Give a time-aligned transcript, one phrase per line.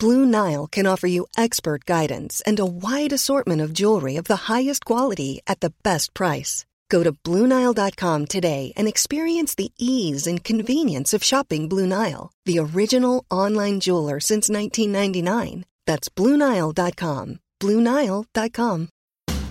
[0.00, 4.48] Blue Nile can offer you expert guidance and a wide assortment of jewelry of the
[4.48, 6.64] highest quality at the best price.
[6.88, 12.58] Go to BlueNile.com today and experience the ease and convenience of shopping Blue Nile, the
[12.58, 15.66] original online jeweler since 1999.
[15.86, 17.40] That's BlueNile.com.
[17.60, 18.88] BlueNile.com.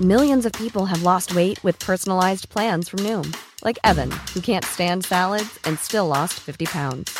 [0.01, 4.65] Millions of people have lost weight with personalized plans from Noom, like Evan, who can't
[4.65, 7.19] stand salads and still lost 50 pounds.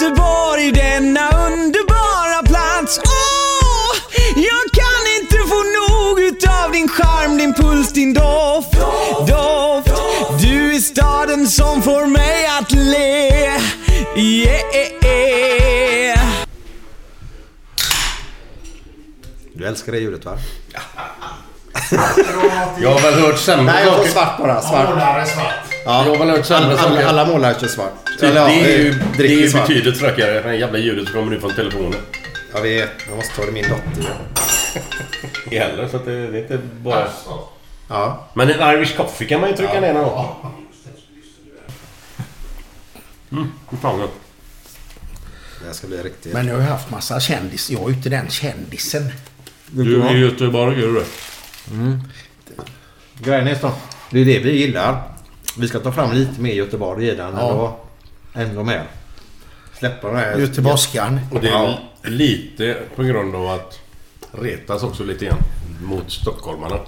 [0.00, 3.00] Göteborg, denna underbara plats.
[3.04, 3.96] Åh,
[4.36, 8.72] jag kan inte få nog utav din charm, din puls, din doft.
[9.28, 9.90] Doft.
[10.42, 13.30] Du är staden som får mig att le.
[14.16, 14.60] Yeah.
[19.54, 20.38] Du älskar det ljudet va?
[22.80, 24.12] Jag har väl hört sämre Nej, jag får saker.
[24.12, 24.60] svart bara.
[24.62, 24.88] Svart.
[24.88, 25.54] Målare svart.
[25.84, 26.04] Ja.
[26.04, 26.96] Jag har väl hört sämre alla, saker.
[26.96, 28.06] alla, alla målare kör svart.
[28.06, 30.32] Typ, Eller, ja, det är ju, det är ju betydligt tråkigare.
[30.32, 32.00] Det här jävla ljudet som kommer nu från telefonen.
[32.54, 32.90] Jag vet.
[33.08, 34.12] Jag måste ta det min dotter.
[35.58, 37.06] Heller, så att det, det är inte bara...
[37.88, 38.28] Ja.
[38.34, 40.54] Men en Irish coffee kan man ju trycka ner någon gång.
[43.32, 44.08] Mm, fan då?
[45.68, 46.32] Det ska bli riktigt...
[46.32, 47.70] Men jag har ju haft massa kändis.
[47.70, 49.12] Jag är ju inte den kändisen.
[49.66, 51.04] Du är i Göteborg, är du
[51.70, 52.00] det?
[53.24, 53.72] Grejen är så.
[54.10, 55.02] Det är det vi gillar.
[55.58, 57.32] Vi ska ta fram lite mer Göteborg i den.
[57.36, 57.80] Ja.
[58.34, 58.84] Ändå mer.
[59.78, 60.38] Släppa den här...
[60.38, 61.20] Göteborgskan.
[61.32, 61.78] Och det är Ja.
[62.02, 63.80] lite på grund av att
[64.32, 65.38] retas också lite grann
[65.82, 66.78] mot stockholmarna.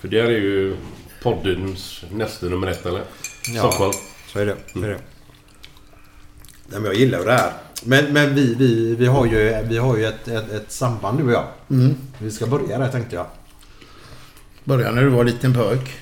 [0.00, 0.76] För där är ju
[1.22, 3.02] poddens nästa nummer ett, eller?
[3.54, 3.58] Ja.
[3.60, 3.92] Stockholm.
[4.32, 4.56] Så är det.
[4.72, 4.98] Så är det.
[6.66, 7.52] Nej, men jag gillar ju det här.
[7.84, 11.24] Men, men vi, vi, vi har ju, vi har ju ett, ett, ett samband du
[11.24, 11.44] och jag.
[11.70, 11.96] Mm.
[12.18, 13.26] Vi ska börja där tänkte jag.
[14.68, 15.98] Började när du var liten pöjk.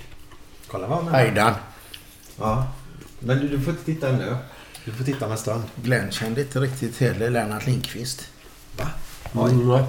[0.67, 1.19] Kolla vad han är.
[1.19, 1.53] Hejdan.
[2.39, 2.67] Ja.
[3.19, 4.37] Men du, du får inte titta ännu.
[4.85, 5.63] Du får titta om en stund.
[5.83, 8.29] Glenn kände inte riktigt heller Lennart Lindqvist.
[8.77, 8.89] Va?
[9.49, 9.85] Mm, nej.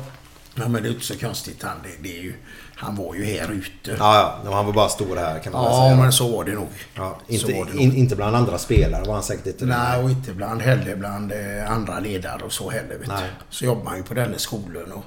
[0.56, 1.64] Ja, men det är inte så konstigt.
[1.64, 2.34] Han, det, det är ju,
[2.76, 3.92] han var ju här ute.
[4.00, 4.52] Ja, ja.
[4.54, 5.96] Han var bara stor här kan man Ja, säga.
[6.02, 6.68] men så var det nog.
[6.96, 7.98] Ja, Så inte, var det in, nog.
[7.98, 9.66] inte bland andra spelare var han säkert inte.
[9.66, 12.98] Nej, och inte bland heller bland eh, andra ledare och så heller.
[12.98, 13.24] Vet Nej.
[13.24, 13.46] du.
[13.56, 15.04] Så jobbar man ju på den skolan och...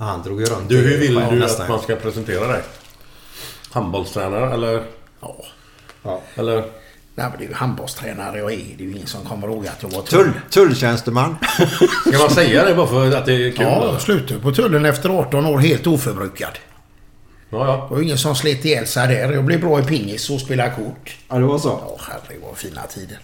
[0.00, 0.68] Han drog ju runt.
[0.68, 2.62] Du, hur vill du att man ska presentera dig?
[3.72, 4.84] Handbollstränare eller?
[5.20, 5.36] Ja.
[6.02, 6.20] Ja.
[6.34, 6.54] Eller?
[7.14, 8.56] Nej, men det är ju handbollstränare jag är.
[8.78, 11.36] Det är ju ingen som kommer ihåg att jag var Tull, tulltjänsteman.
[12.08, 13.66] Ska man säga det bara för att det är kul?
[13.66, 16.58] Ja, slutade på tullen efter 18 år helt oförbrukad.
[17.50, 17.86] ja, ja.
[17.88, 19.32] Det var ingen som slet ihjäl sig där.
[19.32, 21.16] Jag blev bra i pingis och spelade kort.
[21.28, 21.68] Ja, det var så.
[21.68, 23.18] Ja, herregud vad fina tider.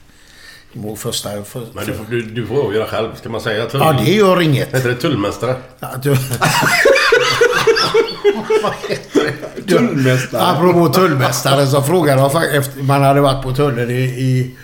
[0.72, 1.42] Var första...
[1.44, 3.14] För, Men du, får- du, du får avgöra själv.
[3.14, 3.80] Ska man säga tull...
[3.80, 4.74] Ja, det gör inget.
[4.74, 5.56] Heter det tullmästare?
[5.80, 6.16] Ja, du...
[9.68, 10.42] Tullmästare.
[10.42, 14.56] Apropå tullmästare så frågade jag faktiskt efter man hade varit på tullen i, i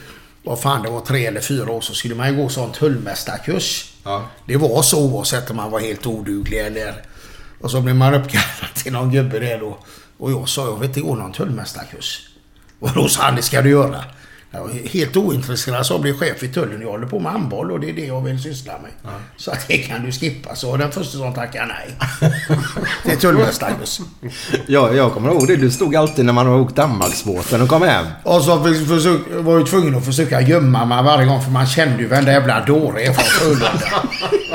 [0.45, 3.93] vad fan det var tre eller fyra år så skulle man ju gå sån tullmästarkurs.
[4.05, 4.29] Ja.
[4.47, 6.95] Det var så oavsett om man var helt oduglig eller...
[7.61, 9.79] Och så blev man uppkallad till någon gubbe där då.
[10.19, 12.21] Och jag sa jag vill inte gå någon tullmästarkurs.
[12.81, 14.05] Och då sa han det ska du göra.
[14.55, 16.83] Jag var helt ointresserad så bli chef i tullen.
[16.83, 19.13] Jag håller på med handboll och det är det jag vill syssla med.
[19.37, 20.55] Så att det kan du skippa.
[20.55, 21.97] Så den första som tackade nej.
[23.05, 24.01] Det är tullmästarkurs.
[24.67, 25.57] Ja, jag kommer ihåg det.
[25.57, 28.07] Du stod alltid när man har åkt Danmarksbåten och kom hem.
[28.23, 31.67] Och så för, försök, var jag tvungen att försöka gömma mig varje gång för man
[31.67, 33.73] kände ju varenda jävla dåre från Frölunda.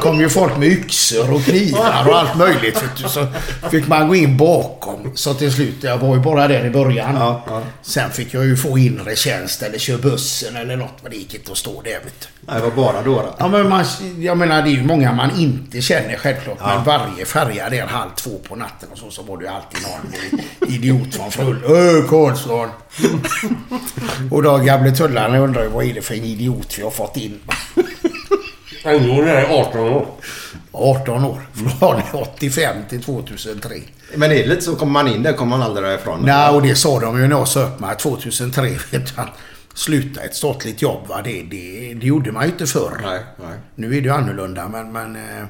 [0.07, 2.83] Kom ju folk med yxor och knivar och allt möjligt.
[2.95, 3.27] Så
[3.71, 5.11] fick man gå in bakom.
[5.15, 7.15] Så till slut, jag var ju bara där i början.
[7.15, 7.61] Ja, ja.
[7.81, 10.93] Sen fick jag ju få inre tjänst eller köra bussen eller något.
[11.01, 12.27] Men det gick inte att stå där vet du.
[12.39, 13.35] Nej, det var bara då.
[13.37, 13.85] Ja, men man,
[14.19, 16.59] jag menar det är ju många man inte känner självklart.
[16.65, 19.79] Men varje färja där halv två på natten och så, så var det ju alltid
[19.81, 21.63] någon idiot från full.
[21.65, 22.69] Öh, Karlsson!
[24.31, 27.17] och då gamle tullarna undrar ju vad är det för en idiot vi har fått
[27.17, 27.39] in.
[28.87, 30.07] Ändå är det 18 år.
[30.71, 31.41] 18 år.
[31.79, 33.75] Från 85 till 2003.
[34.15, 36.21] Men det är lite så, kommer man in där kommer man aldrig därifrån.
[36.21, 38.61] Nej, och det sa de ju när jag sa upp mig 2003.
[38.91, 39.29] Vet du, att
[39.73, 41.07] sluta ett statligt jobb.
[41.07, 41.21] Va?
[41.23, 42.99] Det, det, det gjorde man ju inte förr.
[43.03, 43.57] Nej, nej.
[43.75, 45.45] Nu är det ju annorlunda, men, men eh,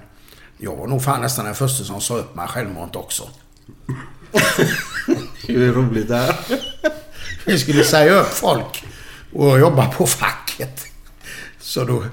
[0.57, 3.23] jag var nog fan nästan den första som sa upp mig självmant också.
[5.47, 6.35] Hur roligt det är.
[7.45, 8.83] Vi skulle säga upp folk
[9.33, 10.85] och jobba på facket.
[11.59, 12.03] Så då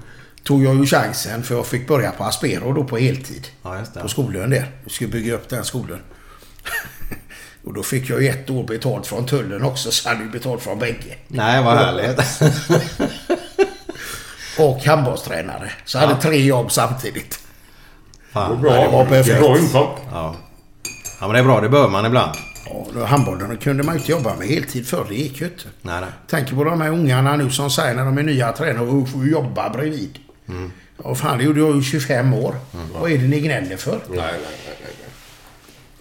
[0.45, 3.47] tog jag ju chansen för jag fick börja på Aspero då på heltid.
[3.63, 4.01] Ja, just det.
[4.01, 4.71] På skolan där.
[4.85, 5.99] Vi skulle bygga upp den skolan.
[7.65, 10.63] Och då fick jag ju ett år betalt från tullen också, så hade jag betalt
[10.63, 11.17] från bägge.
[11.29, 12.21] Nej, vad härligt.
[14.59, 15.73] Och handbollstränare.
[15.85, 17.39] Så jag hade tre jobb samtidigt.
[18.33, 18.61] Fan.
[18.61, 19.39] Bra, det var perfekt.
[19.39, 20.03] bra inkomst.
[20.11, 20.37] Ja.
[21.21, 21.61] ja, men det är bra.
[21.61, 22.37] Det behöver man ibland.
[22.95, 25.07] Ja, handbollen kunde man ju inte jobba med heltid förr.
[25.09, 25.65] Det gick ju inte.
[25.83, 26.11] Nej, nej.
[26.27, 29.27] Tänker på de här ungarna nu som säger när de är nya tränare och får
[29.27, 30.19] jobba bredvid.
[30.49, 30.73] Mm.
[31.05, 32.55] Ja, fan, det gjorde jag ju 25 år.
[32.95, 34.01] Vad är det ni gnäller för?
[34.09, 34.77] Nej, nej, nej.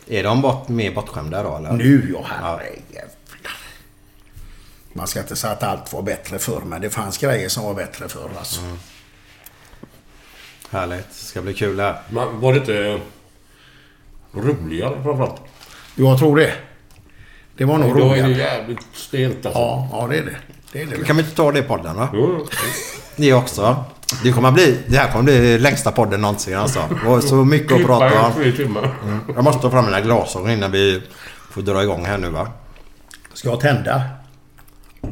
[0.07, 0.19] nej.
[0.19, 1.71] Är de bort, mer bortskämda då, eller?
[1.71, 3.57] Nu, ja herrejävlar.
[4.93, 7.73] Man ska inte säga att allt var bättre förr, men det fanns grejer som var
[7.73, 8.61] bättre förr alltså.
[8.61, 8.77] Mm.
[10.69, 11.09] Härligt.
[11.09, 12.01] Det ska bli kul här.
[12.09, 12.99] Men var det inte
[14.33, 15.41] roligare framförallt?
[15.95, 16.53] Jag tror det.
[17.57, 18.31] Det var nog Då är det roligare.
[18.31, 19.59] jävligt stelt alltså.
[19.61, 20.35] Ja, ja det är det.
[20.71, 21.03] Det är det.
[21.05, 22.09] Kan vi inte ta det i podden då?
[22.13, 22.47] Jo,
[23.15, 23.85] Det också.
[24.23, 26.79] Det, kommer bli, det här kommer bli längsta podden någonsin alltså.
[27.03, 28.53] Det var så mycket att prata om.
[28.55, 28.89] timmar.
[29.35, 31.01] Jag måste ta fram mina glasögon innan vi
[31.51, 32.47] får dra igång här nu va.
[33.33, 34.01] Ska jag tända?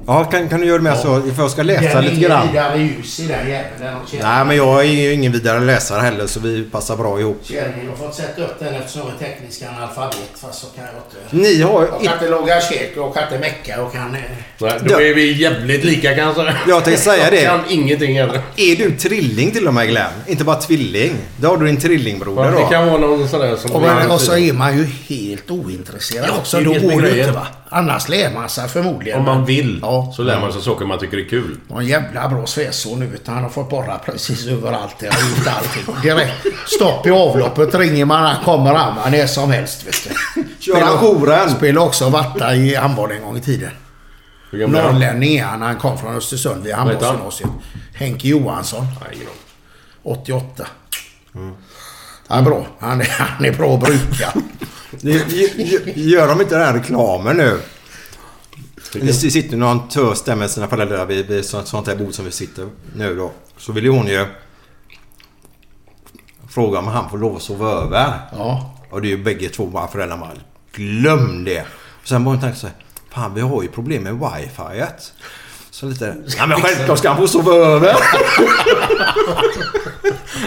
[0.07, 1.21] Ja, kan, kan du göra det med så?
[1.21, 2.47] För jag ska läsa lite grann.
[2.47, 3.69] vidare ljus i den jäveln.
[3.79, 7.41] Den Nej, men jag är ju ingen vidare läsare heller så vi passar bra ihop.
[7.43, 10.17] Kärringen har fått sätta upp den eftersom jag är teknisk analfabet.
[10.41, 11.35] Fast så kan jag inte...
[11.49, 11.81] Ni har...
[11.81, 14.15] Jag kan inte laga käk och kan inte mecka och kan...
[14.15, 14.21] eh,
[14.59, 16.53] Nej, då är vi jävligt lika kanske.
[16.67, 17.41] Jag tänkte säga det.
[17.41, 18.41] Jag kan ingenting heller.
[18.57, 20.11] Är du trilling till och med Glenn?
[20.27, 21.13] Inte bara tvilling.
[21.37, 22.65] Då har du din trillingbroder Det då.
[22.67, 23.71] kan vara någon sån där som...
[23.71, 26.57] Och, men, och så är man ju helt ointresserad Ja, också.
[26.57, 27.27] det är Då det är går det grejen.
[27.27, 27.47] inte va.
[27.73, 29.19] Annars lär man sig förmodligen.
[29.19, 30.13] Om man vill Ja.
[30.15, 31.57] så lär man sig saker man tycker är kul.
[31.69, 34.95] En jävla bra svärson nu utan han har fått borra precis överallt.
[34.99, 35.95] Jag har gjort allting.
[36.01, 38.23] Direkt stopp i avloppet ringer man.
[38.23, 39.87] Han kommer han va, när som helst.
[39.87, 40.43] Vet du.
[40.59, 41.49] Kör han jouren?
[41.49, 43.71] Spelade också vatta i handboll en gång i tiden.
[44.51, 46.87] Norrlänning är han när han kom från Östersund han?
[46.87, 47.49] handbollsgymnasiet.
[47.93, 48.85] Henke Johansson.
[49.01, 49.37] Nej, ingen aning.
[50.03, 50.67] 88.
[52.27, 52.65] Han är bra.
[52.79, 53.79] Han är, han är bra att
[55.95, 57.59] Gör de inte den här reklamen nu?
[58.93, 62.25] Det sitter någon tös där med sina föräldrar vid, vid så- sånt här bord som
[62.25, 63.31] vi sitter nu då.
[63.57, 64.25] Så vill ju hon ju
[66.49, 68.13] fråga om han får lov att sova över.
[68.31, 68.75] Ja.
[68.89, 70.31] Och det är ju bägge två bara föräldrarna bara
[70.73, 71.65] Glöm det!
[72.01, 72.75] Och sen bara tänkte så här,
[73.13, 74.83] Fan vi har ju problem med wifi.
[75.71, 76.15] Så lite...
[76.37, 77.95] Ja men självklart ska han få sova över!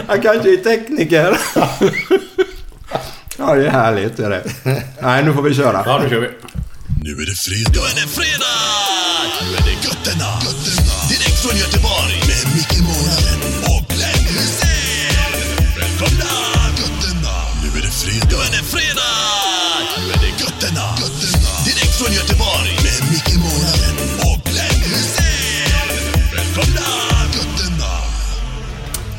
[0.07, 1.39] han kanske är tekniker.
[3.39, 4.45] ja det är härligt det är det.
[5.03, 5.83] Nej nu får vi köra.
[5.87, 6.29] Ja, nu kör vi.
[7.03, 7.71] Nu är det fredag.
[7.73, 8.57] Nu är det fredag!
[9.43, 10.31] Nu är det Götterna.
[10.45, 11.09] Götterna.
[11.09, 11.84] Direkt från Göteborg.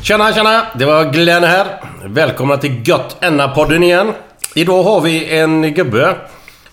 [0.06, 0.66] Tjena, tjena!
[0.74, 1.66] Det var Glenn här.
[2.04, 4.12] Välkomna till Gött Enna-podden igen.
[4.54, 6.16] Idag har vi en gubbe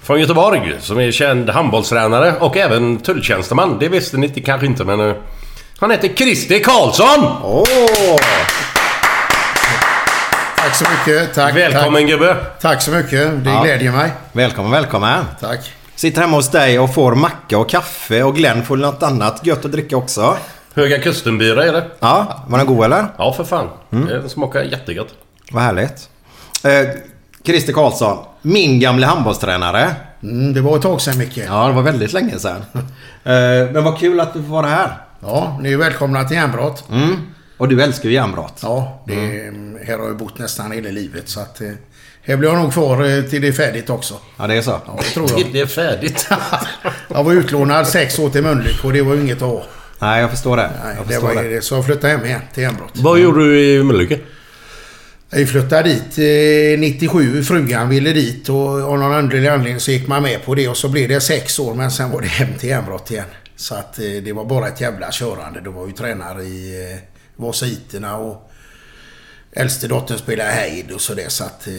[0.02, 3.78] från Göteborg som är känd handbollstränare och även tulltjänsteman.
[3.80, 5.10] Det visste ni inte, kanske inte, men...
[5.10, 5.16] eh,
[5.80, 7.26] Han heter Christer Karlsson!
[7.44, 7.64] Åh!
[10.58, 11.34] Tack så mycket.
[11.34, 12.34] Tack, Välkommen gubbe!
[12.36, 13.44] Tack, tack så mycket.
[13.44, 13.64] Det Ja.
[13.64, 14.12] glädjer mig.
[14.32, 15.26] Välkommen, välkommen.
[15.42, 15.72] Tack.
[15.96, 19.66] Sitter hemma hos dig och får macka och kaffe och Glenn får något annat gött
[19.66, 20.38] att dricka också.
[20.76, 21.86] Höga Kustenbira är det.
[22.00, 23.06] Ja, var den god eller?
[23.18, 23.68] Ja, för fan.
[23.90, 25.08] Det smakar jättegott.
[25.52, 26.10] Vad härligt.
[26.64, 26.90] Eh,
[27.46, 29.96] Christer Karlsson, min gamla handbollstränare.
[30.24, 31.38] Mm, det var ett tag sedan Micke.
[31.38, 31.44] Ja.
[31.48, 32.66] Ja, det var väldigt länge sedan.
[33.26, 34.98] Eh, men vad kul att du får vara här.
[35.62, 36.84] ni är välkomna till Järnbrott.
[36.92, 37.16] Mm.
[37.58, 38.60] Och du älskar ju järnbrott.
[38.62, 39.14] Ja, det,
[39.88, 41.62] här har jag bott nästan hela livet så att...
[41.62, 41.68] eh,
[42.24, 44.14] Här blir jag nog kvar eh, till det är färdigt också.
[44.38, 44.72] Ja, det är så.
[44.72, 45.50] Ja, det tror jag.
[45.54, 46.30] Det är färdigt.
[47.08, 49.64] jag var utlånad sex år till Mölnlycke och det var inget att ha.
[50.04, 50.72] Nej, jag förstår det.
[50.84, 51.50] Nej, jag det förstår var, det.
[51.50, 51.62] det.
[51.62, 52.92] Så jag flyttade hem igen till Järnbrott.
[52.96, 54.20] Vad gjorde du i Mölnlycke?
[55.30, 56.18] Vi flyttade dit
[56.76, 57.44] eh, 97.
[57.44, 60.78] Frugan ville dit och av någon underlig anledning så gick man med på det och
[60.78, 63.26] så blev det sex år men sen var det hem till järnbrott igen.
[63.56, 65.62] Så att eh, det var bara ett jävla körande.
[65.62, 66.98] Då var vi tränare i eh,
[67.36, 68.52] Vasaiterna och
[69.52, 71.30] äldste dottern spelade hejd och sådär.
[71.30, 71.74] Så att eh,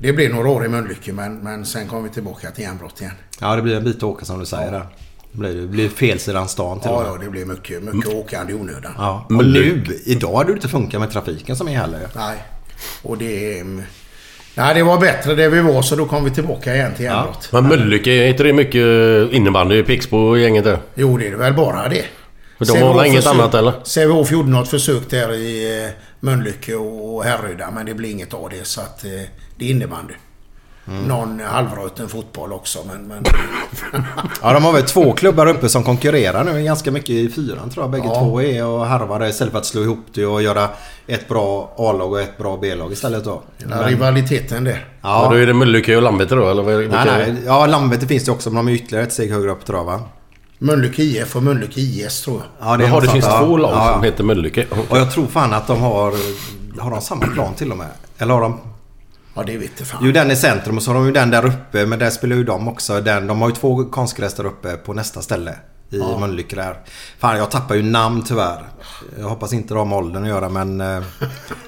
[0.00, 3.14] det blev några år i Mölnlycke men, men sen kom vi tillbaka till järnbrott igen.
[3.40, 4.86] Ja, det blir en bit att åka som du säger där.
[5.32, 8.52] Det blir, det blir fel sidan stan till och Ja, det blev mycket, mycket åkande
[8.52, 8.92] i onödan.
[8.98, 12.00] Ja, och nu, idag hade det inte funkat med trafiken som är heller.
[12.16, 12.36] Nej.
[13.02, 13.58] Och det...
[13.58, 13.82] mm,
[14.54, 17.48] Nej, det var bättre där vi var så då kom vi tillbaka igen till järnbrott.
[17.52, 19.82] Men Mölnlycke, är inte det mycket innebandy?
[19.82, 20.78] Pixbo gänget där?
[20.94, 22.04] Jo, det är väl bara det.
[22.58, 23.72] Men de har väl inget försök- annat, eller?
[23.84, 28.50] Sävehof gjorde något försök där i eh, Mölnlycke och Härryda men det blev inget av
[28.50, 29.10] det så att eh,
[29.56, 30.14] det är innebandy.
[30.90, 31.02] Mm.
[31.04, 33.02] Någon halvröten fotboll också men...
[33.08, 33.24] men
[34.42, 37.84] Ja, de har väl två klubbar uppe som konkurrerar nu ganska mycket i fyran tror
[37.84, 37.90] jag.
[37.90, 38.14] Bägge Ja.
[38.20, 40.68] två är och harvar istället för att slå ihop det och göra
[41.06, 43.42] ett bra A-lag och ett bra B-lag istället då.
[43.70, 44.84] här rivaliteten där.
[45.02, 45.28] Ja.
[45.30, 46.62] då är det Mölnlycke och Landvetter då, eller?
[46.62, 47.34] vad- Nej, nej.
[47.46, 49.84] Ja, Landvetter finns det också men de är ytterligare ett steg högre upp tror jag
[49.84, 50.00] va?
[50.58, 52.68] Mölnlycke IF och Mölnlycke IS tror jag.
[52.68, 53.38] Ja, Jaha, något det finns ja.
[53.38, 54.10] två lag Ja, som ja.
[54.10, 54.66] heter Mölnlycke.
[54.88, 56.14] Och jag tror fan att de har...
[56.80, 57.86] Har de samma plan till och med?
[58.18, 58.60] Eller har de...
[59.34, 60.00] Ja, det vet jag fan.
[60.04, 61.86] Jo, den i centrum och så har de ju den där uppe.
[61.86, 63.00] Men där spelar ju de också.
[63.00, 65.50] Den, de har ju två konstgräs där uppe på nästa ställe.
[65.92, 66.18] I Ja.
[66.18, 66.76] Mölnlycke där.
[67.18, 68.62] Fan, jag tappar ju namn tyvärr.
[69.18, 70.80] Jag hoppas inte de har med åldern att göra men...
[70.80, 71.02] eh,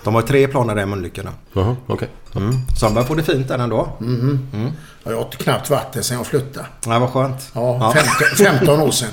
[0.04, 1.30] De har ju tre planer där i Mölnlycke nu.
[1.52, 2.08] Jaha, okej.
[2.36, 2.54] Mm.
[2.80, 3.88] Så de börjar få det fint där ändå.
[4.00, 4.48] Mhm.
[4.54, 4.66] Mm.
[5.04, 6.66] Ja, Jag har inte knappt varit där sen jag flyttade.
[6.86, 7.50] Ja, vad skönt.
[7.54, 7.92] Ja,
[8.38, 9.08] 15, 15 år sedan.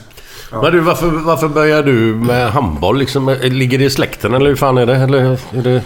[0.52, 3.36] Men du, varför, varför börjar du med handboll liksom?
[3.42, 4.96] Ligger det i släkten eller hur fan är det?
[4.96, 5.20] Eller
[5.54, 5.82] är det...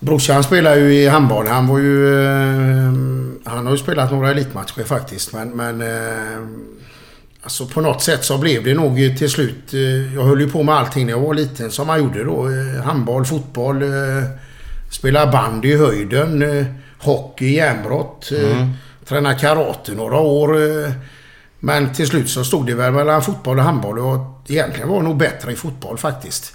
[0.00, 1.46] Brorsan spelar ju i handboll.
[1.46, 2.24] Han var ju...
[2.24, 2.92] Eh,
[3.44, 5.32] han har ju spelat några elitmatcher faktiskt.
[5.32, 5.48] Men...
[5.50, 6.48] men eh,
[7.42, 9.74] alltså på något sätt så blev det nog till slut...
[9.74, 12.48] Eh, jag höll ju på med allting när jag var liten som man gjorde då.
[12.84, 14.22] Handboll, fotboll, eh,
[14.90, 16.44] spela bandy i höjden,
[16.98, 18.30] hockey, järnbrott.
[18.30, 18.68] Mm.
[19.04, 20.56] Träna karate några år.
[21.60, 23.98] Men till slut så stod det väl mellan fotboll och handboll.
[23.98, 26.54] Och egentligen var jag nog bättre i fotboll faktiskt.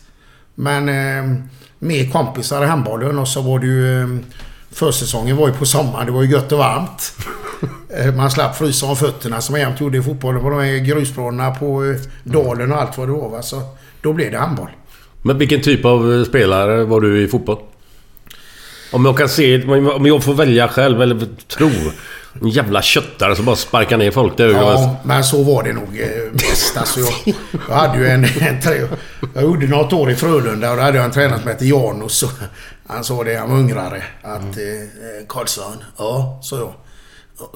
[0.55, 0.89] Men
[1.83, 4.01] med kompisar i handbollen och så var det ju...
[4.01, 4.07] Eh,
[4.71, 6.05] försäsongen var ju på sommaren.
[6.05, 7.13] Det var ju gött och varmt.
[7.97, 10.77] Eh, man slapp frysa om fötterna som man jämt gjorde i fotbollen på de här
[10.77, 13.29] grusplanerna på eh, dalen och allt vad det var.
[13.29, 13.41] Va?
[13.41, 13.61] Så
[14.01, 14.69] då blev det handboll.
[15.21, 17.57] Men vilken typ av spelare var du i fotboll?
[18.91, 19.63] Om jag kan se...
[19.63, 21.69] Om jag får välja själv eller tro.
[22.41, 25.99] En jävla köttare som bara sparkar ner folk och Ja, men så var det nog
[25.99, 26.77] eh, mest.
[26.77, 27.35] Alltså, jag,
[27.69, 28.87] jag hade ju en, en
[29.33, 32.23] Jag gjorde något år i Frölunda och då hade jag en tränare som hette Janus.
[32.23, 32.31] och
[32.87, 34.03] Han sa det, han var ungrare.
[34.21, 36.73] Att eh, Karlsson, ja, så jag.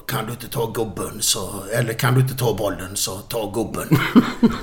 [0.08, 1.48] Kan du inte ta gubben så...
[1.72, 3.98] Eller kan du inte ta bollen så ta gubben.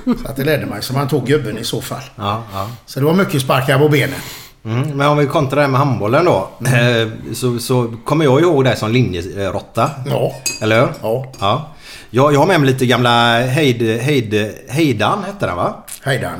[0.22, 2.02] så att det ledde mig så man tog gubben i så fall.
[2.16, 2.70] Ja, ja.
[2.86, 4.20] Så det var mycket sparkar på benen.
[4.64, 6.48] Mm, men om vi kontrar det med handbollen då.
[6.66, 9.90] eh, Så, så kommer jag ihåg dig som linjerotta.
[10.06, 10.32] Ja.
[10.62, 10.88] Eller hur?
[11.02, 11.26] Ja.
[11.40, 11.70] ja.
[12.10, 15.74] Jag, jag har med mig lite gamla Heid, Heid, Heidan hette den va?
[16.04, 16.32] Heidan,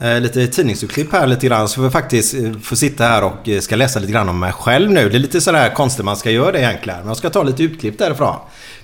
[0.00, 0.06] ja.
[0.08, 1.68] Eh, lite tidningsurklipp här lite grann.
[1.68, 4.52] Så vi faktiskt eh, får sitta här och eh, ska läsa lite grann om mig
[4.52, 5.08] själv nu.
[5.08, 6.98] Det är lite sådär konstigt man ska göra det egentligen.
[6.98, 8.34] Men jag ska ta lite utklipp därifrån.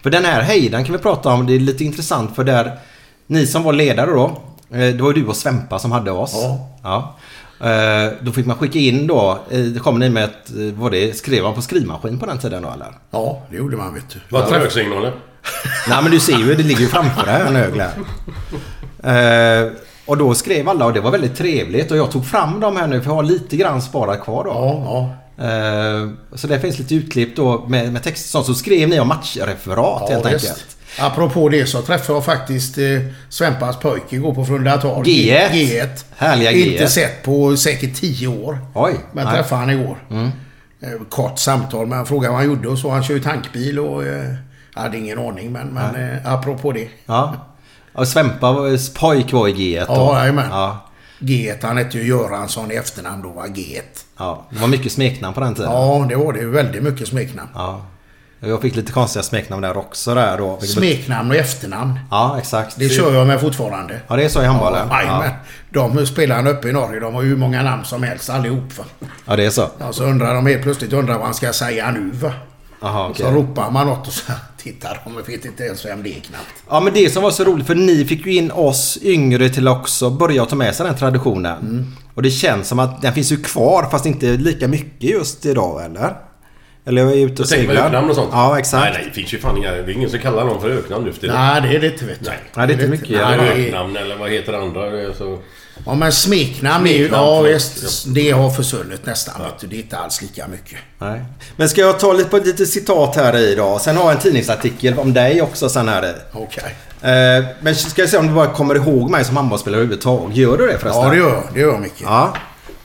[0.02, 1.46] För den här Heidan kan vi prata om.
[1.46, 2.78] Det är lite intressant för där
[3.26, 4.38] ni som var ledare då.
[4.68, 6.32] Det var ju du och Svempa som hade oss.
[6.34, 6.68] Ja.
[6.82, 7.14] ja.
[7.60, 9.38] Eh, Då fick man skicka in då.
[9.50, 10.50] eh, Det kom ni med ett...
[10.50, 11.16] eh, Vad det?
[11.16, 12.86] Skrev man på skrivmaskin på den tiden då eller?
[13.10, 14.18] Ja, det gjorde man vet du.
[14.28, 15.12] Vad trögsignaler?
[15.88, 17.84] Nej men du ser ju, det ligger ju framför dig en ögla.
[19.02, 19.72] Eh,
[20.06, 22.86] och då skrev alla och det var väldigt trevligt och jag tog fram dem här
[22.86, 24.50] nu för jag har lite grann sparat kvar då.
[24.50, 25.10] Ja, ja.
[26.36, 28.46] Så det finns lite utklipp då med, med text och sånt.
[28.46, 30.48] Så skrev ni om matchreferat helt visst.
[30.48, 30.73] enkelt.
[30.98, 32.84] Apropå det så träffade jag faktiskt eh,
[33.28, 35.08] Svempas pojke igår på Frölundatorg.
[35.08, 35.50] G1.
[35.50, 36.04] G1.
[36.16, 36.72] Härliga G1.
[36.72, 38.58] Inte sett på säkert 10 år.
[38.74, 38.94] Oj.
[39.12, 39.34] Men nej.
[39.34, 39.96] träffade han igår.
[40.10, 40.24] Mm.
[40.80, 42.90] Eh, Kort samtal, men han frågade vad han gjorde och så.
[42.90, 44.04] Han kör ju tankbil och...
[44.06, 44.34] Eh,
[44.74, 46.88] jag hade ingen aning, men, men eh, apropå det.
[47.06, 47.34] Ja.
[47.92, 49.92] Och Svempa, var- pojk var i G1 då.
[49.94, 50.46] Ja, jajamän.
[50.50, 50.86] ja.
[51.18, 53.80] G1, han hette ju Göransson i efternamn då, var G1.
[54.18, 54.46] ja.
[54.50, 55.70] Det var mycket smeknamn på den tiden.
[55.72, 56.44] Ja, det var det.
[56.46, 57.48] Väldigt mycket smeknamn.
[57.54, 57.86] Ja.
[58.48, 60.60] Jag fick lite konstiga smeknamn där också där då.
[60.60, 61.98] Smeknamn och efternamn.
[62.10, 62.78] Ja, exakt.
[62.78, 64.00] Det kör jag med fortfarande.
[64.08, 64.88] Ja, det är så i handbollen.
[64.90, 65.30] Ja, jajamän.
[65.70, 68.78] De spelarna uppe i Norge, de har ju hur många namn som helst allihop.
[68.78, 68.84] Va?
[69.24, 69.68] Ja, det är så.
[69.78, 72.32] Ja, så undrar de helt plötsligt undrar vad han ska säga nu va.
[72.80, 73.26] Jaha, okej.
[73.26, 74.32] Så ropar man något och så
[74.62, 76.62] tittar de och vet inte ens vem det är knappt.
[76.68, 79.68] Ja men det som var så roligt för ni fick ju in oss yngre till
[79.68, 81.58] också börja ta med sig den traditionen.
[81.58, 81.92] Mm.
[82.14, 85.84] Och det känns som att den finns ju kvar fast inte lika mycket just idag
[85.84, 86.16] eller?
[86.86, 87.86] Eller jag är ute och seglar.
[87.86, 88.28] öknamn och sånt?
[88.32, 88.84] Ja, exakt.
[88.84, 89.04] Nej, nej.
[89.08, 89.70] Det finns ju fan inga...
[89.70, 91.36] Det är ingen som kallar någon för öknamn nu för tiden.
[91.36, 92.28] Nej, det är det inte vet du.
[92.30, 92.38] Nej.
[92.54, 93.08] Nej, det är inte mycket.
[93.10, 95.14] Nej, Ja, det är- Öknamn eller vad heter det andra?
[95.18, 95.38] Så...
[95.86, 97.08] Ja men smeknamn är ju...
[97.12, 98.04] Ja visst.
[98.14, 99.34] Det har försvunnit nästan.
[99.42, 99.66] Vet du.
[99.66, 100.78] Det är inte alls lika mycket.
[100.98, 101.22] Nej.
[101.56, 103.78] Men ska jag ta lite, på lite citat här i då?
[103.78, 106.12] Sen har jag en tidningsartikel om dig också sen här i.
[106.32, 106.74] Okej.
[107.02, 110.36] Eh, men ska jag se om du bara kommer ihåg mig som handbollsspelare överhuvudtaget?
[110.36, 111.02] Gör du det förresten?
[111.04, 111.42] Ja det gör jag.
[111.54, 112.00] Det gör jag mycket.
[112.02, 112.34] Ja.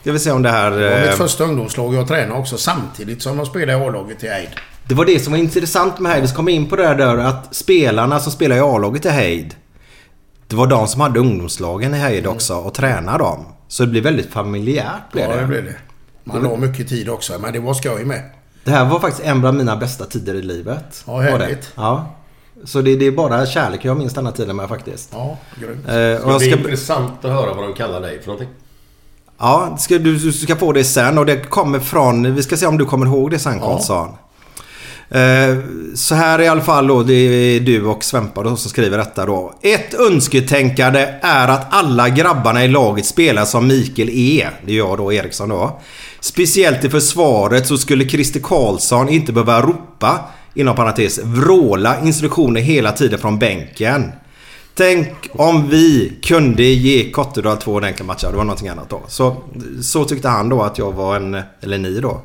[0.01, 0.71] Ska vi se om det här...
[0.71, 4.23] Det var eh, mitt första ungdomslag jag tränade också samtidigt som jag spelade i A-laget
[4.23, 4.49] i Eid.
[4.87, 6.21] Det var det som var intressant med Heid.
[6.21, 9.09] Vi ska komma in på det här där att spelarna som spelar i A-laget i
[9.09, 9.55] Heid.
[10.47, 13.45] Det var de som hade ungdomslagen i Heid också och tränade dem.
[13.67, 15.11] Så det blev väldigt familjärt.
[15.11, 15.41] Blev Ja det.
[15.41, 15.75] det blev det.
[16.23, 18.21] Man la mycket tid också men det var skoj med.
[18.63, 21.03] det här var faktiskt en av mina bästa tider i livet.
[21.07, 21.23] Ja, det.
[21.23, 21.71] härligt.
[21.75, 22.15] Ja.
[22.63, 25.09] Så det, det är bara kärlek jag minns denna tiden med faktiskt.
[25.13, 25.87] Ja, grymt.
[25.87, 28.49] Eh, och Det jag är ska, intressant att höra vad de kallar dig för någonting.
[29.39, 32.35] Ja, ska, du, du ska få det sen och det kommer från...
[32.35, 34.09] Vi ska se om du kommer ihåg det sen Karlsson.
[35.09, 35.57] Eh,
[35.95, 39.25] så här i alla fall då, det är du och Svempa då som skriver detta
[39.25, 39.53] då.
[39.61, 44.47] Ett önsketänkande är att alla grabbarna i laget spelar som Mikael E.
[44.65, 45.79] Det är jag då, Eriksson då.
[46.19, 50.19] Speciellt i försvaret så skulle Christer Karlsson inte behöva ropa,
[50.53, 54.11] inom parentes, vråla instruktioner hela tiden från bänken.
[54.75, 58.27] Tänk om vi kunde ge Kottedal två ordentliga matcher.
[58.31, 59.01] Det var någonting annat då.
[59.07, 59.35] Så,
[59.81, 61.41] så tyckte han då att jag var en...
[61.61, 62.21] Eller ni då.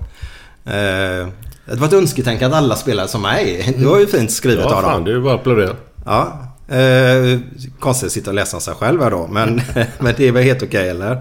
[0.65, 1.29] Eh,
[1.67, 3.75] det var ett önsketänkande att alla spelade som mig.
[3.79, 4.91] Det var ju fint skrivet Ja, av dem.
[4.93, 5.05] fan.
[5.05, 5.77] Det är ju bara att applådera.
[6.07, 6.41] Ja.
[6.75, 7.39] Eh,
[7.81, 9.27] konstigt att sitta och läsa sig själv här då.
[9.27, 9.61] Men,
[9.99, 11.13] men det är väl helt okej eller?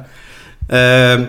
[0.70, 1.22] Eh,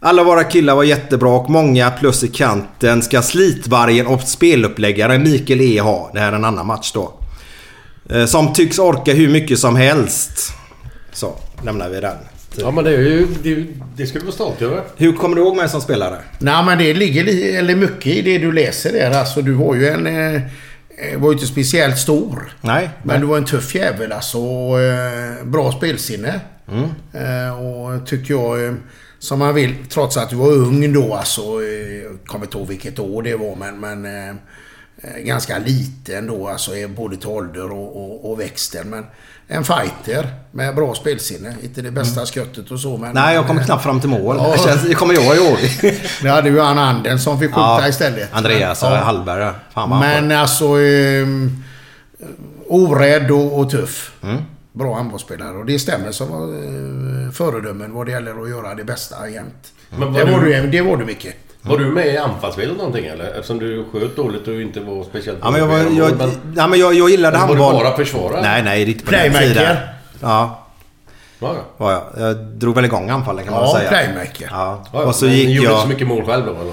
[0.00, 5.60] alla våra killar var jättebra och många plus i kanten ska slitvargen och speluppläggaren Mikael
[5.60, 6.10] E ha.
[6.12, 7.12] Det här är en annan match då.
[8.10, 10.52] Eh, som tycks orka hur mycket som helst.
[11.12, 11.34] Så,
[11.64, 12.16] lämnar vi den.
[12.58, 13.26] Ja, men det är ju...
[13.42, 14.82] Det, det ska du vara stolt över.
[14.96, 16.18] Hur kommer du ihåg mig som spelare?
[16.38, 19.10] Nej men det ligger li- eller mycket i det du läser där.
[19.10, 20.06] Alltså du var ju en...
[20.06, 22.52] Eh, eh, var ju inte speciellt stor.
[22.60, 22.90] Nej.
[23.02, 24.38] Men du var en tuff jävel alltså.
[24.38, 26.40] och, Eh, bra spelsinne.
[26.68, 26.84] Mm.
[27.12, 28.76] Eh, och tycker jag...
[29.18, 31.40] Som man vill, trots att du var ung då alltså.
[31.40, 33.80] Eh, kommer inte ihåg vilket år det var men...
[33.80, 34.38] men
[35.18, 36.76] ganska liten då alltså.
[36.76, 38.90] eh, Både till ålder och, och, och växten.
[38.90, 39.06] Men
[39.48, 41.54] en fighter med bra spelsinne.
[41.62, 43.10] Inte det bästa skottet och så men...
[43.10, 43.14] Mm.
[43.14, 44.36] Nej, jag kom eh, knappt fram till mål.
[44.38, 44.52] Ja.
[44.52, 45.58] Det, känns, det kommer jag ihåg.
[46.22, 48.28] Det hade ju han Anden som fick skjuta istället.
[48.32, 48.96] Andreas Ja.
[48.96, 49.40] Hallberg.
[49.40, 49.54] ja.
[49.74, 50.80] Fan vad Men alltså...
[50.80, 51.26] Eh,
[52.68, 54.12] orädd och, och tuff.
[54.22, 54.36] Mm.
[54.72, 55.56] Bra handbollsspelare.
[55.58, 59.72] Och det stämmer som eh, föredömen vad det gäller att göra det bästa jämt.
[59.90, 61.34] Var Det var, du, det var du mycket.
[61.68, 63.24] Var du med i anfallsspelet någonting eller?
[63.24, 66.66] Eftersom du sköt dåligt och inte var speciellt Ja, men jag, var, jag, mål, ja,
[66.66, 67.84] men jag, jag gillade Eller var du handboll.
[67.84, 68.42] bara försvarare?
[68.42, 68.90] Nej, nej.
[68.90, 69.48] Inte på den Playmaker.
[69.48, 69.76] tiden.
[70.20, 70.62] Ja,
[71.40, 71.62] Ja, ja.
[71.76, 72.02] var jag.
[72.16, 73.88] Jag drog väl igång anfallen kan man Ja, säga.
[73.88, 74.48] playmaker.
[74.50, 74.84] Ja.
[74.92, 75.04] Ja.
[75.04, 75.72] Och så Men gick gjorde jag...
[75.72, 76.72] inte så mycket mål själv då eller?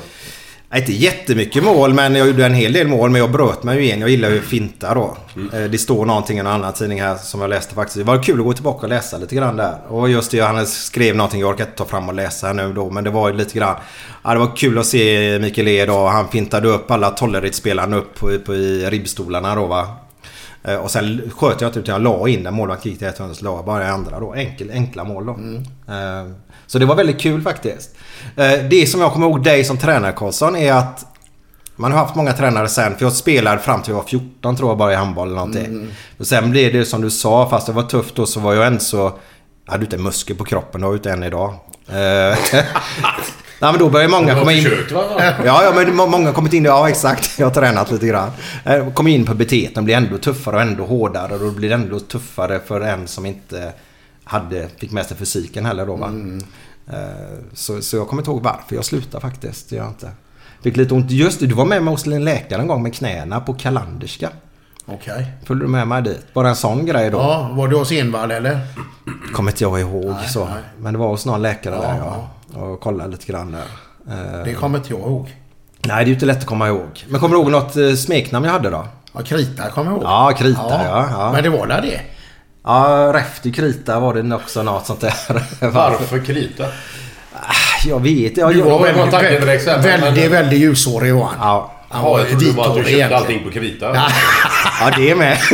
[0.75, 3.09] Inte jättemycket mål, men jag gjorde en hel del mål.
[3.09, 3.99] Men jag bröt mig ju igen.
[4.01, 5.17] Jag gillar ju finta då.
[5.53, 7.97] Eh, Det står någonting i en annan tidning här som jag läste faktiskt.
[7.97, 9.75] Det var kul att gå tillbaka och läsa lite grann där.
[9.87, 11.39] Och just det, han skrev någonting.
[11.41, 12.89] Jag orkar inte ta fram och läsa här nu då.
[12.89, 13.75] Men det var ju lite grann...
[14.23, 16.07] Ja, det var kul att se Mikael E då.
[16.07, 19.87] Han fintade upp alla Tollerit-spelarna upp på, på, i ribbstolarna då va.
[20.63, 22.53] Eh, Och sen sköt jag inte utan jag la in den.
[22.53, 24.33] Målvakten gick till ett hörn så la jag bara andra då.
[24.33, 25.31] Enkel, enkla mål då.
[25.93, 26.31] Eh,
[26.67, 27.95] Så det var väldigt kul faktiskt.
[28.35, 31.05] Eh, Det som jag kommer ihåg dig som tränare Karlsson är att
[31.75, 32.95] man har haft många tränare sen.
[32.95, 35.87] För jag spelade fram till jag var 14 tror jag bara i handboll eller någonting.
[36.19, 37.49] Och sen blev det som du sa.
[37.49, 39.11] Fast det var tufft då så var jag ändå så...
[39.65, 40.81] Jag hade inte muskel på kroppen.
[40.81, 41.53] Det har jag inte än idag.
[43.63, 44.63] Nej men då börjar många komma in...
[44.63, 44.91] försökt?
[44.91, 46.65] Ja, ja men må- många har kommit in...
[46.65, 47.39] Ja exakt.
[47.39, 48.29] Jag har tränat lite grann.
[48.65, 51.33] Eh, Kom in på beteten blir ändå tuffare och ändå hårdare.
[51.33, 53.73] Och då blir det ändå tuffare för en som inte
[54.23, 56.11] hade, fick med sig fysiken heller då va.
[56.87, 56.95] Eh,
[57.53, 59.69] Så, så jag kommer inte ihåg varför jag slutade faktiskt.
[59.69, 60.09] Det gör jag inte.
[60.63, 61.11] Fick lite ont.
[61.11, 64.29] Just det, du var med mig hos en läkare en gång med knäna på Kalanderska.
[64.85, 65.27] Okej.
[65.45, 66.33] Följde du med mig dit?
[66.33, 67.17] Bara en sån grej då.
[67.17, 68.59] Ja, var du hos Envall eller?
[69.33, 70.45] Kommer inte jag ihåg Nej, så.
[70.45, 70.63] nej.
[70.79, 72.29] Men det var hos någon läkare Ja, där ja.
[72.55, 73.61] Och kollade lite grann där.
[74.15, 75.35] Eh, Det kommer inte jag ihåg.
[75.87, 77.03] Nej, det är ju inte lätt att komma ihåg.
[77.07, 78.87] Men kommer du ihåg något eh, smeknamn jag hade då?
[79.13, 80.03] Ja, Krita kommer jag ihåg.
[80.03, 81.07] Ja, Krita ja.
[81.11, 81.31] ja.
[81.33, 82.01] Men det var där det?
[82.65, 85.13] Ja, Räfty Krita var det också något sånt där.
[85.71, 86.65] Varför krita?
[87.85, 88.37] Jag vet.
[88.37, 91.35] Jag, Du var det var väldigt, men- väldigt, väldigt ljushårig var han.
[91.47, 91.71] ja.
[91.89, 93.21] Han Ja, jag trodde bara att du köpte egentligen.
[93.23, 93.95] allting på krita.
[94.81, 95.37] ja, det är med.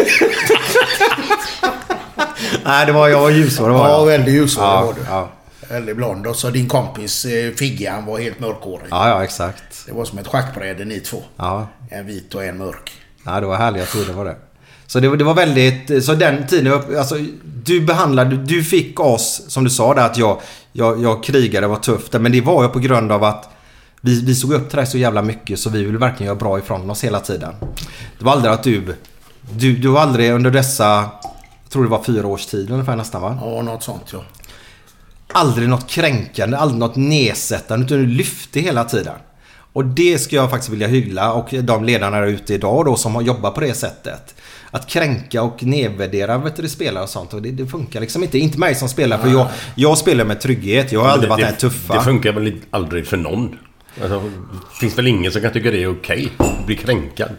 [2.66, 4.06] Nej, det var jag var ljushårig var Ja, jag.
[4.06, 5.00] väldigt ljushårig Ja, var du.
[5.10, 5.28] ja.
[5.70, 6.28] Väldigt blond.
[6.28, 8.88] Och så din kompis eh, Figge, han var helt mörkhårig.
[8.92, 9.64] Ja, ja, exakt.
[9.86, 11.24] Det var som ett schackbräde ni två.
[11.38, 11.68] Ja.
[11.90, 12.92] En vit och en mörk.
[13.26, 14.36] Ja, det var härliga tider var det.
[14.88, 16.06] Så det, var- det var väldigt...
[16.06, 16.74] Så den tiden...
[16.98, 17.16] Alltså,
[17.64, 18.38] du behandlade...
[18.38, 22.14] Du fick oss, som du sa där, att jag, jag, jag krigade var tufft.
[22.14, 23.50] Men det var ju på grund av att
[24.02, 26.60] Vi, vi såg upp till dig så jävla mycket så vi vill verkligen göra bra
[26.60, 27.54] ifrån oss hela tiden.
[28.20, 28.96] Det var aldrig att du...
[29.52, 30.86] Du, du var aldrig under dessa...
[31.64, 33.38] Jag tror det var fyra års tid ungefär nästan va?
[33.42, 34.24] Ja, något sånt ja.
[35.34, 39.16] Aldrig något kränkande, aldrig något nedsättande utan du lyfte hela tiden.
[39.74, 43.16] Och det ska jag faktiskt vilja hylla och de ledarna där ute idag då som
[43.16, 44.36] har jobbat på det sättet.
[44.72, 47.34] Att kränka och nedvärdera vet du, spelare och sånt.
[47.34, 48.40] Och det, det funkar liksom inte.
[48.40, 50.92] Inte mig som spelar för jag, jag spelar med trygghet.
[50.92, 51.94] Jag har aldrig varit den tuffa.
[51.94, 53.58] Det funkar väl aldrig för någon?
[54.02, 56.32] Alltså, det finns väl ingen som kan tycka det är okej?
[56.38, 57.30] att Bli kränkad?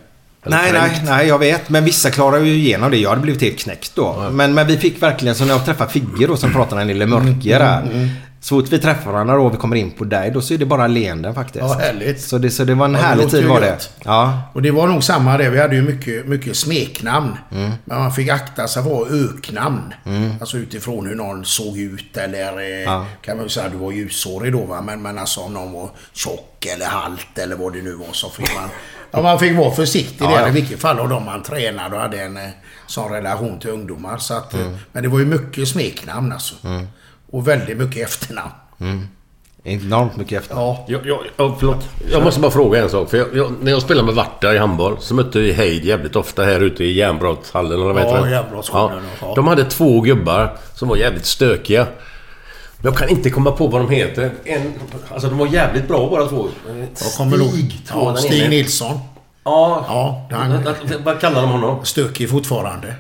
[0.43, 1.05] Eller Nej, nej, kränkt?
[1.05, 1.69] nej, jag vet.
[1.69, 2.97] Men vissa klarar ju igenom det.
[2.97, 4.29] Jag hade blivit helt knäckt då.
[4.33, 7.07] Men, men vi fick verkligen, så när jag träffade Figge då som pratade en lille
[7.07, 8.09] mörker där.
[8.43, 10.59] Så fort vi träffar varandra då och vi kommer in på dig, då så är
[10.59, 11.65] det bara leenden faktiskt.
[11.65, 12.21] Ja, härligt.
[12.21, 13.77] Så det, så det var en Ja, härlig tid var det.
[14.05, 14.43] Ja.
[14.53, 15.51] Och det var nog samma det.
[15.51, 17.37] Vi hade ju mycket, mycket smeknamn.
[17.53, 17.71] Mm.
[17.85, 19.95] Men man fick akta sig för att öknamn.
[20.41, 22.59] Alltså utifrån hur någon såg ut eller...
[22.59, 23.07] eh, Ja.
[23.23, 24.81] Kan man ju säga du var ljushårig då va.
[24.81, 28.31] Men, men alltså om någon var tjock eller halt eller vad det nu var så
[28.31, 28.69] fick man...
[29.11, 30.49] Ja, man fick vara försiktig Ja, där ja.
[30.49, 32.43] i vilket fall av dem man tränade och hade en eh,
[32.87, 34.19] sån relation till ungdomar.
[34.19, 34.67] Så att, Mm.
[34.67, 36.55] eh, Men det var ju mycket smeknamn alltså.
[37.31, 38.51] Och väldigt mycket efternamn.
[39.65, 40.55] Enormt mycket efter.
[40.55, 40.85] Ja.
[40.89, 41.89] Jag, jag, jag, förlåt.
[42.13, 43.11] jag måste bara fråga en sak.
[43.11, 46.17] För jag, jag, när jag spelade med Varta i handboll så mötte vi Heid jävligt
[46.17, 47.73] ofta här ute i järnbrottshallen.
[47.73, 49.33] Eller vad Ja, järnbrottsskolan, ja.
[49.37, 51.87] De hade två gubbar som var jävligt stökiga.
[52.83, 54.31] Jag kan inte komma på vad de heter.
[54.45, 54.73] En,
[55.09, 56.49] alltså de var jävligt bra båda två.
[56.95, 58.51] Stig, tror Ja, jag Stig.
[58.51, 58.99] Nilsson.
[59.45, 59.85] Ja.
[60.31, 60.65] Ja, han
[61.05, 61.85] Vad kallar de honom?
[61.85, 62.95] stökig fortfarande.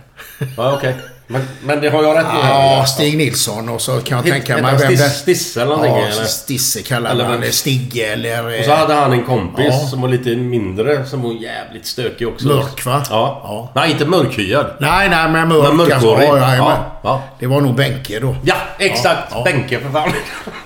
[0.56, 0.94] Ja, okej.
[1.32, 2.38] Men, men det har jag rätt i?
[2.42, 4.98] Ja, Stig Nilsson och så kan jag Hit- tänka mig vem det...
[5.10, 6.24] Stisse eller någonting, Ja, eller?
[6.24, 7.52] Stisse kallar Eller man.
[7.52, 8.58] Stigge eller...
[8.58, 9.86] Och så hade han en kompis Ja.
[9.90, 12.46] som var lite mindre, som var jävligt stökig också.
[12.48, 13.02] Mörk, va?
[13.10, 13.40] Ja.
[13.44, 13.72] Ja.
[13.74, 14.66] Nej, inte mörkhyad.
[14.80, 15.62] Nej, nej, men mörk.
[15.68, 16.28] Men mörkhårig.
[16.28, 16.46] alltså.
[16.46, 17.22] Ja, ja, Ja.
[17.38, 18.36] Det var nog Benke då.
[18.44, 19.28] Ja, exakt.
[19.30, 19.42] Ja.
[19.44, 20.10] Benke för fan.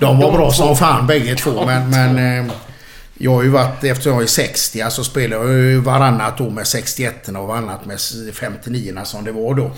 [0.00, 1.90] De var bra som fan bägge två, men...
[1.90, 2.52] men eh,
[3.18, 6.66] jag har ju varit, efter jag är 60, alltså spelar jag ju varannat år med
[6.66, 7.98] 61 och varannat med
[8.34, 9.70] 59 som det var då.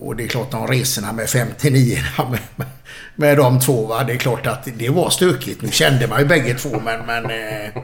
[0.00, 1.98] Och det är klart de resorna med 59
[2.30, 2.66] med, med,
[3.14, 5.62] med de två va, det är klart att det var stökigt.
[5.62, 7.06] Nu kände man ju bägge två men...
[7.06, 7.82] men eh,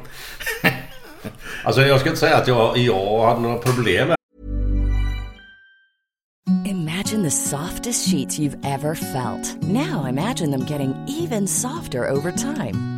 [1.65, 4.15] Alltså jag ska inte säga att jag, jag hade några problem
[6.65, 9.63] Imagine the softest sheets you've ever felt.
[9.63, 12.98] Now imagine them getting even softer over time.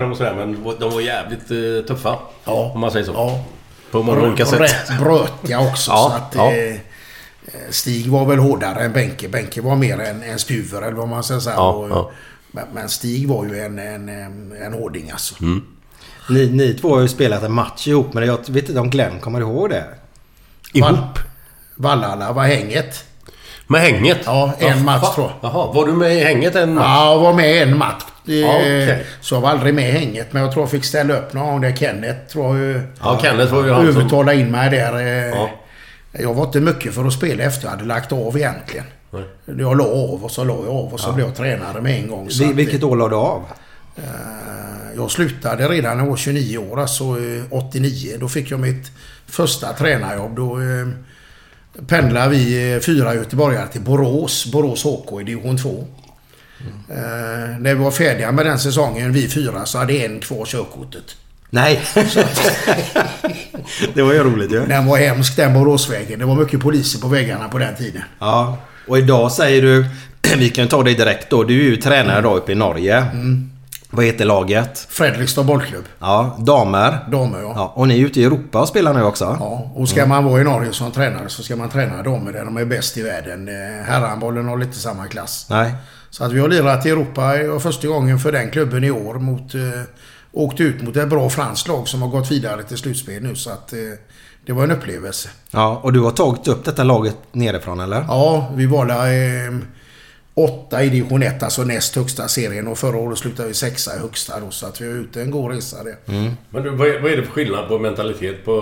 [0.00, 2.18] Och sådär, men de var jävligt eh, tuffa.
[2.44, 2.70] Ja.
[2.74, 3.12] Om man säger så.
[3.12, 3.44] ja.
[3.90, 4.60] På många olika sätt.
[4.60, 5.90] rätt brötiga också.
[5.94, 6.52] Ja, så att, ja.
[6.52, 6.76] eh,
[7.70, 9.28] Stig var väl hårdare än Benke.
[9.28, 11.56] Benke var mer en, en spjuver eller vad man ska säga.
[11.56, 12.10] Ja, och, ja.
[12.50, 14.08] Men, men Stig var ju en, en,
[14.52, 15.42] en, hårding alltså.
[15.42, 15.64] Mm.
[16.30, 19.20] Ni, ni två har ju spelat en match ihop men jag vet inte om Glenn
[19.20, 19.84] kommer ihåg det.
[20.72, 21.18] Ihop?
[21.74, 23.04] Vallala var hänget.
[23.70, 24.18] Med hänget?
[24.24, 25.50] Ja, en match tror jag.
[25.52, 26.84] Jaha, var du med i hänget en match?
[26.86, 28.02] Ja, jag var med en match.
[28.28, 29.04] Eh, Ja, okej.
[29.20, 30.32] Så jag var aldrig med i hänget.
[30.32, 32.80] Men jag tror jag fick ställa upp någon gång där Kenneth tror jag ju...
[33.02, 33.96] Ja, Kenneth var ju han som...
[34.00, 34.94] övertala in mig där.
[34.98, 35.28] eh.
[35.38, 35.50] Ja.
[36.12, 38.84] Jag var inte mycket för att spela efter jag hade lagt av egentligen.
[39.58, 42.08] Jag la av och så la jag av och så blev jag tränare med en
[42.08, 42.30] gång.
[42.30, 43.42] Så Vi, att, vilket år la du av?
[43.96, 44.02] eh,
[44.96, 48.16] jag slutade redan när jag var 29 år, alltså eh, 89.
[48.20, 48.90] Då fick jag mitt
[49.26, 50.36] första tränarjobb.
[50.36, 50.58] Då
[51.86, 55.86] pendlade vi eh, fyra göteborgare till Borås, Borås HK i division 2.
[56.90, 61.16] Eh, när vi var färdiga med den säsongen, vi fyra, så hade en kvar körkortet.
[61.50, 61.80] Nej.
[63.94, 64.66] det var ju roligt ju.
[64.66, 66.18] Den var hemsk den Boråsvägen.
[66.18, 68.02] Det var mycket poliser på väggarna på den tiden.
[68.18, 68.58] Ja.
[68.88, 69.86] Och idag säger du...
[70.38, 71.44] Vi kan ta dig direkt då.
[71.44, 72.96] Du är ju tränare då uppe i Norge.
[72.96, 73.50] Mm.
[73.90, 74.78] Vad heter laget?
[74.78, 75.84] Fredrikstad bollklubb.
[75.98, 77.08] Ja, damer.
[77.10, 77.52] Damer ja.
[77.56, 79.36] Ja, och ni är ute i Europa och spelar nu också?
[79.40, 82.44] Ja, och ska man vara i Norge som tränare så ska man träna damer där
[82.44, 83.48] de är bäst i världen.
[83.48, 85.46] Eh, Herrhandbollen har lite samma klass.
[85.50, 85.74] Nej.
[86.10, 89.54] Så att vi har lirat i Europa första gången för den klubben i år mot...
[89.54, 89.60] Eh,
[90.32, 93.50] åkt ut mot ett bra franskt lag som har gått vidare till slutspel nu så
[93.50, 93.72] att...
[93.72, 93.78] Eh,
[94.46, 95.28] det var en upplevelse.
[95.50, 98.04] Ja, och du har tagit upp detta laget nerifrån eller?
[98.08, 99.06] Ja, vi var där...
[99.46, 99.58] Eh,
[100.44, 102.68] åtta i division 1, alltså näst högsta serien.
[102.68, 105.30] Och förra året slutade vi sexa i högsta då, så att vi har ute en
[105.30, 106.12] god resa det.
[106.12, 106.32] Mm.
[106.50, 108.52] Men du, vad är, vad är det för skillnad på mentalitet på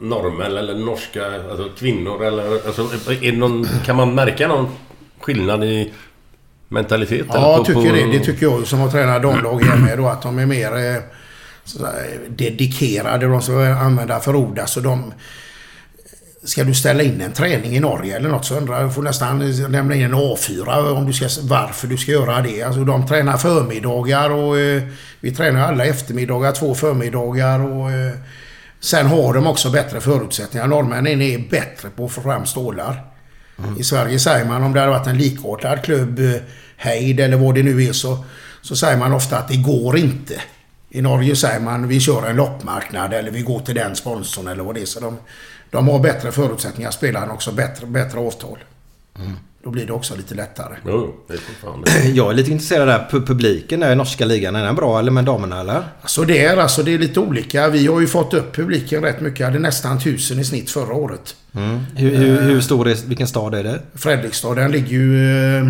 [0.00, 2.24] norrmän eller norska alltså kvinnor?
[2.24, 2.82] Eller, alltså,
[3.20, 4.68] är någon, kan man märka någon
[5.20, 5.92] skillnad i
[6.68, 7.26] mentalitet?
[7.28, 8.18] Ja, på, tycker på, det.
[8.18, 10.08] Det tycker jag som har tränat damlag hemma då.
[10.08, 11.02] Att de är mer eh,
[12.28, 13.26] dedikerade.
[13.26, 14.58] De ska använda för ord.
[14.58, 15.12] Alltså de...
[16.44, 19.02] Ska du ställa in en träning i Norge eller något så undrar jag, du får
[19.02, 22.62] nästan lämna in en A4 om du ska, varför du ska göra det.
[22.62, 24.82] Alltså de tränar förmiddagar och eh,
[25.20, 28.12] vi tränar alla eftermiddagar, två förmiddagar och eh,
[28.80, 30.66] sen har de också bättre förutsättningar.
[30.66, 33.12] Norrmännen är bättre på att få fram stålar.
[33.78, 36.34] I Sverige säger man om det hade varit en likartad klubb, eh,
[36.76, 38.24] Heid eller vad det nu är, så,
[38.62, 40.40] så säger man ofta att det går inte.
[40.90, 44.64] I Norge säger man vi kör en loppmarknad eller vi går till den sponsorn eller
[44.64, 44.86] vad det är.
[44.86, 45.18] Så de,
[45.72, 48.58] de har bättre förutsättningar, spelarna också bättre, bättre avtal.
[49.64, 50.74] Då blir det också lite lättare.
[50.86, 51.90] Jo, det är fortfarande.
[52.14, 53.08] Jag är lite intresserad där.
[53.10, 55.82] Pu- Publiken där i norska ligan, är den bra eller med damerna eller?
[56.06, 57.68] Så det är alltså det är lite olika.
[57.68, 59.46] Vi har ju fått upp publiken rätt mycket.
[59.46, 61.34] hade nästan 1000 i snitt förra året.
[61.54, 61.80] Mm.
[61.96, 63.80] Hur, hur, hur stor är, vilken stad är det?
[63.94, 65.56] Fredrikstad, den ligger ju...
[65.58, 65.64] eh,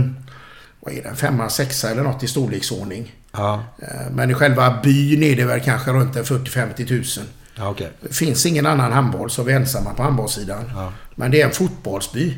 [0.81, 1.17] Vad är den?
[1.17, 3.13] Femma, sexa eller något i storleksordning.
[3.33, 7.25] Ja, Eh, Men i själva byn är det väl kanske runt en 40-50 tusen.
[7.55, 7.91] Ja okej.
[8.01, 10.71] Det finns ingen annan handboll så vi är ensamma på handbollssidan.
[10.75, 10.93] Ja.
[11.15, 12.37] Men det är en fotbollsby.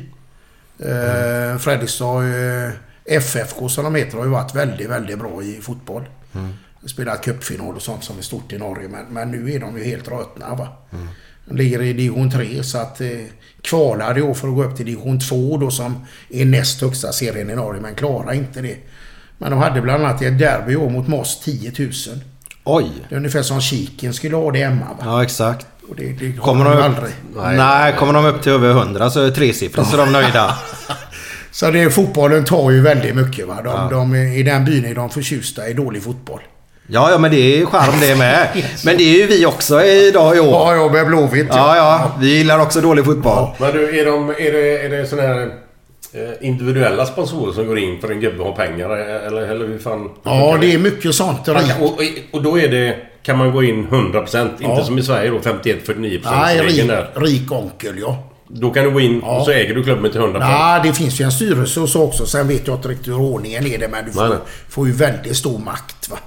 [0.79, 1.59] Mm.
[1.59, 2.71] Fredrikstad eh,
[3.05, 6.09] FFK som de heter har ju varit väldigt, väldigt bra i fotboll.
[6.33, 6.53] Mm.
[6.85, 8.87] Spelat cupfinal och sånt som är stort i Norge.
[8.87, 10.67] Men, men nu är de ju helt rötna va.
[11.45, 13.09] De ligger i division 3 så att eh,
[13.61, 17.11] kvalade i år för att gå upp till division 2 då som är näst högsta
[17.11, 18.77] serien i Norge men klarar inte det.
[19.37, 21.91] Men de hade bland annat ett derby i år mot Moss 10 000.
[22.67, 22.91] Oj!
[23.09, 25.03] Det är ungefär som Kiken skulle ha det hemma va.
[25.05, 25.65] Ja, exakt.
[25.89, 27.57] Och det, det Kommer de de upp, aldrig.
[27.57, 30.57] nej, kommer de upp till över 100 så är det tresiffrigt så är de nöjda.
[31.51, 33.47] Så det, fotbollen tar ju väldigt mycket.
[33.47, 33.57] Va?
[33.63, 36.41] De, de, I den byn är de förtjusta i dålig fotboll.
[36.87, 38.47] Ja, ja men det är ju charm det med.
[38.85, 40.47] Men det är ju vi också idag i år.
[40.51, 41.47] Ja, jag med Blåvitt.
[41.49, 42.11] Ja, ja.
[42.19, 43.47] Vi gillar också dålig fotboll.
[43.59, 45.51] Men du, är, de, är det, är det såna här
[46.41, 48.89] individuella sponsorer som går in för en gubbe har pengar?
[48.89, 50.09] Eller, eller hur fan?
[50.23, 51.45] Ja, det är mycket sånt.
[51.45, 52.01] Kan, och, och-
[52.31, 52.95] och då är det...
[53.23, 54.49] Kan man gå in 100%?
[54.59, 54.69] Ja.
[54.71, 57.09] Inte som i Sverige då 51-49% Nej, rik, där.
[57.15, 58.23] rik onkel ja.
[58.47, 60.39] Då kan du gå in och så äger du klubben till 100%.
[60.39, 62.25] Nej, det finns ju en styrelse och så också.
[62.25, 63.87] Sen vet jag inte riktigt hur ordningen är det.
[63.87, 64.37] Men du får,
[64.69, 66.09] får ju väldigt stor makt.
[66.09, 66.17] Va?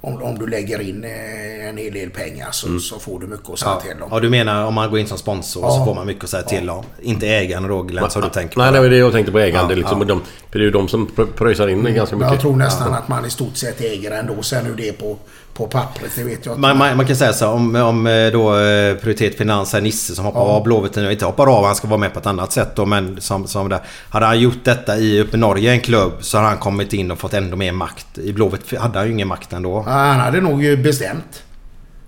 [0.00, 3.50] Om, om du lägger in eh, en hel del pengar så, så får du mycket
[3.50, 3.80] att säga Ja.
[3.80, 4.08] till om.
[4.12, 5.70] ja, du menar om man går in som sponsor Ja.
[5.70, 6.84] så får man mycket att säga till om.
[7.02, 9.74] Inte ägaren då Glenn, så du tänker Nej, det var det jag tänkte på ägande.
[9.74, 10.06] Ja, liksom, ja.
[10.06, 12.32] De, för det är ju de som pr- pröjsar in ganska Men mycket.
[12.32, 14.42] jag tror nästan att man i stort sett äger ändå.
[14.42, 15.16] Sen hur det är på,
[15.58, 16.58] på pappret, det vet jag.
[16.58, 20.14] Man, man, man kan säga så om, om eh, då eh, Prioritet Finans är Nisse
[20.14, 20.46] som hoppar Ja.
[20.46, 21.12] av Blåvitt nu.
[21.12, 22.86] Inte hoppar av, han ska vara med på ett annat sätt då.
[22.86, 26.36] Men som, som det, hade han gjort detta i uppe i Norge, en klubb, så
[26.36, 28.18] hade han kommit in och fått ännu mer makt.
[28.18, 29.82] I Blåvitt hade han ju ingen makt ändå.
[29.86, 31.42] Ja, Han hade nog ju bestämt.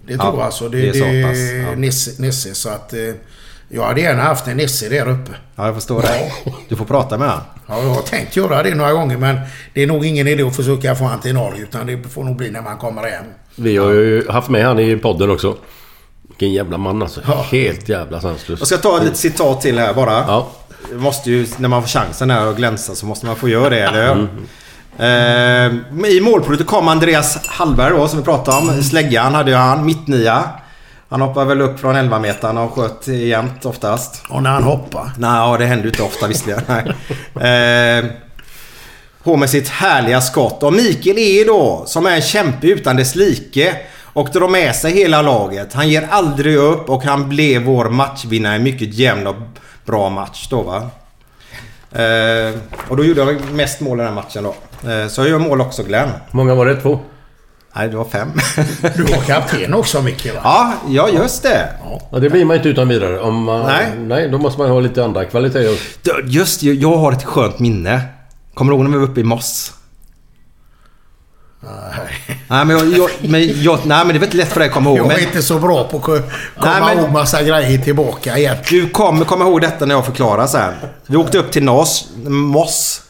[0.06, 0.42] Det Ja, tror jag.
[0.42, 0.68] Alltså.
[0.68, 1.22] Det, det är det så är
[1.62, 1.76] pass, ja.
[1.80, 2.54] Nisse, Nisse.
[2.54, 2.94] Så att...
[3.72, 5.30] Jag hade gärna haft en Nisse där uppe.
[5.56, 6.32] Ja, jag förstår det.
[6.68, 7.40] Du får prata med han.
[7.66, 9.38] Ja, jag har tänkt göra det några gånger men
[9.74, 12.36] det är nog ingen idé att försöka få han till Norge utan det får nog
[12.36, 13.24] bli när man kommer hem.
[13.56, 15.56] Vi har ju haft med han i podden också.
[16.28, 17.20] Vilken jävla man alltså.
[17.26, 17.46] Ja.
[17.50, 18.58] Helt jävla sanslös.
[18.58, 20.12] Jag ska ta ett citat till här bara.
[20.12, 20.48] Ja.
[20.92, 23.80] Måste ju, när man får chansen här att glänsa så måste man få göra det,
[23.80, 24.28] eller hur?
[24.98, 28.82] Eh, I målprodukten kom Andreas Hallberg då, som vi pratade om.
[28.82, 30.44] Släggan hade ju han, mittnia.
[31.10, 34.22] Han hoppar väl upp från 11 metern och sköt jämt oftast.
[34.28, 35.12] Och när han hoppar.
[35.18, 36.62] Nej, ja, det händer ju inte ofta visserligen.
[36.66, 37.98] Nej.
[37.98, 38.04] Eh,
[39.22, 40.62] på med sitt härliga skott.
[40.62, 43.76] Och Mikael är då, som är en kämpe utan dess like.
[44.02, 45.74] Och drar med sig hela laget.
[45.74, 48.54] Han ger aldrig upp och han blev vår matchvinnare.
[48.54, 49.36] En mycket jämn och
[49.86, 50.90] bra match då va.
[51.92, 52.54] Eh,
[52.88, 54.54] och då gjorde jag mest mål i den här matchen då.
[54.90, 56.08] Eh, så jag gör mål också Glenn.
[56.08, 56.80] Hur många var det?
[56.80, 57.00] Två?
[57.76, 58.32] Nej, det var fem.
[58.96, 60.40] Du var kapten också Micke va?
[60.44, 61.68] ja, ja just det.
[62.12, 63.20] Ja, det blir man inte utan vidare.
[63.20, 63.86] Om man, Nej.
[63.98, 65.76] Nej, då måste man ha lite andra kvaliteter.
[66.24, 68.00] Just jag har ett skönt minne.
[68.54, 69.72] Kommer du ihåg när vi var uppe i Moss?
[71.60, 72.40] Nej.
[72.48, 74.74] Nej men, jag, jag, men, jag, nej men det väl inte lätt för dig att
[74.74, 74.98] komma ihåg.
[74.98, 76.18] Jag Men är inte så bra på att ko-
[76.58, 78.56] komma Nej, men- ihåg massa grejer tillbaka igen.
[78.70, 80.74] du kommer komma ihåg detta när jag förklarar sen.
[81.06, 83.02] Vi åkte upp till Nas, Moss.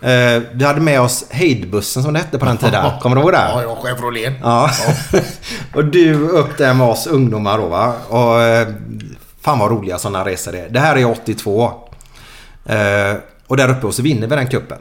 [0.00, 2.90] Eh, vi hade med oss Heidbussen som det hette på den tiden.
[3.00, 3.38] Kommer du ihåg det?
[3.38, 4.32] Ja, jag Chevrolet.
[4.42, 4.70] Ja.
[5.74, 7.94] och du upp där med oss ungdomar då va.
[8.08, 8.68] Och eh,
[9.40, 10.68] fan vad roliga sådana resor det är.
[10.68, 11.72] Det här är 82.
[12.66, 13.14] Eh,
[13.46, 14.78] och där uppe och så vinner vi den kuppen.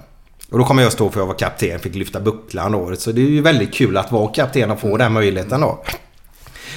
[0.51, 2.95] Och då kommer jag stå för jag var kapten, fick lyfta bucklan då.
[2.95, 5.83] Så det är ju väldigt kul att vara kapten och få den möjligheten då.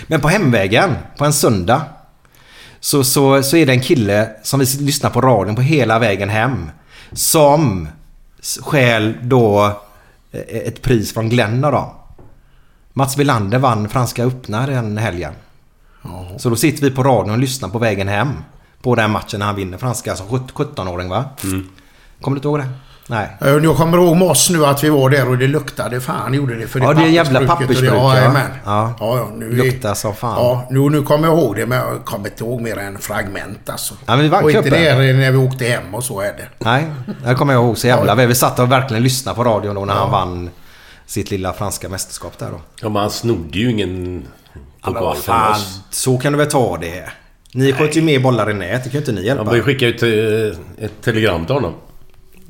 [0.07, 1.83] Men på hemvägen, på en söndag.
[2.81, 6.29] Så, så, så är det en kille som vi lyssnar på radion på hela vägen
[6.29, 6.71] hem.
[7.13, 7.89] Som
[8.63, 9.65] stjäl då
[10.33, 11.95] eh, ett pris från Glenna då.
[12.93, 15.33] Mats Wilander vann Franska öppna den helgen.
[16.39, 18.29] Så då sitter vi på radion och lyssnar på vägen hem.
[18.83, 20.11] På den matchen när han vinner Franska.
[20.11, 21.25] Alltså 17-åring va?
[22.21, 22.69] Kommer du inte ihåg det?
[23.11, 23.29] Nej.
[23.41, 26.35] Eh, Jag kommer ihåg med oss nu att vi var där och det luktade fan
[26.35, 26.67] gjorde det.
[26.67, 28.33] För Ja, det är jävla pappersbruk, Ja, ja.
[28.65, 28.95] Ja.
[29.01, 30.37] ja, ja nu, Luktar som fan.
[30.37, 33.71] Ja, nu, nu kommer jag ihåg det men jag kommer inte ihåg mer än fragment
[33.71, 33.95] alltså.
[34.07, 36.49] Ja, men vi vann och inte det när vi åkte hem och så är det.
[36.59, 36.87] Nej,
[37.25, 38.29] det kommer jag ihåg så jävla väl.
[38.29, 40.51] Vi satt och verkligen lyssnade på radion då när han vann
[41.07, 42.61] sitt lilla franska mästerskap där då.
[42.83, 44.23] Ja, men han snodde ju ingen
[44.83, 45.81] Ja, pokal från fan, oss.
[45.91, 47.11] så kan du väl ta det.
[47.55, 49.41] Ni sköt ju mer bollar i nät, det kan ju inte ni hjälpa.
[49.43, 51.73] Han började skicka ut eh, ett telegram till honom.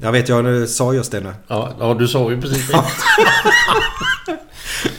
[0.03, 1.33] Jag vet, jag sa just det nu.
[1.49, 2.81] Ja, ja du sa ju precis det.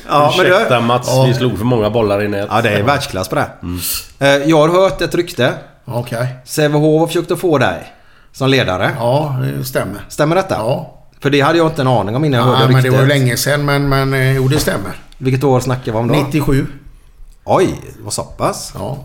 [0.08, 1.24] Ja, men Ursäkta du, Mats, Ja.
[1.28, 2.48] vi slog för många bollar i nät.
[2.52, 3.50] ja, det är världsklass på det.
[4.20, 5.54] Eh, Jag har hört ett rykte.
[5.86, 6.36] Okej.
[6.46, 7.94] Sävehof har försökt att få dig
[8.32, 8.92] som ledare.
[9.00, 10.02] Ja, det stämmer.
[10.10, 10.56] Stämmer detta?
[10.56, 10.98] Ja.
[11.22, 12.94] För det hade jag inte en aning om innan jag Ja, hörde men det ryktet.
[12.94, 14.92] var ju länge sedan men, men eh, jo det stämmer.
[15.18, 16.14] Vilket år snackar vi om då?
[16.14, 16.68] 97.
[17.44, 18.74] Oj, vad så pass?
[18.78, 18.98] Ja.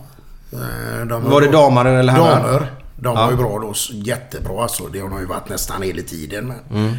[0.53, 2.43] Eh, De Var det damer eller herrar?
[2.43, 2.71] Damer.
[2.99, 3.23] De Ja.
[3.25, 3.73] var ju bra då.
[3.91, 4.87] Jättebra alltså.
[4.87, 6.47] Det har de ju varit nästan hela tiden.
[6.47, 6.81] Men.
[6.85, 6.95] Mm.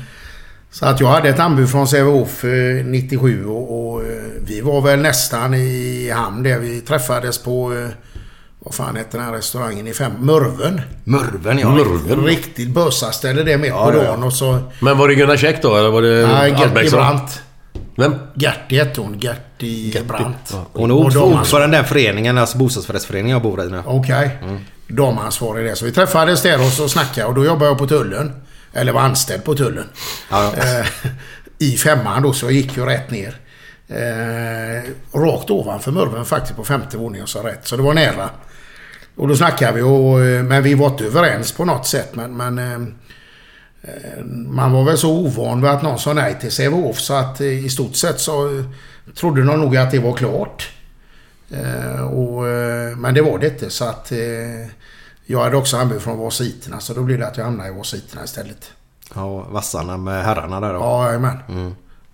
[0.70, 4.06] Så att jag hade ett anbud från Sävehof eh, 97 och, och eh,
[4.46, 6.58] vi var väl nästan i hamn där.
[6.58, 7.72] Vi träffades på...
[7.74, 7.88] eh,
[8.58, 10.12] Vad fan heter den här restaurangen i fem?
[10.18, 10.80] Mörven.
[11.04, 11.70] Mörven ja.
[11.70, 12.24] Mörven.
[12.24, 14.11] Riktigt bösaställe det mitt Ja, på ja, ja.
[14.11, 14.58] dagen och så...
[14.80, 16.90] Men var det Gunnar Käck då eller var det Nej, Gerti?
[16.90, 17.40] Brandt.
[17.96, 18.14] Vem?
[18.34, 19.18] Gerti hette hon.
[19.20, 20.56] Gerti Brandt.
[20.72, 23.82] Hon är ordförande för den föreningen, alltså bostadsrättsföreningen jag bor i nu.
[23.87, 24.38] Okej.
[24.88, 25.74] Damansvarig där.
[25.74, 28.33] Så vi träffades där och så snackade och då jobbade jag på tullen.
[28.72, 29.88] Eller var anställd på tullen.
[30.31, 30.62] Ja, ja.
[30.62, 30.87] Eh,
[31.59, 33.40] I femman då, så jag gick ju rätt ner.
[33.88, 34.83] Eh,
[35.18, 37.66] rakt ovanför Mörven faktiskt på femte våningen så rätt.
[37.66, 38.31] Så det var nära.
[39.16, 42.14] Och då snackade vi och, eh, men vi var inte överens på något sätt.
[42.14, 42.72] Men, men eh,
[43.83, 47.40] eh, man var väl så ovan vid att någon sa nej till Sävehof så att
[47.40, 48.64] eh, i stort sett så
[49.14, 50.70] trodde de nog att det var klart.
[51.51, 52.42] Eh, och,
[52.96, 54.18] men det var det inte så att eh,
[55.30, 58.24] jag hade också anbud från Vasiterna så då blev det att jag hamnade i Vasiterna
[58.24, 58.70] istället.
[59.14, 60.80] Ja, vassarna med herrarna där då.
[60.80, 61.38] Ja, jajamän.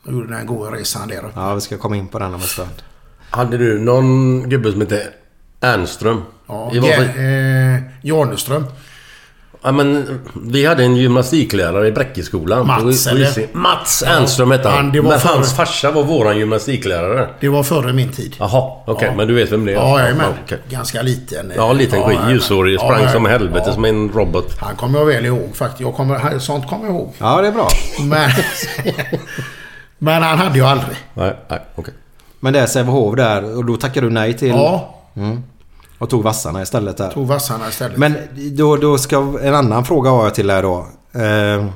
[0.05, 1.33] Jag gjorde den här goda resan där.
[1.35, 2.83] Ja, vi ska komma in på den om en stund.
[3.31, 5.09] Hade du någon gubbe som hette
[5.61, 6.23] Ernström?
[6.47, 8.65] Ja, I eh, Janeström.
[9.67, 12.67] Ja, men vi hade en gymnastiklärare i Bräckeskolan.
[12.67, 13.57] Mats, På- eller?
[13.57, 14.91] Mats Ernström hette Han, han.
[15.05, 17.29] Men före- hans farsa var våran gymnastiklärare.
[17.41, 18.37] Det var före min tid.
[18.39, 19.09] Jaha, okej.
[19.11, 19.17] Ja.
[19.17, 19.77] Men du vet vem det är?
[19.77, 20.27] Ja, jajamän.
[20.45, 20.59] okej.
[20.71, 21.53] Ganska liten.
[21.57, 22.09] Ja, liten skit.
[22.15, 22.31] jajamän.
[22.35, 22.81] Ljushårig.
[22.81, 23.31] Sprang Ja, som ja.
[23.31, 23.75] helvete Ja.
[23.75, 24.59] som en robot.
[24.61, 25.81] Han kommer jag väl ihåg faktiskt.
[25.81, 27.13] Jag kommer, sånt kommer jag ihåg.
[27.19, 27.69] Ja, det är bra.
[28.01, 28.31] Men,
[29.99, 30.97] men han hade jag aldrig.
[31.15, 31.95] Nej, nej, okej.
[32.41, 34.49] Men det är Sävehof där och då tackade du nej till...
[34.49, 34.95] Ja,
[36.05, 37.11] Och tog vassarna istället där.
[37.11, 37.99] tog vassarna istället.
[37.99, 38.17] Men
[38.53, 39.39] då, då ska...
[39.43, 40.87] En annan fråga har jag till er då.
[41.13, 41.67] Eh,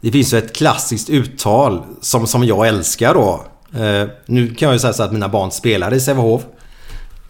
[0.00, 3.44] det finns ju ett klassiskt uttal som, som jag älskar då.
[3.80, 6.42] Eh, nu kan jag ju säga så att mina barn spelar i Sävehof.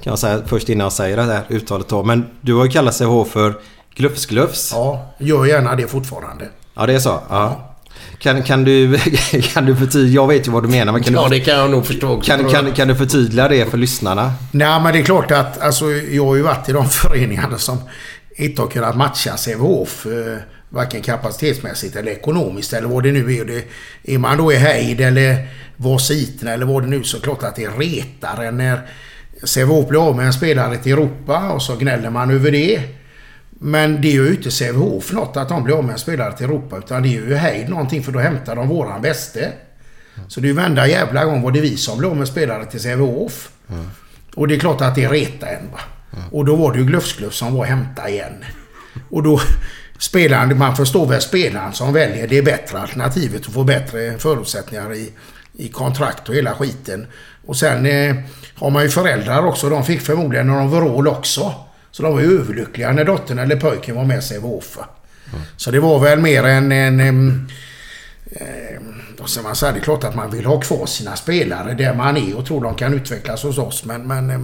[0.01, 2.03] Kan jag säga först innan jag säger det här uttalet då.
[2.03, 3.55] Men du har ju kallat Sävehof för
[3.95, 4.73] Glufsglufs.
[4.75, 6.49] Ja, gör gärna det fortfarande.
[6.75, 7.21] Ja, det är så?
[7.29, 7.76] Ja.
[8.19, 8.99] Kan, kan, du,
[9.53, 10.15] kan du förtydliga?
[10.15, 12.09] Jag vet ju vad du menar, men kan, Ja, du, det kan jag nog förstå
[12.09, 12.31] också.
[12.31, 14.33] kan, kan, kan du förtydliga det för lyssnarna?
[14.51, 17.79] Nej, men det är klart att alltså, jag har ju varit i de föreningarna som
[18.37, 20.07] inte har kunnat matcha Sävehof.
[20.07, 23.45] Eh, varken kapacitetsmässigt eller ekonomiskt eller vad det nu är.
[23.45, 23.65] Det,
[24.15, 27.25] är man då i hejd eller Vasiterna eller vad det nu är så är det
[27.25, 28.81] klart att det retar en när
[29.45, 32.81] Sävehof blir av med en spelare till Europa och så gnäller man över det.
[33.61, 36.47] Men det är ju inte Sävehof något att de blir av med en spelare till
[36.47, 39.53] Europa utan det är ju hejd någonting för då hämtar de våran bäste.
[40.29, 42.67] Så det är ju varenda jävla gång var det vi som blev av med spelare
[42.67, 43.51] till Sävehof.
[44.35, 45.81] Och det är klart att det retar en va.
[46.31, 48.45] Och då var det ju Glufsgluf som var hämta igen.
[49.11, 49.41] Och då
[49.99, 55.13] spelaren, man förstår väl spelaren som väljer det bättre alternativet och får bättre förutsättningar i,
[55.53, 57.07] i kontrakt och hela skiten.
[57.47, 58.17] Och sen eh,
[58.55, 59.69] har man ju föräldrar också.
[59.69, 61.66] De fick förmodligen någon overall också.
[61.97, 64.77] Så de var ju överlyckliga när dottern eller pojken var med sig i Sävehof.
[64.77, 64.85] va.
[65.57, 67.51] Så det var väl mer en, en,
[68.31, 68.81] eh,
[69.21, 71.95] och så man säger, det är klart att man vill ha kvar sina spelare där
[71.95, 73.85] man är och tror de kan utvecklas hos oss.
[73.85, 74.41] Men, men eh,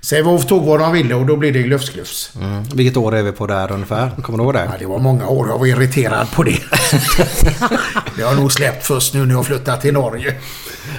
[0.00, 2.32] Sävehof tog vad de ville och då blir det Glufsklufs.
[2.36, 2.64] Mm.
[2.74, 4.10] Vilket år är vi på där ungefär?
[4.22, 4.68] Kommer du ihåg det?
[4.72, 5.48] Ja, det var många år.
[5.48, 6.58] Jag var irriterad på det.
[8.16, 10.34] det har nog släppt först nu när jag flyttat till Norge.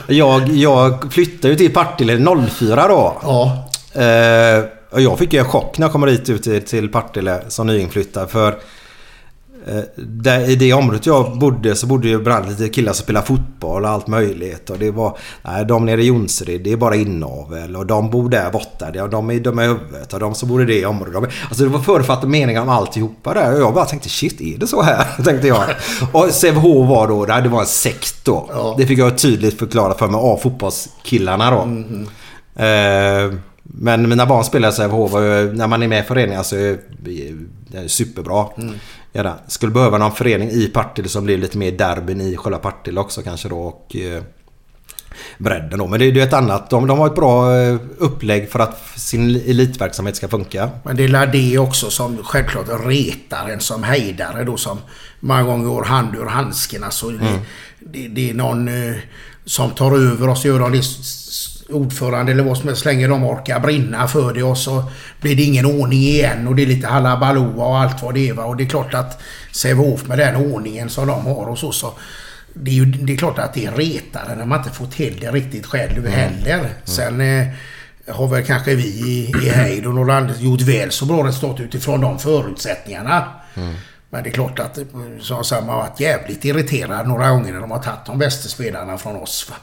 [0.07, 3.19] Jag, jag flyttade ju till Partille 04 då.
[3.23, 3.69] Ja.
[4.01, 4.63] Eh,
[5.01, 8.29] jag fick ju en chock när jag kom dit ut till, till Partille som nyinflyttad.
[8.29, 8.47] För
[9.67, 13.25] eh, där, i det området jag bodde så bodde ju bland lite killar som spelade
[13.25, 14.69] fotboll och allt möjligt.
[14.69, 15.17] Och det var...
[15.41, 17.75] Nej, de nere i Jonsered, det är bara inavel.
[17.75, 18.91] Och de bor där borta.
[18.91, 20.13] de är dumma i huvudet.
[20.13, 21.13] Och de som bor i det området.
[21.13, 23.53] De, alltså det var förutfattade meningar om alltihopa där.
[23.53, 25.05] Och jag bara tänkte shit, är det så här?
[25.23, 25.63] tänkte jag.
[26.11, 28.75] Och Sävehof var då, det var en sekt då.
[28.77, 31.61] Det fick jag tydligt förklara för mig av fotbollskillarna då.
[32.63, 33.33] Eh,
[33.75, 36.55] men mina barn spelar i Sävehof och eh, när man är med i föreningar så
[36.55, 36.77] är
[37.71, 38.45] det superbra.
[39.11, 39.33] Ja, det.
[39.47, 43.21] Skulle behöva någon förening i Partille som blir lite mer derbyn i själva Partille också
[43.21, 43.57] kanske då.
[43.59, 44.23] Och, eh,
[45.37, 45.87] bredden då.
[45.87, 46.69] Men det är ju ett annat.
[46.69, 50.69] De, de har ett bra eh, upplägg för att sin elitverksamhet ska funka.
[50.83, 54.77] Men det är det också som självklart retar en som hejdare då som
[55.19, 56.83] många gånger går hand ur handsken.
[56.83, 57.39] Alltså det, Mm.
[57.79, 58.95] det, det är någon eh,
[59.45, 60.83] som tar över och så gör de det
[61.69, 62.83] ordförande eller vad som helst.
[62.83, 64.83] Så länge de orkar brinna för det och så
[65.21, 68.33] blir det ingen ordning igen och det är lite halabaloo och allt vad det är.
[68.33, 68.43] Va?
[68.45, 71.93] Och det är klart att Sävehof med den ordningen som de har och så så
[72.53, 75.19] det är ju det är klart att det är retare när man inte får till
[75.19, 76.69] det riktigt själv heller.
[76.83, 77.47] Sen eh,
[78.07, 82.01] har väl kanske vi i, i Heid och Norrland gjort väl så bra resultat utifrån
[82.01, 83.25] de förutsättningarna.
[84.13, 84.83] Men det är klart att eh,
[85.19, 88.19] som jag sa, man har varit jävligt irriterad några gånger när de har tagit de
[88.19, 89.49] bästa spelarna från oss.
[89.49, 89.55] Va?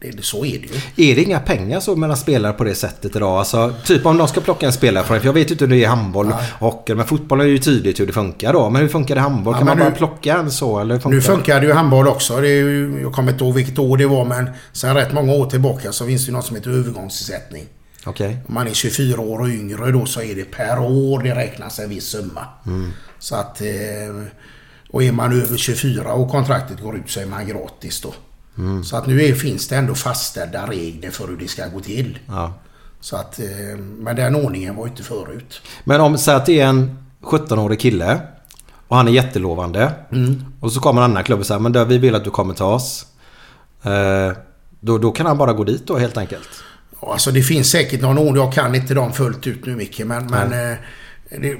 [0.00, 0.66] Det, så är det
[0.96, 1.10] ju.
[1.10, 3.38] Är det inga pengar så mellan spelare på det sättet idag?
[3.38, 5.20] Alltså, typ om de ska plocka en spelare från...
[5.22, 6.94] Jag vet inte hur det är i handboll och hockey.
[6.94, 8.70] Men fotboll är ju tydligt hur det funkar då.
[8.70, 9.54] Men hur funkar det i handboll?
[9.54, 10.78] Ja, kan man men bara nu- plocka en så?
[10.78, 12.40] Eller funkar Nu funkar det ju handboll också.
[12.40, 15.46] Det ju, jag kommer inte ihåg vilket år det var men sen rätt många år
[15.50, 17.64] tillbaka så finns det något som heter övergångsersättning.
[18.04, 18.38] Okej.
[18.48, 21.78] Om man är 24 år och yngre då så är det per år det räknas
[21.78, 22.46] en viss summa.
[23.22, 23.60] Så att...
[23.60, 23.66] Eh,
[24.90, 28.14] och är man över 24 och kontraktet går ut så är man gratis då.
[28.84, 32.18] Så att nu är, finns det ändå fastställda regler för hur det ska gå till.
[32.26, 32.54] Ja.
[33.00, 33.38] Så att...
[33.38, 35.60] Eh, men den ordningen var inte förut.
[35.84, 38.20] Men om säg att det är en 17-årig kille
[38.88, 39.92] och han är jättelovande.
[40.12, 40.44] Mm.
[40.60, 42.54] Och så kommer en annan klubb och säger men du, vi vill att du kommer
[42.54, 43.06] till oss.
[43.82, 44.32] Eh,
[44.80, 46.48] då, då kan han bara gå dit då helt enkelt.
[47.00, 48.36] Alltså det finns säkert någon ordning.
[48.36, 49.98] Jag kan inte dem fullt ut nu Micke.
[50.04, 50.78] Men, men eh,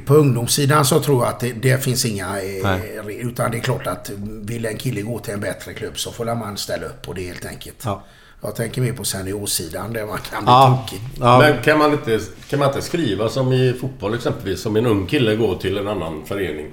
[0.07, 2.27] på ungdomssidan så tror jag att det, det finns inga...
[2.27, 3.18] Eh, Nej.
[3.23, 4.11] utan det är klart att
[4.43, 7.23] vill en kille gå till en bättre klubb så får man ställa upp på det
[7.23, 7.77] helt enkelt.
[7.85, 8.03] Ja.
[8.45, 10.85] Jag tänker mer på seniorsidan där man kan bli Ja.
[10.89, 11.01] tokig.
[11.20, 11.39] Ja.
[11.39, 12.20] Men kan man, inte,
[12.51, 15.89] kan man inte skriva som i fotboll exempelvis, som en ung kille går till en
[15.89, 16.66] annan förening.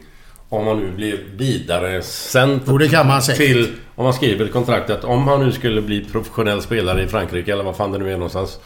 [0.50, 3.38] Om man nu blir vidare sänd Jo, det kan man säkert.
[3.45, 3.74] till...
[3.95, 7.54] Om man skriver ett kontrakt att om han nu skulle bli professionell spelare i Frankrike
[7.54, 8.60] eller vad fan det nu är någonstans.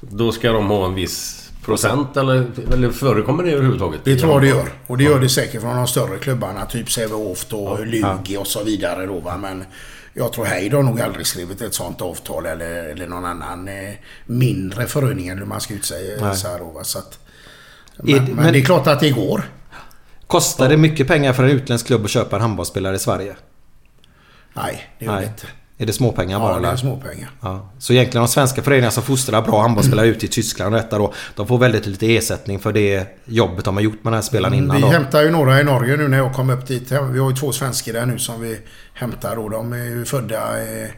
[0.00, 4.00] Då ska de ha en viss procent eller, eller förekommer det överhuvudtaget?
[4.04, 4.68] Det tror jag det gör.
[4.86, 6.66] Och det gör det säkert från de större klubbarna.
[6.66, 9.36] Typ Sävehof och Lugi och så vidare då va.
[9.36, 9.64] Men
[10.14, 13.94] jag tror Heid har nog aldrig skrivit ett sånt avtal eller, eller någon annan eh,
[14.26, 16.84] mindre förening eller hur man ska utsäga så här då, va.
[16.84, 17.18] Så att,
[17.96, 19.42] men, det- men, men- det är klart att det går.
[20.26, 23.36] Kostar det mycket pengar för en utländsk klubb att köpa en handbollsspelare i Sverige?
[24.54, 25.46] Nej, det gör det inte.
[25.82, 26.54] Är det småpengar bara?
[26.54, 27.30] Ja, det är småpengar.
[27.40, 27.70] Ja.
[27.78, 31.12] Så egentligen de svenska föreningar som fostrar bra handbollsspelare ut i Tyskland och detta då.
[31.36, 34.54] De får väldigt lite ersättning för det jobbet de har gjort med den här spelaren
[34.54, 34.88] innan Vi då.
[34.88, 36.92] hämtar ju några i Norge nu när jag kom upp dit.
[36.92, 38.58] Vi har ju två svenskar där nu som vi
[38.94, 40.88] hämtar och de är ju födda eh,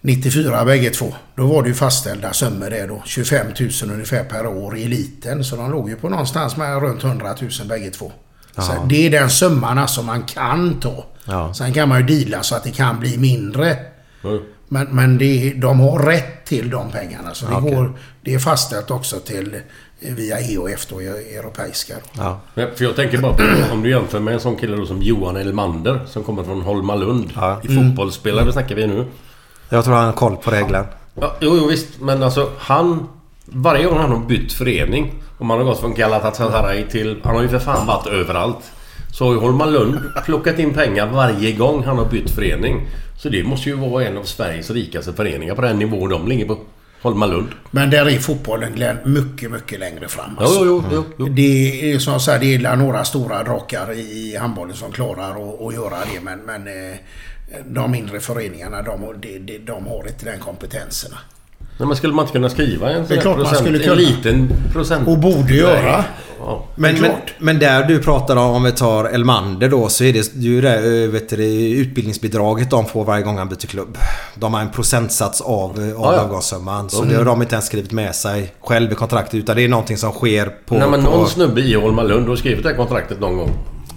[0.00, 1.14] 94 bägge två.
[1.36, 3.02] Då var det ju fastställda summor det då.
[3.04, 5.44] 25 000 ungefär per år i eliten.
[5.44, 8.12] Så de låg ju på någonstans med runt 100 000 bägge två.
[8.56, 11.04] Så det är den summan alltså man kan ta.
[11.30, 11.54] Ja.
[11.54, 13.76] Sen kan man ju deala så att det kan bli mindre.
[14.24, 14.42] Mm.
[14.68, 17.34] Men, men det, de har rätt till de pengarna.
[17.34, 17.74] Så det, Okej.
[17.74, 19.54] går, det är fastställt också till
[20.00, 21.94] eh, via EOF då, europeiska.
[22.12, 22.40] Ja.
[22.54, 25.02] Ja, För jag tänker bara på om du jämför med en sån kille då som
[25.02, 27.32] Johan Elmander som kommer från Holmalund.
[27.34, 27.60] Ja.
[27.62, 29.06] I fotbollsspelare snackar vi nu.
[29.68, 30.86] Jag tror han har koll på reglerna.
[31.14, 32.00] Ja, jo, jo visst.
[32.00, 33.08] Men alltså han...
[33.52, 35.22] Varje gång han har bytt förening.
[35.38, 37.20] Om han har gått från Galatasaray till...
[37.24, 38.72] Han har ju för fan varit överallt.
[39.12, 42.88] Så har ju Holmalund plockat in pengar varje gång han har bytt förening.
[43.18, 46.46] Så det måste ju vara en av Sveriges rikaste föreningar på den nivå de ligger
[46.46, 46.58] på.
[47.02, 47.48] Holmalund.
[47.70, 50.38] Men där är fotbollen Glenn mycket, mycket längre fram.
[50.38, 50.64] alltså.
[50.64, 51.26] Jo, jo, jo.
[51.26, 55.30] Det är som jag säger, det är några stora drakar i handbollen som klarar
[55.68, 56.20] att, göra det.
[56.22, 56.96] Men, men eh,
[57.66, 61.10] de mindre föreningarna, de, de, de, har inte den kompetensen.
[61.78, 63.78] Nej, men skulle man inte kunna skriva en, sån Det är klart man procent, skulle
[63.78, 63.94] en kunna.
[63.94, 65.08] liten procent?
[65.08, 66.04] Och borde göra.
[66.46, 66.64] Ja.
[66.74, 70.34] Men, men, men där du pratar om, om vi tar Elmander då, så är det
[70.34, 73.98] ju det, eh, vet du, utbildningsbidraget de får varje gång han byter klubb.
[74.34, 76.20] De har en procentsats av, eh, av Ja, ja.
[76.20, 76.90] avgångssumman.
[76.90, 77.08] Så Mm.
[77.12, 79.34] det har de inte ens skrivit med sig själv i kontraktet.
[79.34, 80.74] Utan det är någonting som sker på...
[80.74, 83.50] Nej men på någon snubbe i Holmalund har skrivit det här kontraktet någon gång.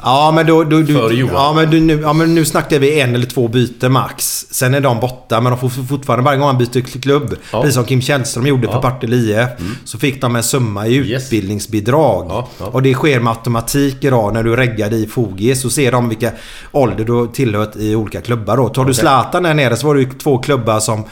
[0.04, 0.64] Ja men då...
[0.64, 1.34] då du, För Johan.
[1.34, 4.46] ja, men du, nu, ja men nu snackar vi en eller två byten max.
[4.52, 7.36] Sen är de borta men de får fortfarande varje gång han byter klubb.
[7.52, 7.62] Ja.
[7.62, 8.70] Precis som Kim Källström gjorde Ja.
[8.72, 8.82] Mm.
[8.82, 9.50] för Partille IF.
[9.86, 11.24] Så fick de en summa i Yes.
[11.24, 12.26] utbildningsbidrag.
[12.30, 12.66] Ja, ja.
[12.66, 15.56] Och det sker med automatik idag när du reggar i Fogie.
[15.56, 16.32] Så ser de vilka
[16.72, 18.70] ålder du tillhört i olika klubbar då.
[18.70, 21.04] Tar du Zlatan där nere så var det ju två klubbar som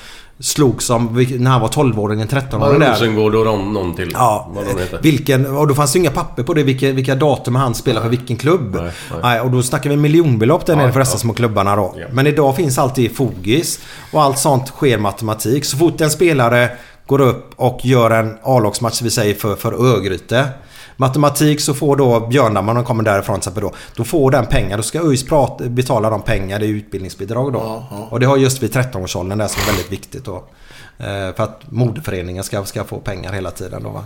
[0.42, 2.92] slog som när han var 12-åring, 13-åring där.
[2.92, 4.10] Rosengård och de, någon till.
[4.14, 5.00] Ja, Vad de heter.
[5.02, 8.10] vilken, och då fanns det inga papper på det, vilka, vilka datum han spelar för
[8.10, 8.78] vilken klubb.
[8.82, 8.92] Nej,
[9.24, 9.42] nej.
[9.42, 11.20] Och då snackar vi miljonbelopp där nere för dessa ja.
[11.20, 11.96] små klubbarna då.
[11.98, 12.06] Ja.
[12.12, 13.80] Men idag finns alltid Fogis
[14.12, 15.66] och allt sånt sker med automatik.
[15.66, 16.70] Så fort en spelare
[17.06, 20.48] går upp och gör en A-lagsmatch, vi säger för, för Örgryte.
[21.02, 23.74] Matematik så får då Björndammar, de kommer därifrån till exempel då.
[23.95, 24.78] Då får den pengar.
[24.78, 25.26] Då ska ÖIS
[25.70, 27.86] betala de pengar, det är utbildningsbidrag då.
[28.10, 30.36] Och det har just vid 13-årsåldern där som är väldigt viktigt då.
[30.97, 34.04] Eh, För att moderföreningen ska, ska få pengar hela tiden då va.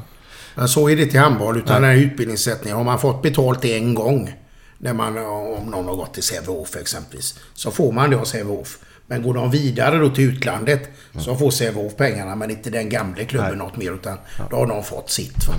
[0.56, 1.58] Men så är det till handboll.
[1.58, 2.78] Utan den här utbildningssättningen.
[2.78, 4.34] Har man fått betalt en gång.
[4.78, 7.40] När man, om någon har gått till Sävehof exempelvis.
[7.54, 8.78] Så får man det av Sävehof.
[9.08, 10.90] Men går de vidare då till utlandet.
[11.20, 12.36] Så får Sävehof pengarna.
[12.36, 13.58] Men inte den gamla klubben Nej.
[13.58, 13.92] något mer.
[13.92, 14.18] Utan
[14.50, 15.48] då har de fått sitt.
[15.48, 15.54] Va?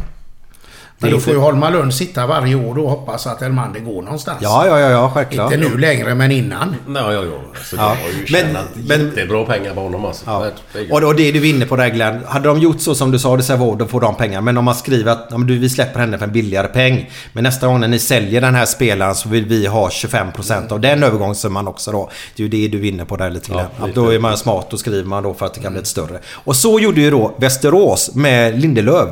[0.98, 3.80] Men är då får ju inte- Holmalund sitta varje år då och hoppas att Elmander
[3.80, 4.38] går någonstans.
[4.42, 5.52] Ja, ja, ja, ja självklart.
[5.52, 6.76] Inte nu längre men innan.
[6.86, 7.20] Nej, ja, ja.
[7.54, 7.82] Alltså, Ja.
[7.82, 10.24] Har ju Men- tjänat men- jättebra pengar på honom alltså.
[10.26, 10.44] Ja.
[10.74, 12.20] Är- Och, och det du är inne på där Glenn.
[12.26, 14.40] Hade de gjort så som du sa, det vård, då får de pengar.
[14.40, 17.10] Men om man skriver att ja, men du, vi släpper henne för en billigare peng.
[17.32, 20.80] Men nästa gång när ni säljer den här spelaren så vill vi ha 25% av
[20.80, 22.10] den övergångssumman också då.
[22.36, 23.60] Det är ju det du vinner på där lite Ja.
[23.80, 24.00] Att lite.
[24.00, 26.18] då är man smart och skriver man då för att det kan bli ett större.
[26.32, 29.08] Och så gjorde ju då Västerås med Lindelöf.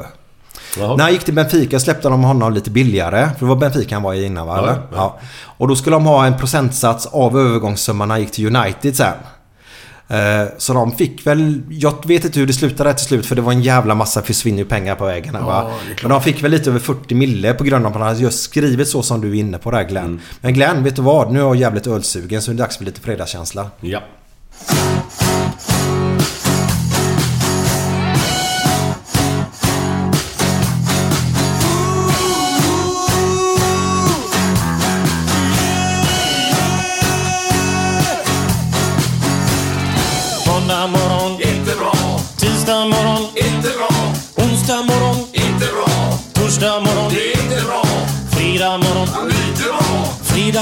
[0.79, 0.97] Jaha.
[0.97, 3.29] När han gick till Benfica släppte de honom lite billigare.
[3.39, 4.59] För det var Benfica han var i innan va?
[4.67, 4.79] Ja, ja.
[4.97, 5.19] Ja.
[5.57, 9.13] Och då skulle de ha en procentsats av övergångssumman när han gick till United sen.
[10.09, 13.43] Eh, Så de fick väl, jag vet inte hur det slutade till slut för det
[13.43, 15.35] var en jävla massa försvinner pengar på vägen.
[15.35, 15.71] här, va?
[16.03, 18.43] Men de fick väl lite över 40 mille på grund av att han hade just
[18.43, 20.05] skrivit så som du är inne på där Glenn.
[20.05, 20.21] Mm.
[20.41, 21.33] Men Glenn, vet du vad?
[21.33, 23.67] Nu är jag jävligt ölsugen så det är dags för lite fredagskänsla.
[23.81, 24.01] Ja.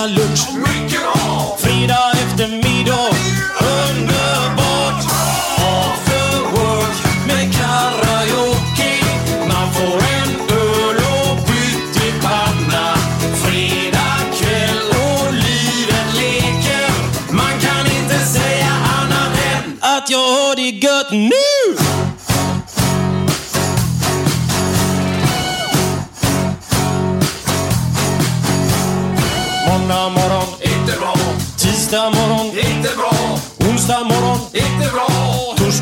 [0.02, 0.81] Fredag lunch,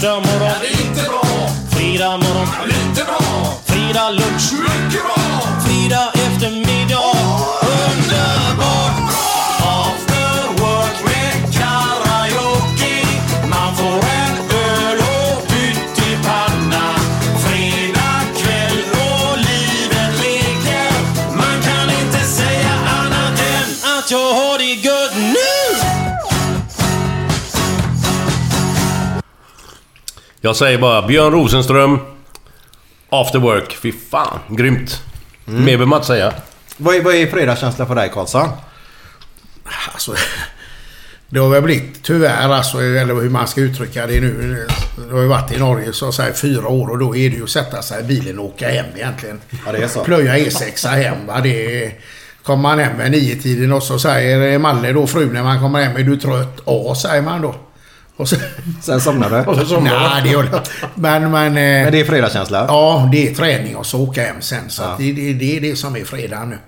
[0.01, 0.51] Torsdag morgon,
[0.82, 1.48] inte bra.
[1.70, 3.20] Fredag morgon, lite bra.
[3.64, 4.53] Fredag lunch,
[30.43, 31.99] Jag säger bara Björn Rosenström.
[33.09, 33.76] After work.
[33.76, 35.03] Fy fan, grymt.
[35.49, 35.59] Mm.
[35.59, 36.32] Mer behöver man inte säga.
[36.76, 38.49] Vad är, vad är fredagskänsla för dig Karlsson?
[39.93, 40.14] Alltså,
[41.28, 44.66] det har väl blivit tyvärr alltså, eller hur man ska uttrycka det nu.
[45.09, 47.36] Det har ju varit i Norge så att säga fyra år och då är det
[47.36, 49.41] ju att sätta sig i bilen och åka hem egentligen.
[49.66, 50.05] Ja, det är så.
[50.05, 51.41] Plöja E6 hem va.
[51.41, 51.93] Det är,
[52.43, 55.84] kommer man hem med nio tiden och så säger Malle då frun när man kommer
[55.84, 56.61] hem är du trött?
[56.66, 57.55] Ja säger man då.
[58.21, 58.37] Och så,
[58.83, 59.37] Sen somnar du?
[59.51, 60.09] Och så somnar.
[60.11, 60.62] Nej, det gör det
[60.95, 61.47] Men, men...
[61.47, 62.64] eh, Men det är fredagskänsla?
[62.68, 64.71] Ja, det är träning och så åka hem sen.
[64.71, 64.95] Så Ja.
[64.99, 66.59] det, det, det är det som är fredag nu.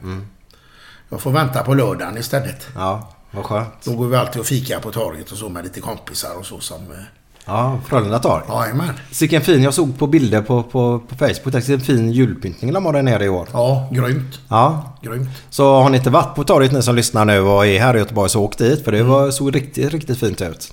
[1.08, 2.66] Jag får vänta på lördagen istället.
[2.74, 3.68] Ja, vad skönt.
[3.84, 6.60] Då går vi alltid och fikar på torget och så med lite kompisar och så
[6.60, 6.76] som...
[6.76, 6.98] eh,
[7.46, 8.44] Ja, Frölunda tar.
[8.48, 8.90] Jajamän.
[9.20, 11.52] Vilken fin, jag såg på bilder på, på, på Facebook.
[11.52, 13.48] Det är en fin julpyntning de har där nere i år.
[13.52, 14.38] Ja, grymt.
[14.48, 14.96] Ja.
[15.02, 15.28] Grymt.
[15.50, 17.98] Så har ni inte varit på torget ni som lyssnar nu och är här i
[17.98, 18.84] Göteborg så åk dit.
[18.84, 20.72] För det var, såg riktigt, riktigt fint ut.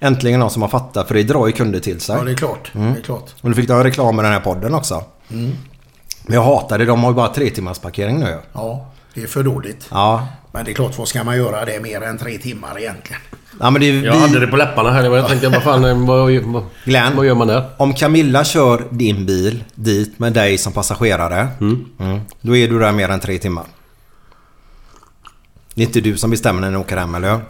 [0.00, 2.16] Äntligen någon som har fattat för det drar ju kunder till sig.
[2.16, 2.72] Ja, det är klart.
[2.74, 2.92] Mm.
[2.92, 3.34] Det är klart.
[3.40, 5.04] Och nu fick du ha reklam med den här podden också.
[5.28, 6.84] Men jag hatar det.
[6.84, 8.38] De har ju bara tre timmars parkering nu.
[8.52, 9.86] Ja, det är för dåligt.
[9.90, 10.28] Ja.
[10.52, 13.20] Men det är klart, vad ska man göra det mer än tre timmar egentligen?
[13.60, 14.04] ja men det är vi...
[14.06, 15.04] Jag hade det på läpparna här.
[15.16, 17.16] Jag tänkte, vad fan, vad, vad, Glenn.
[17.16, 17.64] vad gör man där?
[17.76, 21.48] Om Camilla kör din bil dit med dig som passagerare.
[21.60, 22.20] Mm.
[22.40, 23.64] Då är du där mer än tre timmar.
[25.76, 27.40] Det är inte du som bestämmer när ni åker hem, eller hur?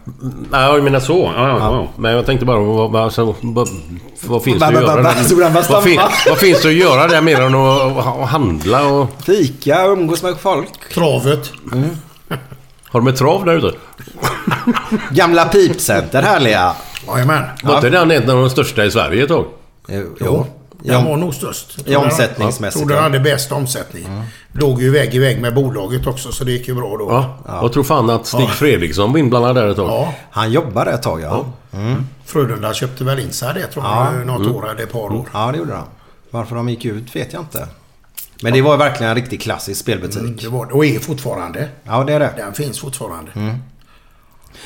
[0.52, 1.32] Ja, jag menar så.
[1.36, 1.88] Ja, ja, ja.
[1.96, 3.68] Men jag tänkte bara, vad, vad, alltså, vad,
[4.20, 5.02] vad finns det att göra?
[5.70, 9.08] Vad, fin, vad finns det att göra där mer än att, handla och...
[9.22, 10.94] Fika, umgås med folk.
[10.94, 11.52] Travet.
[12.84, 13.78] Har de ett trav där ute?
[15.10, 16.72] Gamla Pipcenter, härliga.
[17.08, 17.44] Jajamän.
[17.62, 19.44] Var inte den en av de största i Sverige ett tag?
[19.88, 20.16] Jo.
[20.20, 20.46] Jo.
[20.86, 20.92] Ja.
[20.94, 21.74] Den var nog störst.
[21.76, 23.02] Jag I tror den- omsättningsmässigt, Jag tror den ja.
[23.02, 24.06] hade bäst omsättning.
[24.52, 27.06] Låg ju vägg i vägg med bolaget också så det gick ju bra då.
[27.10, 27.60] Ja.
[27.62, 29.88] Jag tror fan att Stig Fredriksson var inblandad där ett tag.
[29.88, 30.14] Ja.
[30.30, 31.44] Han jobbade ett tag, ja.
[32.24, 34.08] Frölunda köpte väl in sig det tror Ja.
[34.18, 34.26] jag.
[34.26, 35.28] Något år eller ett par år.
[35.32, 35.86] Ja, det gjorde han.
[36.30, 37.68] Varför de gick ut vet jag inte.
[38.42, 40.20] Men det var verkligen en riktigt klassisk spelbutik.
[40.22, 40.72] Mm, Det var det.
[40.72, 41.68] Och är fortfarande.
[41.84, 42.32] Ja, det är det.
[42.36, 43.30] Den finns fortfarande.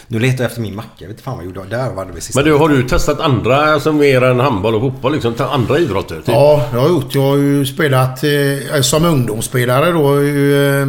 [0.08, 0.88] Nu letar jag efter min macka.
[0.98, 1.76] Jag vet inte fan vad jag gjorde.
[1.76, 2.40] Där var det vi sista.
[2.40, 5.12] Men du, har du testat andra, alltså mer än handboll och fotboll?
[5.12, 6.16] Liksom, andra idrotter?
[6.16, 6.28] Typ?
[6.28, 7.14] Ja, det har jag gjort.
[7.14, 10.20] Jag har ju spelat eh, som ungdomsspelare då.
[10.20, 10.86] Eh,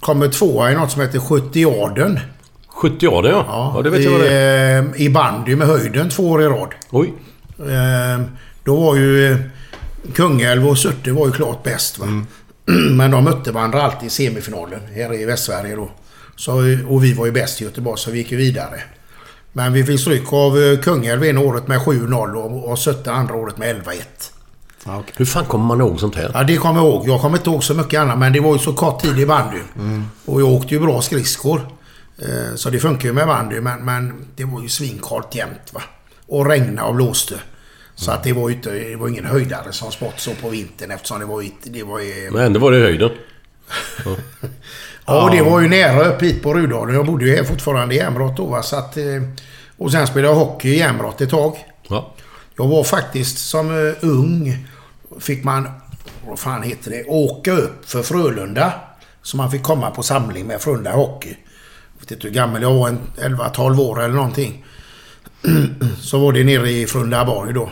[0.00, 2.20] kommer tvåa i något som heter 70 yarden.
[2.68, 3.72] 70 ja, ja.
[3.74, 3.82] ja.
[3.82, 4.82] det vet jag vad det är.
[4.82, 6.68] I, eh, I bandy med höjden två år i rad.
[6.90, 7.12] Oj.
[7.58, 8.20] Eh,
[8.64, 9.38] då var ju eh,
[10.14, 11.98] Kungälv och Surte var ju klart bäst.
[11.98, 12.06] Va?
[12.06, 12.26] Mm.
[12.96, 15.90] Men de mötte varandra alltid i semifinalen här i Västsverige då.
[16.40, 16.52] Så,
[16.88, 18.82] och vi var ju bäst i Göteborg så vi gick ju vidare.
[19.52, 23.34] Men vi fick stryk av eh, Kungälv ena året med 7-0 och, och Surte andra
[23.34, 23.94] året med 11-1.
[24.86, 25.14] Ja, okej.
[25.16, 26.30] Hur fan kommer man ihåg sånt här?
[26.34, 27.08] Ja, det kommer jag ihåg.
[27.08, 29.26] Jag kommer inte ihåg så mycket annat, men det var ju så kort tid i
[29.26, 30.04] bandyn.
[30.24, 31.60] Och jag åkte ju bra skridskor.
[32.18, 35.72] Eh, Så det funkar ju med bandy, men, men det var ju svinkallt jämt.
[35.72, 35.82] Va?
[36.26, 37.34] Och regna och blåste.
[37.94, 40.90] Så att det var ju inte, det var ingen höjdare som sport så på vintern
[40.90, 41.44] eftersom det var.
[41.64, 43.10] Det var ju Men ändå var det höjden.
[44.04, 44.16] ja,
[45.10, 46.94] och det var ju nära upp hit på Rudalen.
[46.94, 48.46] Jag bodde ju här fortfarande i Jämrot då.
[48.46, 48.62] Va?
[48.62, 49.04] Så att, eh,
[49.78, 51.56] och sen spelade jag hockey i Jämrot ett tag.
[51.88, 52.14] Ja.
[52.56, 54.66] Jag var faktiskt som uh, ung,
[55.20, 55.68] fick man,
[56.28, 58.72] vad fan heter det, åka upp för Frölunda.
[59.22, 61.36] Så man fick komma på samling med Frölunda Hockey.
[61.94, 64.64] Jag vet inte hur gammal jag var, en 11-12 år eller någonting.
[66.00, 67.70] så var det nere i Frölundaborg då.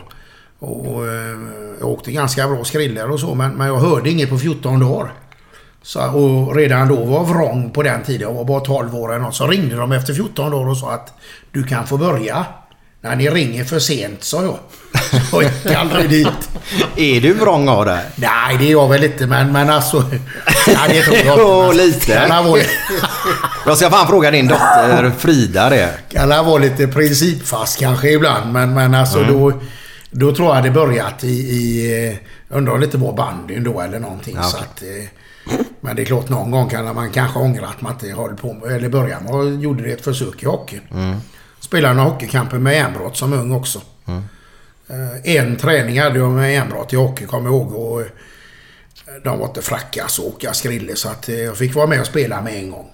[0.58, 1.38] Och eh,
[1.80, 5.12] jag åkte ganska bra skrillor och så, men, men jag hörde inget på 14 dagar.
[5.88, 9.22] Så, och redan då var vrång på den tiden, jag var bara 12 år eller
[9.24, 11.12] något, så ringde de efter 14 dagar och sa att
[11.52, 12.46] du kan få börja.
[13.00, 14.58] När ni ringer för sent, sa jag.
[15.30, 16.50] Så jag gick aldrig dit.
[16.96, 18.00] Är du vrång av det?
[18.16, 19.96] Nej, det är jag väl inte, men, men alltså...
[20.66, 22.26] Ja, det tror jag Jo, lite.
[22.28, 22.60] Kan vara,
[23.66, 25.90] Jag ska fan fråga din dotter Frida det.
[26.08, 29.32] kan vara lite principfast kanske ibland, men, men alltså Mm.
[29.32, 29.52] då...
[30.10, 31.28] Då tror jag det börjat i...
[31.28, 34.34] i eh, undrar inte var bandyn då eller någonting.
[34.36, 34.66] Ja, så okej.
[34.74, 35.08] att, eh,
[35.80, 38.52] men det är klart, någon gång kan man kanske ångra att man inte höll på
[38.52, 40.80] med, eller började med och gjorde det ett försök i hockeyn.
[40.90, 41.16] Mm.
[41.60, 43.80] Spelade några hockeykamper med Jämbrott som ung också.
[44.88, 47.72] Eh, En träning hade jag med Jämbrott i hockey, kommer jag ihåg.
[47.74, 48.06] Och eh,
[49.24, 52.06] de var inte frackas och åka skrille så att eh, jag fick vara med och
[52.06, 52.90] spela med en gång.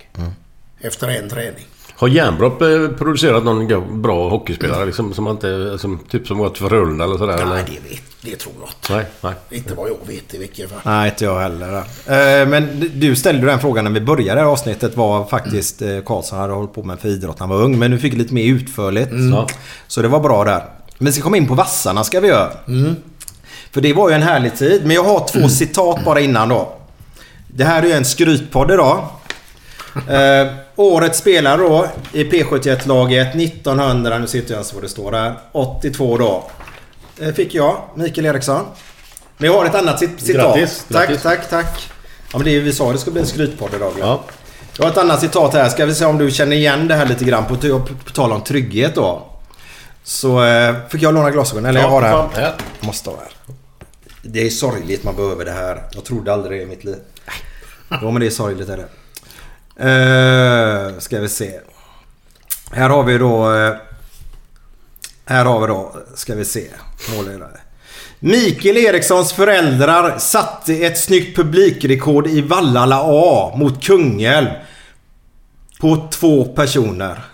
[0.81, 1.67] Efter en träning.
[1.97, 4.87] Har Järnbrott eh, producerat någon bra hockeyspelare?
[4.87, 7.35] Liksom, som man inte, som, typ som gått för Frölunda eller sådär?
[7.37, 7.57] Nej, eller?
[7.57, 8.95] det, vet, det tror jag inte.
[8.95, 9.59] Nej, nej.
[9.59, 10.81] Inte vad jag vet i vilket fall.
[10.85, 11.77] Nej, inte jag heller.
[11.77, 16.01] Eh, Men du ställde den frågan när vi började det här avsnittet vad faktiskt eh,
[16.07, 17.79] Karlsson hade hållit på med för idrott när han var ung.
[17.79, 19.11] Men du fick lite mer utförligt.
[19.33, 19.47] Ja.
[19.87, 20.65] Så det var bra där.
[20.99, 22.51] Men vi ska komma in på vassarna ska vi göra.
[23.71, 24.83] För det var ju en härlig tid.
[24.87, 26.73] Men jag har två citat bara innan då.
[27.49, 29.05] Det här är ju en skrytpodd idag.
[30.09, 35.35] Eh, årets spelare då i P71-laget 1900, nu sitter jag så vad det står där,
[35.53, 36.45] 82 då.
[37.21, 38.65] Eh, fick jag, Mikael Eriksson.
[39.37, 40.43] Men jag har ett annat cit- citat.
[40.57, 41.23] Grattis, tack, grattis.
[41.23, 41.91] tack, tack.
[42.33, 43.93] Ja men det är, vi sa det skulle bli en skrytpodd idag.
[44.01, 44.21] Ja.
[44.79, 45.69] Jag har ett annat citat här.
[45.69, 48.33] Ska vi se om du känner igen det här lite grann på, på, på tal
[48.33, 49.27] om trygghet då.
[50.05, 51.67] Så eh, fick jag låna glasögon.
[51.67, 52.15] Eller jag har det här.
[52.81, 53.57] Jag måste ha det här.
[54.23, 55.83] Det är sorgligt man behöver det här.
[55.93, 56.97] Jag trodde aldrig det i mitt liv.
[58.03, 58.87] Jo men det är sorgligt är det.
[59.81, 61.61] Uh, ska vi se.
[62.73, 63.55] Här har vi då...
[63.55, 63.75] eh,
[65.27, 66.67] här har vi då, ska vi se.
[67.17, 67.61] Målledare.
[68.19, 74.49] Mikael Erikssons föräldrar satte ett snyggt publikrekord i Vallala A mot Kungälv.
[75.81, 77.25] På två personer.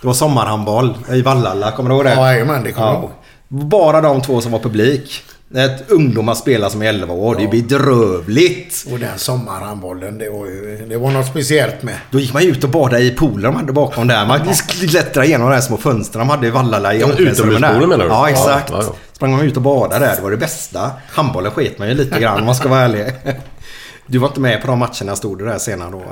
[0.00, 2.14] Det var sommarhandboll i Vallala, kommer du ihåg det?
[2.14, 3.10] Ja, jajamän, det kommer jag ihåg.
[3.48, 5.22] Bara de två som var publik.
[5.54, 7.36] Ett ungdomar spelar som är 11 år.
[7.38, 8.84] Det är bedrövligt.
[8.92, 10.86] Och den sommarhandbollen, det var ju...
[10.88, 11.94] Det var något speciellt med.
[12.10, 14.26] Då gick man ut och badade i poolen de hade bakom där.
[14.26, 17.98] Man klättrade igenom de här små fönstren de hade i Vallala i Ja, utomhuspoolen menar
[18.04, 18.04] du?
[18.04, 18.70] Ja, Ja, exakt.
[18.70, 18.94] ja, ja.
[19.12, 20.16] Sprang man ut och badade där.
[20.16, 20.90] Det var det bästa.
[21.10, 23.06] Handbollen sket man ju lite grann om man ska vara ärlig.
[24.06, 26.02] Du var inte med på de matcherna stod du där senare då?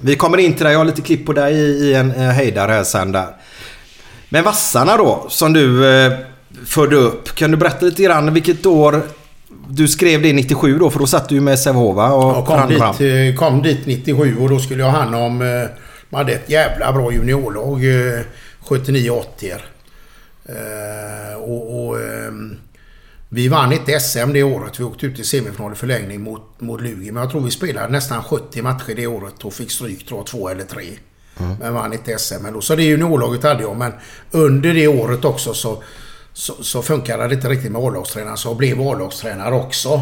[0.00, 0.72] Vi kommer in till dig.
[0.72, 3.26] Jag har lite klipp på dig i, i en eh, hejdare här sen där.
[4.28, 6.12] Men Vassarna då, som du eh,
[6.66, 7.34] förde upp.
[7.34, 9.02] Kan du berätta lite grann vilket år
[9.68, 10.90] du skrev det 97 då?
[10.90, 12.94] För då satt du med Sävehof och Jag kom förhandlade fram.
[12.98, 15.42] dit, eh, kom dit 97 och då skulle jag ha hand om...
[15.42, 15.68] eh,
[16.08, 17.84] Man hade ett jävla bra juniorlag.
[17.84, 18.20] eh,
[18.68, 19.52] 79-80.
[20.48, 22.56] Eh, och, och, ehm,
[23.28, 24.80] vi vann inte SM det året.
[24.80, 27.10] Vi åkte ut i semifinal i förlängning mot, mot Lugi.
[27.12, 30.26] Men jag tror vi spelade nästan 70 matcher det året och fick stryk tror jag,
[30.26, 30.84] två eller tre.
[31.60, 32.34] Men vann inte SM.
[32.42, 33.76] Men då, så det juniorlaget hade jag.
[33.76, 33.92] Men
[34.30, 35.82] under det året också så,
[36.36, 38.36] så, så funkade det inte riktigt med A-lagstränaren.
[38.36, 40.00] Så jag blev A-lagstränare också.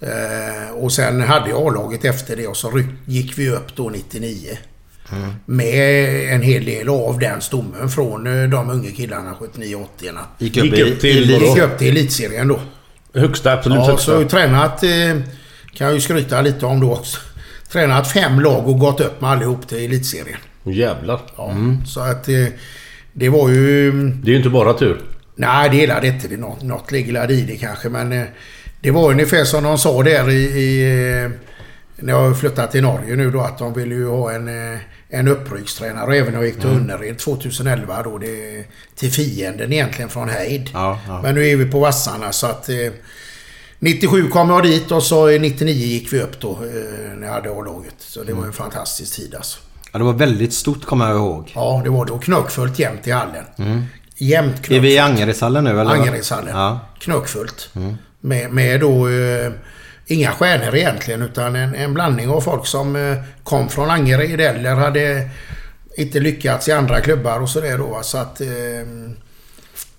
[0.00, 4.58] Eh, och sen hade jag A-laget efter det och så gick vi upp då 99.
[5.44, 9.86] Med en hel del av den stommen från eh, de unga killarna 79-80.
[10.38, 11.34] Gick upp, Gick i, upp till i?
[11.34, 12.60] Gick upp till elitserien då.
[13.14, 14.12] Högsta, absolut Ja, så högsta.
[14.12, 14.90] jag tränat, eh,
[15.74, 17.18] kan jag ju skryta lite om då också.
[17.72, 20.38] Tränat fem lag och gått upp med allihop till elitserien.
[20.64, 21.20] Jävlar.
[21.36, 21.54] Ja,
[21.86, 22.46] Så att eh,
[23.12, 23.92] det var ju...
[23.92, 25.00] Det är ju inte bara tur.
[25.36, 26.36] Nej, det gillade inte det.
[26.36, 27.88] Något, något ligger i det kanske.
[27.88, 28.24] Men eh,
[28.80, 30.42] det var ungefär som de sa där i...
[30.42, 31.30] i eh,
[31.96, 34.78] när jag har flyttat till Norge nu då att de ville ju ha en, eh,
[35.08, 36.06] en uppryckstränare.
[36.06, 38.18] Och även när jag gick till Önnered 2011 då.
[38.18, 38.64] Det,
[38.96, 40.70] till fienden egentligen från Heid.
[40.72, 41.22] Ja, ja.
[41.22, 42.68] Men nu är vi på Vassarna så att...
[42.68, 42.76] Eh,
[43.78, 47.50] 97 kom jag dit och så 99 gick vi upp då eh, när jag hade
[47.50, 47.94] A-laget.
[47.98, 49.58] Så det var en fantastisk tid alltså.
[49.92, 51.52] Ja, det var väldigt stort kommer jag ihåg.
[51.54, 52.12] Ja, det var det.
[52.12, 53.44] Och knöckfullt jämt i hallen.
[54.16, 54.82] Jämt Är knöckfullt.
[54.84, 55.90] vi i Angeredshallen nu eller?
[55.90, 56.56] Angeredshallen.
[56.56, 56.80] Ja.
[56.98, 57.70] Knöckfullt.
[58.20, 59.52] Med, med då eh,
[60.06, 64.74] inga stjärnor egentligen utan en, en blandning av folk som eh, kom från Angered eller
[64.74, 65.30] hade
[65.96, 68.00] inte lyckats i andra klubbar och sådär då.
[68.02, 68.40] Så att...
[68.40, 68.48] Eh,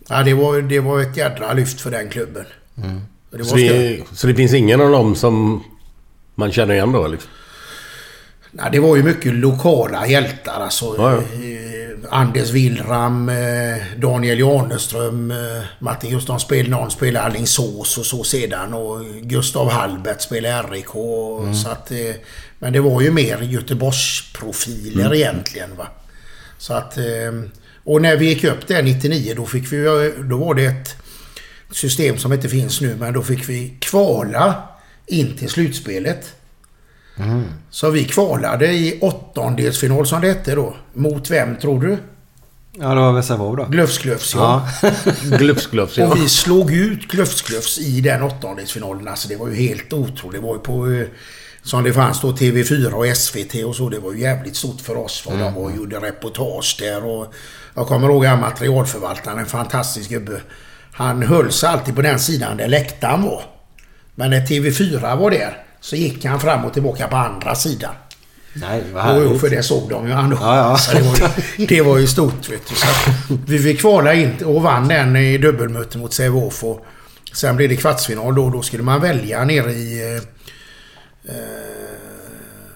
[0.10, 2.46] ja, det var, det var ett jädra lyft för den klubben.
[3.32, 5.64] Det var Så det, så det finns ingen av dem som
[6.36, 7.30] man känner igen då liksom?
[8.52, 10.62] Nej, det var ju mycket lokala hjältar.
[10.62, 11.22] Alltså, Ja, ja.
[12.10, 15.38] Anders Willram, eh, Daniel Janeström, eh,
[15.80, 18.74] Martin Gustafsson spelade, någon spelade Alingsås och så sedan.
[18.74, 20.96] Och Gustav Hallbert spelade RIK.
[20.96, 22.16] och Så att, eh,
[22.60, 25.76] men det var ju mer Göteborgsprofiler egentligen.
[25.78, 25.88] Va?
[26.58, 26.98] Så att,
[27.84, 29.84] och när vi gick upp där 99 då fick vi
[30.30, 30.96] Då var det ett
[31.72, 34.64] system som inte finns nu men då fick vi kvala
[35.08, 36.34] in till slutspelet.
[37.70, 40.76] Så vi kvalade i åttondelsfinal som det hette då.
[40.94, 41.98] Mot vem tror du?
[42.80, 43.64] Ja, det var Sävehof då.
[43.64, 44.68] Glufs-Glufs ja.
[45.32, 45.38] Ja.
[45.38, 46.08] Glufs, ja.
[46.08, 49.08] Och vi slog ut Glufs-Glufs i den åttondelsfinalen.
[49.08, 50.42] Alltså det var ju helt otroligt.
[50.42, 50.92] Det var ju på...
[50.92, 51.08] eh,
[51.64, 53.90] Som det fanns då TV4 och SVT och så.
[53.90, 55.22] Det var ju jävligt stort för oss.
[55.22, 57.34] För de var, gjorde reportage där och...
[57.76, 60.42] Jag kommer ihåg han materialförvaltaren, en fantastisk gubbe.
[60.92, 63.42] Han höll sig alltid på den sidan där läktaren var.
[64.16, 67.94] Men när TV4 var där så gick han fram och tillbaka på andra sidan.
[68.54, 70.38] Nej, vad Jo, för det såg de ju han då.
[70.42, 70.78] Ja, ja.
[70.78, 71.16] Så det, var
[71.58, 72.76] ju, det var ju stort vet du.
[72.76, 72.88] Så
[73.48, 76.64] vi fick kvala in och vann den i dubbelmöte mot Sävehof.
[77.34, 78.50] Sen blev det kvartsfinal då.
[78.50, 80.16] Då skulle man välja nere i...
[80.16, 80.16] Eh,
[81.36, 81.42] eh,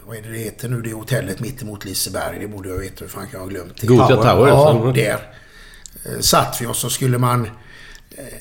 [0.08, 0.82] vad är det det heter nu?
[0.82, 2.40] Det hotellet mittemot Liseberg.
[2.40, 2.96] Det borde jag veta.
[3.00, 3.88] Hur fan kan jag ha glömt det?
[3.88, 5.20] Gothia Tower, Ja, där.
[6.06, 7.50] Eh, satt vi och så skulle man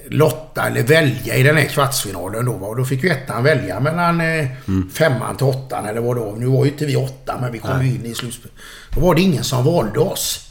[0.09, 2.53] lotta eller välja i den här kvartsfinalen då.
[2.53, 4.47] Och då fick ju ettan välja mellan eh,
[4.93, 6.35] femman till åttan eller vad då.
[6.39, 8.57] Nu var ju inte vi åtta men vi kom ju in i slutspelet.
[8.95, 10.51] Då var det ingen som valde oss.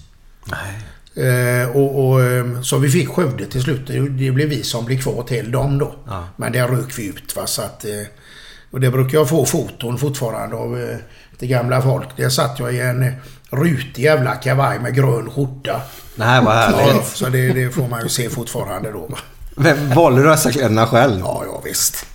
[1.16, 3.88] Eh, och, och, eh, så vi fick Skövde till slut.
[3.88, 5.96] Det blev vi som blev kvar till dem då.
[6.36, 7.48] Men där rök vi ut va.
[7.48, 7.92] Så att, eh,
[8.72, 10.98] och det brukar jag få foton fortfarande av eh,
[11.40, 12.18] det gamla folk.
[12.18, 13.14] Där satt jag i en eh,
[13.50, 15.82] rutig jävla kavaj med grön skjorta.
[16.18, 17.08] Nej, vad Ja, härligt.
[17.08, 19.10] så det, det får man ju se fortfarande då.
[19.56, 21.20] Vem valde du dessa kläderna själv?
[21.20, 22.06] Ja, ja visst.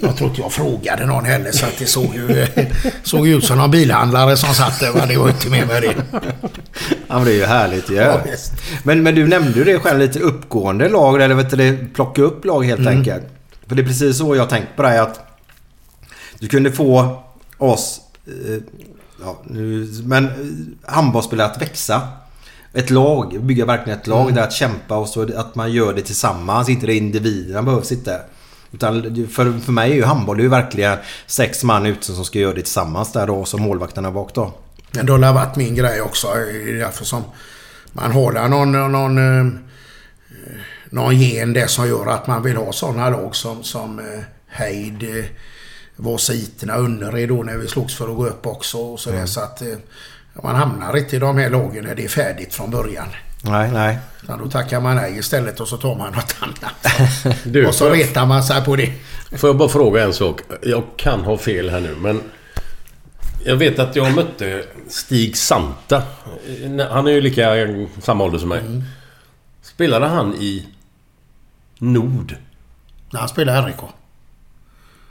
[0.00, 2.46] Jag tror inte jag frågade någon heller så att det såg ju,
[3.02, 4.92] såg ju ut som någon bilhandlare som satt där.
[4.92, 5.06] va.
[5.06, 5.94] Det var inte mer med det.
[7.08, 7.94] Ja, men det är ju härligt ju.
[7.94, 8.52] Ja, visst.
[8.82, 12.22] men, men du nämnde ju det själv lite uppgående lag eller vet du, det, plocka
[12.22, 12.96] upp lag helt Mm.
[12.98, 13.24] enkelt.
[13.68, 15.20] För det är precis så jag tänkt på dig att
[16.38, 17.22] du kunde få
[17.58, 18.62] oss, eh,
[19.24, 20.30] ja, nu, men
[20.86, 22.02] handbollsspelare att växa.
[22.76, 24.34] Ett lag, bygga verkligen ett lag Mm.
[24.34, 26.68] där att kämpa och så att man gör det tillsammans.
[26.68, 28.20] Inte det individerna behövs inte.
[28.72, 32.24] Utan för, för mig är ju handboll det är ju verkligen sex man ute som
[32.24, 34.52] ska göra det tillsammans där då som målvakterna bak då.
[34.92, 36.28] Men det har varit min grej också.
[36.34, 37.22] Det är därför som
[37.92, 39.52] man har någon, någon, eh,
[40.90, 45.02] någon gen där som gör att man vill ha sådana lag som, som eh, Heid,
[45.02, 45.24] eh,
[45.96, 48.78] Vasiterna, Önnered då när vi slogs för att gå upp också.
[48.78, 49.62] Och så, där, så att
[50.42, 53.06] man hamnar inte i de här lagen när det är färdigt från början.
[53.42, 53.98] Nej, nej.
[54.22, 57.36] Utan då tackar man nej istället och så tar man något annat.
[57.44, 58.92] Du, och så retar man sig på det.
[59.32, 60.40] Får jag bara fråga en sak?
[60.62, 62.20] Jag kan ha fel här nu men...
[63.44, 66.02] Jag vet att jag mötte Stig Santa.
[66.90, 67.50] Han är ju lika
[68.02, 68.58] samma ålder som mig.
[68.58, 68.82] Mm.
[69.62, 70.66] Spelade han i
[71.78, 72.36] Nord?
[73.10, 73.76] När han spelade RIK.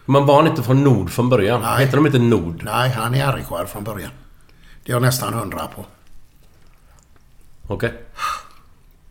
[0.05, 1.61] Men var han inte från Nord från början?
[1.61, 1.86] Nej.
[1.86, 2.61] Hette de inte Nord?
[2.65, 4.11] Nej, han är RIK från början.
[4.86, 5.86] Det är jag nästan hundra på.
[7.67, 7.93] Okej.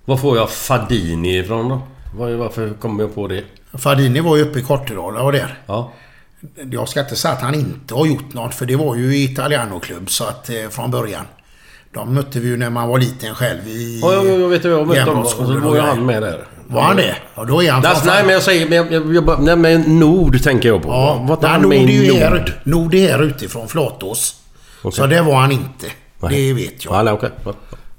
[0.04, 1.80] Var får jag Fadini ifrån då?
[2.16, 3.44] Var- Varför kommer jag på det?
[3.78, 5.58] Fadini var ju uppe i Kortedala och där.
[5.66, 5.92] Ja.
[6.70, 10.10] Jag ska inte säga att han inte har gjort något, för det var ju Italiano-klubb
[10.10, 11.24] så att eh, från början.
[11.92, 14.00] De mötte vi ju när man var liten själv i...
[14.02, 15.18] Ja, jag, jag vet hur jag mötte dem.
[15.18, 16.44] Och så var ju han med där.
[16.66, 17.16] Var han det?
[17.34, 18.68] Ja, då är han från- nej, men jag säger...
[18.68, 20.88] Men jag, jag, jag, nej, men Nord tänker jag på.
[20.88, 24.40] Ja, Vad nej, han Nord med är ju i här, Nord är utifrån Flatås.
[24.84, 24.96] Okej.
[24.96, 25.86] Så det var han inte.
[26.20, 26.46] Nej.
[26.46, 27.06] Det vet jag.
[27.06, 27.30] Ja, okej.
[27.44, 27.54] Ja.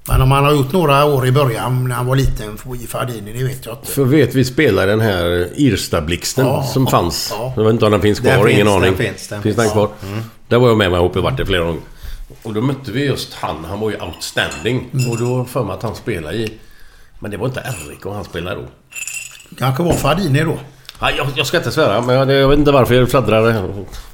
[0.07, 3.33] Men om han har gjort några år i början när han var liten i Fardini,
[3.33, 3.91] det vet jag inte.
[3.91, 7.33] För vet vi spelar den här Irsta-blixten Ja, som ja, fanns.
[7.37, 7.53] ja.
[7.55, 8.81] Jag vet inte om den finns kvar, Den ingen finns, aning.
[8.81, 9.89] den finns, den finns den kvar?
[10.47, 11.81] Där var jag med mig uppe i vart det flera gånger.
[12.43, 13.65] Och då mötte vi just han.
[13.65, 14.89] Han var ju outstanding.
[14.93, 15.11] Mm.
[15.11, 16.53] Och då för mig att han spelade i...
[17.19, 17.59] Men det var inte
[17.89, 18.67] RIK han spelade då.
[19.57, 20.57] Kanske var Fardini då.
[20.99, 23.63] Ja, jag, jag ska inte svära, men jag, jag vet inte varför jag fladdrade.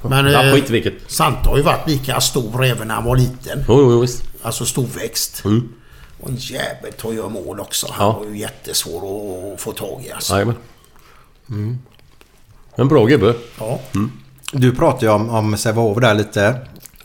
[0.02, 0.94] Men ja, eh, skit vilket.
[1.10, 3.64] Sant har ju varit lika stor även när han var liten.
[3.68, 4.22] Jo, jo, visst.
[4.42, 5.42] Alltså storväxt.
[5.44, 5.68] Mm.
[6.20, 7.86] Och en jävel tog ju mål också.
[7.90, 8.12] Han Ja.
[8.18, 10.32] var ju jättesvår att- att få tag i alltså.
[10.34, 10.56] Jajamän.
[12.76, 13.34] En bra gubbe.
[13.60, 13.80] Ja.
[14.52, 16.56] Du pratade ju om, om Sävehof där lite.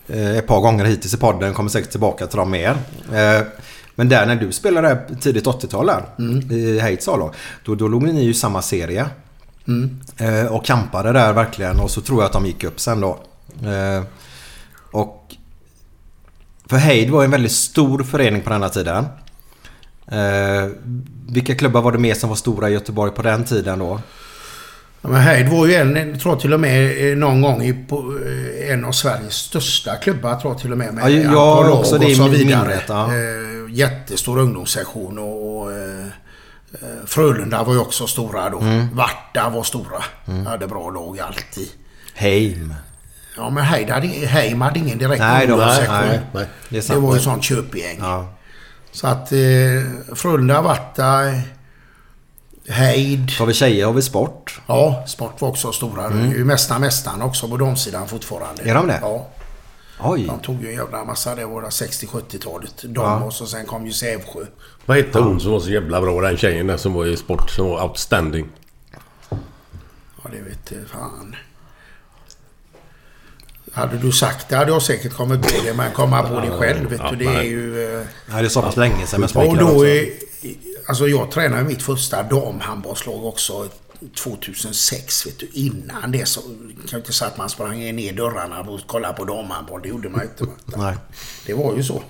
[0.07, 1.53] Eh, ett par gånger hittills i podden.
[1.53, 2.69] Kommer säkert tillbaka till dem mer.
[3.13, 3.47] Eh,
[3.95, 6.03] men där när du spelade tidigt 80-tal där.
[6.55, 7.33] I Heights A-lag.
[7.65, 9.05] Då, då låg ni ju i samma serie.
[9.67, 9.99] Mm.
[10.17, 11.79] Eh, och kampade där verkligen.
[11.79, 13.19] Och så tror jag att de gick upp sen då.
[13.63, 14.03] Eh,
[14.91, 15.23] och...
[16.69, 19.05] För Heid var en väldigt stor förening på denna tiden.
[20.11, 20.69] Eh,
[21.29, 24.01] vilka klubbar var det mer som var stora i Göteborg på den tiden då?
[25.01, 28.19] Ja, Men Heid var ju en, jag tror till och med någon gång i, på,
[28.69, 30.35] en av Sveriges största klubbar.
[30.35, 30.93] tror jag till och med.
[30.93, 33.05] Med Ja, jag har också det i minnet, ja.
[33.05, 36.05] Eh, jättestor ungdomssektion och, och eh,
[37.05, 38.59] Frölunda var ju också stora då.
[38.59, 38.95] Mm.
[38.95, 40.03] Varta var stora.
[40.45, 41.69] Hade bra lag alltid.
[42.13, 42.73] Heim.
[43.37, 46.45] Ja men Heid hade, Heim hade ingen direkt Nej, de- nej, nej, nej.
[46.69, 47.97] Det Det var ju sånt köpgäng.
[47.99, 48.33] Ja.
[48.91, 49.37] Så att eh,
[50.15, 51.39] Frölunda, Varta, eh,
[52.69, 53.31] Heid.
[53.39, 54.61] Har vi tjejer har vi sport.
[54.67, 56.09] Ja, Sport var också stora.
[56.09, 58.61] Det är ju Mästarna Mästarna också på damsidan fortfarande.
[58.61, 58.75] Mm.
[58.77, 58.99] Är de det?
[59.01, 59.27] Ja.
[59.99, 60.25] Oj.
[60.27, 62.73] De tog ju en jävla massa, det var 60-70-talet.
[62.83, 63.15] De Ja.
[63.23, 64.39] och så sen kom ju Sävsjö.
[64.87, 66.21] Vad hette hon som var så jävla bra?
[66.21, 67.49] Den tjejen där som var i sport.
[67.49, 68.47] Som var outstanding.
[69.29, 71.35] Ja, det vet jag fan.
[73.71, 76.89] Hade du sagt det hade jag säkert kommit på det, men komma på det själv,
[76.89, 77.47] vet Ja, du, det är nej.
[77.47, 77.93] ju...
[77.99, 79.27] eh, Nej, det är så pass länge sedan.
[79.35, 80.09] Men Och då är...
[80.87, 83.67] Alltså jag tränade mitt första damhandbollslag också
[84.23, 85.27] 2006.
[85.27, 85.47] Vet du.
[85.53, 86.41] Innan det så
[86.89, 89.81] kan inte säga att man sprang ner dörrarna och kollade på damhandboll.
[89.83, 90.45] Det gjorde man inte.
[90.77, 90.95] Nej.
[91.45, 92.01] Det var ju så.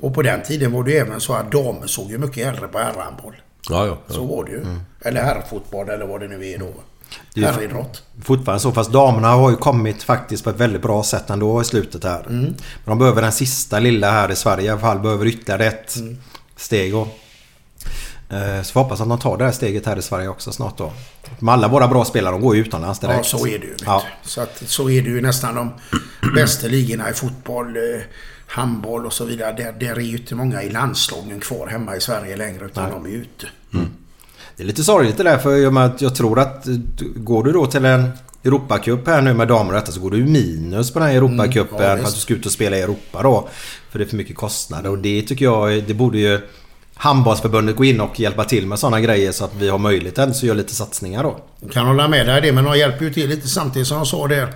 [0.00, 2.68] Och på den tiden var det ju även så att damer såg ju mycket hellre
[2.68, 3.36] på herrhandboll.
[3.68, 3.98] Ja, ja.
[4.08, 4.64] Så var det ju.
[5.00, 6.72] Eller herrfotboll eller vad det nu är då.
[7.34, 8.02] Det är Herridrott.
[8.22, 8.72] Fortfarande så.
[8.72, 12.20] Fast damerna har ju kommit faktiskt på ett väldigt bra sätt ändå i slutet här.
[12.20, 12.42] Mm.
[12.44, 14.98] Men de behöver den sista lilla här i Sverige i alla fall.
[14.98, 16.18] Behöver ytterligare ett Mm.
[16.56, 16.94] steg.
[16.94, 17.08] Och,
[18.62, 20.92] så får hoppas att de tar det här steget här i Sverige också snart då.
[21.38, 23.32] Men alla våra bra spelare de går ju utomlands direkt.
[23.32, 23.76] Ja, så är det ju.
[23.84, 24.02] Ja.
[24.22, 25.72] Så, att, så är det ju nästan de
[26.34, 27.82] bästa ligorna i fotboll, eh,
[28.46, 29.52] handboll och så vidare.
[29.52, 33.04] Där, där är ju inte många i landslagen kvar hemma i Sverige längre utan de
[33.04, 33.46] är ute.
[34.56, 36.74] Det är lite sorgligt det där för med jag tror att eh,
[37.16, 38.10] går du då till en
[38.44, 41.76] Europacup här nu med damer och detta så går du minus på den här Europacupen
[41.78, 43.48] Mm, ja, för att du ska ut och spela i Europa då.
[43.90, 46.40] För det är för mycket kostnader och det tycker jag det borde ju
[46.98, 50.42] Handbollsförbundet gå in och hjälpa till med sådana grejer så att vi har möjlighet att
[50.42, 51.38] göra lite satsningar då.
[51.60, 54.06] Jag kan hålla med dig det, men de hjälper ju till lite samtidigt som jag
[54.06, 54.48] sa eh,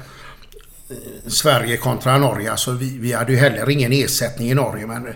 [1.27, 2.51] Sverige kontra Norge.
[2.51, 5.07] Alltså vi, vi hade ju heller ingen ersättning i Norge, men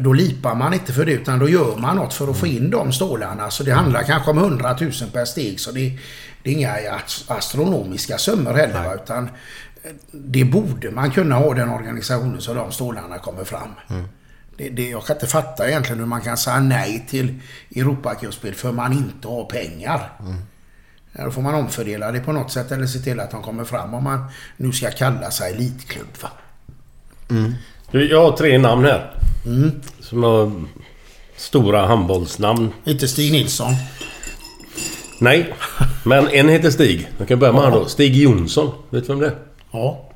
[0.00, 2.70] då lipar man inte för det utan då gör man något för att få in
[2.70, 3.50] de stålarna.
[3.50, 5.60] Så det handlar kanske om 100 000 per steg.
[5.60, 5.98] Så det,
[6.42, 8.94] det är inga ast- astronomiska summor heller.
[8.94, 9.28] Utan
[10.12, 13.68] det borde man kunna ha den organisationen så de stålarna kommer fram.
[14.56, 17.34] Det, det, jag kan inte fatta egentligen hur man kan säga nej till
[17.76, 20.12] Europacupspel för man inte har pengar.
[21.12, 23.64] Ja, Då får man omfördela det på något sätt eller se till att de kommer
[23.64, 24.24] fram om man
[24.56, 26.06] nu ska kalla sig elitklubb.
[26.22, 26.28] Va?
[27.90, 29.14] Du, Jag har tre namn här.
[29.46, 29.80] Mm.
[30.00, 30.52] Som har
[31.36, 32.72] stora handbollsnamn.
[32.84, 33.72] Inte Stig Nilsson.
[35.20, 35.54] Nej,
[36.04, 37.08] men en heter Stig.
[37.18, 37.64] Jag kan börja med Ja.
[37.64, 37.86] han då.
[37.86, 38.70] Stig Jonsson.
[38.90, 39.36] Vet du vem det är?
[39.70, 40.10] Ja.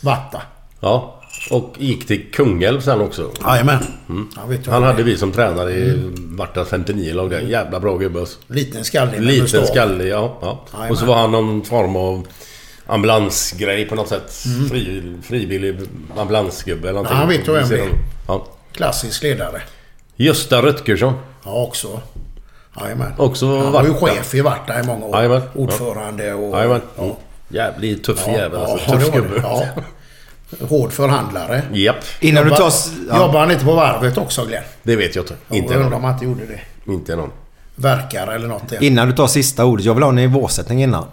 [0.00, 0.42] Vatta.
[0.80, 1.20] Ja.
[1.50, 3.30] Och gick till Kungälv sen också.
[3.46, 3.78] Jajamän.
[4.08, 4.28] Mm.
[4.66, 7.40] Han hade vi som tränare i Vartas 59 lag där.
[7.40, 8.26] Jävla bra gubbe.
[8.46, 10.38] Liten skallig Liten skallig, ja.
[10.40, 10.64] ja.
[10.72, 10.90] Jajamän.
[10.90, 12.26] Och så var han någon form av
[12.86, 14.44] ambulansgrej på något sätt.
[14.46, 14.68] Mm.
[14.68, 15.78] Fri, frivillig
[16.16, 17.16] ambulansgubbe eller någonting.
[17.16, 17.88] Ja, han vet vem det är.
[18.28, 18.46] Ja.
[18.72, 19.62] Klassisk ledare.
[20.16, 21.14] Gösta Rötgersson.
[21.44, 22.00] Ja, också.
[22.80, 23.12] Jajamän.
[23.18, 25.16] Också Han var ju chef i Varta i många år.
[25.16, 25.42] Jajamän.
[25.54, 26.56] Ordförande och...
[26.58, 26.80] Jajamän.
[26.98, 27.14] Mm.
[27.48, 28.78] Jävligt tuff jävel alltså.
[28.86, 29.42] ja, Tuff gubbe.
[30.60, 30.66] Ja.
[30.66, 31.62] Hård förhandlare.
[31.72, 31.96] Japp.
[32.20, 32.68] Innan du Jobbar- tar...
[32.68, 33.18] s- Ja.
[33.26, 34.62] Jobbar han inte på varvet också Glenn?
[34.82, 35.34] Det vet jag inte.
[35.48, 35.92] Jag Inte undrar någon.
[35.98, 36.92] om han inte gjorde det.
[36.92, 37.30] Inte någon.
[37.74, 38.72] Verkar eller något.
[38.80, 39.84] Innan du tar sista ordet.
[39.86, 41.04] Jag vill ha en nivåsättning innan.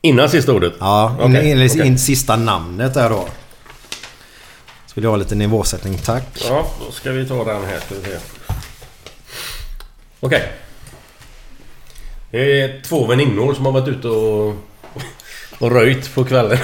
[0.00, 0.72] Innan sista ordet?
[0.80, 1.86] Ja, Okej, in, in, okej.
[1.86, 3.28] in, sista namnet där då.
[4.86, 6.24] Så vill jag ha lite nivåsättning, tack.
[6.48, 7.78] Ja, då ska vi ta den här.
[7.86, 8.16] Ska vi se.
[10.20, 10.52] Okej.
[12.30, 14.54] Det är två väninnor som har varit ute och,
[15.62, 16.58] och röjt på kvällen.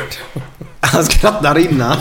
[0.80, 1.96] Han skrattar innan.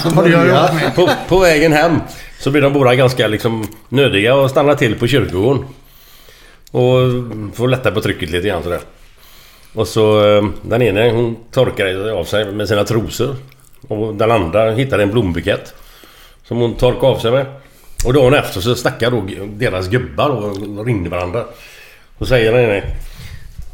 [0.74, 0.96] med.
[0.96, 2.00] På, på vägen hem
[2.40, 5.66] så blir de båda ganska liksom nödiga och stannar till på kyrkogården.
[6.72, 6.98] Och
[7.54, 8.80] får lätta på trycket lite grann sådär.
[9.74, 13.36] Och så eh, den ene hon torkar av sig med sina trosor.
[13.88, 15.74] Och den andra hittar en blombukett.
[16.44, 17.46] Som hon torkar av sig med.
[18.06, 21.46] Och dagen efter så snackar då deras gubbar och ringde varandra.
[22.18, 22.84] Och säger den ene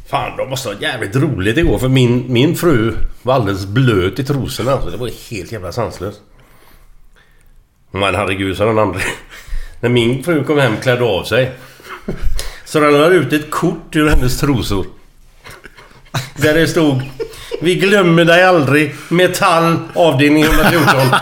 [0.05, 4.23] Fan de måste ha jävligt roligt igår för min, min fru var alldeles blöt i
[4.23, 4.81] trosorna.
[4.81, 6.21] Så det var helt jävla sanslöst.
[7.91, 8.99] Men herregud, sa den andra.
[9.79, 11.51] När min fru kom hem klädde av sig.
[12.65, 14.85] Så ramlade ut ett kort ur hennes trosor.
[16.35, 17.01] Där det stod
[17.61, 18.95] Vi glömmer dig aldrig.
[19.09, 21.19] Metall avdelning 114.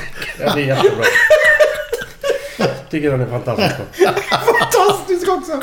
[0.40, 1.04] Ja, det är jättebra.
[2.90, 3.74] Tycker den är fantastisk.
[4.30, 5.60] Fantastisk också!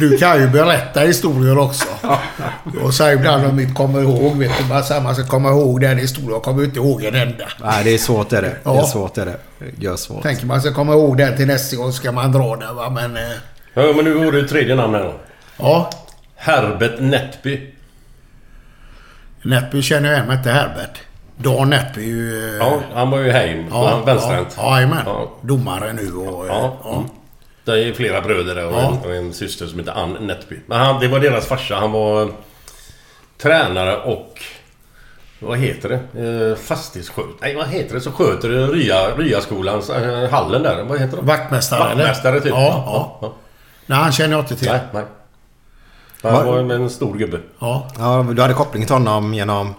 [0.00, 1.84] Du kan ju berätta historier också.
[2.82, 4.36] Och säger ibland om inte kommer ihåg.
[4.38, 6.30] Vet du, bara så här, man ska komma ihåg den historien.
[6.32, 7.44] Jag kommer inte ihåg en enda.
[7.60, 8.56] Nej, det är svårt är det.
[8.64, 9.36] Det är svårt är det.
[9.58, 10.22] Det gör svårt.
[10.22, 12.90] Tänker man ska komma ihåg den till nästa gång ska man dra den va.
[12.90, 13.16] Men...
[13.16, 13.22] Eh,
[13.76, 15.14] Ja, men nu går det tredje namn här då.
[15.56, 15.90] ja.
[16.36, 17.74] Herbert Nättby.
[19.42, 20.98] Nättby känner jag igen men inte Herbert.
[21.36, 22.48] Dan Nättby är ju...
[22.50, 23.64] eh, Ja, han var ju Heim.
[23.70, 24.54] Ja, vänsterhänt.
[24.56, 25.02] Ja, jajamän.
[25.06, 25.30] Ja.
[25.40, 26.46] Domare nu och...
[26.46, 26.52] eh,
[26.84, 27.04] Ja.
[27.64, 28.80] Det är flera bröder och, Ja.
[29.02, 30.60] en, och en syster som heter Ann Nättby.
[30.66, 31.74] Men han, det var deras farsa.
[31.76, 32.28] Han var
[33.38, 34.40] tränare och...
[35.40, 36.50] Vad heter det?
[36.50, 37.24] Eh, fastighetssköt...
[37.40, 38.00] Nej, vad heter det?
[38.00, 40.82] Så sköter Rya, Ryaskolans eh, hallen där.
[40.84, 41.22] Vad heter det?
[41.22, 41.94] Vaktmästare, eller?
[41.96, 42.50] Vaktmästare typ.
[42.50, 43.32] Ja, ja.
[43.86, 44.68] Nej, han känner jag inte till.
[44.68, 45.04] Nej, nej.
[46.22, 47.40] Han var en stor gubbe.
[47.58, 47.88] Ja.
[47.98, 49.74] Ja, du hade koppling till honom genom...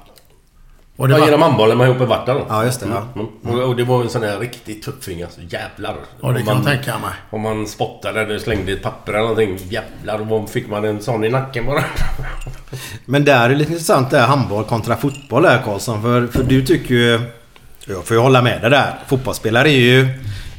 [0.97, 1.25] Och det Ja, var...
[1.25, 2.45] genom handbollen med ihop med då.
[2.49, 2.87] Ja, just det.
[2.89, 3.21] Ja.
[3.21, 3.59] Mm.
[3.59, 5.41] Och, och det var en sån här riktigt tuffing alltså.
[5.49, 5.95] Jävlar.
[6.21, 7.09] Ja, det kan jag man- tänka mig.
[7.29, 9.57] Om man spottade eller slängde ett papper eller någonting.
[9.69, 11.83] Jävlar, vad fick man en sån i nacken bara.
[13.05, 16.01] Men där är lite intressant det här handboll kontra fotboll där Karlsson.
[16.01, 17.19] För, för du tycker ju...
[17.87, 18.93] Jag får ju hålla med dig där.
[19.07, 20.07] Fotbollsspelare är ju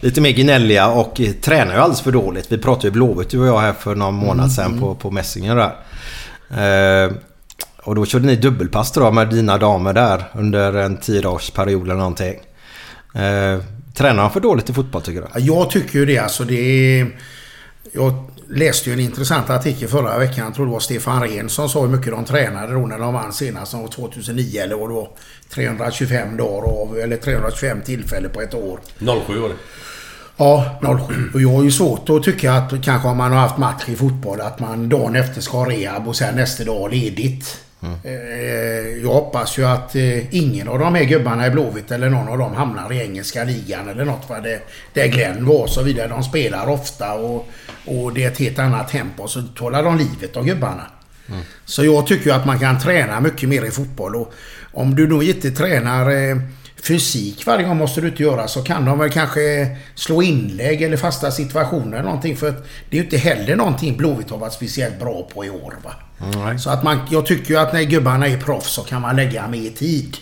[0.01, 2.53] lite mer gnälliga och tränar ju alldeles för dåligt.
[2.53, 5.57] Vi pratade ju Blåvitt du och jag här för någon månad sedan på, på mässingen
[5.57, 5.73] där.
[6.51, 7.13] Eh,
[7.87, 11.83] och då körde ni dubbelpass då med dina damer där under en tio dagars period
[11.83, 12.41] eller någonting.
[13.15, 13.59] Eh,
[13.95, 15.27] tränar de för dåligt i fotboll tycker du?
[15.35, 16.19] Ja, Jag tycker ju det.
[16.19, 16.55] Alltså det
[17.01, 17.07] är...
[17.93, 20.45] Jag läste ju en intressant artikel förra veckan.
[20.45, 23.15] Jag tror det var Stefan Rehn som sa hur mycket de tränade då när de
[23.15, 23.71] vann senast.
[23.71, 25.09] Som var 2009 eller vad det var.
[25.51, 28.81] 325 dagar av, eller 325 tillfällen på ett år.
[29.27, 29.55] 07 var det.
[30.37, 30.79] Ja,
[31.09, 31.31] 07.
[31.35, 33.97] Och jag har ju svårt att tycka att kanske om man har haft match i
[33.97, 37.66] fotboll att man dagen efter ska ha rehab och sen nästa dag ledigt.
[38.05, 42.29] Eh, jag hoppas ju att eh, ingen av de här gubbarna i Blåvitt eller någon
[42.29, 44.29] av dem hamnar i engelska ligan eller något.
[44.29, 44.61] Där det,
[44.93, 46.09] det Glenn var och så vidare.
[46.09, 47.49] De spelar ofta och,
[47.87, 49.29] och det är ett helt annat tempo.
[49.29, 50.87] Så talar de livet av gubbarna.
[51.65, 54.17] Så jag tycker ju att man kan träna mycket mer i fotboll.
[54.17, 54.33] Och
[54.73, 56.37] om du då inte tränar eh,
[56.83, 60.97] fysik varje gång måste du inte göra så kan de väl kanske slå inlägg eller
[60.97, 62.37] fasta situationer eller någonting.
[62.37, 65.51] För att det är ju inte heller någonting Blåvitt har varit speciellt bra på i
[65.51, 65.75] år.
[65.85, 65.95] Va?
[66.59, 69.49] Så att man, jag tycker ju att när gubbarna är proffs så kan man lägga
[69.49, 70.17] mer tid.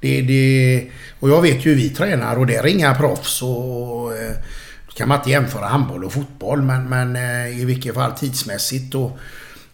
[0.00, 0.86] Det, det,
[1.20, 4.16] och jag vet ju hur vi tränar och det är inga proffs och...
[4.16, 4.32] eh,
[5.00, 9.18] kan man inte jämföra handboll och fotboll men, men eh, i vilket fall tidsmässigt och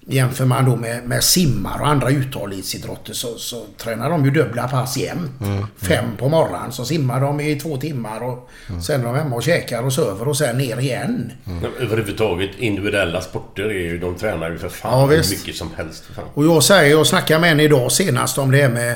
[0.09, 4.69] jämför man då med, med simmar och andra uthållighetsidrotter så, så tränar de ju dubbla
[4.69, 5.31] pass jämt.
[5.77, 8.51] Fem på morgonen så simmar de i två timmar och
[8.87, 11.33] sen är de hemma och käkar och söver och sen ner igen.
[11.81, 13.99] Överhuvudtaget individuella sporter är ju...
[13.99, 16.05] De tränar ju för fan Ja, hur mycket som helst.
[16.35, 18.91] Och jag säger, jag snackade med en idag senast om det här med...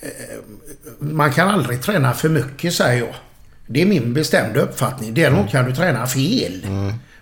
[0.00, 0.08] Eh,
[0.98, 3.14] man kan aldrig träna för mycket säger jag.
[3.66, 5.14] Det är min bestämda uppfattning.
[5.14, 6.66] Däremot kan du träna fel.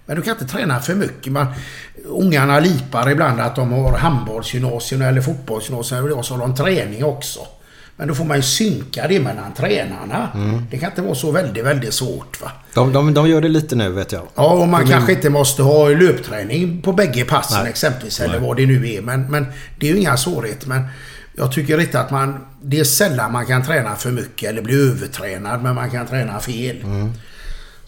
[0.06, 1.32] Men du kan inte träna för mycket.
[1.32, 1.46] Man,
[2.04, 7.40] ungarna lipar ibland att de har handbollsgymnasium eller fotbollsgymnasium och så har de träning också.
[7.98, 10.28] Men då får man ju synka det mellan tränarna.
[10.34, 10.66] Mm.
[10.70, 12.50] Det kan inte vara så väldigt, väldigt svårt va.
[12.74, 14.22] De, de, de gör det lite nu vet jag.
[14.34, 17.70] Ja, och man Men- kanske inte måste ha löpträning på bägge passen Nej.
[17.70, 18.20] exempelvis.
[18.20, 18.48] Eller Nej.
[18.48, 19.00] vad det nu är.
[19.02, 19.46] Men, men
[19.78, 20.68] det är ju inga svårigheter.
[20.68, 20.82] Men
[21.36, 22.46] jag tycker inte att man...
[22.62, 25.62] Det är sällan man kan träna för mycket eller bli övertränad.
[25.62, 26.76] Men man kan träna fel.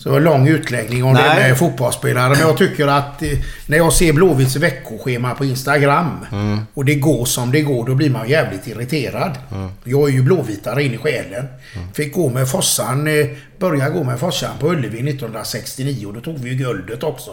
[0.00, 1.36] Så en lång utläggning om det Mm.
[1.36, 1.48] Nej.
[1.48, 2.28] med fotbollsspelare.
[2.30, 3.28] Men jag tycker att eh,
[3.66, 6.60] när jag ser Blåvitts veckoschema på Instagram Mm.
[6.74, 9.36] och det går som det går, då blir man jävligt irriterad.
[9.52, 9.70] Mm.
[9.84, 11.46] Jag är ju blåvitare in i själen.
[11.94, 13.26] Fick gå med Fossan, eh,
[13.58, 17.30] börja gå med Fossan på Ullevi 1969 och då tog vi ju guldet också.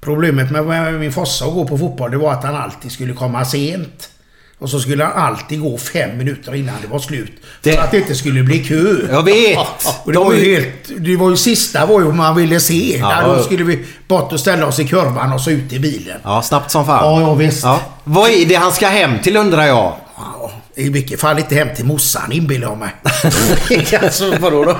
[0.00, 3.12] Problemet med med min Fossa att gå på fotboll det var att han alltid skulle
[3.12, 4.10] komma sent.
[4.58, 7.32] Och så skulle han alltid gå fem minuter innan det var slut.
[7.62, 8.96] För att det inte skulle bli kö.
[9.10, 9.58] Jag vet!
[10.04, 12.98] Och det, var ju helt, det var ju sista var ju man ville se.
[12.98, 13.08] Ja.
[13.08, 16.20] Där då skulle vi bort och ställa oss i kurvan och så ut i bilen.
[16.24, 17.04] Ja, snabbt som fan.
[17.04, 17.64] Ja, ja visst.
[17.64, 17.80] Ja.
[18.04, 19.94] Vad är det han ska hem till undrar jag?
[20.76, 22.90] Ja, I vilket fall inte hem till morsan inbillar jag mig.
[24.02, 24.76] alltså, vadå då?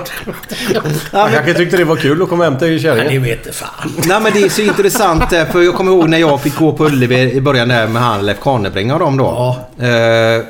[1.12, 3.22] Han kanske tyckte det var kul att komma hem till Ja, det kärringen.
[3.22, 3.92] vet inte fan.
[4.06, 6.72] Nej men det är så intressant eh, för jag kommer ihåg när jag fick gå
[6.72, 9.56] på Ullevi i början där med han Leif Kanebring och dem då.
[9.86, 10.44] Eh,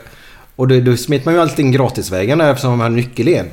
[0.56, 3.50] och då, då smet man ju alltid in gratisvägen där eftersom man hade nyckeln.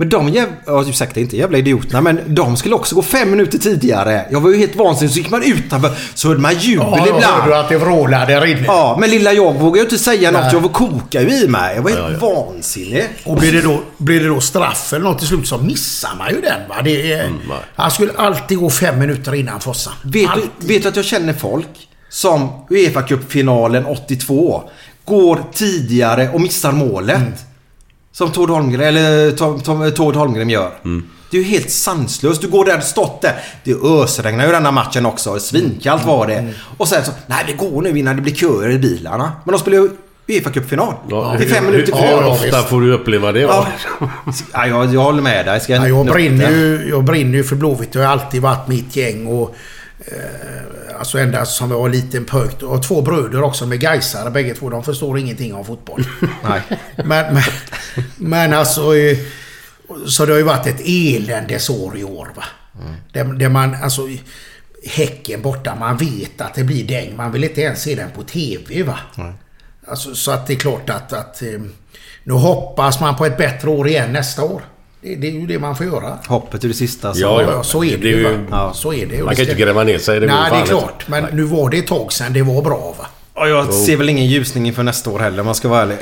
[0.00, 3.58] Men de jävla, ja, ursäkta inte jävla idioterna men de skulle också gå fem minuter
[3.58, 4.24] tidigare.
[4.30, 5.12] Jag var ju helt vansinnig.
[5.12, 7.24] Så gick man utanför så hörde man jubel Ja, ibland.
[7.24, 8.64] hörde att det vrålade där inne.
[8.66, 10.40] Ja, men lilla jag vågade ju inte säga något.
[10.42, 10.50] Nej.
[10.52, 11.74] Jag var kokade ju i mig.
[11.76, 13.04] Jag var helt vansinnig.
[13.24, 16.30] Och blir det, då, blir det då straff eller något till slut så missar man
[16.34, 16.68] ju den.
[16.68, 16.74] Va?
[16.84, 17.38] Det är, Mm,
[17.74, 19.92] han skulle alltid gå fem minuter innan Fossan.
[20.04, 20.30] Vet
[20.60, 24.62] du, vet du att jag känner folk som Uefa Cup-finalen 82
[25.04, 27.16] går tidigare och missar målet.
[27.16, 27.32] Mm.
[28.12, 30.70] Som Tord Holmgren, eller Tom, Tom, Tord Holmgren gör.
[31.30, 32.40] Det är ju helt sanslöst.
[32.42, 33.34] Du går där stått där.
[33.64, 35.38] Det ösregnar ju denna matchen också.
[35.38, 36.34] Svinkallt var det.
[36.34, 36.52] Mm.
[36.78, 39.32] Och sen så, nej vi går nu innan det blir köer i bilarna.
[39.44, 39.90] Men de spelar ju
[40.28, 40.94] Uefa Cup-final.
[41.08, 42.22] Ja, det är fem minuter kvar.
[42.22, 43.40] hur ofta får du uppleva det?
[43.40, 43.66] Ja.
[44.52, 45.60] Ja, jag, jag håller med dig.
[45.60, 47.92] Ska Ja, jag, brinner ju, jag brinner ju för Blåvitt.
[47.92, 49.26] Det har alltid varit mitt gäng.
[49.26, 49.54] Och,
[50.06, 52.62] eh, alltså ända som jag var liten pojk.
[52.62, 54.70] Och två bröder också med Gaisare bägge två.
[54.70, 56.04] De förstår ingenting om fotboll.
[56.44, 56.62] Nej.
[56.96, 57.42] men, men,
[58.16, 58.96] men alltså...
[58.96, 59.18] eh,
[60.06, 62.44] Så det har ju varit ett eländesår i år va.
[63.12, 64.02] Där, där man alltså...
[64.86, 67.16] Häcken borta, man vet att det blir däng.
[67.16, 68.98] Man vill inte ens se den på TV va.
[69.88, 71.48] Alltså, så att det är klart att, att eh,
[72.24, 74.62] nu hoppas man på ett bättre år igen nästa år.
[75.00, 76.18] Det, det är ju det man får göra.
[76.26, 77.14] Hoppet är det sista.
[77.14, 77.20] Så.
[77.20, 78.38] Ja, Ja, så är det, Det ju.
[78.50, 78.72] ja.
[78.74, 79.20] Så är det.
[79.20, 80.20] Och Man kan inte gräva ner sig.
[80.20, 81.04] Det Nej, det är klart.
[81.08, 83.06] Men nu var det ett tag sedan det var bra va.
[83.34, 85.96] Ja, jag ser väl ingen ljusning inför nästa år heller om man ska vara ärlig.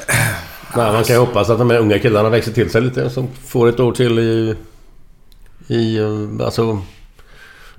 [0.76, 3.10] Nej, man kan ju hoppas att de här unga killarna växer till sig lite.
[3.10, 4.54] Som får ett år till i...
[5.74, 5.98] I...
[5.98, 6.82] eh, Alltså...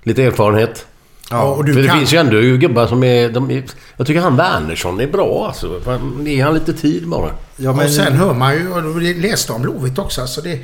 [0.03, 0.85] Lite erfarenhet.
[1.29, 1.97] Ja, och För det kan...
[1.97, 3.63] finns ju ändå gubbar som är, de är...
[3.97, 5.81] Jag tycker han Wernersson är bra alltså.
[6.25, 7.29] Ge han lite tid bara.
[7.55, 10.59] Ja, Och sen hör man ju, och läste om Blåvitt också, alltså det...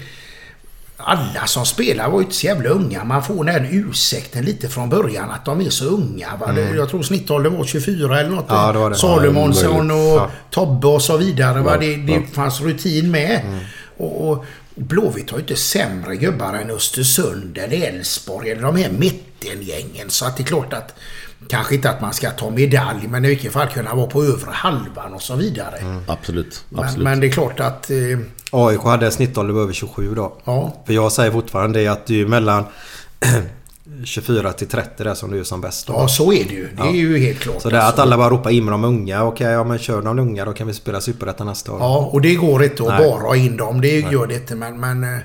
[0.97, 3.03] Alla som spelar var ju inte så jävla unga.
[3.03, 6.27] Man får den ursäkten lite från början att de är så unga.
[6.39, 6.51] Va?
[6.51, 8.49] Det- Jag tror snittåldern var 24 eller något.
[8.49, 8.61] Mm.
[8.61, 8.95] Ja, det var det.
[8.95, 9.97] Salomonsson och.
[9.97, 10.29] Ja.
[10.51, 11.61] Tobbe och så vidare.
[11.61, 11.77] Va?
[11.77, 13.41] Det, det fanns rutin med.
[13.45, 13.59] Mm.
[13.97, 18.89] Och, och Blåvitt har ju inte sämre gubbar än Östersund eller Elfsborg eller de här
[18.91, 20.09] mittengängen.
[20.09, 20.93] Så att det är klart att
[21.49, 24.51] Kanske inte att man ska ta medalj men i vilket fall kunna vara på övre
[24.51, 25.75] halvan och så vidare.
[26.07, 26.65] Absolut.
[26.69, 27.03] Men, Absolut.
[27.03, 27.89] men det är klart att...
[27.91, 27.97] Eh,
[28.51, 30.37] AIK hade en snittålder på över 27 då.
[30.45, 30.83] Ja.
[30.85, 32.63] För jag säger fortfarande det att du är mellan
[34.05, 35.87] 24 till 30 där som du är som bäst.
[35.87, 35.93] då.
[35.93, 36.67] ja, så är det ju.
[36.77, 36.91] Det är Ja.
[36.91, 37.61] ju helt klart.
[37.61, 38.01] Så det är att Alltså.
[38.01, 39.23] alla bara ropar in de unga.
[39.23, 41.79] Okej, ja men kör de unga då kan vi spela Superettan nästa år.
[41.79, 43.09] Ja, och det går inte att Nej.
[43.09, 43.81] bara ha in dem.
[43.81, 44.55] Det gör det inte.
[44.55, 45.19] Men, men eh,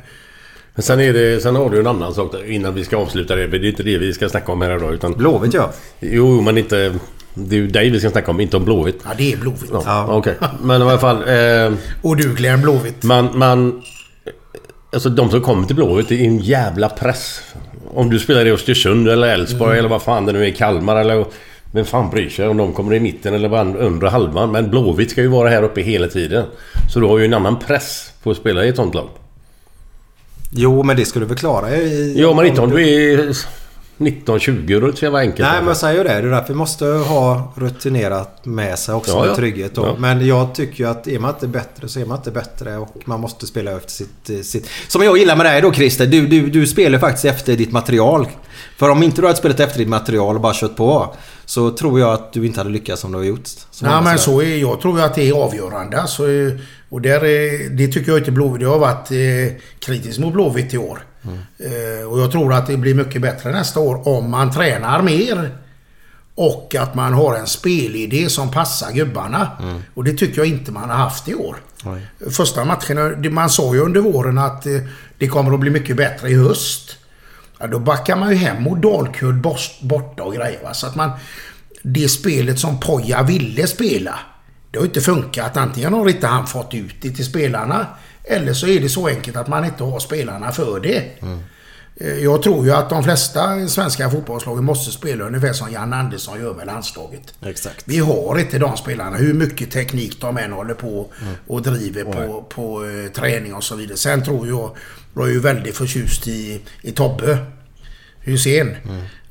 [0.79, 3.37] Men sen, är det, sen har du en annan sak där, innan vi ska avsluta
[3.37, 3.47] det.
[3.47, 4.95] Det är inte det vi ska snacka om här idag.
[4.95, 5.71] Utan, Blåvitt ja.
[6.01, 6.95] jo, men inte...
[7.35, 9.01] Det är ju dig vi ska snacka om, inte om Blåvitt.
[9.05, 9.71] ja, det är Blåvitt.
[9.73, 10.35] Ja, Okej.
[10.63, 11.17] Men i alla fall.
[11.17, 11.73] Eh,
[12.03, 13.03] Och du Glenn Blåvitt.
[13.03, 13.83] man, man...
[14.93, 17.41] Alltså de som kommer till Blåvitt, det är en jävla press.
[17.95, 19.79] Om du spelar i Östersund eller Elfsborg Mm.
[19.79, 21.25] eller vad fan det nu är, Kalmar eller...
[21.73, 24.51] Vem fan bryr sig om de kommer i mitten eller undre halvan.
[24.53, 26.45] Men Blåvitt ska ju vara här uppe hela tiden.
[26.93, 29.09] Så du har ju en annan press på att spela i ett sånt lag.
[30.51, 32.15] Jo, men det skulle du väl klara i...
[32.21, 33.37] Ja, men inte om du är
[33.99, 35.39] 19-20 då är det så jävla enkelt.
[35.39, 36.21] Nej, men jag säger ju det.
[36.21, 39.37] Det är därför vi måste ha rutinerat med sig också Ja, med ja.
[39.37, 39.75] trygghet.
[39.75, 39.87] Då.
[39.87, 39.95] Ja.
[39.99, 42.97] Men jag tycker ju att är man inte bättre så är man inte bättre och
[43.05, 44.31] man måste spela efter sitt...
[44.31, 44.69] eh, sitt...
[44.89, 46.07] Som jag gillar med dig då Christer.
[46.07, 48.27] Du, du, du spelar faktiskt efter ditt material.
[48.77, 51.15] För om inte du hade spelat efter ditt material och bara kört på
[51.45, 53.49] så tror jag att du inte hade lyckats som du har gjort.
[53.83, 56.01] Nej, men så är, jag tror att det är avgörande.
[56.01, 56.53] Alltså, eh,
[56.89, 58.63] och där, är- det tycker jag inte Blåvitt.
[58.63, 61.03] Jag har varit eh, kritisk mot Blåvitt i år.
[61.59, 65.51] Eh, och jag tror att det blir mycket bättre nästa år om man tränar mer.
[66.35, 69.49] Och att man har en spelidé som passar gubbarna.
[69.95, 71.57] Och det tycker jag inte man har haft i år.
[72.31, 74.73] Första matcherna, det- man sa ju under våren att eh,
[75.19, 76.97] det kommer att bli mycket bättre i höst.
[77.59, 80.63] Ja, då backar man ju hem mot Dalkurd bort- borta och grejer.
[80.63, 80.75] Va?
[80.75, 81.11] Så att man...
[81.83, 84.19] Det spelet som Poja ville spela,
[84.71, 85.57] det har inte funkat.
[85.57, 87.87] Antingen har inte han fått ut det till spelarna.
[88.25, 91.03] Eller så är det så enkelt att man inte har spelarna för det.
[92.01, 96.41] Eh, Jag tror ju att de flesta svenska fotbollslagen måste spela ungefär som Jan Andersson
[96.41, 97.35] gör med landslaget.
[97.43, 97.83] Exakt.
[97.85, 101.13] Vi har inte de spelarna, hur mycket teknik de än håller på
[101.47, 103.97] och driver på, på eh, träning och så vidare.
[103.97, 104.77] Sen tror jag,
[105.15, 107.39] jag är ju väldigt förtjust i, i Tobbe
[108.31, 108.77] Hussein.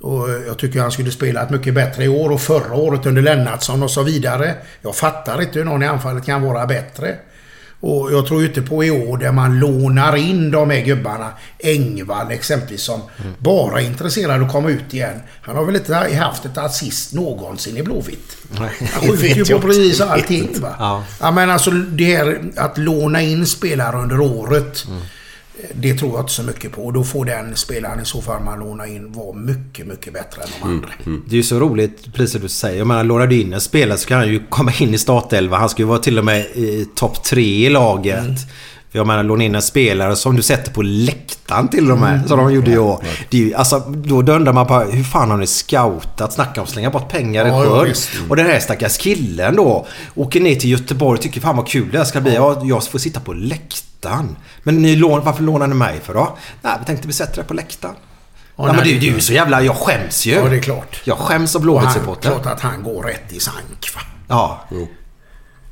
[0.02, 3.22] Och eh, jag tycker han skulle spelat mycket bättre i år och förra året under
[3.22, 4.56] Lennartsson och så vidare.
[4.82, 7.16] Jag fattar inte hur någon i anfallet kan vara bättre.
[7.80, 11.30] Och jag tror ju inte på i år där man lånar in de här gubbarna.
[11.60, 13.02] Engvall exempelvis som
[13.38, 15.22] bara är intresserad att komma ut igen.
[15.42, 18.38] Han har väl inte haft ett assist någonsin i Blåvitt.
[18.58, 18.70] Han
[19.02, 20.76] skjuter ju på precis allting va.
[20.80, 21.04] Ja.
[21.20, 24.86] Ja men alltså det här att låna in spelare under året.
[25.74, 26.86] Det tror jag inte så mycket på.
[26.86, 30.42] Och då får den spelaren i så fall man lånar in vara mycket, mycket bättre
[30.42, 30.90] än de andra.
[31.26, 32.78] Det är ju så roligt, precis som du säger.
[32.78, 35.58] Jag menar, lånar du in en spelare så kan han ju komma in i startelva.
[35.58, 38.40] Han ska ju vara till och med i topp tre i laget.
[38.92, 42.28] För jag menar, låna in en spelare som du sätter på läktaren till och med.
[42.28, 43.04] Som de gjorde i år.
[43.30, 46.34] Det är ju, alltså, då undrar man bara, hur fan har ni scoutat?
[46.34, 48.10] Snacka om att slänga bort pengar i Ja, visst.
[48.30, 49.88] och den här stackars killen då.
[50.16, 52.36] Åker ner till Göteborg och tycker fan vad kul det här ska bli.
[52.36, 53.87] Ja, jag får sitta på läktaren.
[54.64, 56.38] Men ni lån, varför lånar ni mig för då?
[56.62, 57.96] Nej, vi tänkte vi sätter det på läktaren.
[58.56, 59.62] Ja, men nej, det, är ju så jävla...
[59.62, 60.34] Jag skäms ju.
[60.34, 61.02] Ja, det är klart.
[61.04, 62.22] Jag skäms som han, Blåvitt-supporter.
[62.22, 64.02] klart att han går rätt i sank va.
[64.28, 64.66] Ja.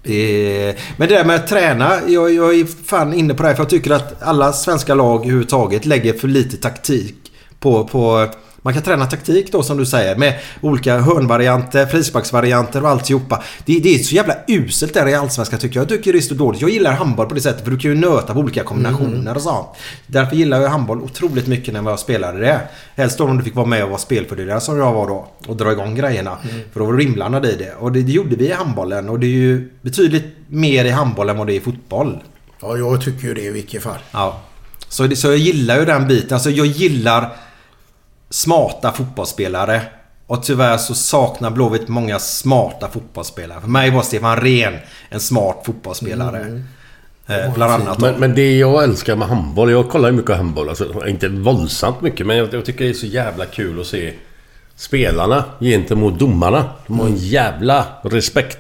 [0.04, 3.56] Det, men det där med att träna, jag, jag är fan inne på det här
[3.56, 7.16] för jag tycker att alla svenska lag överhuvudtaget lägger för lite taktik
[7.60, 8.30] på, på
[8.66, 13.44] man kan träna taktik då som du säger med olika hörnvarianter, frisparksvarianter och alltihopa.
[13.66, 15.82] Det, det är så jävla uselt där i Allsvenskan tycker jag.
[15.82, 16.62] Jag tycker det är så dåligt.
[16.62, 19.42] Jag gillar handboll på det sättet för du kan ju nöta på olika kombinationer och
[19.42, 19.68] sånt.
[20.08, 22.62] Därför gillar jag handboll otroligt mycket när jag spelade det.
[22.96, 25.28] Helst då om du fick vara med och vara spelfördelare som jag var då.
[25.48, 26.38] Och dra igång grejerna.
[26.74, 27.74] För då var du inblandad i det.
[27.80, 29.10] Och det, det gjorde vi i handbollen.
[29.10, 32.20] Och det är ju betydligt mer i handboll än vad det är i fotboll.
[32.62, 34.00] Ja, jag tycker ju det i vilket fall.
[34.12, 34.42] Ja.
[34.90, 36.34] Så, det, så jag gillar ju den biten.
[36.34, 37.36] Alltså jag gillar
[38.36, 39.82] smarta fotbollsspelare.
[40.28, 43.62] Och tyvärr så saknar Blåvitt många smarta fotbollsspelare.
[43.62, 44.74] För mig var Stefan Rehn
[45.10, 46.64] en smart fotbollsspelare.
[47.28, 48.00] Eh, bland annat.
[48.00, 50.70] Men, men det jag älskar med handboll, jag kollar ju mycket handboll.
[50.70, 54.14] Alltså, inte våldsamt mycket, men jag, jag tycker det är så jävla kul att se
[54.76, 56.70] spelarna gentemot domarna.
[56.88, 58.60] De har en jävla respekt.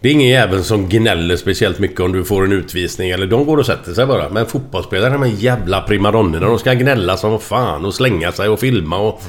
[0.00, 3.46] Det är ingen jävel som gnäller speciellt mycket om du får en utvisning eller de
[3.46, 4.28] går och sätter sig bara.
[4.28, 8.60] Men fotbollsspelare, de här jävla primadonnorna, de ska gnälla som fan och slänga sig och
[8.60, 9.22] filma och...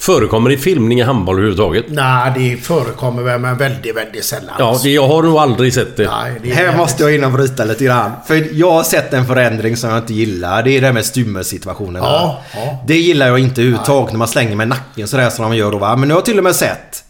[0.00, 1.84] Förekommer det filmning i handboll överhuvudtaget?
[1.88, 4.54] Nej, det förekommer väl men väldigt, väldigt sällan.
[4.58, 6.10] Ja, det, jag har nog aldrig sett det.
[6.10, 8.12] Nej, det är Här måste jag in och bryta lite grann.
[8.26, 10.62] För jag har sett en förändring som jag inte gillar.
[10.62, 12.02] Det är det här med stymmelsituationen.
[12.02, 12.84] Ja, ja.
[12.86, 15.78] Det gillar jag inte överhuvudtaget när man slänger med nacken sådär som de gör då
[15.78, 15.96] va.
[15.96, 17.04] Men nu har jag till och med sett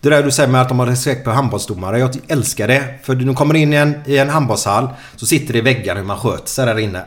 [0.00, 1.98] det där du säger med att de har respekt för handbollsdomare.
[1.98, 2.94] Jag älskar det.
[3.02, 6.02] För du kommer in i en, i en handbollshall så sitter det i väggar hur
[6.02, 7.02] man sköter sig där inne.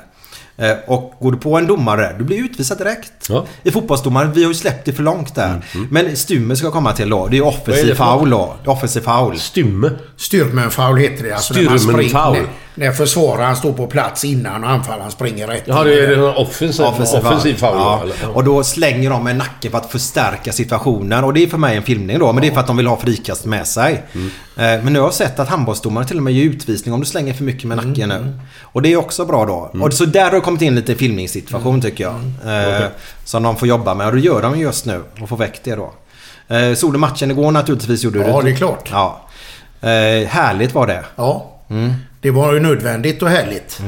[0.61, 3.11] Eh, Och går du på en domare, du blir utvisad direkt.
[3.29, 3.45] Ja.
[3.63, 5.61] I fotbollsdomaren, vi har ju släppt det för långt där.
[5.89, 7.27] Men Stymmer ska komma till då.
[7.27, 8.55] Det är offensiv foul då.
[8.65, 9.39] Offensiv foul.
[9.39, 9.89] Stymme?
[10.17, 11.31] Styrmenfoul heter det.
[11.31, 12.33] Alltså Styrmenfoul.
[12.33, 15.75] när, när försvararen står på plats innan och anfallaren springer rätt in.
[15.75, 17.71] det är en offensiv, offensiv foul?
[17.75, 18.01] Ja.
[18.21, 18.27] Ja.
[18.29, 21.23] Och då slänger de med nacken för att förstärka situationen.
[21.23, 22.33] Och det är för mig en filmning då.
[22.33, 24.03] Men det är för att de vill ha frikast med sig.
[24.13, 24.27] Mm.
[24.55, 27.05] Eh, Men nu har jag sett att handbollsdomare till och med ger utvisning om du
[27.05, 28.33] slänger för mycket med nacken nu.
[28.61, 29.69] Och det är också bra då.
[29.73, 29.83] Mm.
[29.85, 32.15] Och så där har kommit in lite filmningssituation tycker jag.
[32.81, 32.87] Eh,
[33.23, 34.07] Som de får jobba med.
[34.07, 35.03] Och det gör de just nu.
[35.21, 35.93] Och får väck det då.
[36.55, 38.03] Eh, Såg du matchen igår naturligtvis?
[38.03, 38.89] Gjorde Ja, du det är klart.
[38.91, 39.27] Ja.
[39.81, 41.05] Eh, härligt var det.
[41.15, 41.59] Ja.
[41.69, 41.93] Mm.
[42.21, 43.81] Det var ju nödvändigt och härligt.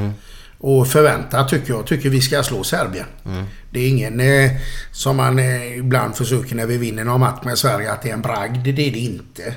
[0.58, 1.86] Och förväntat tycker jag.
[1.88, 3.06] Tycker vi ska slå Serbien.
[3.26, 3.44] Mm.
[3.70, 4.52] Det är ingen eh,
[4.92, 8.14] som man eh, ibland försöker när vi vinner någon match med Sverige att det är
[8.14, 8.58] en bragd.
[8.64, 9.54] Det är det inte.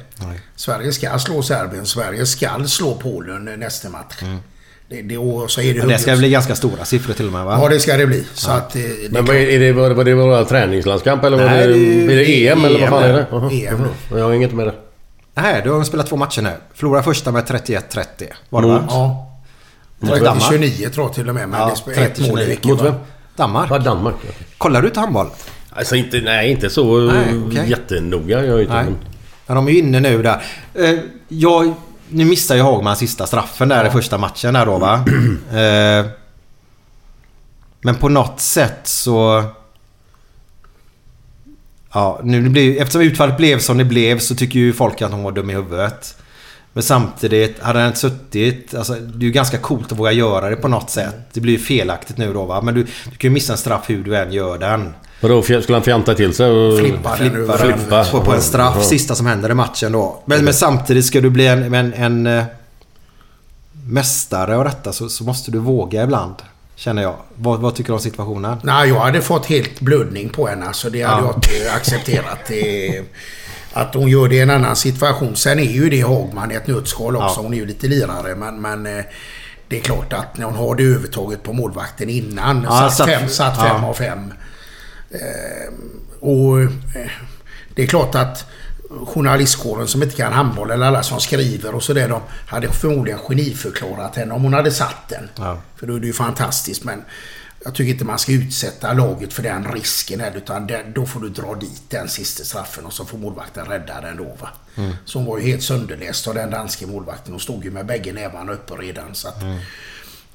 [0.56, 1.86] Sverige ska slå Serbien.
[1.86, 4.14] Sverige ska slå Polen nästa match.
[4.88, 7.32] Det, det, och så är det Men det ska bli ganska stora siffror till och
[7.32, 7.58] med va?
[7.62, 8.24] Ja, det ska det bli.
[8.34, 11.44] Så att, eh, det Men vad är, det, var, var det bara träningslandskamp eller var
[11.44, 13.20] Nej, det, det är- blir det EM eller vad fan är det?
[13.20, 13.26] EM.
[13.30, 13.86] Jaha, EM.
[14.18, 14.74] Jag har inget med det.
[15.34, 16.50] Nej, du har spelat två matcher nu.
[16.74, 18.04] Förlorade första med 31-30.
[18.48, 18.84] Var det va?
[18.88, 19.32] Ja.
[19.98, 20.44] Mot 30, Danmark.
[20.52, 21.48] 29 tror jag till och med.
[21.48, 22.48] Men Ja, det spelar ett 30, mål i 29.
[22.56, 22.70] veckan.
[22.70, 22.94] Mot vem?
[23.36, 23.66] Danmark.
[23.70, 24.14] Ja, Danmark.
[24.26, 24.32] ja.
[24.58, 25.26] Kollar du till handboll?
[25.70, 27.70] Alltså inte, nej inte så Nej, okej.
[27.70, 28.44] jättenoga.
[28.44, 28.84] Jag är inte, Nej.
[28.84, 28.96] men,
[29.46, 30.42] Ja, de är ju inne nu där.
[30.74, 30.94] Eh,
[31.28, 31.74] jag,
[32.08, 35.04] nu missar ju Hagman sista straffen där i första matchen där då va.
[35.58, 36.06] Eh,
[37.80, 39.44] Men på något sätt så...
[41.92, 45.22] Ja, nu blir, eftersom utfallet blev som det blev så tycker ju folk att hon
[45.22, 46.16] var dum i huvudet.
[46.72, 48.74] Men samtidigt, hade han inte suttit...
[48.74, 51.14] Alltså, det är ju ganska coolt att våga göra det på något sätt.
[51.32, 52.60] Det blir ju felaktigt nu då va.
[52.60, 54.94] Men du, du kan ju missa en straff hur du än gör den.
[55.20, 56.78] Vadå, skulle han fjanta till sig och...
[56.78, 58.74] Flippa Flippa, den på, på en straff.
[58.78, 58.82] Ja.
[58.82, 60.22] Sista som händer i matchen då.
[60.24, 62.44] Men, men samtidigt ska du bli en, en, en eh,
[63.86, 66.34] mästare av detta så, så måste du våga ibland.
[66.74, 67.14] Känner jag.
[67.34, 68.58] Vad, vad tycker du om situationen?
[68.62, 70.66] Nej, jag hade fått helt blödning på henne.
[70.72, 71.26] Så det hade Ja.
[71.26, 72.50] jag inte accepterat.
[73.72, 75.36] Att hon gör det i en annan situation.
[75.36, 77.34] Sen är ju det Hagman ett nötskal också.
[77.36, 77.42] Ja.
[77.42, 78.34] Hon är ju lite lirare.
[78.34, 79.04] Men, men eh,
[79.68, 82.62] det är klart att när hon har det övertaget på målvakten innan.
[82.62, 83.64] Ja, satt, satt- fem, satt ja.
[83.64, 84.32] fem av fem.
[85.10, 85.72] Eh,
[86.20, 87.10] och eh,
[87.74, 88.46] det är klart att
[88.90, 92.08] journalistkåren som inte kan handboll eller alla som skriver och sådär.
[92.08, 95.28] De hade förmodligen geniförklarat henne om hon hade satt den.
[95.36, 95.60] Ja.
[95.76, 96.84] För då är det ju fantastiskt.
[96.84, 97.02] Men
[97.64, 100.20] jag tycker inte man ska utsätta laget för den risken.
[100.20, 103.66] Här, utan den, då får du dra dit den sista straffen och så får målvakten
[103.66, 104.36] rädda den då.
[104.40, 104.48] Va?
[104.76, 104.92] Mm.
[105.04, 107.32] Så hon var ju helt sönderläst av den danske målvakten.
[107.32, 109.14] Hon stod ju med bägge nävarna uppe redan.
[109.14, 109.42] Så att,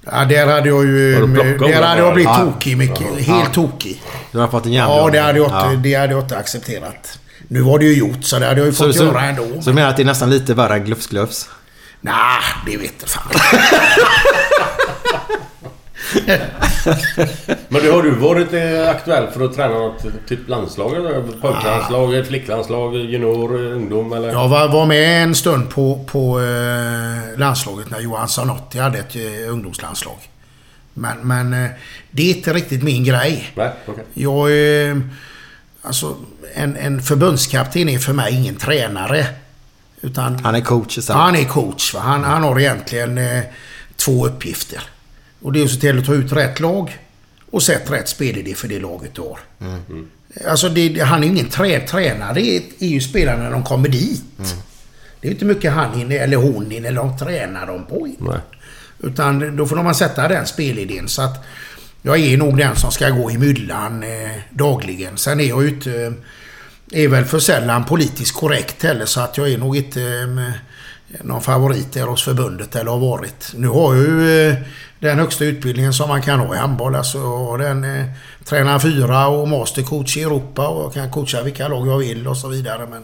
[0.06, 1.12] Ja, där hade jag ju...
[1.58, 2.40] Där hade jag blivit Ja.
[2.46, 3.08] tokig mycket.
[3.08, 3.46] Helt Ja.
[3.54, 4.02] tokig.
[4.32, 5.14] Du har fått en Ja, järnbrand.
[5.14, 5.80] det hade, jag inte, Ja.
[5.84, 7.20] det hade jag inte accepterat.
[7.48, 9.44] Nu var det ju gjort så det hade jag ju fått så, göra ändå.
[9.62, 11.50] så du menar att det är nästan lite värre än glufs-glufs?
[12.02, 12.14] Nej,
[12.66, 13.24] det vet fan.
[17.68, 20.96] Men du, har du varit eh, aktuell för att träna något typ landslag?
[21.42, 24.30] Pojklandslag, flicklandslag, junior, ungdom eller?
[24.30, 29.16] Jag var, var med en stund på, på eh, landslaget när Johan Zanotti hade ett
[29.16, 30.18] eh, ungdomslandslag.
[30.94, 31.70] Men, men eh,
[32.12, 33.52] det är inte riktigt min grej.
[33.56, 34.04] Nej, okej.
[34.14, 34.52] Jag...
[34.90, 34.98] Eh,
[35.82, 36.16] alltså,
[36.54, 39.26] en, en förbundskapten är för mig ingen tränare.
[40.02, 41.22] Utan Han är coach istället.
[41.22, 41.94] han är coach.
[41.94, 42.00] Va?
[42.00, 43.44] Han, han har egentligen eh,
[43.96, 44.82] två uppgifter.
[45.42, 46.98] Och det är att se till att ta ut rätt lag
[47.52, 49.40] och sätta rätt spelidé för det laget du har.
[50.48, 52.34] Alltså det, han är ingen trä, tränare.
[52.34, 54.24] Det är, är ju spelarna när de kommer dit.
[55.22, 58.08] Det är inte mycket han hinner, eller hon hinner, eller de tränar dem på.
[58.20, 58.38] Nej.
[59.00, 61.08] Utan då får man sätta den spelidén.
[61.08, 61.46] Så att
[62.02, 65.18] jag är nog den som ska gå i myllan eh, dagligen.
[65.18, 66.02] Sen är jag ju inte...
[66.02, 66.12] Eh,
[66.94, 70.52] är väl för sällan politiskt korrekt heller så att jag är nog inte eh,
[71.24, 73.52] någon favorit där hos förbundet eller har varit.
[73.56, 74.56] Nu har ju eh,
[75.00, 76.96] den högsta utbildningen som man kan ha i handboll.
[76.96, 78.06] Alltså har den eh,
[78.46, 82.48] tränar fyra och mastercoach i Europa och kan coacha vilka lag jag vill och så
[82.48, 82.88] vidare.
[82.92, 83.04] Men,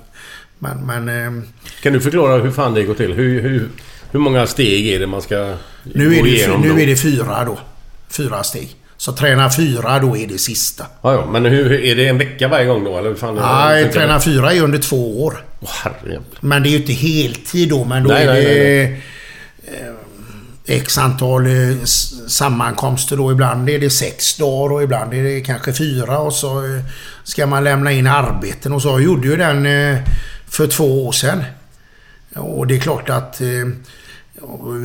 [0.59, 1.43] men, men eh,
[1.83, 3.13] Kan du förklara hur fan det går till?
[3.13, 3.69] Hur, hur,
[4.11, 5.53] hur många steg är det man ska
[5.83, 6.79] nu, är gå det, igenom nu då?
[6.79, 7.57] är det fyra då.
[8.09, 8.75] Fyra steg.
[8.97, 10.85] Så träna fyra då är det sista.
[11.01, 12.97] Ja, ja, men hur, är det en vecka varje gång då?
[12.97, 14.21] Eller hur fan Nej, träna det?
[14.21, 15.43] fyra är under två år.
[15.83, 16.21] Herre.
[16.39, 19.89] Men det är ju inte heltid då, men då Nej, är nej, det nej,
[20.67, 21.83] eh, X antal eh,
[22.27, 23.31] sammankomster då.
[23.31, 26.81] Ibland är det sex dagar och ibland är det kanske fyra och så eh,
[27.23, 28.89] ska man lämna in arbeten och så.
[28.89, 29.67] Jag gjorde ju den
[30.49, 31.43] för två år sedan.
[32.35, 33.41] Och det är klart att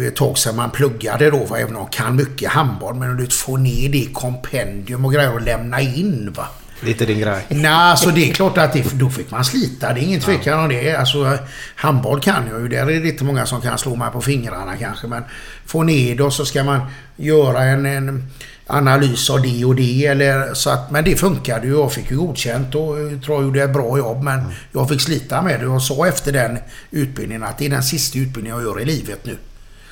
[0.09, 1.59] ett tag sedan man pluggade då, va?
[1.59, 2.95] även om man kan mycket handboll.
[2.95, 6.33] Men du vet, få ner det i kompendium och grejer och lämna in.
[6.37, 6.49] va.
[6.87, 7.47] Inte din grej.
[7.49, 9.93] Nej, alltså det är klart att det, då fick man slita.
[9.93, 10.97] Det är ingen tvekan om det.
[10.97, 11.39] Alltså,
[11.77, 12.69] handboll kan jag ju.
[12.69, 15.07] Där är det inte många som kan slå mig på fingrarna kanske.
[15.07, 15.23] Men
[15.67, 16.81] få ner det och så ska man
[17.17, 18.29] göra en, en
[18.67, 20.07] analys av det och det.
[20.07, 21.73] Eller, så att, men det funkade ju.
[21.73, 24.23] Jag fick ju godkänt och tror jag gjorde ett bra jobb.
[24.23, 24.41] Men
[24.73, 26.59] jag fick slita med det och sa efter den
[26.91, 29.37] utbildningen att det är den sista utbildningen jag gör i livet nu.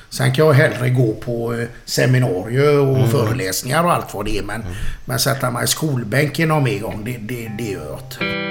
[0.09, 4.43] Sen kan jag hellre gå på eh, seminarier och föreläsningar och allt vad det är.
[4.43, 4.63] Men,
[5.05, 8.50] men sätta mig i skolbänken någon mer gång, det, det, det gör jag inte.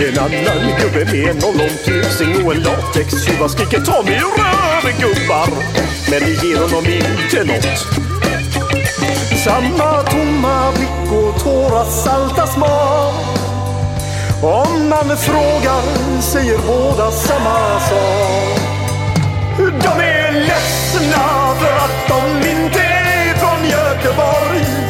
[0.00, 5.48] En annan gubbe med en ollontusing och en latextjuva skriker ta mig ur gubbar.
[6.10, 7.78] Men det ger honom inte nåt.
[9.44, 13.14] Samma tomma blick och tårar salta smak.
[14.42, 18.60] Om man frågar säger båda samma sak.
[19.58, 24.83] De är ledsna för att de inte är från Göteborg.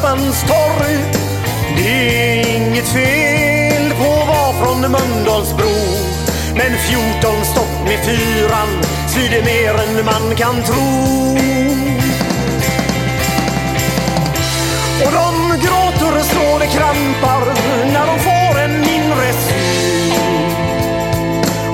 [0.00, 0.96] Torg.
[1.76, 5.74] Det är inget fel på att vara från Mölndalsbro.
[6.54, 8.68] Men 14 stopp med fyran
[9.08, 11.38] svider mer än man kan tro.
[15.04, 17.54] Och de gråter så det krampar
[17.92, 20.12] när de får en inre syn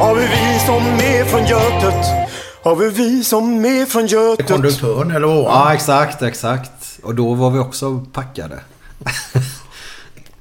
[0.01, 2.25] av vi som är från Götet
[2.65, 5.45] av vi som är från Götet Konduktören eller vad?
[5.45, 6.71] Ja, exakt, exakt.
[7.05, 8.61] Och då var vi också packade.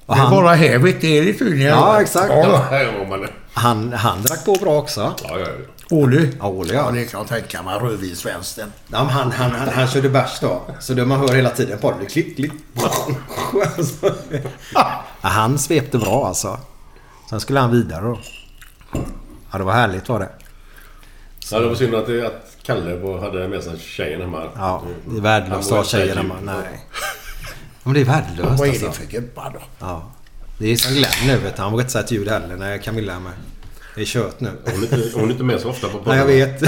[0.06, 1.68] Och Det är bara hävigt det är det tydligen.
[1.68, 2.30] Ja, exakt.
[2.30, 2.66] Ja.
[3.54, 5.14] Han, han drack på bra också.
[5.24, 5.48] Ja, ja,
[5.90, 6.30] Åly?
[6.40, 6.92] Ja, Åly Ja, ja.
[6.92, 7.80] det kan jag tänka mig.
[7.80, 8.72] Rödvinsvänstern.
[8.88, 10.62] ja han, han, han, han körde bärs då.
[10.80, 12.06] Så det man hör hela tiden på det.
[12.06, 12.52] Klick, klick.
[14.74, 16.60] ja, han svepte bra alltså.
[17.30, 18.20] Sen skulle han vidare då.
[19.52, 20.30] Ja, det var härligt var det.
[21.52, 24.44] Ja, det var synd att, det, att Kalle hade med sig tjejen hemma.
[24.56, 26.36] Ja, det är Han värdelöst var att ha tjejer inte hemma.
[26.36, 26.46] djup.
[26.46, 26.86] Nej.
[27.84, 28.86] Men det är värdelöst Vad är alltså.
[28.86, 29.60] det för gubbar då?
[29.80, 30.12] Ja.
[30.58, 31.62] Det är som Glenn nu vet du.
[31.62, 33.32] Han vågar inte säga ett ljud heller när Camilla är med.
[33.96, 34.50] Det är kört nu.
[34.66, 36.60] Hon är, inte, hon är inte med så ofta på Nej, jag vet.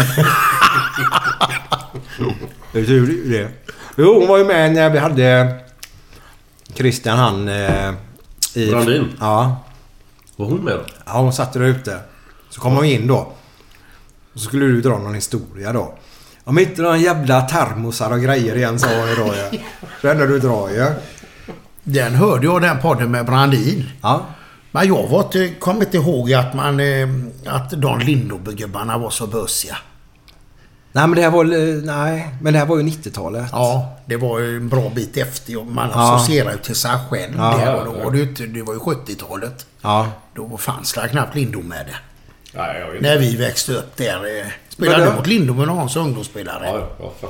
[2.73, 3.49] Det är tur det.
[3.97, 5.59] Jo, hon var ju med när vi hade
[6.73, 7.47] Christian han...
[7.47, 7.93] Eh,
[8.53, 9.13] i, Brandin?
[9.19, 9.63] Ja.
[10.35, 10.81] Var hon med då?
[11.05, 11.99] Ja, hon satt där ute.
[12.49, 13.33] Så kom hon in då.
[14.35, 15.93] Och så skulle du dra någon historia då.
[16.43, 19.57] Om inte några jävla termosar och grejer igen sa ju då ja.
[20.01, 20.85] Det enda du drar ju.
[21.83, 23.89] Den hörde jag den podden med Brandin.
[24.01, 24.25] Ja.
[24.71, 26.79] Men jag var inte, kom inte ihåg att man...
[26.79, 27.07] eh,
[27.45, 29.77] Att de Lindobygubbarna var så bösiga.
[30.91, 31.45] Nej men det här var...
[31.45, 33.45] eh, Nej, men det här var ju 90-talet.
[33.51, 35.63] Ja, det var ju en bra bit efter.
[35.63, 36.15] Man Ja.
[36.15, 37.33] associerar ju till sig själv.
[37.37, 39.65] Ja, det, här, ja, och då var det, det var ju 70-talet.
[39.81, 40.07] Ja.
[40.35, 41.95] Då fanns det knappt Lindom med det.
[42.55, 44.39] Nej, jag vet När vi växte upp där.
[44.39, 46.65] eh, Spelade du mot Lindom eller Hans ungdomsspelare?
[46.65, 47.29] Ja, ja, fan.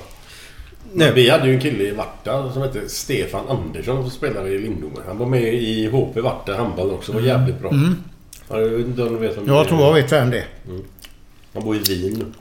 [0.93, 1.11] Nu.
[1.14, 4.95] Vi hade ju en kille i Varta som hette Stefan Andersson som spelade i Lindome.
[5.07, 7.11] Han var med i HP Varta handboll också.
[7.11, 7.69] Var jävligt bra.
[7.69, 8.03] Mm.
[8.49, 10.38] Ja, jag vet inte om du vet vem det Jag tror jag vet vem det
[10.38, 10.47] är.
[11.53, 12.31] Han bor i Wien nu.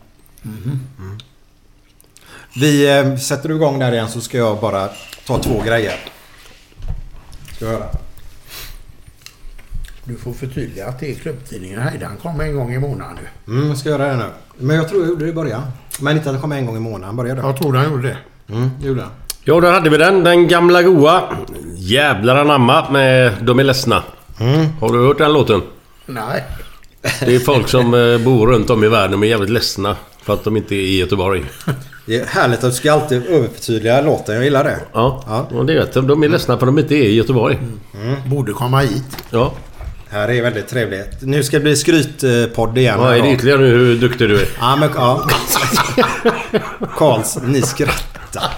[2.57, 4.89] Vi eh, sätter du igång där igen så ska jag bara
[5.27, 5.95] ta två grejer.
[7.57, 7.87] Ska vi höra?
[10.05, 13.53] Du får förtydliga att det är klubbtidningen Heidan kommer en gång i månaden nu.
[13.55, 14.25] Mm, jag ska göra det nu.
[14.59, 15.63] Men jag tror jag gjorde det i början.
[16.01, 17.17] Men inte att det kom en gång i månaden.
[17.17, 18.17] Började Jag tror han gjorde det.
[18.55, 19.11] Mm, det gjorde jag.
[19.45, 20.25] Ja, där hade vi den.
[20.25, 21.23] Den gamla goa.
[21.77, 24.03] Jävlar anamma med De är ledsna.
[24.81, 25.63] Har du hört den låten?
[26.07, 26.45] Nej.
[27.21, 30.35] Det är folk som eh, bor runt om i världen och är jävligt ledsna för
[30.35, 31.45] att de inte är i Göteborg.
[32.07, 34.35] Det är härligt att du ska alltid överförtydliga låten.
[34.35, 34.79] Jag gillar det.
[34.93, 35.95] Ja, och det är rätt.
[35.95, 37.59] De är ledsna för att de inte är i Göteborg.
[38.27, 39.17] Borde komma hit.
[39.31, 39.53] Ja.
[40.15, 41.09] Här är väldigt trevligt.
[41.21, 43.01] Nu ska det bli skrytpodd igen.
[43.01, 44.49] Ja, är det ytterligare nu hur duktig du är?
[44.61, 45.29] Ja, men ja.
[46.97, 48.51] Karls, ni skrattar.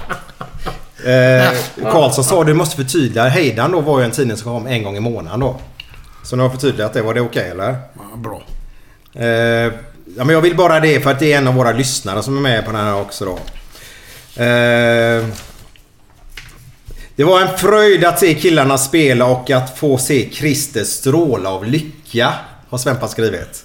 [1.04, 1.52] Eh,
[1.90, 3.28] Karlsson sa du måste förtydliga.
[3.28, 5.56] Heidan då var ju en tidning som kom en gång i månaden då.
[6.22, 7.02] Så nu har jag förtydligat det.
[7.02, 7.76] Var det okej eller?
[7.94, 8.42] Ja, bra.
[9.14, 9.28] Eh,
[10.16, 12.36] ja, men jag vill bara det för att det är en av våra lyssnare som
[12.36, 13.38] är med på den här också då.
[14.42, 15.24] Eh,
[17.16, 21.64] det var en fröjd att se killarna spela och att få se Christer stråla av
[21.64, 22.32] lycka.
[22.68, 23.64] Har Svempa skrivit.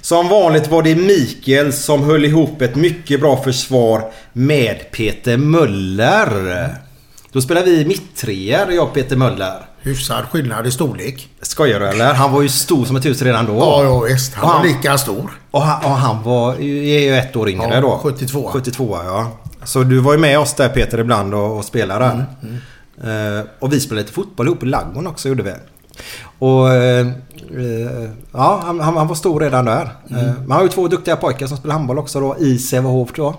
[0.00, 4.02] Som vanligt var det Mikael som höll ihop ett mycket bra försvar
[4.32, 6.68] med Peter Möller.
[7.32, 9.54] Då spelar vi mitttreor, jag och Peter Möller.
[9.82, 11.28] hyfsad skillnad i storlek.
[11.42, 12.14] Skojar du eller?
[12.14, 13.52] Han var ju stor som ett hus redan då.
[13.58, 14.34] Ja, ja visst.
[14.34, 15.30] Han Och var han- lika stor.
[15.50, 17.98] Och han, och han var ju är ju ett år yngre Ja, då.
[18.02, 18.50] 72.
[18.52, 19.32] 72 ja.
[19.64, 22.04] Så du var ju med oss där Peter ibland och, och spelade.
[22.04, 22.58] Mm, Eh,
[23.58, 25.52] och vi spelade lite fotboll ihop i Laggon också gjorde vi.
[26.38, 27.06] Och eh,
[27.56, 29.88] eh, ja, han, han var stor redan där.
[30.10, 30.26] Mm.
[30.26, 33.26] Eh, han har ju två duktiga pojkar som spelar handboll också då i Sävehof tror
[33.26, 33.36] jag.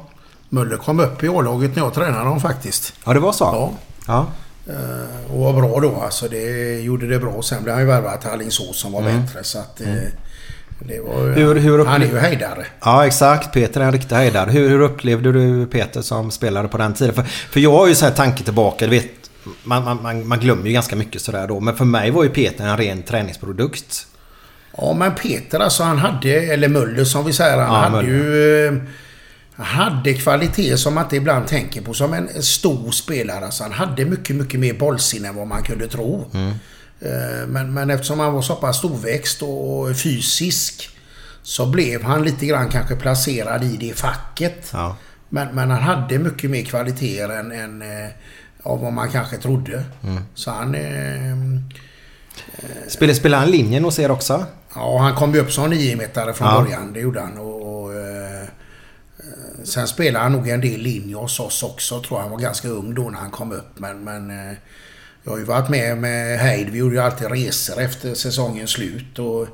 [0.50, 2.94] Möller kom upp i A-laget när jag tränade dem faktiskt.
[3.06, 3.44] Ja det var så?
[3.44, 3.72] Ja.
[4.08, 4.26] Ja.
[4.74, 6.28] Eh, Och var bra då alltså.
[6.28, 7.42] Det gjorde det bra.
[7.42, 9.22] Sen blev han ju värvad till Alingsås som var Mm.
[9.22, 9.44] bättre.
[9.44, 9.82] Så att...
[9.82, 9.88] eh,
[10.80, 12.66] Det var, Hur- hur han är upple- ju höjdare.
[12.84, 14.52] Ja exakt, Peter är en riktig höjdare.
[14.52, 17.14] Hur, hur upplevde du Peter som spelare på den tiden?
[17.16, 19.27] För, för jag har ju så här tanke tillbaka, du vet
[19.64, 21.60] man, man, man, glömmer ju ganska mycket sådär då.
[21.60, 24.08] Men för mig var ju Peter en ren träningsprodukt.
[24.78, 28.10] Ja men Peter alltså han hade, eller Möller som vi säger, han Ja, hade Möller.
[28.10, 28.68] ju...
[28.68, 28.74] eh,
[29.56, 33.46] Han hade kvalitet som man inte ibland tänker på som en, stor spelare.
[33.46, 36.32] Alltså han hade mycket, mycket mer bollsinne än vad man kunde tro.
[37.02, 40.90] Eh, Men, men eftersom han var så pass storväxt och fysisk
[41.44, 44.70] så blev han lite grann kanske placerad i det facket.
[44.74, 44.98] Ja.
[45.30, 48.10] Men, men han hade mycket mer kvaliteter än, än eh,
[48.68, 49.84] av vad man kanske trodde.
[50.04, 50.24] Mm.
[50.36, 50.76] Så han...
[50.76, 51.38] Eh,
[52.88, 54.46] Spelade, spelade han linjen hos er också?
[54.76, 56.62] Ja, han kom ju upp som niometare från Ja.
[56.62, 56.94] början.
[56.94, 57.38] Det gjorde han.
[57.38, 58.48] Och, och, eh, eh,
[59.64, 62.02] sen spelade han nog en del linje hos oss också.
[62.02, 63.80] Tror han var ganska ung då när han kom upp.
[63.80, 64.58] Men, men eh,
[65.24, 66.70] jag har ju varit med med Heid.
[66.70, 69.20] Vi gjorde ju alltid resor efter säsongens slut.
[69.20, 69.48] Och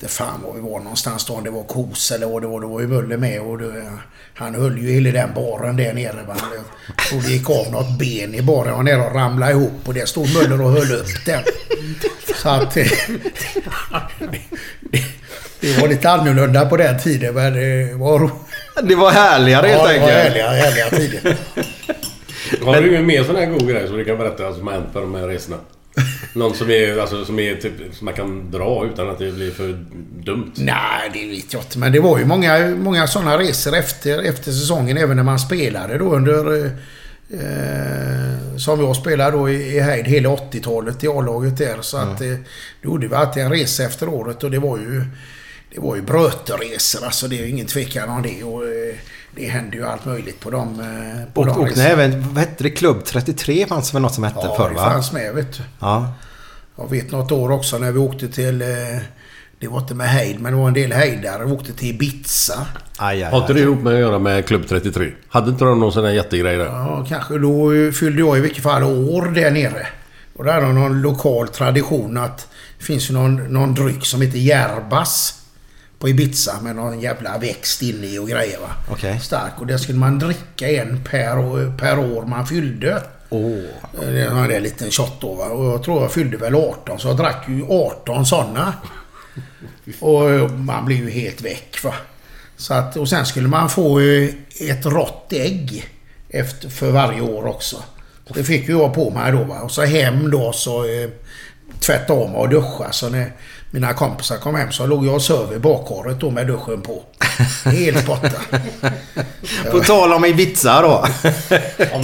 [0.00, 1.40] det fan var vi var någonstans då.
[1.40, 2.60] Det var Kos eller vad det var.
[2.60, 3.40] Då var ju Möller med.
[3.40, 3.84] Och det,
[4.34, 6.22] han höll ju hela den baren där nere.
[6.28, 6.36] Va?
[6.86, 8.74] Jag tror det gick av något ben i baren.
[8.74, 9.72] och nere och ramlade ihop.
[9.84, 11.42] Och där stod Möller och höll upp den.
[12.42, 12.76] Så att...
[12.76, 12.86] eh,
[15.60, 18.30] det var lite annorlunda på den tiden men det var...
[18.82, 20.12] Det var härligare helt ja, det var enkelt.
[20.12, 21.36] härliga, härliga tider.
[22.64, 25.00] Har du mer sån här god grej som du kan berätta som har hänt på
[25.00, 25.56] de här resorna?
[26.32, 29.50] Någon som är, alltså, som är typ, som man kan dra utan att det blir
[29.50, 29.84] för
[30.24, 30.52] dumt?
[30.56, 31.78] Nej, det vet jag inte.
[31.78, 34.96] Men det var ju många, många sådana resor efter, efter säsongen.
[34.96, 36.64] Även när man spelade då under...
[36.64, 36.70] Eh,
[37.40, 41.78] eh, som jag spelade då i, i Heid hela 80-talet i A-laget där.
[41.80, 42.28] Så att eh,
[42.82, 45.04] då gjorde vi alltid en resa efter året och det var ju...
[45.74, 47.04] Det var ju bröteresor.
[47.04, 48.44] Alltså det är ju ingen tvekan om det.
[48.44, 48.94] Och, eh,
[49.36, 52.38] det hände ju allt möjligt på de, eh, på Och, de och nej, även, vad
[52.38, 52.70] hette det?
[52.70, 54.90] Klubb 33 fanns väl något som hette Ja, förr det va?
[54.90, 55.62] fanns med vet du.
[55.80, 56.12] Ja.
[56.76, 58.62] Jag vet något år också när vi åkte till...
[58.62, 58.68] eh,
[59.60, 61.44] Det var inte med Heid, men det var en del hejdare.
[61.44, 62.66] Vi åkte till Ibiza.
[62.98, 65.12] Aj, aj, Har inte det ihop med att göra med Klubb 33?
[65.28, 66.64] Hade inte de någon sån här jättegrej där?
[66.64, 67.38] Ja, kanske.
[67.38, 69.86] Då eh, fyllde jag i vilket fall år där nere.
[70.36, 72.48] Och där har någon lokal tradition att
[72.78, 75.34] det finns ju någon, någon dryck som heter järbas
[76.00, 78.68] på Ibiza med någon jävla växt inne i och grejer va.
[78.90, 79.20] Okej.
[79.20, 79.52] Stark.
[79.60, 83.02] Och det skulle man dricka en per, år- per år man fyllde.
[83.30, 83.58] Åh.
[84.00, 85.44] Det var en liten shot då va.
[85.44, 88.74] Och jag tror jag fyllde väl 18 så jag drack ju 18 sådana.
[90.00, 91.94] Och eh, man blev ju helt väck va.
[92.56, 94.28] Så att, och sen skulle man få eh,
[94.60, 95.88] ett rått ägg
[96.28, 97.82] efter, för varje år också.
[98.34, 99.60] Det fick ju jag på mig då va.
[99.60, 101.08] Och så hem då så eh,
[101.80, 102.92] tvätta om och duscha.
[102.92, 103.32] Så när
[103.70, 107.02] mina kompisar kom hem så låg jag och söv i bakhåret då med duschen på.
[107.64, 108.28] Helt borta.
[109.70, 111.04] På tal om Ibiza då.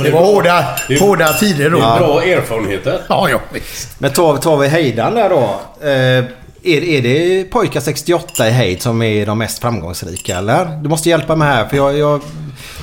[0.05, 1.79] Det var hårda, Det är- hårda tider då.
[1.79, 3.01] Det är bra erfarenheter.
[3.09, 4.01] Ja, ja visst.
[4.01, 5.61] Men tar, tar vi Heidan där då.
[5.87, 6.25] Eh,
[6.63, 10.67] är, är det pojkar 68 i Heid som är de mest framgångsrika eller?
[10.83, 11.99] Du måste hjälpa mig här för jag...
[11.99, 12.21] jag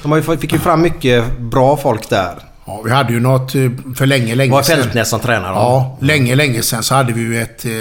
[0.03, 2.33] de har ju, fick ju fram mycket bra folk där.
[2.65, 3.61] Ja, vi hade ju något eh,
[3.97, 4.77] för länge, länge Var sedan.
[4.83, 5.53] Fältnäs som tränare?
[5.53, 7.71] Ja, länge, länge sedan så hade vi ju ett eh,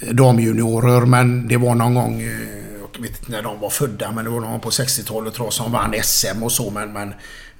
[0.00, 2.28] damjuniorer men det var någon gång, eh,
[2.94, 5.46] jag vet inte när de var födda, men det var någon gång på 60-talet tror
[5.46, 7.08] jag som vann SM och så men, men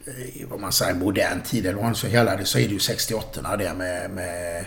[0.07, 2.75] eh, vad man säger modern tid eller vad man ska kalla det så är det
[2.75, 4.65] ju 68 där med, med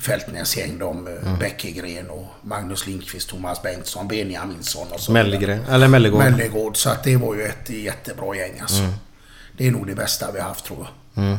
[0.00, 1.38] Fältnäs gäng de, eh, Mm.
[1.38, 5.12] Bäckegren och Magnus Lindqvist, Thomas Bengtsson, Benjaminsson och så.
[5.12, 5.64] Mellegren.
[5.64, 6.18] Eller Mellegård.
[6.18, 6.76] Mellegård.
[6.76, 8.82] Så att det var ju ett jättebra gäng alltså.
[8.82, 8.92] Mm.
[9.56, 10.78] Det är nog det bästa vi har haft tror
[11.14, 11.24] jag.
[11.24, 11.38] Mm.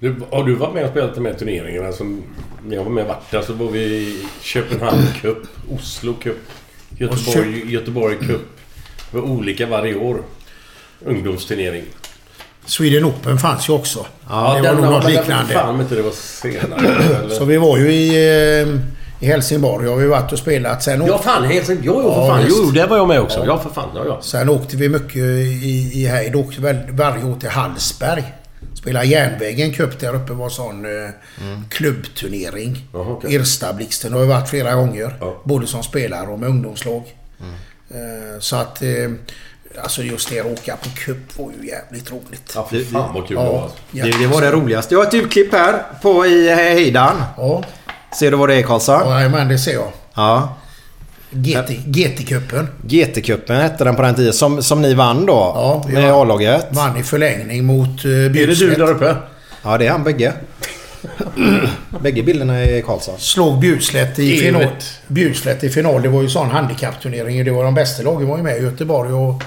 [0.00, 1.92] Du, har du varit med och spelat de här turneringarna?
[1.92, 2.22] Som
[2.66, 5.38] när jag var med vart där så var vi i Köpenhamn Cup,
[5.70, 6.36] Oslo Cup,
[6.98, 8.40] Göteborg, Göteborg Cup.
[9.10, 10.16] Det var olika varje år.
[11.04, 11.84] Ungdomsturnering.
[12.64, 14.06] Sweden Open fanns ju också.
[14.28, 15.52] Ja, det var nog den- något liknande.
[15.54, 16.86] fan inte det var senare.
[17.22, 17.34] eller?
[17.34, 18.08] Så vi var ju i,
[18.62, 18.68] eh,
[19.20, 19.84] i Helsingborg.
[19.84, 20.82] Jag har vi varit och spelat.
[20.82, 21.86] Sen Ja fan, Helsingborg.
[21.86, 22.44] Jo, jo, för Ja, fan.
[22.44, 22.56] visst.
[22.64, 23.42] Jo, där var jag med också.
[23.46, 23.88] Ja, för fan.
[23.94, 24.18] Ja, ja.
[24.22, 26.34] Sen åkte vi mycket i, i Heid.
[26.36, 28.24] Åkte väl varje år till Hallsberg.
[28.80, 31.10] Spelade Järnvägen Cup där uppe var sån eh,
[31.68, 32.86] klubbturnering.
[32.92, 33.34] Jaha, okej.
[33.34, 35.14] Irstablixten har jag varit flera gånger.
[35.44, 37.02] Både som spelare och med ungdomslag.
[37.90, 38.82] Eh, så att...
[38.82, 38.88] Eh,
[39.82, 42.52] Alltså just det att åka på cup var ju jävligt roligt.
[42.54, 43.42] Ja, fy fan vad kul Ja,
[43.92, 44.10] det var.
[44.10, 44.94] Det, det var det roligaste.
[44.94, 47.22] Jag har ett urklipp här på i Heidan.
[47.36, 47.64] Ja.
[48.18, 49.10] Ser du vad det är Karlsson?
[49.10, 49.92] Ja, men det ser jag.
[50.14, 50.56] Ja.
[51.30, 52.66] GT, GT-cupen.
[52.82, 54.32] GT-cupen hette den på den tiden.
[54.32, 55.32] Som, som ni vann då.
[55.32, 56.12] Ja, med.
[56.12, 56.66] A-laget.
[56.70, 59.16] Vann i förlängning mot uh, Är det du där uppe?
[59.62, 60.32] Ja, det är han bägge.
[62.00, 63.18] bägge bilderna är Karlsson.
[63.18, 64.66] Slog Bjurslätt i final.
[65.06, 66.02] Bjurslätt i final.
[66.02, 67.44] Det var ju sån handikappturnering.
[67.44, 69.12] Det var de bästa lagen var ju med i Göteborg.
[69.12, 69.42] Och,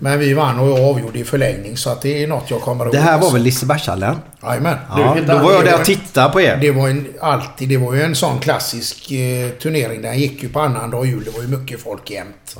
[0.00, 1.76] Men vi vann och jag avgjorde i förlängning.
[1.76, 2.94] Så att det är något jag kommer ihåg.
[2.94, 4.16] Det här var väl Lisebergshallen?
[4.42, 4.76] Jajamän.
[4.88, 6.56] Ja, då var jag det där och tittade på er.
[6.60, 10.02] Det var en, alltid, det var ju en sån klassisk eh, turnering.
[10.02, 11.24] Den gick ju på annandag jul.
[11.24, 12.56] Det var ju mycket folk jämt.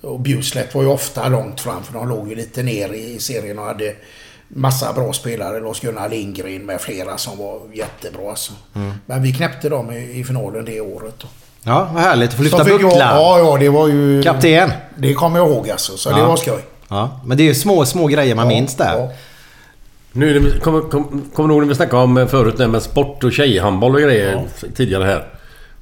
[0.00, 3.58] Och Bjurslätt var ju ofta långt fram för de låg ju lite ner i serien
[3.58, 3.94] och hade
[4.48, 5.60] massa bra spelare.
[5.60, 8.52] Lars-Gunnar Lindgren med flera som var jättebra alltså.
[9.06, 11.14] Men vi knäppte dem i, i finalen det året.
[11.18, 11.26] Då.
[11.62, 12.28] Ja, vad härligt.
[12.30, 12.92] att få lyfta bucklan.
[12.98, 14.22] Ja, ja, det var ju...
[14.22, 14.70] Kapten.
[14.96, 15.96] Det kommer jag ihåg alltså.
[15.96, 16.26] Så det Ja.
[16.28, 16.60] var skoj.
[16.88, 18.96] Ja, men det är ju små, små grejer man Ja, minns där.
[18.98, 19.08] ja.
[20.12, 23.24] Nu det, kommer kom, kom du ihåg när vi snackade om förut det med sport
[23.24, 24.44] och tjejhandboll och grejer
[24.76, 25.26] tidigare här?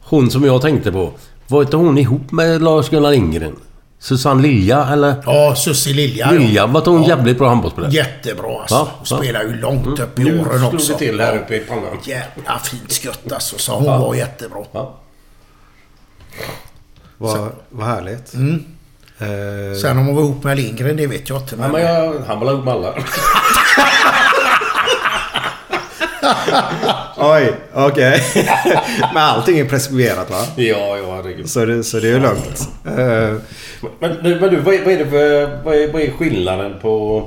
[0.03, 1.11] Hon som jag tänkte på.
[1.49, 3.57] Var inte hon ihop med Lars-Gunnar Lindgren?
[3.99, 5.15] Susanne Lilja eller?
[5.27, 6.31] Ja, Sussi Lilja.
[6.31, 7.09] Lilja, var inte hon Ja.
[7.09, 7.93] jävligt bra handbollsspelare?
[7.93, 8.75] Jättebra alltså.
[8.75, 9.17] Ja, ja.
[9.17, 10.93] Spelar ju långt upp i Nu åren slog också.
[10.93, 11.99] det till här uppe i pannan.
[12.05, 13.59] Jävla fint skott alltså.
[13.59, 13.99] Så hon Ja.
[13.99, 14.65] var jättebra.
[14.73, 14.95] Ja.
[17.19, 18.35] Vad, vad härligt.
[18.35, 18.65] Mm.
[19.19, 21.55] Eh, Sen om hon var ihop med Lindgren, det vet jag inte.
[21.55, 22.95] Ja, Men, men jag, han var ihop med alla.
[27.17, 28.23] Oj, okej.
[29.15, 30.45] men allting är preskriberat va?
[30.57, 31.51] Ja, ja, herregud.
[31.51, 32.69] Så det, så det är ju lugnt.
[34.01, 35.65] Men, du- men du, vad är, vad är det för...
[35.65, 37.25] Vad är, vad är skillnaden på...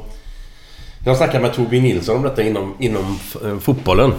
[1.06, 4.14] Jag snackade med Torbjörn Nilsson om detta inom, inom eh, fotbollen.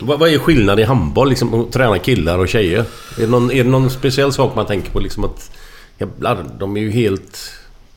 [0.00, 1.28] Vad, vad är skillnaden i handboll?
[1.28, 2.80] Liksom, att träna killar och tjejer?
[2.80, 5.00] Är det, någon, är det någon speciell sak man tänker på?
[5.00, 5.50] Liksom att...
[5.98, 7.38] Jävlar, de är ju helt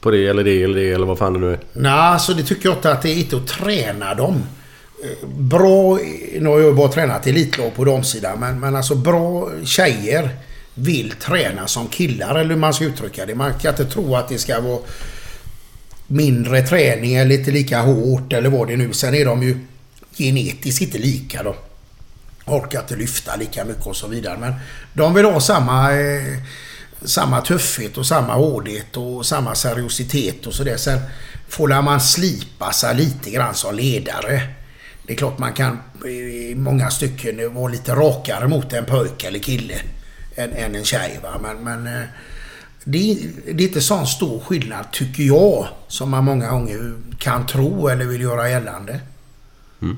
[0.01, 1.59] på det eller det eller det eller vad fan det nu är.
[1.73, 4.43] Nej, alltså det tycker jag inte att det är inte att träna dem.
[5.25, 5.99] Bra...
[6.39, 10.29] Nu har jag ju bara tränat elitlag på damsidan, men, men alltså bra tjejer
[10.73, 13.35] vill träna som killar, eller hur man ska uttrycka det.
[13.35, 14.79] Man kan inte tro att det ska vara
[16.07, 19.59] mindre träning eller inte lika hårt eller vad det nu Sen är de ju
[20.17, 21.55] genetiskt inte lika då.
[22.45, 24.37] Orkar inte lyfta lika mycket och så vidare.
[24.39, 24.53] Men
[24.93, 26.37] de vill ha samma, eh,
[27.01, 30.77] samma tuffhet och samma hårdhet och samma seriositet och sådär.
[30.77, 30.99] Sen
[31.47, 34.54] får man slipa sig lite grann som ledare.
[35.07, 35.79] Det är klart man kan
[36.09, 39.73] i många stycken vara lite rakare mot en pojke eller kille
[40.35, 41.19] än, än en tjej.
[41.23, 41.29] Va?
[41.41, 42.07] Men, men eh,
[42.83, 47.45] det, är- det är inte sån stor skillnad, tycker jag, som man många gånger kan
[47.45, 48.99] tro eller vill göra gällande.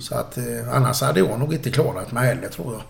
[0.02, 0.44] Så att eh,
[0.74, 2.84] annars hade jag nog inte klarat mig heller, tror jag.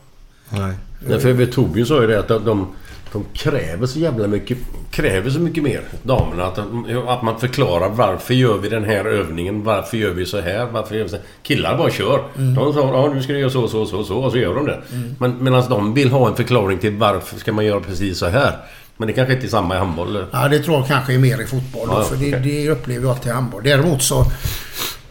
[0.61, 0.75] nej.
[1.07, 2.75] Därför vet Torbjörn sa ju det att de,
[3.13, 4.57] de, kräver så jävla mycket...
[4.91, 6.45] Kräver så mycket mer, damerna.
[6.45, 6.59] Att,
[7.07, 9.63] att man förklarar varför gör vi den här övningen?
[9.63, 10.65] Varför gör vi så här?
[10.65, 11.25] Varför gör vi så här?
[11.43, 12.23] Killar bara kör.
[12.35, 14.17] De sa ja, nu ska du göra så, så, så, så.
[14.17, 14.81] Och så gör de det.
[15.19, 18.57] Men medan de vill ha en förklaring till varför ska man göra precis så här.
[18.97, 20.25] Men det kanske inte är samma i handboll.
[20.31, 21.87] Ja, det tror jag kanske är mer i fotboll.
[21.91, 22.41] Ja, då, för det, okej.
[22.43, 23.61] det upplever jag alltid i handboll.
[23.63, 24.25] Däremot så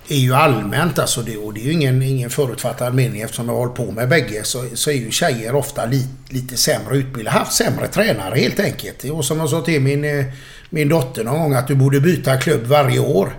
[0.08, 3.54] är ju allmänt, alltså det, och det är ju ingen, ingen förutfattad mening eftersom jag
[3.54, 7.38] har hållit på med bägge, så, så är ju tjejer ofta li, lite sämre utbildade.
[7.38, 9.04] Haft sämre tränare helt enkelt.
[9.04, 10.24] Och som jag sa till min, eh,
[10.70, 13.36] min dotter någon gång att du borde byta klubb varje år.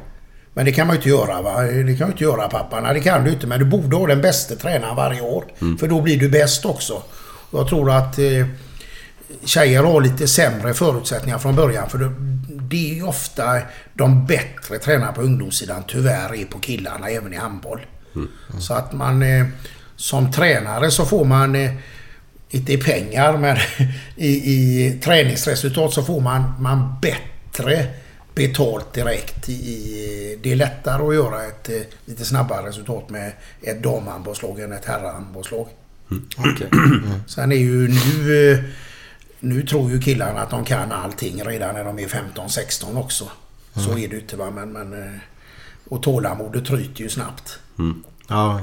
[0.53, 1.61] Men det kan man ju inte göra va?
[1.61, 2.81] Det kan man ju inte göra pappa.
[2.81, 3.47] Nej, det kan du inte.
[3.47, 5.45] Men du borde ha den bästa tränaren varje år.
[5.79, 7.03] För då blir du bäst också.
[7.51, 8.47] Jag tror att eh,
[9.45, 11.89] tjejer har lite sämre förutsättningar från början.
[11.89, 12.11] För det,
[12.69, 13.43] det är ju ofta
[13.97, 17.85] de bättre tränarna på ungdomssidan tyvärr är på killarna även i handboll.
[18.59, 19.45] Så att man eh,
[19.95, 21.71] som tränare så får man eh,
[22.49, 23.57] inte i pengar men
[24.15, 27.87] i, i träningsresultat så får man, man bättre
[28.35, 29.49] betalt direkt.
[29.49, 34.71] I, det är lättare att göra ett eh, lite snabbare resultat med ett damhandbollslag än
[34.71, 35.67] ett herrhandbollslag.
[36.37, 36.69] Okej.
[37.27, 38.63] Sen är ju nu...
[39.39, 43.29] Nu tror ju killarna att de kan allting redan när de är 15-16 också.
[43.77, 44.51] Så är det ju inte va.
[44.55, 45.09] Men, men, eh,
[45.89, 47.59] och tålamodet tryter ju snabbt.
[48.27, 48.61] Ja.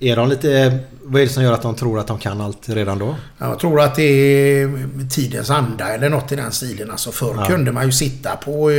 [0.00, 0.78] Är de lite...
[1.02, 3.16] Vad är det som gör att de tror att de kan allt redan då?
[3.38, 6.90] Jag tror att det är tidens anda eller något i den stilen.
[6.90, 7.44] Alltså förr Ja.
[7.46, 8.70] kunde man ju sitta på...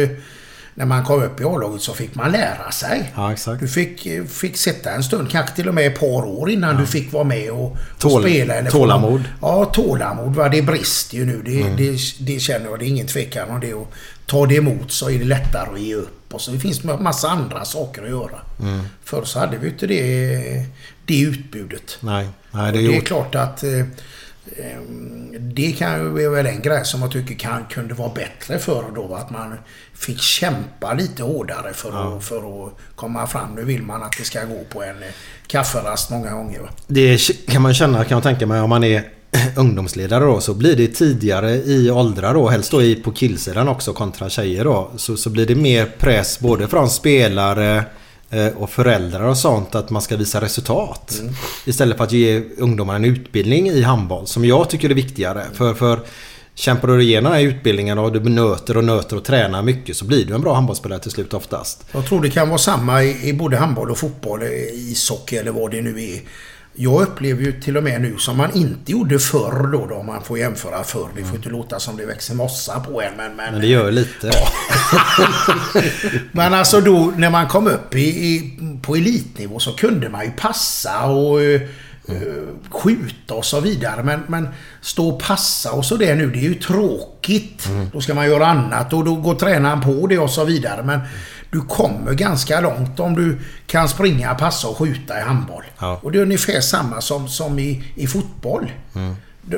[0.79, 3.11] När man kom upp i A-laget så fick man lära sig.
[3.15, 3.35] Ja.
[3.59, 6.85] Du fick, fick sitta en stund, kanske till och med ett par år innan du
[6.85, 8.53] fick vara med och, och Tål- spela.
[8.55, 9.11] Eller få tålamod.
[9.11, 10.35] någon- Ja, tålamod.
[10.35, 10.49] Va?
[10.49, 11.41] Det brister ju nu.
[11.45, 11.75] Det, Mm.
[11.77, 12.79] det, det känner jag.
[12.79, 13.73] Det är ingen tvekan om det.
[13.73, 13.93] Och
[14.25, 16.33] ta det emot så är det lättare att ge upp.
[16.33, 18.39] Och så det finns en massa andra saker att göra.
[18.59, 18.79] Mm.
[19.03, 20.65] Förr så hade vi inte det,
[21.05, 21.97] det utbudet.
[21.99, 22.27] Nej.
[22.51, 23.05] Nej, det Det är är gjort.
[23.07, 23.69] klart att eh,
[25.39, 29.15] det kan ju väl en grej som jag tycker kan, kunde vara bättre förr då.
[29.15, 29.53] Att man
[29.93, 32.17] fick kämpa lite hårdare för, Ja.
[32.17, 33.55] att, för att komma fram.
[33.55, 34.95] Nu vill man att det ska gå på en
[35.47, 36.59] kafferast många gånger.
[36.59, 36.69] va.
[36.87, 37.17] Det
[37.47, 39.03] kan man känna, kan jag tänka mig, om man är
[39.55, 43.93] ungdomsledare då så blir det tidigare i åldrar då, helst då i, på killsidan också
[43.93, 44.91] kontra tjejer då.
[44.97, 47.83] Så, så blir det mer press både från spelare
[48.55, 51.21] och föräldrar och sånt att man ska visa resultat.
[51.65, 55.43] Istället för att ge ungdomar en utbildning i handboll som jag tycker är viktigare.
[55.53, 55.99] För, för
[56.57, 60.05] kämpar du igenom den här utbildningen och du nöter och nöter och tränar mycket så
[60.05, 61.85] blir du en bra handbollsspelare till slut oftast.
[61.91, 65.71] Jag tror det kan vara samma i, både handboll och fotboll, eh, ishockey eller vad
[65.71, 66.21] det nu är.
[66.79, 70.05] Jag upplever ju till och med nu som man inte gjorde förr då, då om
[70.05, 71.07] man får jämföra förr.
[71.15, 73.35] Det får inte låta som det växer mossa på en men...
[73.35, 74.31] Men, Men det gör lite.
[76.31, 80.31] men alltså då när man kom upp i, i, på elitnivå så kunde man ju
[80.31, 81.61] passa och eh,
[82.07, 84.03] eh, skjuta och så vidare.
[84.03, 84.47] Men, men
[84.81, 87.69] stå och passa och så där nu, det är ju tråkigt.
[87.93, 90.83] Då ska man göra annat och då går tränaren på det och så vidare.
[90.83, 90.99] Men
[91.51, 93.37] du kommer ganska långt om du
[93.67, 95.63] kan springa, passa och skjuta i handboll.
[95.79, 95.99] Ja.
[96.03, 98.71] Och det är ungefär samma som, som i, i fotboll.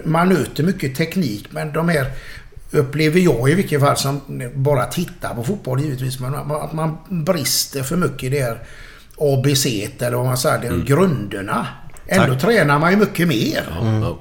[0.06, 2.06] Man möter mycket teknik men de här
[2.72, 4.22] upplever jag i vilket fall som
[4.56, 6.20] bara tittar på fotboll givetvis.
[6.20, 8.60] Men att man brister för mycket i det här
[9.18, 9.66] ABC
[10.00, 10.86] eller vad man säger, Mm.
[10.86, 11.68] grunderna.
[12.08, 12.42] Ändå Tack.
[12.42, 13.64] tränar man ju mycket mer.
[14.02, 14.20] Ja.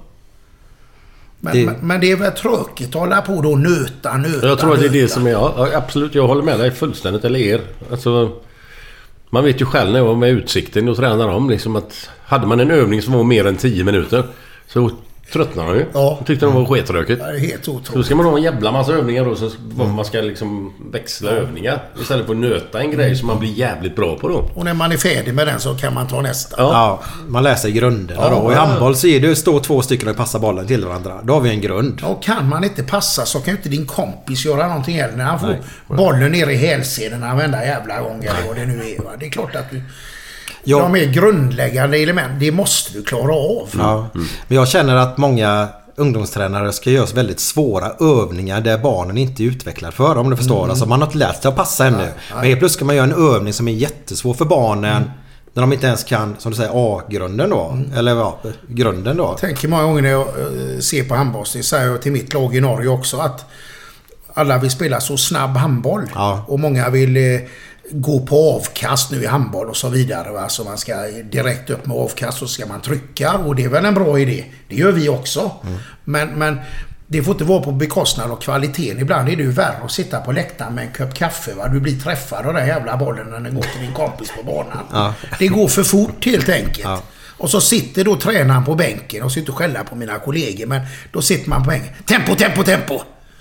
[1.41, 4.47] Men Det- men, men det är väl tråkigt att hålla på då och nöta, nöta,
[4.47, 5.31] Jag tror att det är det som är...
[5.31, 7.25] Ja, absolut, jag håller med dig fullständigt.
[7.25, 7.61] Eller er.
[7.91, 8.33] Alltså,
[9.31, 12.11] man vet ju själv när jag var med Utsikten och tränade dem liksom att...
[12.25, 14.25] Hade man en övning som var mer än 10 minuter
[14.67, 14.91] så
[15.33, 15.85] tröttnade man ju.
[15.95, 16.19] Ja.
[16.27, 17.21] Tyckte de var skittråkigt.
[17.25, 18.07] Ja, det är helt Så då otroligt.
[18.07, 21.83] ska man ha en jävla massa övningar då så man ska liksom växla övningar.
[22.01, 24.51] Istället för att nöta en grej som man blir jävligt bra på då.
[24.55, 26.57] Och när man är färdig med den så kan man ta nästa.
[26.59, 28.37] Ja, man läser grunderna Ja, då.
[28.37, 28.61] Och i ja.
[28.65, 31.21] handboll så är det står två stycken och passar bollen till varandra.
[31.23, 32.01] Då har vi en grund.
[32.05, 35.17] Och kan man inte passa så kan ju inte din kompis göra någonting heller.
[35.17, 35.59] När han får Nej.
[35.89, 39.03] bollen ner i hälsenorna varenda jävla gång eller vad det nu är.
[39.03, 39.11] Va?
[39.21, 39.83] Det är klart att du...
[40.65, 40.79] Ja.
[40.79, 42.41] De är grundläggande element.
[42.41, 43.69] Det måste du klara av.
[43.79, 44.09] Ja.
[44.49, 49.45] Men jag känner att många ungdomstränare ska göra väldigt svåra övningar där barnen inte är
[49.45, 50.17] utvecklade för.
[50.17, 50.59] Om du förstår.
[50.59, 50.71] Mm.
[50.71, 52.09] Alltså man har inte lärt sig att passa ännu.
[52.35, 54.97] Men helt plötsligt ska man göra en övning som är jättesvår för barnen.
[54.97, 55.11] Mm.
[55.55, 57.79] När de inte ens kan, som du säger, A-grunden då.
[57.97, 59.35] Eller ja, grunden då.
[59.35, 62.57] tänker många gånger när jag eh, ser på handboll, det säger jag till mitt lag
[62.57, 63.45] i Norge också, att
[64.35, 66.03] alla vill spela så snabb handboll.
[66.15, 66.45] Ja.
[66.49, 67.41] Och många vill eh,
[67.91, 70.33] gå på avkast nu i handboll och så vidare.
[70.33, 70.49] Va?
[70.49, 70.95] Så man ska
[71.31, 74.19] direkt upp med avkast och så ska man trycka och det är väl en bra
[74.19, 74.45] idé.
[74.69, 75.53] Det gör vi också.
[76.05, 76.61] Men, men
[77.07, 79.01] det får inte vara på bekostnad av kvaliteten.
[79.01, 81.55] Ibland är det ju värre att sitta på läktaren med en kopp kaffe.
[81.55, 81.69] Va?
[81.69, 84.85] Du blir träffad av den jävla bollen när den går till din kompis på banan.
[84.93, 85.15] Ja.
[85.39, 86.79] Det går för fort helt enkelt.
[86.85, 87.03] Ja.
[87.39, 90.67] Och så sitter då tränaren på bänken och sitter och skälla på mina kollegor.
[90.67, 90.81] Men
[91.13, 91.95] då sitter man på bänken.
[92.07, 93.01] Tempo, tempo, tempo!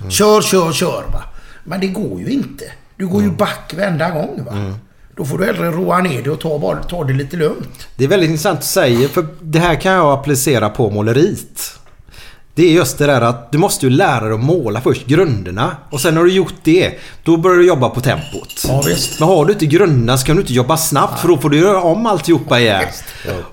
[0.09, 1.23] Kör, kör, kör va.
[1.63, 2.65] Men det går ju inte.
[2.97, 4.73] Du går ju back varenda gång va.
[5.15, 7.87] Då får du hellre roa ner det och ta, bara, ta det lite lugnt.
[7.95, 11.79] Det är väldigt intressant att säga för det här kan jag applicera på måleriet.
[12.55, 15.77] Det är just det där att du måste ju lära dig att måla först, grunderna.
[15.89, 16.91] Och sen har du gjort det,
[17.23, 18.65] då börjar du jobba på tempot.
[18.67, 19.19] Ja, visst.
[19.19, 21.57] Men har du inte grunderna så kan du inte jobba snabbt för då får du
[21.57, 22.83] göra om alltihopa igen.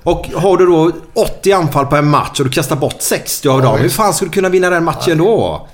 [0.02, 3.62] Och har du då 80 anfall på en match och du kastar bort 60 av
[3.62, 3.78] dem.
[3.78, 5.68] Hur fan ska du kunna vinna den matchen då?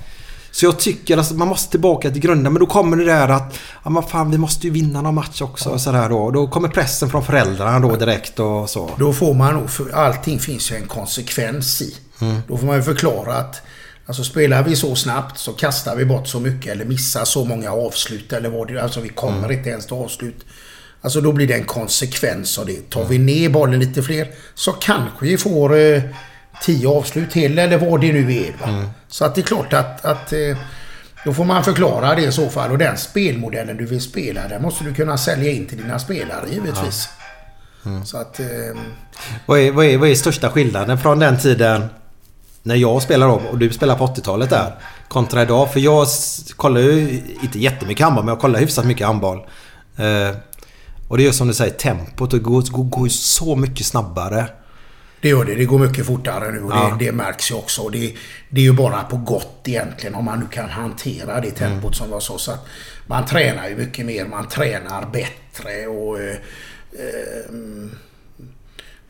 [0.50, 2.50] Så jag tycker att man måste tillbaka till grunderna.
[2.50, 5.42] Men då kommer det där att ja, men fan, vi måste ju vinna någon match
[5.42, 5.68] också.
[5.70, 6.30] Och sådär då.
[6.30, 8.90] då kommer pressen från föräldrarna då direkt och så.
[8.98, 11.96] Då får man nog, för allting finns ju en konsekvens i.
[12.48, 13.62] Då får man ju förklara att
[14.06, 17.72] Alltså spelar vi så snabbt så kastar vi bort så mycket eller missar så många
[17.72, 20.44] avslut eller vad det Alltså vi kommer inte ens till avslut.
[21.00, 22.90] Alltså då blir det en konsekvens av det.
[22.90, 26.02] Tar vi ner bollen lite fler så kanske vi får eh,
[26.62, 28.52] 10 avslut till eller vad det nu är.
[28.60, 28.84] Va?
[29.08, 30.56] Så att det är klart att, att eh,
[31.24, 32.70] då får man förklara det i så fall.
[32.70, 36.48] Och den spelmodellen du vill spela, den måste du kunna sälja in till dina spelare
[36.50, 37.08] givetvis.
[38.04, 38.40] Så att...
[38.40, 38.46] Eh,
[39.46, 41.84] Vad är, vad, är, vad är största skillnaden från den tiden
[42.62, 44.74] när jag spelade då och du spelar på 80-talet där
[45.08, 45.72] kontra idag?
[45.72, 46.06] För jag
[46.56, 49.38] kollar ju inte jättemycket handboll men jag kollar hyfsat mycket handboll.
[49.96, 50.36] Eh,
[51.08, 52.30] och det är ju som du säger tempot.
[52.30, 54.46] Det går, går, går ju så mycket snabbare.
[55.20, 55.54] Det gör det.
[55.54, 56.96] Det går mycket fortare nu och Ja.
[56.98, 57.82] det, det märks ju också.
[57.82, 58.14] Och det,
[58.48, 62.10] det är ju bara på gott egentligen om man nu kan hantera det tempot som
[62.10, 62.38] var så.
[62.38, 62.66] så att
[63.06, 66.20] man tränar ju mycket mer, man tränar bättre och...
[66.20, 66.36] Eh,
[66.92, 67.50] eh,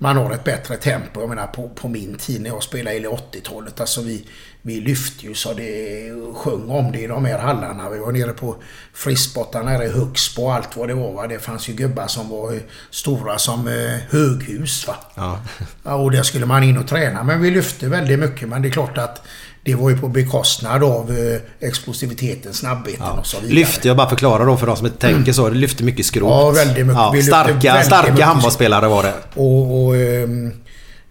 [0.03, 1.20] man har ett bättre tempo.
[1.20, 3.81] Jag menar på, på min tid när jag spelade i 80-talet.
[3.81, 4.27] Alltså vi,
[4.62, 7.91] vi lyfte ju så det sjöng om det i de här hallarna.
[7.91, 8.57] Vi var nere på
[8.95, 11.12] Friskbotta nere i Högsbo och allt vad det var.
[11.12, 11.27] Va?
[11.27, 12.61] Det fanns ju gubbar som var eh,
[12.91, 13.74] stora som eh,
[14.11, 14.87] höghus.
[14.87, 14.95] Va?
[15.15, 15.39] Ja.
[15.82, 17.23] Ja, och där skulle man in och träna.
[17.23, 18.49] Men vi lyfte väldigt mycket.
[18.49, 19.23] Men det är klart att
[19.65, 23.55] det var ju på bekostnad av eh, explosiviteten, snabbheten och så vidare.
[23.55, 25.49] Lyfte, jag bara förklarar då för de som inte tänker så.
[25.49, 26.31] Det lyfte mycket skrot.
[26.31, 27.12] Ja, väldigt mycket.
[27.12, 29.15] Lyfte starka väldigt starka handbollsspelare var det.
[29.35, 30.53] Och, och, ehm,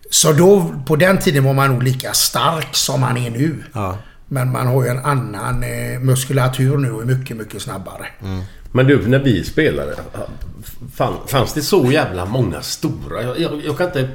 [0.10, 3.64] så då, på den tiden var man nog lika stark som man är nu.
[3.74, 3.98] Ja.
[4.28, 8.06] Men man har ju en annan eh, muskulatur nu och är mycket, mycket snabbare.
[8.72, 9.96] Men du, när vi spelade.
[10.96, 13.24] Fan, fanns det så jävla många stora?
[13.24, 14.10] Jag, jag, jag kan inte...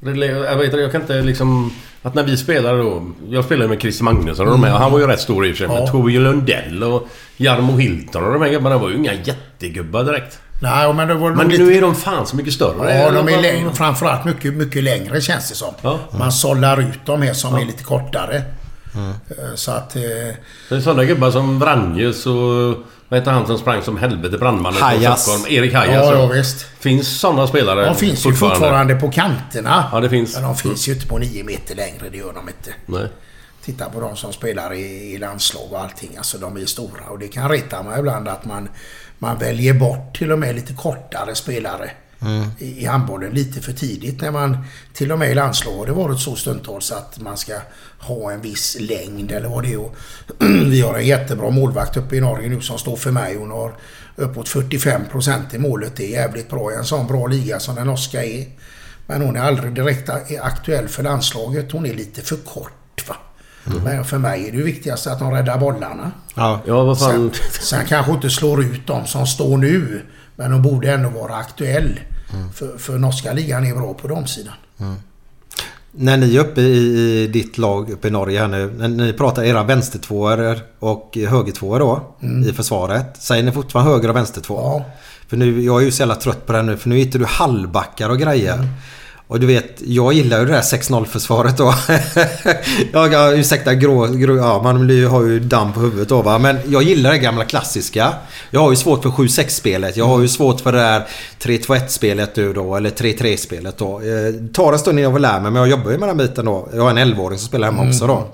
[0.00, 1.72] Jag, vet, inte, jag kan inte liksom...
[2.02, 3.10] Att när vi spelade då...
[3.28, 4.70] Jag spelade med Chris Magnusson och de här.
[4.72, 5.68] Han var ju rätt stor i och för sig.
[5.68, 5.86] Men Ja.
[5.86, 10.38] Tove Lundell och Jarmo Hilton och de här gubbarna var ju inga jättegubbar direkt.
[10.62, 11.62] Nej, men det var Men lite...
[11.62, 12.98] nu är de fan så mycket större.
[12.98, 15.74] Ja, de är längre, framförallt mycket, mycket längre känns det som.
[15.82, 15.98] Ja.
[16.18, 17.60] Man sållar ut de här som Ja.
[17.60, 18.42] är lite kortare.
[18.94, 19.10] Mm.
[19.10, 19.96] Eh, Så att...
[19.96, 20.02] eh,
[20.68, 22.74] Det är sådana gubbar som Vranjes och...
[23.08, 25.22] Vad heter han som sprang som helvete brandmannen från Hajas.
[25.22, 25.54] Stockholm?
[25.54, 25.94] Erik Hajas.
[25.94, 26.26] Ja, ja.
[26.26, 26.66] visst.
[26.80, 29.84] Finns sådana spelare De finns ju fortfarande på kanterna.
[29.92, 30.34] Ja, det finns.
[30.34, 32.70] Men de finns ju inte på nio meter längre, det gör de inte.
[32.86, 33.08] Nej.
[33.64, 36.10] Titta på de som spelar i, i landslag och allting.
[36.18, 37.04] Alltså de är stora.
[37.10, 38.68] Och det kan reta mig ibland att man,
[39.18, 41.90] man väljer bort till och med lite kortare spelare.
[42.20, 42.48] Mm.
[42.58, 44.58] I, handbollen lite för tidigt när man
[44.92, 47.52] till och med i landslag har det varit så stundtals att man ska
[47.98, 49.90] ha en viss längd eller vad det är.
[50.70, 53.36] Vi har en jättebra målvakt uppe i Norge nu som står för mig.
[53.36, 53.74] Hon har
[54.16, 55.96] uppåt 45% i målet.
[55.96, 58.46] Det är jävligt bra i en sån bra liga som den norska är.
[59.06, 60.10] Men hon är aldrig direkt
[60.40, 61.72] aktuell för landslaget.
[61.72, 62.85] Hon är lite för kort
[63.66, 63.80] va.
[63.84, 66.10] Men för mig är det ju viktigast att de räddar bollarna.
[66.34, 66.60] Ja.
[66.66, 67.10] Ja, vad fan.
[67.10, 67.30] Sen,
[67.60, 70.02] sen kanske inte slår ut de som står nu.
[70.36, 72.00] Men de borde ändå vara aktuell.
[72.54, 74.54] För, för norska ligan är bra på de sidan.
[75.98, 78.72] När ni är uppe i, i ditt lag uppe i Norge här nu.
[78.78, 82.48] När ni pratar era vänstertvåor och högertvåor då Mm.
[82.48, 83.16] i försvaret.
[83.18, 84.54] Säger ni fortfarande höger och vänstertvå?
[84.56, 84.84] Ja.
[85.28, 86.76] För nu, jag är ju så jävla trött på det här nu.
[86.76, 88.54] För nu hittar du halvbackar och grejer.
[88.54, 88.66] Mm.
[89.28, 91.74] Och du vet, jag gillar ju det där 6-0 försvaret då.
[92.92, 94.76] jag, jag, ursäkta, grå, grå, ja, man
[95.06, 96.38] har ju damm på huvudet då va.
[96.38, 98.12] Men jag gillar det gamla klassiska.
[98.50, 99.96] Jag har ju svårt för 7-6 spelet.
[99.96, 101.06] Jag har ju svårt för det där
[101.40, 102.76] 3-2-1 spelet nu då.
[102.76, 104.00] Eller 3-3 spelet då.
[104.00, 105.50] Eh, tar en stund innan jag får lära mig.
[105.50, 106.68] Men jag jobbar ju med den biten då.
[106.74, 107.92] Jag har en 11-åring som spelar hemma Mm.
[107.92, 108.28] också då.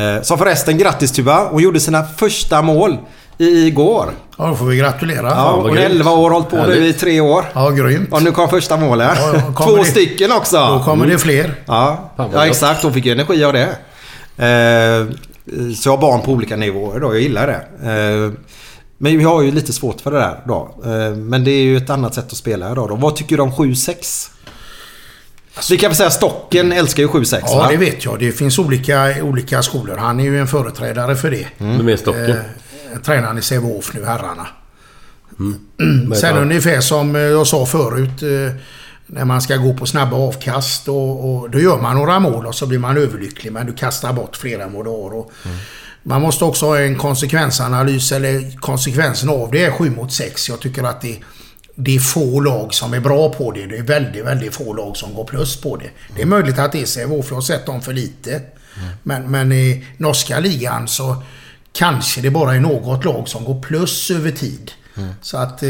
[0.00, 1.48] Eh, så förresten, grattis Tuva.
[1.50, 2.98] Hon gjorde sina första mål
[3.38, 4.10] i, igår.
[4.38, 5.28] Ja, då får vi gratulera.
[5.30, 7.44] Ja, är 11 år och hållit på nu i tre år.
[7.54, 8.12] Ja, grymt.
[8.12, 9.18] Och nu kom första målet.
[9.56, 10.56] Ja, Två det- stycken också.
[10.56, 11.54] Då kommer det fler.
[11.66, 12.82] Ja, ja exakt.
[12.82, 13.68] Hon fick ju energi av det.
[14.36, 15.06] Eh,
[15.74, 17.14] så jag har barn på olika nivåer då.
[17.14, 17.90] Jag gillar det.
[17.90, 18.32] Eh,
[18.98, 20.74] men vi har ju lite svårt för det där då.
[20.84, 22.94] Eh, men det är ju ett annat sätt att spela idag då.
[22.94, 24.28] Vad tycker du om 7-6?
[25.70, 27.68] Vi kan väl säga Stocken älskar ju 7-6 Ja, va?
[27.70, 28.18] det vet jag.
[28.18, 29.96] Det finns olika, olika skolor.
[29.96, 31.46] Han är ju en företrädare för det.
[31.58, 32.36] Vem är Stocken?
[33.02, 34.46] Tränaren i Sävehof nu, herrarna.
[36.08, 38.22] Vad Sen ungefär som eh, jag sa förut.
[38.22, 38.60] eh,
[39.06, 42.54] När man ska gå på snabba avkast och, och då gör man några mål och
[42.54, 44.86] så blir man överlycklig men du kastar bort flera mål.
[44.88, 45.32] Och
[46.02, 50.48] Man måste också ha en konsekvensanalys eller konsekvensen av det är 7 mot 6.
[50.48, 51.18] Jag tycker att det,
[51.74, 53.66] det är få lag som är bra på det.
[53.66, 55.90] Det är väldigt, väldigt få lag som går plus på det.
[56.16, 58.40] Det är möjligt att det är Sävehof, jag har sett dem för lite.
[59.02, 61.22] Men, men i norska ligan så
[61.74, 64.72] kanske det bara är något lag som går plus över tid.
[65.20, 65.68] Så att eh,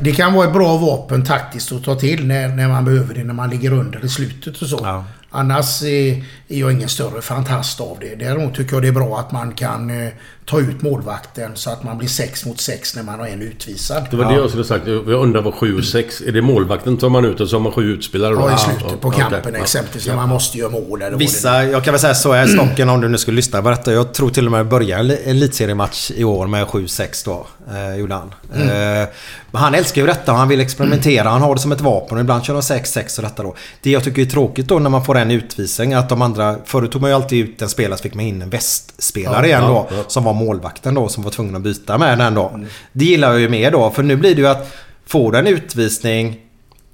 [0.00, 3.24] det kan vara ett bra vapen taktiskt att ta till när, när man behöver det,
[3.24, 4.78] när man ligger under i slutet och så.
[4.82, 5.04] Ja.
[5.30, 8.14] Annars är, är jag ingen större fantast av det.
[8.14, 10.12] Däremot tycker jag det är bra att man kan eh,
[10.46, 14.06] ta ut målvakten så att man blir 6 mot 6 när man har en utvisad.
[14.10, 14.86] Det var det jag skulle sagt.
[14.86, 16.20] Jag undrar vad 7 och 6.
[16.20, 18.40] Är det målvakten tar man ut och så har man sju utspelare då?
[18.40, 19.60] Ja, i Ja, slutet på kampen Ja.
[19.60, 22.88] exempelvis när man måste göra mål eller Vissa, jag kan väl säga så är Stocken
[22.88, 23.92] om du nu skulle lyssna på detta.
[23.92, 27.46] Jag tror till och med börja en elitseriematch i år med 7-6 då.
[27.74, 28.34] Eh, gjorde han.
[28.54, 29.08] Eh,
[29.50, 31.28] men han älskar ju detta och han vill experimentera.
[31.28, 33.54] Han har det som ett vapen och ibland kör han 6-6 och detta då.
[33.82, 36.56] Det jag tycker är tråkigt då när man får en utvisning att de andra...
[36.64, 39.46] Förut tog man ju alltid ut en spelare så fick man in en västspelare Ja,
[39.46, 39.96] igen ja, då.
[39.96, 40.02] ja.
[40.08, 42.60] Som var målvakten då som var tvungen att byta med den då.
[42.92, 44.72] Det gillar jag ju mer då för nu blir det ju att
[45.06, 46.40] får du en utvisning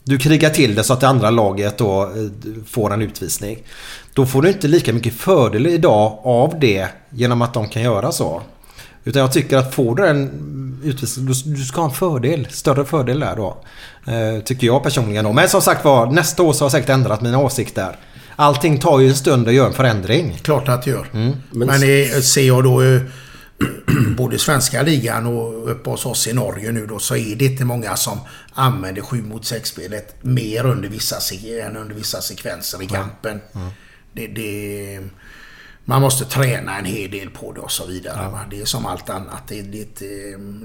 [0.05, 2.09] du krigar till det så att det andra laget då eh,
[2.67, 3.59] får en utvisning.
[4.15, 8.13] Då får du inte lika mycket fördel idag av det genom att de kan göra
[8.13, 8.43] så.
[9.05, 12.49] Utan jag tycker att får du en utvisning, du, ska ha en fördel.
[12.51, 13.57] Större fördel där då.
[14.07, 15.33] Eh, tycker jag personligen då.
[15.33, 17.97] Men som sagt var, nästa år så har jag säkert ändrat mina åsikter.
[18.37, 20.39] Allting tar ju en stund att göra en förändring.
[20.43, 21.07] Klart att det gör.
[21.13, 21.33] Mm.
[21.51, 22.83] Men, eh, ser jag då
[24.17, 27.65] både svenska ligan och uppe hos oss i Norge nu då så är det inte
[27.65, 28.19] många som
[28.53, 31.17] använder 7 mot 6-spelet mer under vissa,
[31.63, 33.41] än under vissa sekvenser i kampen.
[34.13, 35.01] Det, det,
[35.85, 38.31] man måste träna en hel del på det och så vidare.
[38.31, 38.41] va.
[38.51, 39.43] Det är som allt annat.
[39.49, 39.99] Det, det,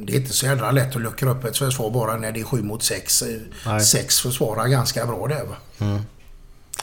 [0.05, 2.43] det är inte så jävla lätt att luckra upp ett försvar bara när det är
[2.43, 3.23] 7 mot 6.
[3.65, 3.81] Nej.
[3.81, 5.55] Sex försvarar ganska bra där va.
[5.79, 6.01] Mm.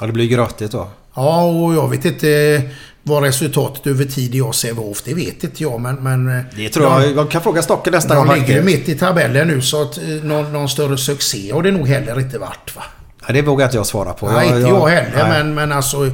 [0.00, 0.90] Ja, det blir grötigt då.
[1.14, 2.70] Ja, och jag vet inte
[3.02, 5.02] vad resultatet över tid av Sävehof.
[5.04, 5.94] Det vet inte jag, men...
[5.94, 7.16] men Det tror jag.
[7.16, 8.78] Jag kan fråga Stocke nästa gång De ligger faktiskt.
[8.78, 12.20] mitt i tabellen nu, så att eh, någon, någon större succé har det nog heller
[12.20, 12.76] inte varit.
[12.76, 12.82] Va?
[13.26, 14.30] Ja, det vågar inte jag svara på.
[14.30, 15.28] Nej, inte jag heller, nej.
[15.28, 16.06] men, men alltså...
[16.06, 16.12] eh,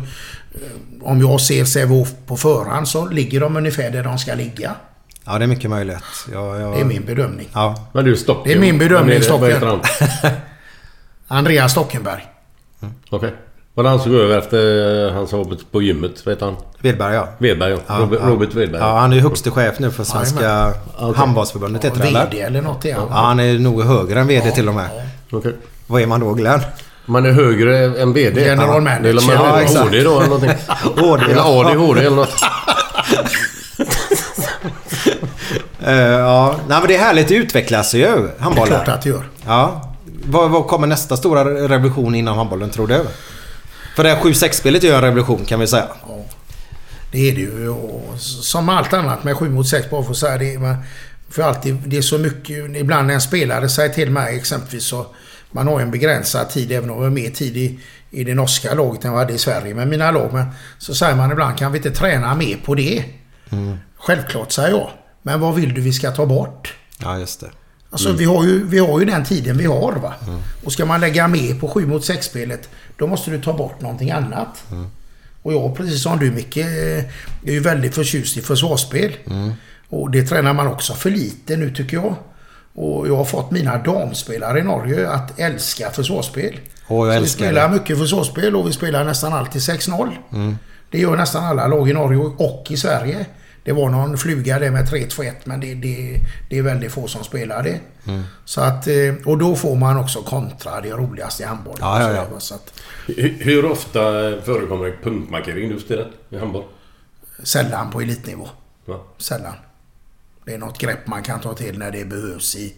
[1.03, 4.75] Om jag ser Sävehof på förhand så ligger de ungefär där de ska ligga.
[5.25, 5.97] Ja, det är mycket möjligt.
[6.33, 6.73] Jag, jag...
[6.75, 7.49] Det är min bedömning.
[7.53, 7.91] Ja.
[7.95, 8.43] Men du, Stocken.
[8.45, 9.63] Det är min bedömning, Stocken.
[11.29, 12.27] Andreas Stockenberg.
[13.11, 13.35] Okej.
[13.79, 16.27] Var det han som går över efter han som var på- gymmet?
[16.27, 16.57] Vad heter han?
[16.81, 17.29] Wedberg, ja.
[17.39, 17.79] Wedberg, ja.
[17.87, 18.29] Ja, Robert, ja.
[18.29, 18.71] Robert.
[18.81, 20.73] Ja, han är ju högste chef nu för Svenska.
[20.99, 21.15] Okej.
[21.17, 22.63] handbollsförbundet heter det VD eller?
[22.63, 23.07] något är han.
[23.11, 24.89] Ja, han är nog högre än VD till och med.
[25.33, 25.53] Okej.
[25.87, 26.61] Vad är man då Glenn?
[27.07, 28.41] Man är högre än VD.
[28.45, 28.81] General Ja.
[28.81, 29.05] manager.
[29.09, 29.85] Eller man Ja, är exakt.
[29.85, 30.51] HD då eller någonting.
[30.97, 31.61] HD, Eller ja.
[31.67, 32.35] ADHD eller något.
[35.85, 37.29] Eh, ja, nej men det är härligt.
[37.29, 38.67] Det utvecklas ju, Det är handbollen.
[38.75, 39.23] klart att det gör.
[39.47, 39.83] Ja.
[40.25, 43.05] Vad, vad kommer nästa stora revolution inom handbollen tror du?
[43.99, 45.89] För det här 7-6-spelet är ju en revolution kan vi säga.
[47.13, 47.69] Det är det ju.
[47.69, 50.59] Och som allt annat med 7 mot 6 bara för att säga det.
[50.59, 50.77] Man,
[51.29, 52.77] för alltid, det är så mycket.
[52.77, 55.07] Ibland när en spelare säger till mig exempelvis så.
[55.51, 57.79] Man har en begränsad tid även om vi har mer tid i,
[58.11, 60.33] i det norska laget än vad det är i Sverige med mina lag.
[60.33, 60.47] Men
[60.79, 63.05] så säger man ibland kan vi inte träna mer på det?
[63.97, 64.91] Självklart säger jag.
[65.23, 66.75] Men vad vill du vi ska ta bort?
[66.99, 67.51] Ja, just det.
[67.91, 70.15] Alltså vi, har ju, vi har ju den tiden vi har va.
[70.65, 73.81] Och ska man lägga mer på 7 mot 6 spelet då måste du ta bort
[73.81, 74.65] någonting annat.
[75.43, 77.05] Och jag precis som du Micke är
[77.45, 79.13] ju väldigt förtjust i försvarsspel.
[79.89, 82.15] Och det tränar man också för lite nu tycker jag.
[82.75, 86.61] Och jag har fått mina damspelare i Norge att älska försvarsspel.
[86.89, 87.75] Åh, jag Så vi spelar det.
[87.75, 90.57] mycket försvarsspel och vi spelar nästan alltid 6-0.
[90.91, 93.27] Det gör nästan alla lag i Norge och i Sverige.
[93.65, 96.21] Det var någon fluga där med 3-2-1 men det, det,
[96.51, 97.81] det är väldigt få som spelar det.
[98.45, 101.79] Så att, eh, och då får man också kontra det roligaste i handbollen.
[101.81, 102.27] Ja, ja, ja.
[102.35, 102.73] Så, så att,
[103.07, 104.01] Hur, hur ofta
[104.43, 106.09] förekommer det punktmarkering just i det?
[106.31, 106.65] I handboll?
[107.43, 108.49] sällan på elitnivå.
[108.85, 109.01] Va?
[109.19, 109.55] Sällan.
[110.45, 112.75] Det är något grepp man kan ta till när det behövs i...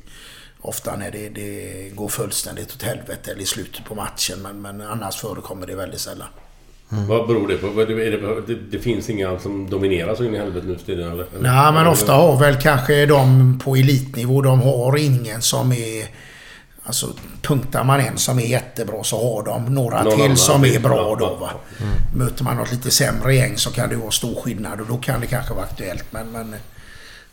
[0.62, 4.42] Ofta när det, det går fullständigt åt helvete eller i slutet på matchen.
[4.42, 6.28] Men, men annars förekommer det väldigt sällan.
[6.92, 7.84] Vad beror det på?
[7.84, 8.10] Det,
[8.46, 11.26] det, det finns inga som dominerar så in i helvete nu för tiden eller?
[11.40, 16.06] Nej, men ofta har väl kanske de på elitnivå, de har ingen som är...
[16.82, 17.06] Alltså
[17.42, 20.68] punktar man en som är jättebra så har de några Någon till annan som är
[20.70, 20.80] till.
[20.80, 21.50] bra då va.
[22.14, 25.20] Möter man något lite sämre gäng så kan det vara stor skillnad och då kan
[25.20, 26.04] det kanske vara aktuellt.
[26.10, 26.54] Men, men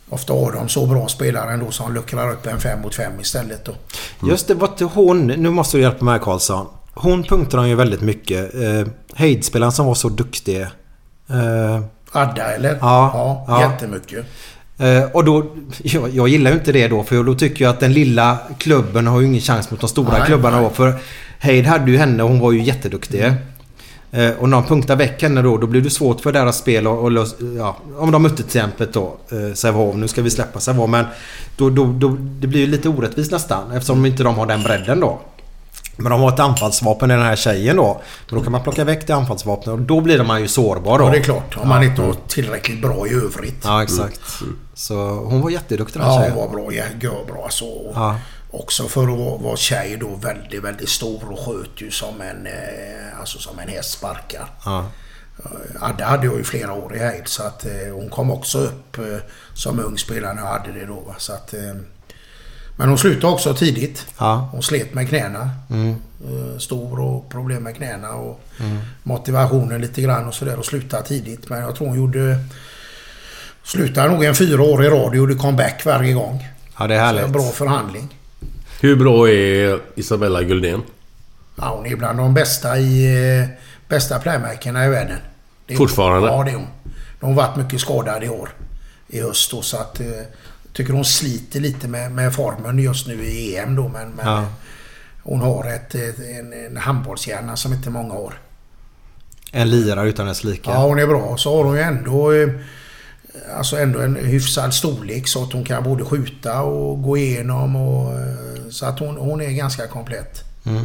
[0.08, 3.64] ofta har de så bra spelare ändå som luckrar upp en fem mot fem istället
[3.64, 3.72] då.
[4.28, 5.26] Just det, var inte hon...
[5.26, 6.66] Nu måste du hjälpa mig Karlsson.
[7.00, 8.54] Hon punktar ju väldigt mycket.
[8.54, 10.60] Eh, Heidspelaren som var så duktig.
[11.30, 11.80] Eh,
[12.12, 12.70] Adda eller?
[12.80, 13.70] Ja, ja, ja.
[13.70, 14.26] jättemycket.
[14.78, 15.46] Eh, och då,
[15.82, 19.06] jag, jag gillar ju inte det då för då tycker jag att den lilla klubben
[19.06, 20.64] har ju ingen chans mot de stora Nej, klubbarna nej.
[20.68, 20.74] då.
[20.74, 20.94] För
[21.40, 23.24] Heid hade ju henne och hon var ju jätteduktig.
[24.10, 26.86] Eh, och när de punktar väck henne då, då blir det svårt för deras spel
[26.86, 30.30] och, och lös- ja, Om de mötte till exempel då eh, Sävehof, nu ska vi
[30.30, 31.04] släppa Sävehof men
[31.56, 35.00] då, då, då, det blir ju lite orättvist nästan eftersom inte de har den bredden
[35.00, 35.20] då.
[36.00, 38.00] Men de har ett anfallsvapen i den här tjejen då.
[38.28, 41.04] Men då kan man plocka väck det anfallsvapnet och då blir man ju sårbar då.
[41.04, 41.56] Ja, det är klart.
[41.56, 43.60] Om man inte har tillräckligt bra i övrigt.
[43.64, 44.20] Ja, exakt.
[44.74, 46.36] Så hon var jätteduktig den Ja, tjejen.
[46.36, 46.72] var bra.
[46.72, 47.92] Ja, görbra så.
[47.94, 48.16] Ja.
[48.50, 52.46] Också för att vara, vara tjej då väldigt, väldigt stor och sköt ju som en,
[52.46, 54.46] eh, alltså som en häst sparkar.
[54.64, 54.84] Ja.
[55.80, 58.98] Adde hade jag ju flera år i Heid så att eh, hon kom också upp
[58.98, 59.04] eh,
[59.54, 61.14] som ung spelare när jag hade det då.
[61.18, 61.60] Så att, eh,
[62.78, 64.06] men hon slutade också tidigt.
[64.18, 64.48] Ja.
[64.52, 65.50] Hon slet med knäna.
[65.70, 65.90] Mm.
[66.24, 68.78] Eh, stor och problem med knäna och Mm.
[69.02, 71.48] motivationen lite grann och sådär och slutade tidigt.
[71.48, 72.38] Men jag tror hon gjorde...
[73.64, 76.48] Slutade nog en fyra år i rad och gjorde comeback varje gång.
[76.78, 77.24] Ja, det är Så härligt.
[77.24, 78.08] en bra förhandling.
[78.80, 80.82] Hur bra är Isabella Guldén?
[81.56, 83.38] Ja, hon är bland de bästa i...
[83.40, 83.48] eh,
[83.88, 85.18] Bästa playmakerna i världen.
[85.66, 85.88] Det är hon.
[85.88, 86.28] Fortfarande?
[86.28, 86.66] Ja, det är hon.
[87.20, 88.48] De har varit mycket skadade i år.
[89.08, 90.00] I höst då, så att...
[90.78, 94.10] Tycker hon sliter lite med, med formen just nu i EM då, men...
[94.10, 94.44] men Ja.
[95.22, 98.34] Hon har ett, en, en handbollshjärna som inte många har.
[99.52, 100.70] En lirare utan dess like.
[100.70, 101.36] Ja, hon är bra.
[101.36, 102.32] Så har hon ju ändå...
[102.32, 102.48] eh,
[103.56, 108.12] Alltså ändå en hyfsad storlek så att hon kan både skjuta och gå igenom och...
[108.14, 110.44] eh, Så att hon, hon är ganska komplett.
[110.66, 110.84] Mm.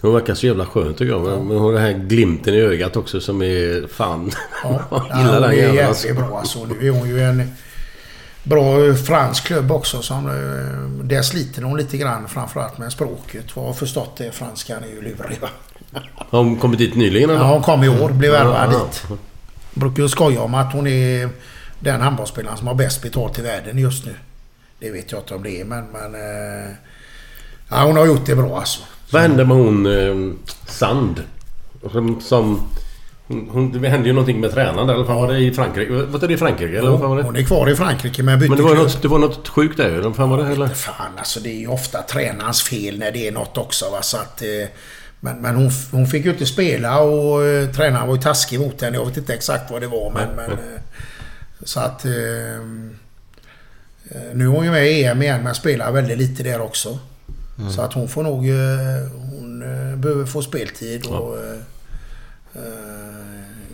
[0.00, 1.22] Hon verkar så jävla skön tycker jag.
[1.22, 4.30] Men hon har den här glimten i ögat också som är fan...
[4.64, 6.06] Ja, hon den är jäveln alltså.
[6.06, 6.64] jävligt bra alltså.
[6.64, 7.52] Nu är hon ju en
[8.44, 10.02] bra fransk klubb också.
[10.02, 13.56] Som, eh, där sliter hon lite grann framförallt med språket.
[13.56, 15.38] Vad har förstått det, franskan är ju lurig?
[16.14, 17.40] Har hon kommit dit nyligen eller?
[17.40, 18.10] Ja, hon kom i år.
[18.10, 19.04] Blev värvad Ja, dit.
[19.74, 21.28] Brukar ju skoja om att hon är
[21.80, 24.14] den handbollsspelaren som har bäst betalt i världen just nu.
[24.78, 25.84] Det vet jag inte om det är men...
[25.86, 26.70] men eh,
[27.70, 28.80] ja, hon har gjort det bra alltså.
[29.10, 30.34] Vad hände med hon eh,
[30.66, 31.22] Sand?
[31.92, 32.20] Som...
[32.20, 32.68] som
[33.34, 34.94] hon, hon, det hände ju någonting med tränaren där.
[34.94, 35.92] Eller fan var det i Frankrike?
[35.92, 36.78] Var det i Frankrike?
[36.78, 37.22] Eller fan var det?
[37.22, 39.76] Hon är kvar i Frankrike men bytte Men det var, något, det var något sjukt
[39.76, 39.94] där ju.
[39.94, 40.52] Eller vad fan var det?
[40.52, 40.68] Eller?
[40.68, 44.02] Fan alltså det är ju ofta tränarens fel när det är något också va.
[44.02, 44.48] Så att, eh,
[45.20, 48.82] men men hon, hon fick ju inte spela och eh, tränaren var ju taskig mot
[48.82, 48.96] henne.
[48.96, 50.28] Jag vet inte exakt vad det var men...
[50.36, 50.80] men eh,
[51.64, 52.04] så att...
[52.04, 52.10] Eh,
[54.34, 56.98] nu är hon ju med i EM igen men spelar väldigt lite där också.
[57.58, 57.70] Mm.
[57.70, 58.48] Så att hon får nog...
[58.48, 61.38] Eh, hon eh, behöver få speltid och...
[61.38, 61.58] Eh,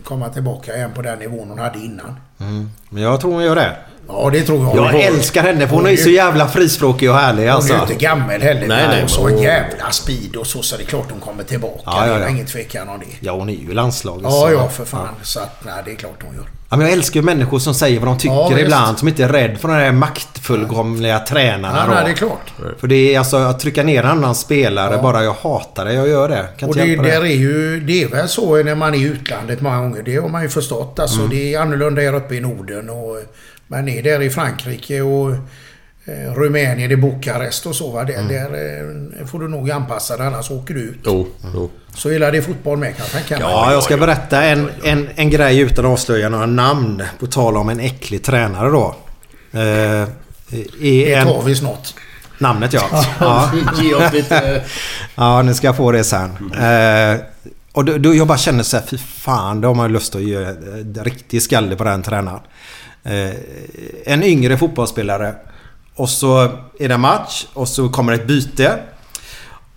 [0.03, 2.15] komma tillbaka igen på den nivån hon hade innan.
[2.39, 2.69] Mm.
[2.89, 3.77] Men jag tror hon gör det.
[4.07, 4.77] Ja, det tror jag.
[4.77, 7.73] Jag älskar henne för hon är så jävla frispråkig och härlig Hon alltså.
[7.73, 8.67] är ju inte gammal heller.
[8.67, 10.61] Nej, nej, och så en jävla speed och så.
[10.61, 11.81] Så det är klart hon kommer tillbaka.
[11.85, 12.25] Ja, ja, Det ja.
[12.25, 13.05] är ingen tvekan om det.
[13.19, 14.23] Ja, hon är ju landslaget.
[14.23, 15.07] Ja, ja, för fan.
[15.21, 16.45] Så att, nej, det är klart hon gör.
[16.71, 18.99] Ja, men jag älskar ju människor som säger vad de tycker Ja, ibland.
[18.99, 21.83] Som inte är rädd för de där maktfullkomliga tränarna.
[21.87, 22.53] Ja, nej, det är klart.
[22.79, 25.01] För det är alltså att trycka ner en annan spelare Ja.
[25.01, 25.93] bara jag hatar det.
[25.93, 26.47] Jag gör det.
[26.57, 27.27] Kan Och det, där det.
[27.29, 30.01] är ju, det är väl så när man är i utlandet många gånger.
[30.03, 30.99] Det har man ju förstått.
[30.99, 31.29] Alltså, Mm.
[31.29, 32.89] Det är annorlunda här uppe i Norden.
[32.89, 33.17] Och
[33.67, 35.31] man är där i Frankrike och
[36.35, 37.91] Rumänien, i Bukarest och så.
[37.91, 38.03] Va?
[38.03, 38.27] Där, Mm.
[38.27, 40.99] där eh, får du nog anpassa dig annars åker du ut.
[41.05, 41.69] Jo, jo.
[41.95, 43.41] Så gillar det fotboll med kan tänka mig.
[43.53, 47.03] Ja, jag ska berätta en, en, en grej utan att avslöja några namn.
[47.19, 48.95] På tal om en äcklig tränare då.
[49.59, 50.07] Eh,
[50.79, 51.93] i Det tar vi snart.
[52.37, 52.81] Namnet ja.
[53.19, 53.51] ja.
[53.81, 54.61] Ge oss lite...
[55.15, 56.51] Ja, nu ska jag få det sen.
[56.53, 57.21] Eh,
[57.71, 60.21] och då, då jag bara känner så här, fy fan, då har man lust att
[60.23, 62.39] göra en riktig skalle på den tränaren.
[63.03, 63.35] Eh,
[64.05, 65.35] en yngre fotbollsspelare.
[65.95, 66.41] Och så
[66.79, 68.79] är det match och så kommer ett byte.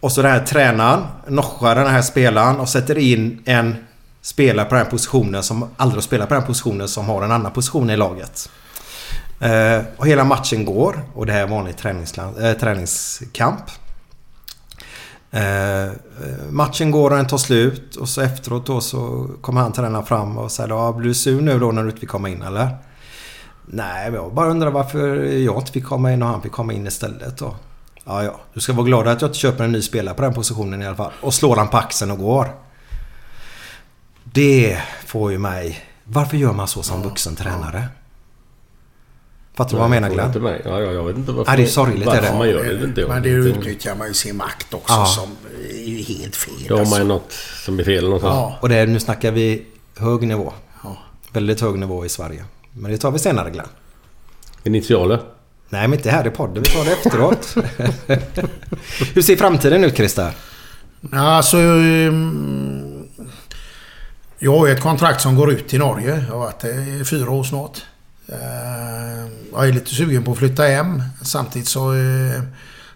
[0.01, 3.77] Och så den här tränaren noschar den här spelaren och sätter in en
[4.23, 7.23] spelare på den här positionen som aldrig har spelat på den här positionen som har
[7.23, 8.51] en annan position i laget.
[9.41, 11.75] Eh, och hela matchen går och det här är vanlig
[12.41, 13.65] äh, träningskamp.
[15.31, 15.93] Eh,
[16.51, 20.39] matchen går och den tar slut och så efteråt då så kommer han tränaren fram
[20.39, 22.69] och säger ja, blir du sur nu då när du inte fick komma in eller?
[23.67, 26.73] Nej, men jag bara undrar varför jag inte fick komma in och han fick komma
[26.73, 27.55] in istället då.
[28.05, 28.41] Ja, ja.
[28.55, 30.87] Du ska vara glad att jag inte köper en ny spelare på den positionen i
[30.87, 31.13] alla fall.
[31.21, 32.49] Och slår han på axeln och går.
[34.25, 35.85] Det får ju mig...
[36.05, 37.85] Varför gör man så som vuxen tränare?
[39.55, 40.27] Fattar du vad jag menar Jag Glenn?
[40.27, 40.63] inte mig.
[40.65, 42.39] Ja, ja, jag vet inte varför, Ja, det är sorgligt, varför är det.
[42.39, 42.85] man gör det.
[42.85, 43.09] Inte jag.
[43.11, 45.07] Men det Inte- utnyttjar man ju sin makt också Ja.
[45.07, 45.31] som
[45.71, 46.55] är ju helt fel.
[46.69, 46.95] Då har alltså.
[46.95, 47.33] man ju något
[47.65, 48.35] som är fel någonstans.
[48.35, 48.59] Ja.
[48.61, 49.67] Och det, nu snackar vi
[49.97, 50.53] hög nivå.
[50.83, 50.97] Ja.
[51.33, 52.45] Väldigt hög nivå i Sverige.
[52.75, 53.67] Men det tar vi senare Glenn.
[54.65, 55.21] Initialer.
[55.69, 56.63] Nej, men inte här i podden.
[56.63, 57.55] Vi tar det efteråt.
[59.15, 60.33] Hur ser framtiden ut Christer?
[61.13, 61.57] Ja, Alltså...
[61.57, 63.05] ehm,
[64.39, 66.25] Jag har ju ett kontrakt som går ut i Norge.
[66.29, 67.83] Jag har varit där i fyra år snart.
[68.29, 68.37] Eh,
[69.53, 71.03] Jag är lite sugen på att flytta hem.
[71.23, 72.43] Samtidigt så eh,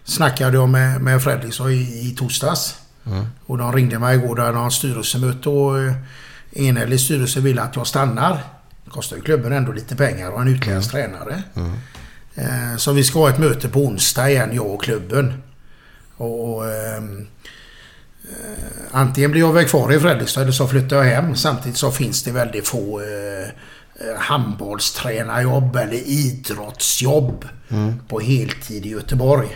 [0.03, 2.75] snackade jag med, med Fredrik så i, i torsdags.
[3.05, 3.25] Mm.
[3.45, 4.35] Och de ringde mig igår.
[4.35, 5.93] Där de har styrelsemöte och eh,
[6.51, 8.39] enhällig styrelse vill att jag stannar.
[8.89, 11.43] Det kostar ju klubben ändå lite pengar och en utländsk tränare.
[12.35, 15.33] Eh, Så vi ska ha ett möte på onsdag igen, jag och klubben.
[16.17, 17.27] Och, ehm,
[18.23, 21.35] eh, antingen blir jag väl kvar i Fredrikstad eller så flyttar jag hem.
[21.35, 23.47] Samtidigt så finns det väldigt få eh,
[24.09, 27.93] eh, handbollstränarjobb eller idrottsjobb Mm.
[28.07, 29.47] på heltid i Göteborg.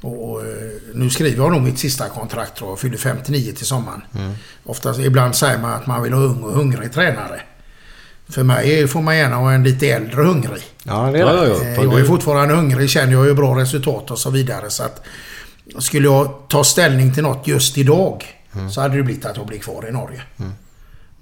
[0.00, 0.46] Och, eh,
[0.94, 2.66] nu skriver jag nog mitt sista kontrakt då.
[2.66, 4.02] Jag fyller 59 till sommaren.
[4.14, 4.32] Mm.
[4.64, 7.40] Oftast, ibland säger man att man vill ha ung och hungrig tränare.
[8.32, 10.62] För mig får man gärna ha en lite äldre hungrig.
[10.84, 11.32] Ja, det är det.
[11.32, 11.64] ja, ja.
[11.64, 14.70] Eh, Jag är fortfarande hungrig, känner jag ju bra resultat och så vidare.
[14.70, 15.02] Så att
[15.78, 18.24] skulle jag ta ställning till något just idag
[18.70, 20.22] så hade det blivit att jag blir kvar i Norge.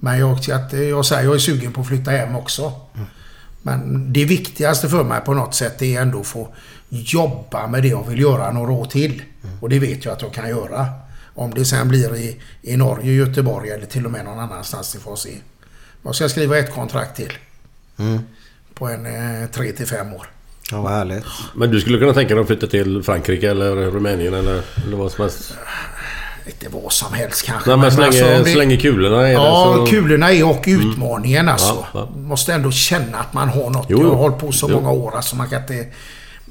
[0.02, 2.72] Men jag, att, eh, jag säger jag är sugen på att flytta hem också.
[3.62, 6.48] Men det viktigaste för mig på något sätt är ändå att få
[6.88, 9.22] jobba med det jag vill göra några år till.
[9.60, 10.86] Och det vet jag att jag kan göra.
[11.34, 14.98] Om det sen blir i, i Norge, Göteborg eller till och med någon annanstans, det
[14.98, 15.30] får jag se.
[16.02, 17.32] Jag ska skriva ett kontrakt till.
[17.98, 18.18] Mm.
[18.74, 20.26] På en eh, tre till fem år.
[20.70, 21.24] Ja, vad härligt.
[21.54, 25.12] Men du skulle kunna tänka dig att flytta till Frankrike eller Rumänien eller, eller vad
[25.12, 25.54] som helst?
[26.46, 27.70] Inte vad som helst kanske.
[27.70, 29.90] Nej, men så länge, alltså, det- så länge kulorna är Ja, där så...
[29.90, 31.86] kulorna är och utmaningen alltså.
[31.94, 33.86] Ja, Måste ändå känna att man har något.
[33.88, 34.74] Jo, jag har hållit på så Jo.
[34.74, 35.16] många år.
[35.16, 35.86] Alltså man kan inte...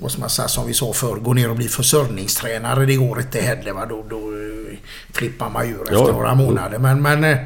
[0.02, 2.86] Vad ska man säga, som vi sa förr, gå ner och bli försörjningstränare.
[2.86, 3.72] Det går inte heller.
[3.74, 3.86] Va?
[3.90, 4.78] Då, då, eh,
[5.14, 6.12] flippar man ur efter Ja.
[6.12, 6.78] några månader.
[6.78, 7.38] Men, men eh,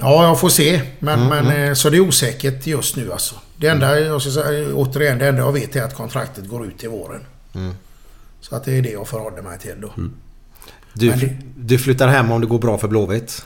[0.00, 0.80] Ja, jag får se.
[0.98, 1.68] Men, Mm, men, mm.
[1.68, 3.34] eh, så det är osäkert just nu alltså.
[3.56, 6.78] Det enda, jag ska säga, återigen, det enda jag vet är att kontraktet går ut
[6.78, 7.20] till våren.
[7.54, 7.74] Mm.
[8.40, 9.92] Så att det är det jag förhåller mig till då.
[10.92, 13.44] Du, Men det- du flyttar hem om det går bra för Blåvitt.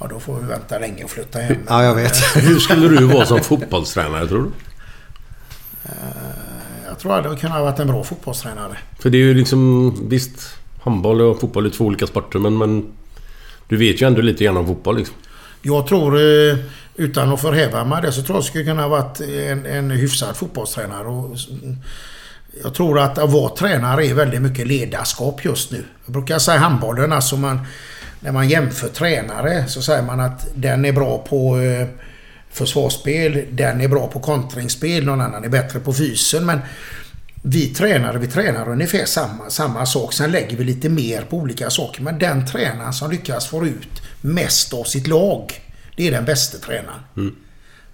[0.00, 1.56] Ja, då får vi vänta länge och flytta hem.
[1.68, 2.16] Ja, jag vet.
[2.36, 4.50] Hur skulle du vara som fotbollstränare tror du?
[6.88, 8.76] Jag tror att det kunde ha varit en bra fotbollstränare.
[8.98, 9.94] För det är ju liksom...
[10.08, 12.58] Visst, handboll och fotboll är två olika sporter men...
[12.58, 12.86] men
[13.68, 15.16] du vet ju ändå lite grann om fotboll liksom.
[15.62, 16.56] Jag tror, eh,
[16.94, 20.36] utan att förhäva mig det, så tror jag skulle kunna ha varit en, en hyfsad
[20.36, 21.06] fotbollstränare.
[21.08, 21.36] Och,
[22.62, 25.84] jag tror att att vara tränare är väldigt mycket ledarskap just nu.
[26.04, 27.60] Jag brukar säga handbollen, alltså man,
[28.20, 31.88] när man jämför tränare så säger man att den är bra på eh,
[32.50, 36.46] försvarsspel, den är bra på kontringsspel, någon annan är bättre på fysen.
[36.46, 36.60] Men
[37.46, 40.12] vi tränare, vi tränar ungefär samma, samma sak.
[40.12, 42.02] Sen lägger vi lite mer på olika saker.
[42.02, 45.52] Men den tränaren som lyckas få ut mest av sitt lag,
[45.96, 47.00] det är den bästa tränaren.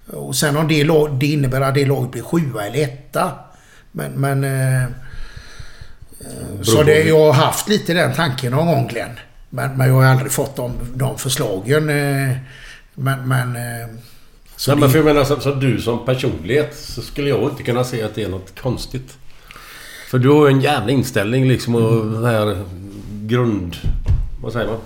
[0.07, 3.31] Och sen om det, lag, det innebär att det laget blir sjua eller etta.
[3.91, 4.11] Men...
[4.11, 4.89] men eh, eh,
[6.61, 9.19] så det, jag har haft lite den tanken någon gång Glenn.
[9.49, 11.89] Men, men jag har aldrig fått de, de förslagen.
[11.89, 12.37] eh,
[12.95, 13.27] Men...
[13.27, 13.87] men eh,
[14.55, 17.63] så Nej, men för jag menar, så, så du som personlighet så skulle jag inte
[17.63, 19.17] kunna se att det är något konstigt.
[20.11, 22.63] För du har ju en jävla inställning liksom och den här
[23.21, 23.75] grund...
[24.41, 24.77] Vad säger man?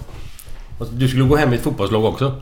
[0.79, 2.41] Alltså, Du skulle gå hem i ett fotbollslag också.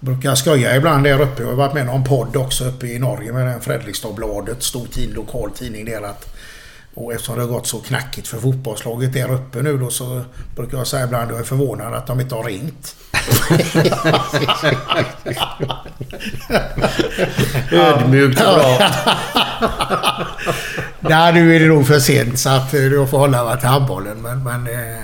[0.00, 1.42] brukar skoja ibland där uppe.
[1.42, 4.62] Jag har varit med i någon podd också uppe i Norge med den Fredrikstadbladet.
[4.62, 6.36] Stor tid, lokal tidning där att...
[6.94, 10.22] Och eftersom det har gått så knackigt för fotbollslaget där uppe nu då så
[10.56, 12.96] brukar jag säga ibland att jag är förvånad att de inte har ringt.
[17.72, 18.78] Ödmjukt och bra.
[21.10, 23.68] Nej, nu är det nog för sent så att eh, jag får hålla mig till
[23.68, 24.22] handbollen.
[24.22, 25.02] Men, men eh,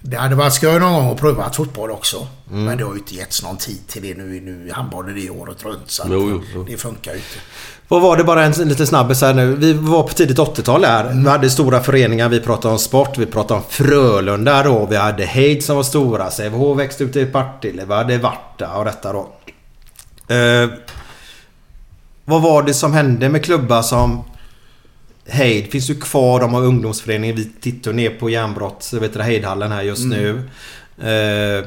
[0.00, 2.26] det hade varit skoj någon gång att pröva fotboll också.
[2.50, 2.64] Mm.
[2.64, 4.40] Men det har ju inte getts någon tid till det nu.
[4.40, 6.64] nu handbollen är året runt så Jo, jo, jo.
[6.68, 7.38] det funkar ju inte.
[7.88, 9.54] Vad var det bara en liten snabbis här nu.
[9.54, 11.22] Vi var på tidigt 80-tal här.
[11.24, 12.28] Vi hade stora föreningar.
[12.28, 13.18] Vi pratade om sport.
[13.18, 14.86] Vi pratade om Frölunda då.
[14.86, 16.30] Vi hade Heid som var stora.
[16.30, 17.84] Sävehof växte ut i Partille.
[17.84, 19.32] Vi hade Varta och detta då.
[20.34, 20.70] Eh,
[22.24, 24.24] vad var det som hände med klubbar som
[25.28, 26.40] Heid finns ju kvar.
[26.40, 27.36] De har ungdomsföreningen.
[27.36, 28.90] Vi tittar ner på järnbrott.
[29.00, 30.18] Vet du, Heidhallen här just Mm.
[30.18, 30.38] nu.
[31.58, 31.64] Eh,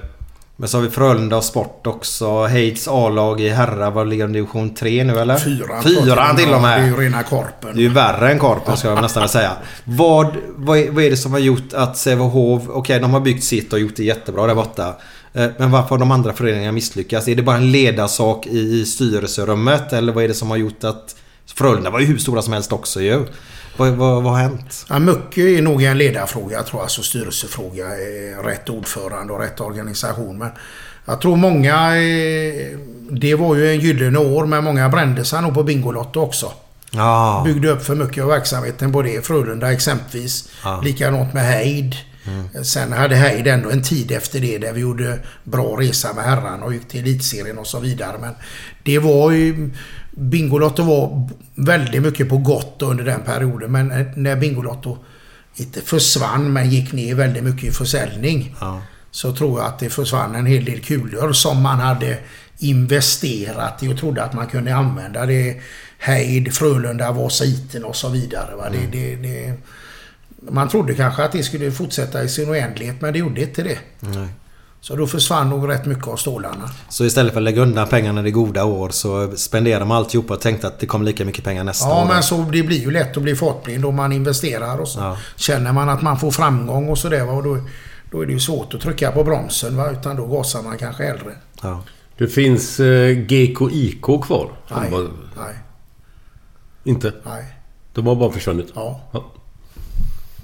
[0.60, 2.46] men så har vi Frölunda och Sport också.
[2.46, 3.92] Heids A-lag i herrar.
[3.92, 5.38] Vad ligger de division 3 nu eller?
[5.38, 5.84] Fyran.
[5.84, 6.80] Fyran till och med.
[6.80, 7.70] Det är ju rena korpen.
[7.76, 9.52] Det är ju värre än Korpen ska jag nästan säga.
[9.84, 13.44] Vad, vad, är, vad är det som har gjort att Sävehof, okej de har byggt
[13.44, 14.96] sitt och gjort det jättebra där borta.
[15.34, 17.28] Eh, Men varför har de andra föreningarna misslyckats?
[17.28, 19.94] Är det bara en ledarsak i, i styrelserummet?
[19.94, 21.16] Eller vad är det som har gjort att...
[21.56, 23.26] Frölunda var ju hur stora som helst också ju.
[23.78, 24.86] Vad, vad, vad har hänt?
[24.90, 27.86] Ja, mycket är nog en ledarfråga tror jag, alltså styrelsefråga.
[28.44, 30.38] Rätt ordförande och rätt organisation.
[30.38, 30.50] Men
[31.06, 31.98] jag tror många...
[31.98, 32.78] eh,
[33.12, 36.52] Det var ju en gyllene år men många brände sig nog på Bingolotto också.
[36.92, 37.42] Ja.
[37.46, 39.26] Byggde upp för mycket av verksamheten på det.
[39.26, 40.50] Frölunda exempelvis.
[40.64, 40.82] Ja.
[40.84, 41.96] Likadant med Heid.
[42.28, 42.64] Mm.
[42.66, 46.66] Sen hade Heid ändå en tid efter det där vi gjorde bra resa med herrarna
[46.66, 48.18] och gick till elitserien och så vidare.
[48.22, 48.34] Men
[48.84, 49.70] det var ju...
[50.18, 53.72] Bingolotto var väldigt mycket på gott under den perioden.
[53.72, 54.98] Men när Bingolotto
[55.56, 58.56] inte försvann men gick ner väldigt mycket i försäljning.
[58.60, 58.82] Ja.
[59.12, 62.18] Så tror jag att det försvann en hel del kulor som man hade
[62.58, 65.26] investerat i och trodde att man kunde använda.
[65.26, 65.62] Det
[66.00, 68.56] Heid, Frölunda, Vasiten och så vidare.
[68.56, 68.70] Va?
[68.70, 69.54] Det, det, det,
[70.40, 73.80] man trodde kanske att det skulle fortsätta i sin oändlighet men det gjorde inte det.
[74.00, 74.28] Nej.
[74.88, 76.70] Så då försvann nog rätt mycket av stålarna.
[76.90, 80.42] Så istället för att lägga undan pengarna i goda år så spenderar man alltihopa och
[80.42, 82.08] tänkte att det kommer lika mycket pengar nästa Ja år.
[82.08, 85.18] men så det blir ju lätt att bli fartblind om man investerar och så Ja.
[85.36, 87.30] känner man att man får framgång och sådär.
[87.30, 87.58] Och då,
[88.12, 89.92] då är det ju svårt att trycka på bromsen va?
[89.92, 91.32] utan då gasar man kanske hellre.
[91.62, 91.84] Ja.
[92.18, 94.50] Det finns eh, GKIK kvar.
[94.70, 94.80] Nej.
[94.80, 95.10] Handboll.
[95.38, 95.56] Nej.
[96.84, 97.14] Inte?
[97.26, 97.46] Nej.
[97.94, 98.68] De har bara försvunnit?
[98.76, 99.02] Ja.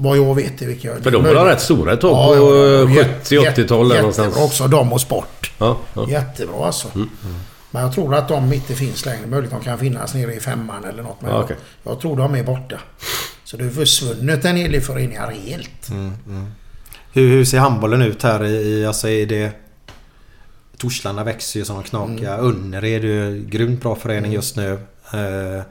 [0.03, 0.95] Vad jag vet är vilka...
[1.01, 2.83] För de var rätt stora ett tag Ja, på ja, ja.
[2.89, 4.37] eh, Jätte- 70-80-tal där Jättebra någonstans.
[4.37, 5.51] också, de och sport.
[5.57, 6.09] Ja, ja.
[6.09, 6.87] Jättebra alltså.
[6.95, 7.09] Mm.
[7.71, 9.27] Men jag tror att de inte finns längre.
[9.27, 11.21] Möjligt de kan finnas nere i femman eller något.
[11.21, 11.57] Men Ja, jag- okej.
[11.83, 12.79] jag tror de är borta.
[13.43, 15.89] Så det har försvunnit en hel del föreningar helt.
[15.89, 16.45] Mm, mm.
[17.13, 18.85] Hur, hur ser handbollen ut här i...
[18.85, 19.51] Alltså är det...
[20.77, 22.39] Torslanda växer ju som knakar.
[22.39, 22.45] Mm.
[22.45, 24.71] Önnered är ju grymt bra förening just nu.
[25.13, 25.63] Eh,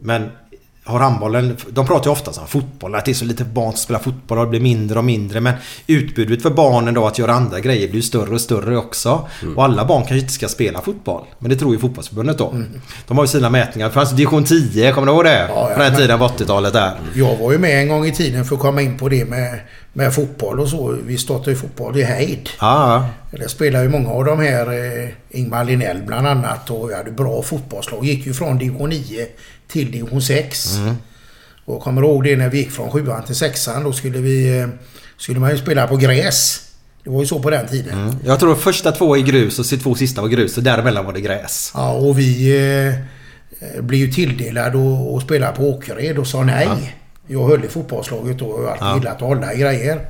[0.00, 0.30] Men
[0.84, 3.78] har handbollen, de pratar ju ofta om fotboll, att det är så lite barn som
[3.78, 5.40] spelar fotboll och det blir mindre och mindre.
[5.40, 5.54] Men
[5.86, 9.28] utbudet för barnen då att göra andra grejer blir större och större också.
[9.42, 9.58] Mm.
[9.58, 11.22] Och alla barn kanske inte ska spela fotboll.
[11.38, 12.50] Men det tror ju fotbollsförbundet då.
[12.50, 12.80] Mm.
[13.06, 13.88] De har ju sina mätningar.
[13.88, 15.48] Det fanns division 10, kommer du ihåg det?
[15.48, 16.92] Ja, ja, på den tiden på 80-talet där.
[17.14, 19.60] Jag var ju med en gång i tiden för att komma in på det med,
[19.92, 20.96] med fotboll och så.
[21.06, 22.48] Vi startade ju fotboll i Heid.
[22.60, 26.94] Ja, Där spelar ju många av de här, eh, Ingmar Linell bland annat och vi
[26.94, 28.04] hade bra fotbollslag.
[28.04, 29.26] Gick ju från division 9
[29.72, 30.76] till division 6.
[30.76, 30.94] Mm.
[31.64, 34.58] Och kommer du ihåg det när vi gick från 7 till 6 Då skulle vi...
[34.58, 34.66] eh,
[35.16, 36.60] Skulle man ju spela på gräs.
[37.04, 37.98] Det var ju så på den tiden.
[37.98, 38.14] Mm.
[38.24, 41.20] Jag tror första två i grus och två sista var grus och däremellan var det
[41.20, 41.72] gräs.
[41.74, 42.56] Ja, och vi
[43.76, 46.68] eh, blev ju tilldelade att- att spela på Åkered och sa nej.
[47.26, 48.96] Jag höll i fotbollslaget då och jag har alltid Ja.
[48.96, 50.00] gillat att hålla i grejer.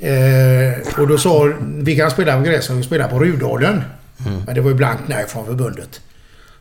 [0.00, 3.82] Eh, och då sa vi kan spela på gräs och vi spelar på Rudalen.
[4.26, 4.42] Mm.
[4.46, 6.00] Men det var ju blankt nej från förbundet.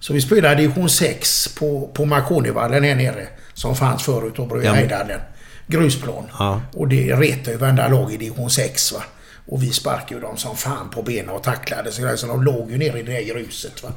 [0.06, 3.28] Så vi spelade division 6 på, på Marconivallen här nere.
[3.54, 4.74] Som fanns förut Ja.
[4.74, 5.20] Hejdallen.
[5.68, 6.24] Grusplan.
[6.40, 6.62] Ja.
[6.74, 9.04] Och det retade ju varenda lag i division 6 va.
[9.48, 12.72] Och vi sparkade ju dem som fan på benen och tacklade så, så de låg
[12.72, 13.90] ju nere i det där gruset va.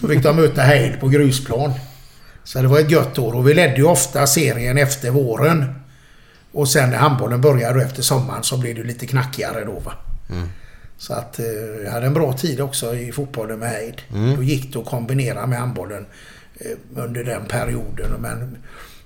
[0.00, 1.72] Så fick de möta Heid på grusplan.
[2.44, 5.74] Så det var ett gött år och vi ledde ju ofta serien efter våren.
[6.52, 9.92] Och sen när handbollen började efter sommaren så blev det lite knackigare då va.
[10.98, 11.46] Så att eh,
[11.84, 14.02] jag hade en bra tid också i fotbollen med Heid.
[14.14, 14.36] Mm.
[14.36, 16.06] Då gick det att kombinera med handbollen
[16.60, 18.10] eh, under den perioden.
[18.20, 18.58] Men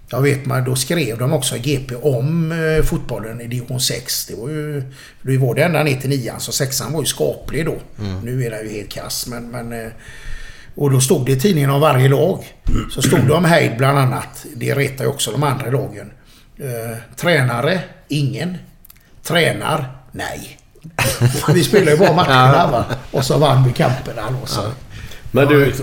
[0.09, 4.27] jag vet man, då skrev de också GP om eh, fotbollen i division 6.
[4.27, 4.83] Det var ju...
[5.23, 7.79] Det var det ända ner till nian, så sexan var ju skaplig då.
[7.99, 8.21] Mm.
[8.21, 9.51] Nu är den ju helt kass men...
[9.51, 9.91] men
[10.75, 12.45] och då stod det i tidningen om varje lag.
[12.91, 14.47] Så stod det om Heid bland annat.
[14.57, 16.11] Det retar ju också de andra lagen.
[16.59, 17.81] Eh, tränare?
[18.09, 18.57] Ingen.
[19.23, 19.97] Tränar?
[20.13, 20.60] Nej.
[21.55, 22.85] vi spelade ju bara matcherna va.
[23.11, 24.47] Och så vann vi kamperna då.
[24.47, 24.61] Så.
[25.31, 25.75] Men du,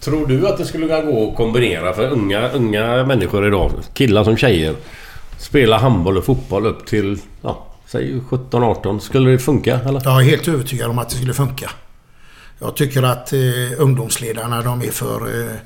[0.00, 4.36] tror du att det skulle gå att kombinera för unga, unga människor idag, killar som
[4.36, 4.74] tjejer,
[5.38, 8.98] spela handboll och fotboll upp till, ja, säg 17-18.
[8.98, 10.02] Skulle det funka eller?
[10.04, 11.70] Jag är helt övertygad om att det skulle funka.
[12.58, 13.38] Jag tycker att eh,
[13.78, 15.56] ungdomsledarna de är för, eh,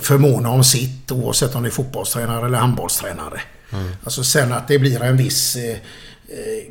[0.00, 3.40] för måna om sitt oavsett om det är fotbollstränare eller handbollstränare.
[4.04, 5.76] Alltså sen att det blir en viss eh,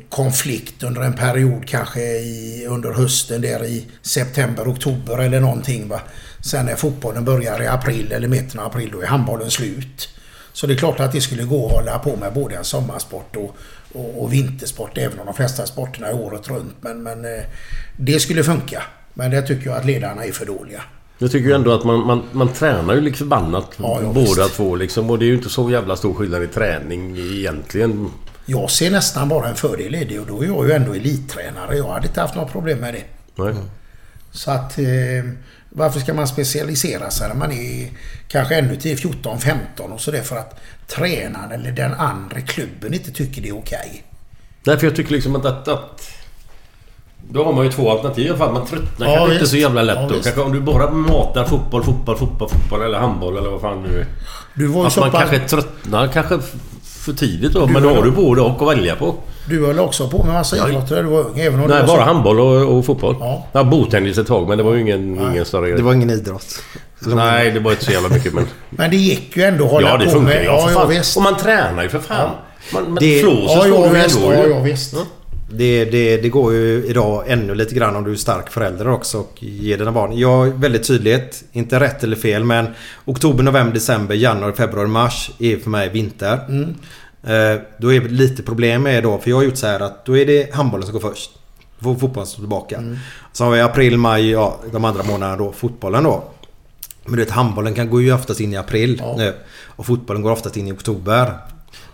[0.08, 5.88] konflikt under en period kanske i, under hösten där i september, oktober eller någonting.
[5.88, 6.00] Va?
[6.40, 10.08] Sen när fotbollen börjar i april eller mitten av april då är handbollen slut.
[10.52, 13.36] Så det är klart att det skulle gå att hålla på med både en sommarsport
[13.36, 13.56] och,
[13.92, 16.76] och, och vintersport även om de flesta sporterna är året runt.
[16.80, 17.42] Men, men eh,
[17.96, 18.82] det skulle funka.
[19.14, 20.82] Men det tycker jag att ledarna är för dåliga.
[21.18, 24.42] Jag tycker ju ändå att man, man, man tränar ju liksom förbannat Ja, ja, båda
[24.42, 24.56] visst.
[24.56, 25.10] två liksom.
[25.10, 28.10] Och det är ju inte så jävla stor skillnad i träning egentligen.
[28.46, 31.76] Jag ser nästan bara en fördel i det och då är jag ju ändå elittränare.
[31.76, 33.04] Jag hade inte haft något problem med det.
[33.42, 33.54] Nej.
[34.30, 34.84] Så att eh,
[35.70, 37.88] varför ska man specialisera sig när man är
[38.28, 43.10] kanske ännu till 14, 15 och sådär för att tränaren eller den andra klubben inte
[43.10, 44.04] tycker det är okej.
[44.64, 46.10] Nej, för jag tycker liksom att, att, att...
[47.30, 48.52] Då har man ju två alternativ i alla fall.
[48.52, 50.14] Man tröttnar Ja, kanske inte så jävla lätt Ja, då.
[50.22, 53.98] Kanske om du bara matar fotboll, fotboll, fotboll, fotboll eller handboll eller vad fan nu
[54.00, 54.06] är.
[54.54, 56.38] Du var ju Att man pass- kanske tröttnar kanske
[57.04, 57.66] för tidigt då.
[57.66, 59.14] Du men då har du både och att välja på.
[59.48, 60.68] Du höll också på med massa Ja.
[60.68, 61.38] idrotter när du var ung.
[61.40, 62.02] Även om du Nej, var bara så...
[62.12, 63.16] handboll och, och fotboll.
[63.20, 63.46] Ja.
[63.52, 65.76] Ja, bordtennis ett tag men det var ju ingen, ingen större grej.
[65.76, 66.46] Det var ingen idrott.
[67.06, 68.44] Nej, det var inte så jävla mycket men...
[68.70, 70.40] Men det gick ju ändå att hålla ja, det på funkar med.
[70.42, 70.44] ju.
[70.46, 70.88] Ja, för ja, fan.
[70.88, 71.16] visst.
[71.16, 72.30] Och man tränar ju för fan.
[72.74, 73.60] Man, man, Det- flåset Ja,
[74.08, 74.52] står ja, ju Ja, ju.
[74.52, 74.94] ja, visst.
[75.54, 79.18] Det, det, det går ju idag ännu lite grann om du är stark förälder också
[79.18, 80.18] och ger dina barn.
[80.18, 82.66] Jag är väldigt tydligt, inte rätt eller fel men
[83.04, 86.32] Oktober, november, december, januari, februari, mars är för mig vinter.
[87.22, 90.06] Eh, då är det lite problem med då, för jag har gjort så här att
[90.06, 91.30] då är det handbollen som går först.
[91.80, 92.82] Får fotbollen stå tillbaka.
[93.32, 96.24] Så har vi april, maj, ja de andra månaderna då fotbollen då.
[97.04, 99.34] Men du vet handbollen kan gå ju oftast in i april nu.
[99.66, 101.32] Och fotbollen går oftast in i oktober.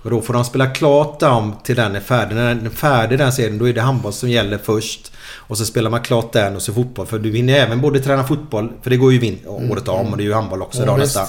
[0.02, 2.34] Och då får de spela klart dem till den är färdig.
[2.36, 5.12] När den är färdig den serien då är det handboll som gäller först.
[5.34, 7.06] Och så spelar man klart den och så fotboll.
[7.06, 10.16] För du vinner även både träna fotboll, för det går ju vin- året om och
[10.16, 11.26] det är ju handboll också Ja, nästan.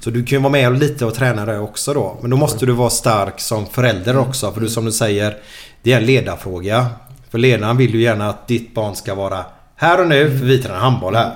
[0.00, 2.16] Så du kan ju vara med och lite och träna det också då.
[2.20, 4.52] Men då måste du vara stark som förälder också.
[4.52, 5.36] För du som du säger,
[5.82, 6.86] det är en ledarfråga.
[7.30, 9.44] För ledaren vill ju gärna att ditt barn ska vara
[9.76, 11.32] här och nu, för vi tränar handboll här.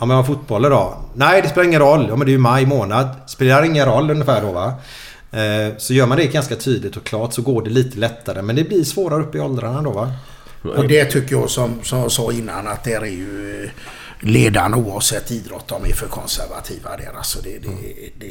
[0.00, 0.94] Ja men fotboll idag?
[1.14, 2.06] Nej det spelar ingen roll.
[2.08, 3.08] Ja men det är ju maj månad.
[3.26, 4.72] Spelar ingen roll ungefär då va?
[5.32, 8.42] Eh, Så gör man det ganska tydligt och klart så går det lite lättare.
[8.42, 10.12] Men det blir svårare upp i åldrarna då va?
[10.62, 13.70] Och det tycker jag som, som jag sa innan att där är ju eh,
[14.20, 15.68] ledarna oavsett idrott.
[15.68, 17.12] De är för konservativa där.
[17.16, 17.68] Alltså det, det,
[18.18, 18.30] det,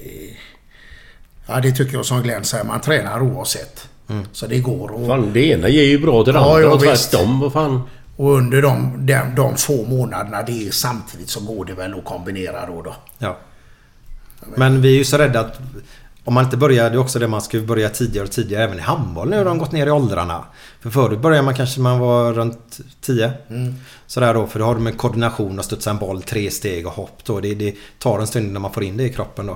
[1.48, 2.64] ja, det tycker jag som Glenn säger.
[2.64, 3.88] Man tränar oavsett.
[4.32, 4.90] Så det går.
[4.92, 7.40] Och, Fan, det ena ger ju bra till det Ja, andra ja, och tvärtom.
[7.40, 7.82] Vad fan.
[8.16, 12.06] och under de, de, de få månaderna det är samtidigt så går det väl att
[12.06, 12.82] kombinera då.
[12.82, 12.96] då.
[13.18, 13.38] Ja.
[14.56, 15.60] Men vi är ju så rädda att
[16.28, 18.78] om man inte börjar, det är också det man ska börja tidigare och tidigare även
[18.78, 20.44] i handboll nu har de gått ner i åldrarna.
[20.82, 23.32] För förut började man kanske man var runt 10.
[23.50, 23.76] Mm.
[24.08, 26.94] Sådär då, för då har du med koordination och studsa en boll, tre steg och
[26.94, 27.40] hopp då.
[27.40, 29.54] Det, det tar en stund när man får in det i kroppen då.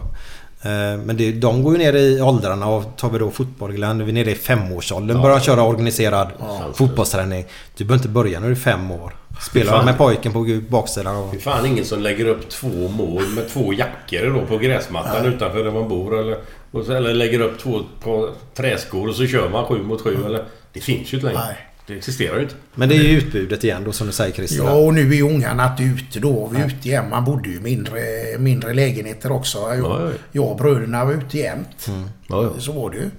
[0.70, 4.02] Eh, Men det, de går ju ner i åldrarna och tar vi då fotboll, Glenn,
[4.02, 5.24] är vi nere i femårsåldern Ja.
[5.24, 6.62] börjar köra organiserad Ja.
[6.74, 7.46] fotbollsträning.
[7.78, 9.16] Du behöver inte börja när du är fem år.
[9.42, 11.28] Spelar med pojken på baksidan och...
[11.32, 15.24] Det är fan ingen som lägger upp två mål med två jackor då på gräsmattan
[15.24, 15.34] Nej.
[15.34, 16.20] utanför där man bor.
[16.20, 16.38] Eller,
[16.72, 20.18] och så, eller lägger upp två på träskor och så kör man sju mot sju.
[20.26, 21.42] Eller, det finns ju inte längre.
[21.48, 21.58] Nej.
[21.88, 22.56] Det existerar ju inte.
[22.76, 24.64] Men det är ju utbudet igen då som du säger Christer.
[24.64, 26.50] Ja, och nu är ungarna inte ute då.
[26.54, 27.10] Vi är ute igen.
[27.10, 28.02] Man bodde ju i mindre,
[28.38, 29.58] mindre lägenheter också.
[29.58, 30.12] Jag, Ja, ja.
[30.32, 31.88] jag och bröderna var ute jämt.
[31.88, 32.54] Ja, ja.
[32.60, 33.10] Så var det ju.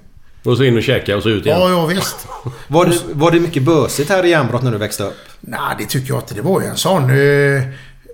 [0.44, 1.60] Och så in och käka och så ut igen.
[1.60, 2.26] Ja, ja visst.
[2.68, 5.14] Var det, var det mycket bösigt här i Järnbrott när du växte upp?
[5.40, 6.34] Nej, det tycker jag inte.
[6.34, 7.62] Det var ju en sån eh,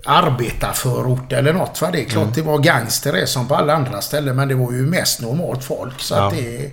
[0.06, 1.80] arbetarförort eller något.
[1.82, 1.88] Va?
[1.92, 2.34] Det är klart Mm.
[2.34, 4.36] det var gangster som på alla andra ställen.
[4.36, 6.00] Men det var ju mest normalt folk.
[6.00, 6.40] Så att Ja.
[6.42, 6.70] det,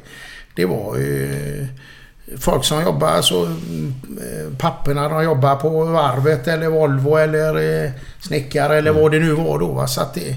[0.56, 1.66] det var eh,
[2.40, 8.78] folk som jobbar, mm, eh, papporna de jobbar på varvet eller Volvo eller eh, snickare
[8.78, 9.02] eller Mm.
[9.04, 9.68] vad det nu var då.
[9.68, 9.88] Va?
[9.88, 10.36] Så att det,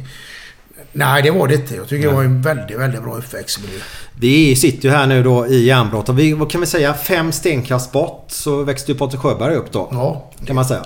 [0.93, 1.75] nej, det var det inte.
[1.75, 3.79] Jag tycker det var en väldigt, väldigt bra uppväxtmiljö.
[4.21, 7.33] Vi sitter ju här nu då i Järnbrott och vi, vad kan vi säga, fem
[7.33, 9.89] stenkast bort så växte ju Patrik Sjöberg upp då.
[9.93, 10.31] Ja.
[10.47, 10.85] Kan man säga.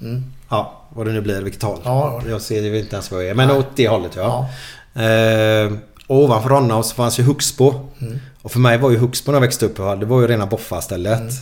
[0.00, 0.24] Mm.
[0.48, 1.80] Ja, vad det nu blir, vilket håll.
[1.84, 2.22] Ja.
[2.28, 3.34] Jag ser ju inte ens vad jag är.
[3.34, 4.48] Men åt det hållet ja.
[4.94, 5.72] Eh,
[6.06, 7.74] och ovanför Ronna så fanns ju Huxbo.
[8.00, 8.18] Mm.
[8.42, 11.32] Och för mig var ju Huxbo när jag växte upp, det var ju rena Boffa-stället.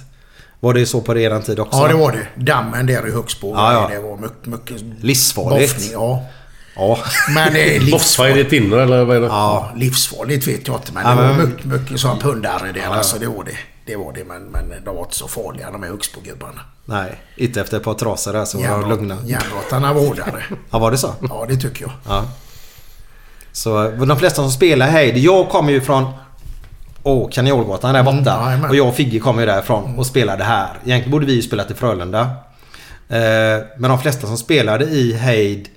[0.60, 1.78] Var det så på eran tid också?
[1.78, 1.90] Mm.
[1.90, 2.44] Ja, det var det.
[2.52, 3.52] Dammen där i Högsbo.
[3.54, 3.88] Ja, ja.
[3.94, 4.46] Det var mycket...
[4.46, 5.74] mycket Livsfarligt.
[5.74, 6.24] boffning, ja.
[6.76, 6.98] Ja.
[7.34, 8.50] Men det är Boffa i livsfarligt.
[8.50, 9.26] ditt inre eller vad är det?
[9.26, 10.92] Ja, livsfarligt vet jag inte.
[10.92, 12.80] Men Ja, det var men- mycket, mycket som pundare där.
[12.80, 12.94] Ja, ja.
[12.94, 13.56] Alltså det var det.
[13.86, 14.24] Det var det.
[14.24, 16.60] Men, men de var inte så farliga de här Högsbogubbarna.
[16.84, 19.18] Nej, inte efter ett par trasor där så var de lugna.
[19.24, 20.44] Järnbrottarna var hårdare.
[20.70, 21.14] Ja, var det så?
[21.28, 21.92] Ja, det tycker jag.
[22.08, 22.24] Ja.
[23.52, 25.20] Så de flesta som spelar Heidi.
[25.20, 26.12] Jag kommer ju från
[27.02, 28.52] Åh, Kanjolgatan där borta.
[28.52, 30.78] Mm, och jag och Figge kommer ju därifrån och spelade här.
[30.84, 32.20] Egentligen borde vi ju spelat i Frölunda.
[33.08, 33.18] Eh,
[33.78, 35.68] men de flesta som spelade i Heid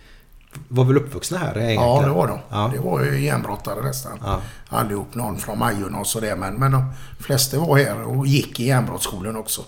[0.67, 1.84] var väl uppvuxna här egentligen?
[1.84, 2.39] Ja, det var de.
[2.49, 2.71] Ja.
[2.73, 4.19] Det var ju järnbrottare nästan.
[4.23, 4.41] Ja.
[4.69, 5.15] Allihop.
[5.15, 6.35] Någon från Majorna och sådär.
[6.35, 9.61] Men, men de flesta var här och gick i järnbrottsskolan också.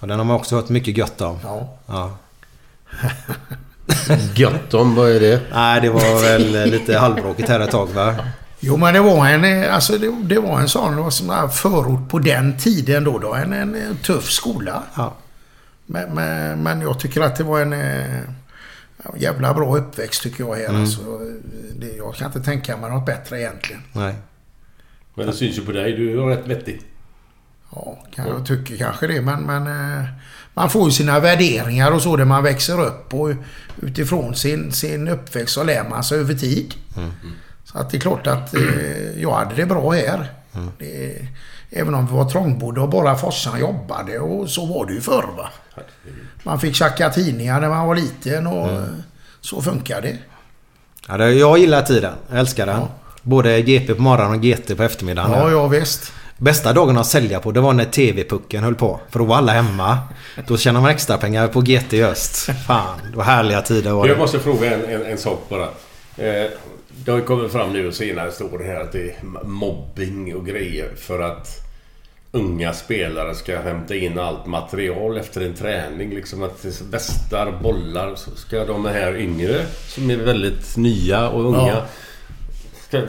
[0.00, 1.38] Och den har man också hört mycket gött om.
[1.42, 1.78] Ja.
[1.86, 2.16] Ja.
[4.34, 5.42] Gött om, vad är det?
[5.52, 8.14] Nej, det var väl lite halvbråkigt här ett tag va?
[8.60, 12.08] Jo men det var en, alltså det, det var en sån, det var sån förort
[12.08, 13.18] på den tiden då.
[13.18, 14.82] då en, en, en tuff skola.
[14.94, 15.14] Ja.
[15.86, 18.20] Men, men, men jag tycker att det var en eh,
[19.04, 20.68] ja, jävla bra uppväxt tycker jag här.
[20.68, 20.80] Mm.
[20.80, 21.00] Alltså,
[21.76, 23.82] det, jag kan inte tänka mig något bättre egentligen.
[23.92, 24.14] Nej.
[25.14, 25.92] Men det syns ju på dig.
[25.92, 26.82] Du är rätt vettig.
[27.70, 29.20] Ja, kan, jag tycker kanske det.
[29.20, 30.04] Men, men eh,
[30.54, 33.14] man får ju sina värderingar och så där man växer upp.
[33.14, 33.30] Och
[33.82, 36.74] utifrån sin, sin uppväxt så lär man sig över tid.
[37.64, 40.32] Så att det är klart att eh, jag hade det bra här.
[40.78, 41.28] Det,
[41.70, 45.28] även om vi var trångbodda och bara farsan jobbade och så var det ju förr
[45.36, 45.48] va.
[46.48, 48.82] Man fick tjacka tidningar när man var liten och eh,
[49.40, 50.16] så funkar det.
[51.08, 52.12] Ja, det, jag gillar tiden.
[52.30, 52.80] Jag älskar den.
[53.22, 55.30] Både GP på morgonen och GT på eftermiddagen.
[55.32, 56.12] Ja, ja visst.
[56.36, 59.00] Bästa dagen att sälja på det var när TV-pucken höll på.
[59.10, 59.98] För då var alla hemma.
[60.46, 62.36] Då tjänade man extra pengar på GT i öst.
[62.66, 64.20] Fan, det var härliga tider var Jag det.
[64.20, 65.64] måste fråga en, en, en sak bara.
[66.16, 66.50] Eh,
[67.04, 69.14] det har ju kommit fram nu senare står det här att det är
[69.44, 71.67] mobbing och grejer för att
[72.32, 76.10] unga spelare ska hämta in allt material efter en träning.
[76.14, 78.14] Liksom att västar, bollar.
[78.16, 81.68] Så ska de här yngre som är väldigt nya och unga.
[81.68, 81.86] Ja.
[82.88, 83.02] Ska,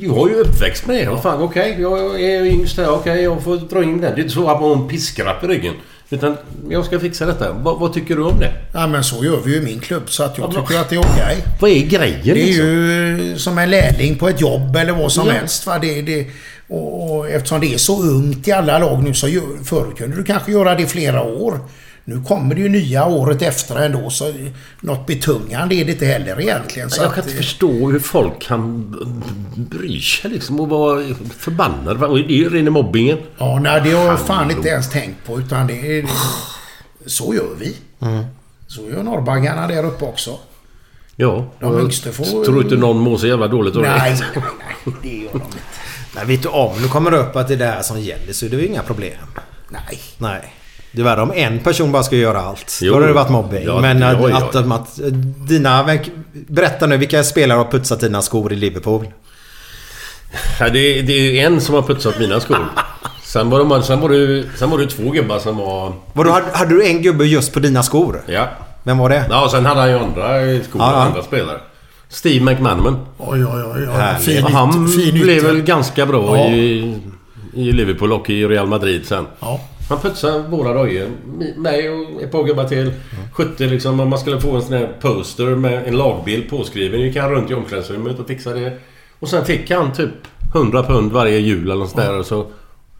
[0.00, 1.02] du har ju uppväxt med det.
[1.02, 1.20] Ja.
[1.20, 2.90] Fan okej, jag är yngst här.
[2.90, 4.14] Okej, jag får dra in den.
[4.14, 5.74] Det är inte så att man har en piskrapp i ryggen.
[6.12, 6.36] Utan
[6.70, 7.52] jag ska fixa detta.
[7.52, 8.52] Vad, vad tycker du om det?
[8.74, 10.88] Ja men så gör vi ju i min klubb så att jag Ja, tycker att
[10.88, 11.36] det är okej.
[11.60, 12.66] Vad är grejen Det är liksom?
[12.66, 15.32] ju som en lärling på ett jobb eller vad som Ja.
[15.32, 15.66] helst.
[15.66, 15.78] Va?
[15.78, 16.26] Det, det,
[16.70, 20.16] och, och eftersom det är så ungt i alla lag nu så gör, förut kunde
[20.16, 21.58] du kanske göra det flera år.
[22.04, 24.32] Nu kommer det ju nya året efter ändå så
[24.80, 26.90] något betungande är det inte heller egentligen.
[26.90, 28.96] Så jag att, kan inte eh, förstå hur folk kan
[29.56, 31.02] bry sig liksom och vara
[31.38, 32.06] förbannade.
[32.06, 33.18] Och Det är ju rena mobbingen.
[33.38, 36.06] Ja, nej det har jag fan inte ens tänkt på utan det är...
[37.06, 37.76] Så gör vi.
[38.00, 38.24] Mm.
[38.66, 40.38] Så gör norrbaggarna där uppe också.
[41.16, 41.52] Ja.
[41.60, 43.92] De och yngste får- Tror inte någon mår så jävla dåligt av Nej,
[44.34, 44.40] det.
[44.40, 44.44] nej,
[44.84, 45.58] nej, det gör de inte.
[46.26, 48.32] Nej, vet du om nu kommer det upp att det är det här som gäller
[48.32, 49.12] så är det ju inga problem.
[49.68, 50.00] Nej.
[50.18, 50.54] Nej.
[50.92, 52.78] Det är värre om en person bara ska göra allt.
[52.82, 52.94] Jo.
[52.94, 53.62] Då har det varit mobbing.
[53.66, 54.32] Ja, Men har jag.
[54.32, 54.98] att, att, att
[55.48, 55.88] dina...
[56.32, 59.06] Berätta nu, vilka spelare har putsat dina skor i Liverpool?
[60.60, 62.66] Ja, det, det är ju en som har putsat mina skor.
[63.22, 65.92] Sen var, de, sen, var det, sen var det två gubbar som var...
[66.12, 68.22] Vadå, hade, hade du en gubbe just på dina skor?
[68.26, 68.48] Ja.
[68.82, 69.24] Vem var det?
[69.30, 70.24] Ja, och sen hade han ju andra
[70.64, 71.02] skor, Ja, ja.
[71.02, 71.60] andra spelare.
[72.10, 72.96] Steve McManaman.
[73.18, 73.88] Oj, oj, oj.
[74.20, 76.48] Fin, han fin blev väl ganska bra Ja.
[76.48, 76.94] i,
[77.54, 79.26] i Liverpool och i Real Madrid sen.
[79.40, 79.60] Ja.
[79.88, 81.08] Han putsade våra dojor.
[81.56, 82.92] Mig och ett par gubbar till.
[83.32, 87.00] Skötte liksom om man skulle få en sån här poster med en lagbild påskriven.
[87.00, 88.78] Gick han runt i omklädningsrummet och fixade det.
[89.18, 90.10] Och sen fick han typ
[90.54, 92.18] 100 pund varje jul eller något sånt där.
[92.18, 92.46] Och så,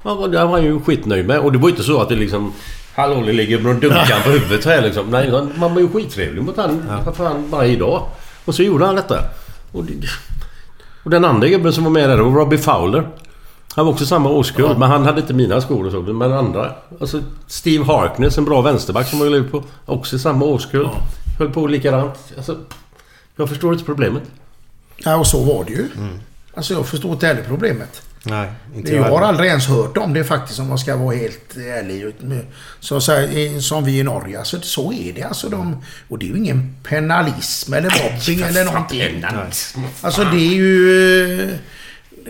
[0.03, 1.39] ja, det var han ju skitnöjd med.
[1.41, 2.53] Och det var ju inte så att det liksom...
[2.95, 5.11] Hallå, det ligger och dunkar på huvudet här liksom.
[5.11, 6.82] Nej, man var ju skittrevlig mot han.
[7.07, 7.12] Ja.
[7.12, 8.03] Fan, varje dag.
[8.44, 9.24] Och så gjorde han detta.
[9.72, 10.06] Och, det,
[11.04, 13.08] och den andra gubben som var med där var Robbie Fowler.
[13.74, 16.00] Han var också samma årskull, men han hade inte mina skor och så.
[16.00, 16.72] Men andra.
[17.00, 19.62] Alltså Steve Harkness, en bra vänsterback som var Liverpool.
[19.86, 20.88] Också samma årskull.
[21.38, 22.14] Höll på likadant.
[22.36, 22.56] Alltså,
[23.36, 24.22] jag förstår inte problemet.
[24.96, 25.88] Ja, och så var det ju.
[26.54, 28.02] Alltså jag förstår inte heller problemet.
[28.24, 31.56] Nej, inte jag har aldrig ens hört om det faktiskt om man ska vara helt
[31.56, 32.14] ärlig.
[32.80, 34.38] Så, så här, som vi i Norge.
[34.38, 35.22] Alltså, så är det.
[35.22, 39.24] Alltså, de, och det är ju ingen penalism eller mobbing eller någonting.
[40.02, 41.40] Alltså det är ju...
[41.42, 41.48] eh,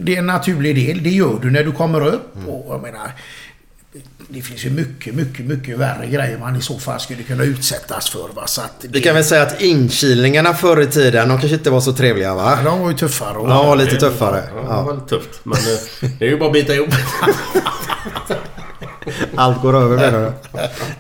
[0.01, 1.03] Det är en naturlig del.
[1.03, 2.37] Det gör du när du kommer upp.
[2.49, 3.13] Och jag menar...
[4.33, 8.11] Det finns ju mycket, mycket, mycket värre grejer man i så fall skulle kunna utsättas
[8.11, 8.29] för.
[8.35, 8.47] Va?
[8.47, 11.71] Så att det, Vi kan väl säga att inkilningarna förr i tiden, de kanske inte
[11.71, 12.59] var så trevliga va?
[12.65, 13.39] De var ju tuffare.
[13.39, 14.43] Och, Ja, lite tuffare.
[14.55, 14.83] Ja, det Ja.
[14.83, 15.41] var tufft.
[15.43, 16.89] Men eh, det är ju bara att bita ihop.
[19.37, 20.33] Allt går över menar du?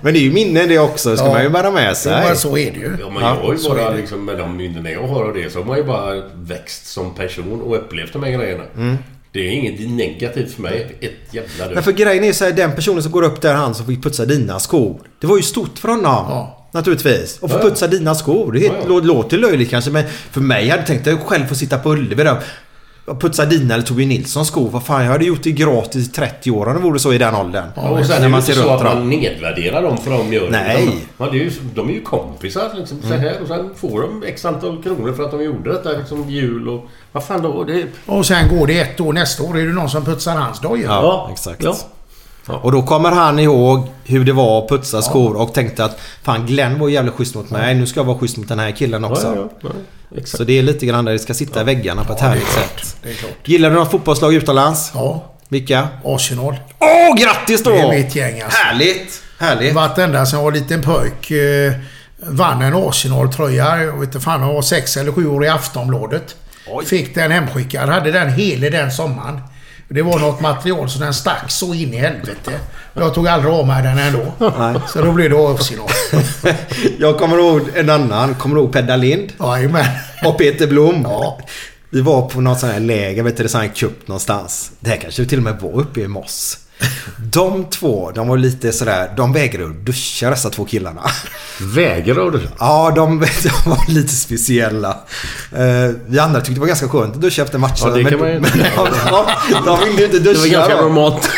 [0.01, 1.33] Men det är ju minnen det också, ska Ja.
[1.33, 2.13] man ju bära med sig.
[2.27, 2.97] men så är det ju.
[3.01, 3.97] Ja, men jag har ju bara det.
[3.97, 7.15] liksom, med de minnena jag har av det så har man ju bara växt som
[7.15, 8.65] person och upplevt de här grejerna.
[8.77, 8.97] Mm.
[9.33, 10.97] Det är inget negativt för mig.
[11.01, 11.75] Ett jävla dugg.
[11.75, 14.03] Men för grejen är så här, den personen som går upp där, han som fick
[14.03, 15.01] putsa dina skor.
[15.21, 16.05] Det var ju stort för honom.
[16.29, 16.67] Ja.
[16.73, 17.39] Naturligtvis.
[17.41, 17.63] Och få Ja.
[17.63, 18.53] putsa dina skor.
[18.53, 19.01] Det Ja, ja.
[19.01, 21.93] låter löjligt kanske men för mig hade jag tänkt att jag själv få sitta på
[21.93, 22.37] Ullevi där.
[23.15, 24.69] Putsa dina eller Torbjörn Nilssons skor.
[24.71, 27.19] Vad fan, jag hade gjort det gratis i 30 år om det vore så i
[27.19, 27.65] den åldern.
[27.77, 29.09] Ja, och sen När man ser så runt att man dem.
[29.11, 30.51] nedvärderar dem för de gör det.
[30.51, 30.83] Nej.
[30.85, 32.99] Utan, Ja, det är ju, de är ju kompisar liksom.
[33.03, 36.31] Så här, och sen får de x antal kronor för att de gjorde detta liksom
[36.31, 36.87] jul och...
[37.13, 37.65] Vad fan då?
[37.65, 39.13] Det, Och sen går det ett år.
[39.13, 40.85] Nästa år är det någon som putsar hans dojor.
[40.91, 41.63] Ja, exakt.
[41.63, 41.77] Ja.
[42.55, 46.47] Och då kommer han ihåg hur det var att putsa skor och tänkte att fan
[46.47, 47.75] Glenn var jävligt schysst mot mig.
[47.75, 49.27] Nu ska jag vara schysst mot den här killen också.
[49.27, 49.69] Ja, ja,
[50.09, 50.21] ja.
[50.25, 52.97] Så det är lite grann där det ska sitta i väggarna på ett härligt sätt.
[53.45, 54.91] Gillar du något fotbollslag utomlands?
[54.95, 55.25] Ja.
[55.49, 55.89] Vilka?
[56.05, 56.57] Arsenal.
[56.79, 57.71] Åh, grattis då!
[57.71, 58.59] Det är mitt gäng alltså.
[58.59, 59.23] Härligt!
[59.39, 59.75] Härligt.
[59.75, 61.73] Vartenda som var liten pojk eh,
[62.17, 63.83] vann en Arsenal-tröja.
[63.83, 66.37] Jag vet inte fan, jag var sex eller sju år i Aftonbladet.
[66.87, 67.89] Fick den hemskickad.
[67.89, 69.41] Hade den hela den sommaren.
[69.95, 72.61] Det var något material så den stack så in i helvete.
[72.95, 74.33] Jag tog aldrig av mig den ändå.
[74.89, 75.89] Så då blev det Arsenal.
[76.99, 78.35] Jag kommer ihåg en annan.
[78.35, 79.33] Kommer du ihåg Pedda Lind?
[79.41, 79.85] Jajamän.
[80.25, 81.03] Och Peter Blom.
[81.05, 81.39] Ja.
[81.91, 84.73] Vi var på något sånt här läger, vet du, det sån här cup någonstans.
[84.81, 86.59] Det här kanske till och med var uppe i Moss.
[87.33, 91.01] De två, de var lite sådär, de vägrade att duscha dessa två killarna.
[91.61, 92.41] Vägrar du?
[92.59, 94.89] Ja, de, de var lite speciella.
[95.59, 97.89] Uh, vi andra tyckte det var ganska skönt att duscha efter matchen.
[97.89, 98.51] Ja, det kan man ju- men,
[99.53, 100.41] de, de ville inte Det duscha.
[100.41, 101.31] var ganska normalt.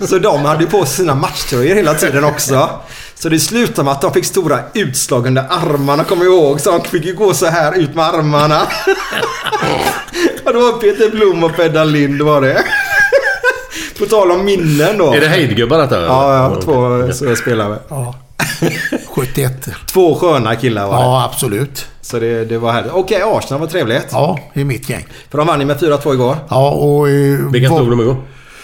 [0.00, 2.68] Så de hade ju på sig sina matchtröjor hela tiden också.
[3.14, 6.60] Så det slutade med att de fick stora utslag under armarna, kommer jag ihåg.
[6.60, 8.60] Så de fick ju gå så här ut med armarna.
[10.44, 12.64] Och det var Peter Blom och Pedda Lind var det.
[14.02, 15.12] På tal om minnen då.
[15.12, 16.02] Är det hejdgubbar detta?
[16.06, 17.78] Ja, ja, två så jag spelar med.
[17.88, 18.14] Ja.
[19.08, 19.68] 71.
[19.86, 21.00] Två sköna killar var det.
[21.02, 21.86] Ja, absolut.
[22.00, 22.92] Så det, det var härligt.
[22.92, 24.06] Okej, Arsenal var trevligt.
[24.10, 25.06] Ja, det är mitt gäng.
[25.30, 26.36] För de vann ju med 4-2 igår.
[26.48, 27.08] Ja, och...
[27.08, 28.16] Eh, Vilka stod de igår?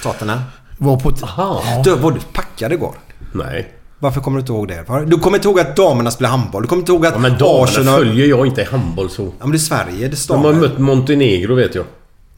[0.03, 0.39] Tottenham.
[0.79, 1.13] var på...
[1.23, 1.63] Aha.
[1.85, 2.95] Du, var du packad igår?
[3.33, 3.69] Nej.
[3.99, 5.05] Varför kommer du inte ihåg det?
[5.07, 6.63] Du kommer inte ihåg att damerna spelar handboll?
[6.63, 7.99] Du kommer inte ihåg att Ja, men damerna Arsenal...
[7.99, 9.23] följer jag inte i handboll så.
[9.25, 10.09] Ja, men det är Sverige.
[10.09, 11.85] Det står De har mött Montenegro vet jag.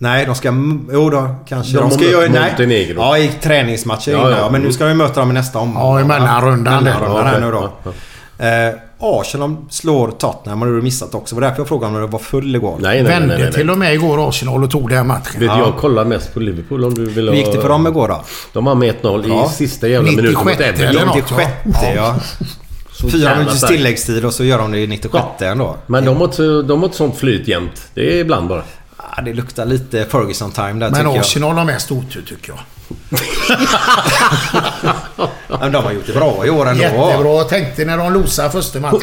[0.02, 0.48] Nej, de ska...
[0.92, 1.76] Jo då, kanske.
[1.76, 2.28] De har ska göra...
[2.66, 2.94] Nej.
[2.96, 4.38] Ja, i träningsmatcher Ja, innan, ja.
[4.38, 4.50] ja.
[4.50, 5.82] Men nu ska vi möta dem i nästa omgång.
[5.82, 6.84] Ja, i mellanrundan.
[6.84, 7.72] Mellanrundan Ja, här nu då.
[7.84, 7.92] Ja,
[8.40, 11.34] Eh, Arsenal slår Tottenham och det har du missat också.
[11.34, 12.76] Det var därför jag frågade om du var full igår.
[12.80, 13.12] Nej, nej, nej.
[13.12, 13.52] Vände nej, nej.
[13.52, 15.40] till och med igår Arsenal och tog den matchen.
[15.40, 15.58] Vet Ja.
[15.58, 17.34] jag kollar mest på Liverpool om du vill ha...
[17.34, 18.20] Hur gick det för dem igår då?
[18.52, 19.46] De har med 1-0 Ja.
[19.46, 20.86] i sista jävla minuten mot 96 Everton.
[20.88, 21.14] eller något.
[21.16, 21.50] 96
[21.96, 22.14] ja.
[23.12, 25.76] Fyra minuters tilläggstid och så gör de det i 96 ändå.
[25.86, 27.82] Men de har, inte, de har ett sånt flyt jämt.
[27.94, 28.62] Det är ibland bara.
[29.16, 31.18] Ja, det luktar lite Ferguson-time där Men tycker jag.
[31.18, 32.58] Arsenal har mest otur tycker jag.
[35.48, 36.82] Ja, men de har gjort det bra i år ändå.
[36.82, 37.28] Jättebra.
[37.36, 39.00] Jag tänkte när de losade första matchen.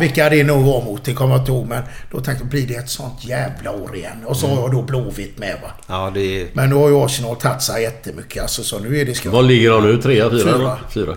[0.00, 1.66] vilka det nog var mot, det kommer jag inte ihåg.
[1.66, 4.24] Men då tänkte jag, blir det ett sånt jävla år igen?
[4.26, 5.68] Och så har jag då Blåvitt med va.
[5.86, 6.46] Ja, det.
[6.52, 9.32] Men då har ju Arsenal tagit sig jättemycket alltså, så nu är det skoj.
[9.32, 10.02] Vad ligger de nu?
[10.02, 10.42] Trea, fyra?
[10.44, 10.78] Fyra.
[10.94, 11.16] Fyra.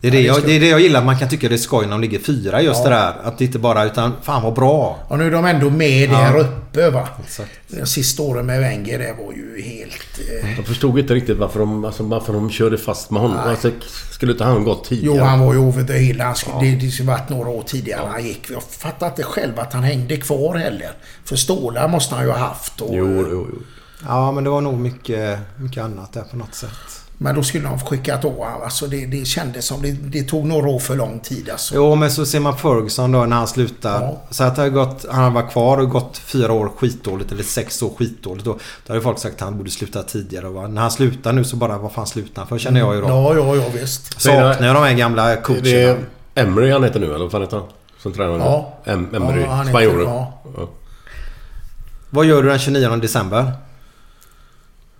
[0.00, 1.04] Det är det, det jag, det är det jag gillar.
[1.04, 2.90] Man kan tycka det är skoj när de ligger fyra just Ja.
[2.90, 3.14] det där.
[3.24, 4.98] Att det inte bara utan fan vad bra.
[5.08, 6.40] Och nu är de ändå med där Ja.
[6.40, 7.08] uppe uppe va.
[7.68, 10.42] De sista åren med Wenger det var ju helt...
[10.44, 13.38] Eh, Jag förstod inte riktigt varför de, alltså, varför de körde fast med honom.
[13.38, 13.70] Alltså,
[14.12, 15.16] skulle inte han gått tidigare?
[15.18, 16.20] Jo, han var ju over the hill.
[16.20, 18.50] Han skulle, det, det skulle varit några år tidigare han gick.
[18.50, 20.90] Jag fattar inte själv att han hängde kvar heller.
[21.24, 22.80] För stålar måste han ju ha haft.
[22.80, 23.58] Och, Jo, jo, jo.
[24.06, 26.99] Ja, men det var nog mycket, mycket annat där på något sätt.
[27.22, 30.68] Men då skulle de skickat av alltså det, det kändes som det, det tog några
[30.68, 31.74] år för lång tid alltså.
[31.74, 34.02] Jo, men så ser man Ferguson då när han slutar.
[34.02, 34.22] Ja.
[34.30, 37.82] Så att det har gått, han var kvar och gått fyra år skitdåligt eller sex
[37.82, 38.44] år skitdåligt.
[38.44, 40.46] Då, då hade folk sagt att han borde sluta tidigare.
[40.48, 42.58] Och när han slutar nu så bara, vad fan slutar han för?
[42.58, 43.08] Känner jag ju då.
[43.08, 44.20] Ja, ja, ja visst.
[44.20, 45.68] Saknar jag de här gamla Det coacherna.
[45.68, 45.98] är
[46.34, 47.66] Emery han heter nu, eller vad fan heter han?
[48.02, 48.44] Som tränar nu?
[48.44, 48.78] Ja.
[48.84, 50.06] Em Emery, Ja, spanjoren.
[50.06, 50.42] ja.
[50.56, 50.68] Ja.
[52.10, 53.52] Vad gör du den 29 december?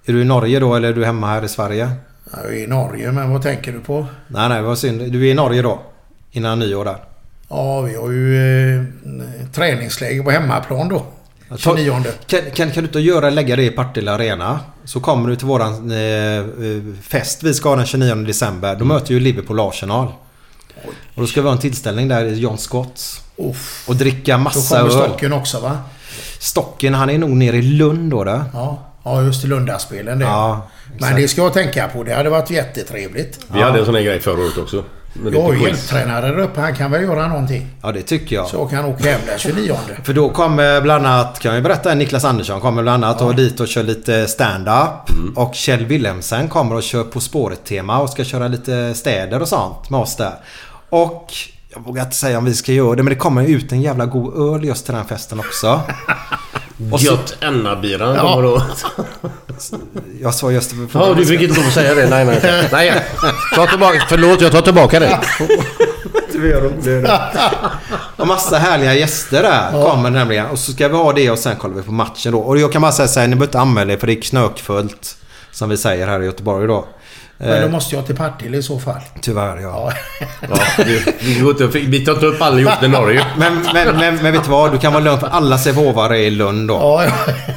[0.05, 1.91] Är du i Norge då eller är du hemma här i Sverige?
[2.33, 4.07] Jag är i Norge, men vad tänker du på?
[4.29, 5.13] Nej, nej, vad synd.
[5.13, 5.83] Du är i Norge då?
[6.33, 6.97] Innan nyår där?
[7.49, 8.85] Ja, vi har ju eh,
[9.53, 11.07] träningsläger på hemmaplan då.
[11.57, 12.03] 29.
[12.27, 14.61] Kan, kan, kan du inte göra, lägga det i Partille Arena?
[14.85, 16.45] Så kommer du till våran eh, eh,
[17.03, 18.77] fest vi ska ha den 29 december.
[18.77, 20.07] Då möter ju Liverpool Arsenal.
[21.15, 23.23] Och då ska vi ha en tillställning där i John Scotts.
[23.37, 23.85] Uff.
[23.89, 25.09] Och dricka Då massa kommer öl.
[25.09, 25.79] Stocken också va?
[26.39, 28.25] Stocken, han är nog nere i Lund då.
[28.25, 28.45] då.
[28.53, 29.49] Ja, ja just det.
[29.49, 30.25] Lundaspelen det.
[30.25, 32.03] Ja, Men det ska jag tänka på.
[32.05, 33.41] Det hade varit jättetrevligt.
[33.53, 34.85] Vi hade en sån här grej förra året också.
[35.33, 36.61] Jag har ju hjälptränare där uppe.
[36.61, 37.67] Han kan väl göra någonting.
[37.83, 38.47] Ja, det tycker jag.
[38.49, 39.77] Så jag kan åka hem den 29.
[40.05, 43.61] För då kommer bland annat, kan jag berätta, Niklas Andersson kommer bland annat och dit
[43.61, 45.37] och kör lite stand-up.
[45.37, 49.91] Och Kjell Wilhelmsen kommer och kör På spåret-tema och ska köra lite städer och sånt
[49.91, 50.35] med oss där.
[50.91, 51.33] Och
[51.75, 54.07] jag vågar inte säga om vi ska göra det men det kommer ut en jävla
[54.07, 55.81] god öl just till den festen också.
[56.93, 58.21] Och Gött Enna-biran Ja.
[58.23, 58.63] kommer då.
[60.23, 62.09] Jag sa just Ja, du fick inte lov att säga det.
[62.11, 62.69] Nej, nej.
[62.73, 63.03] Nej,
[63.55, 64.03] ta tillbaka.
[64.09, 65.21] Förlåt, jag tar tillbaka det.
[68.17, 70.47] Och massa härliga gäster där kommer nämligen.
[70.47, 72.39] Och så ska vi ha det och sen kollar vi på matchen då.
[72.39, 74.23] Och jag kan bara säga så här, ni behöver inte anmäla er för det är
[74.23, 75.17] knökfullt.
[75.53, 76.85] Som vi säger här i Göteborg då.
[77.43, 79.01] Men då Eh, måste jag till Partille i så fall.
[79.21, 79.93] tyvärr ja.
[80.51, 80.57] Ja,
[80.87, 81.03] vi,
[81.73, 83.27] vi, vi tar inte upp allihop till Norge.
[83.39, 84.73] Men, men, men, men vet du vad?
[84.73, 86.75] Du kan vara lugn för alla Sävehofare är i Lund då.
[86.75, 87.13] Ja, ja.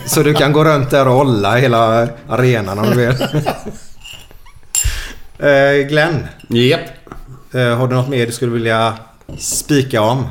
[0.05, 3.15] Så du kan gå runt där och hålla hela arenan om du vill.
[5.39, 6.81] Eh, Glenn, Japp.
[7.53, 8.93] eh, har du något mer du skulle vilja
[9.39, 10.25] spika om?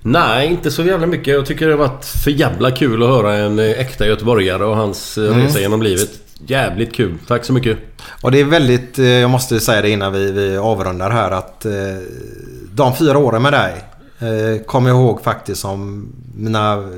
[0.00, 1.34] Nej, inte så jävla mycket.
[1.34, 4.76] Jag tycker det har varit för jävla kul att höra en eh, äkta göteborgare och
[4.76, 6.10] hans eh, resa genom livet.
[6.46, 7.18] Jävligt kul.
[7.28, 7.78] Tack så mycket.
[8.20, 11.64] Och det är väldigt, eh, jag måste säga det innan vi, vi avrundar här att
[11.64, 11.72] eh,
[12.72, 13.84] de fyra åren med dig
[14.18, 16.88] eh, kommer jag ihåg faktiskt som mina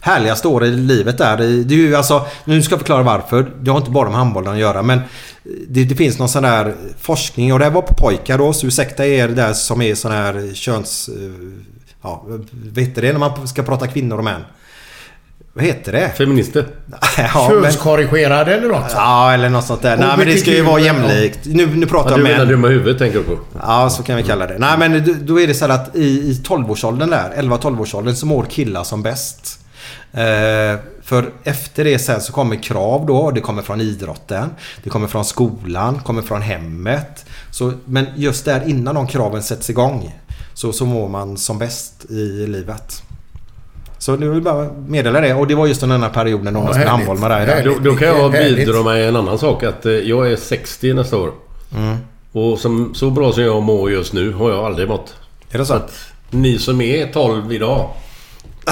[0.00, 1.36] härligaste år i livet där.
[1.36, 3.52] Det är ju alltså, nu ska jag förklara varför.
[3.60, 5.00] Det har inte bara med handbollen att göra men
[5.68, 8.66] det, det finns någon sån där forskning och det här var på pojkar då så
[8.66, 11.10] ursäkta er där som är sån här köns...
[12.02, 12.24] Ja,
[12.74, 14.40] vad heter det när man ska prata kvinnor och män?
[15.52, 16.08] Vad heter det?
[16.16, 16.66] Feminister.
[17.16, 18.92] ja, men, Könskorrigerad eller något.
[18.94, 19.96] ja, eller något sånt där.
[19.96, 21.38] Nej, men det ska ju vara jämlikt.
[21.44, 22.48] Nu, nu pratar Ja, jag du menar män.
[22.48, 23.38] dumma huvudet tänker du på?
[23.62, 24.58] Ja, så kan vi kalla det.
[24.58, 26.00] Nej, men då- då är det så här att i,
[26.30, 29.60] i 12-årsåldern där, 11-12-årsåldern, så mår killar som bäst.
[30.12, 33.30] Eh, för efter det sen så kommer krav då.
[33.30, 34.50] Det kommer från idrotten.
[34.82, 35.98] Det kommer från skolan.
[35.98, 37.24] kommer från hemmet.
[37.50, 40.14] Så, men just där innan de kraven sätts igång
[40.54, 43.02] så, så mår man som bäst i livet.
[44.00, 45.34] Så nu vill jag bara meddela det.
[45.34, 47.62] Och det var just den här perioden då man spelade handboll med dig.
[47.64, 49.62] Då, då kan jag bidra med en annan sak.
[49.62, 51.32] Att eh, jag är 60 nästa år.
[52.32, 55.14] Och som, så bra som jag mår just nu har jag aldrig mått.
[55.50, 55.74] Är det så?
[55.74, 55.92] att
[56.30, 57.90] ni som är 12 idag.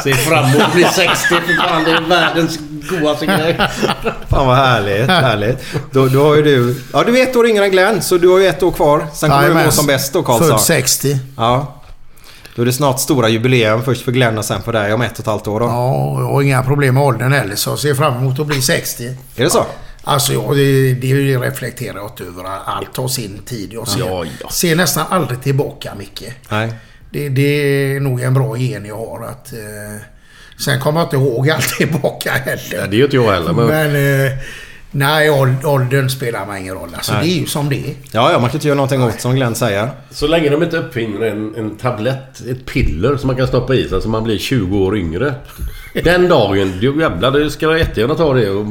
[0.05, 1.07] Se fram emot att bli 60.
[1.07, 2.59] För fan, det är världens
[2.91, 3.57] godaste grej.
[4.29, 5.59] Fan vad härligt, härligt.
[5.93, 6.83] Då, då har ju du...
[6.93, 9.07] Ja, du är ett år yngre än Glenn, så du har ju ett år kvar.
[9.15, 10.49] Sen kommer du må som bäst då, Karlsson.
[10.49, 11.19] Född 60.
[11.37, 11.78] Ja.
[12.59, 13.83] Då är det snart stora jubileum.
[13.83, 15.67] Först för Glenn och sen för dig om ett och ett halvt år då.
[15.67, 18.63] Ja, jag har inga problem med åldern heller så jag ser fram emot att bli
[18.63, 19.05] 60.
[19.37, 19.67] Är det så?
[20.05, 22.45] Alltså ja, det, det reflekterar jag inte över.
[22.65, 23.73] Allt har sin tid.
[23.73, 24.51] Jag ser, Ja, ja.
[24.51, 26.25] ser nästan aldrig tillbaka Micke.
[26.49, 26.73] Nej.
[27.11, 29.25] Det, det är nog en bra gen jag har.
[29.27, 30.01] Att, eh,
[30.65, 32.79] sen kommer jag inte ihåg allt tillbaka heller.
[32.79, 33.53] Ja, det gör inte jag heller.
[33.53, 34.33] Men, Men eh,
[34.91, 36.89] nej, åld- åldern spelar mig ingen roll.
[36.95, 37.27] Alltså, Nej.
[37.27, 37.95] det är ju som det är.
[38.13, 39.89] Ja, ja, man kan inte göra någonting åt som Glenn säger.
[40.11, 43.89] så länge de inte uppfinner en, en tablett, ett piller som man kan stoppa i
[43.89, 45.35] sig så man blir 20 år yngre.
[46.05, 48.67] Den dagen, då jävlar, det ska jag jättegärna ta det och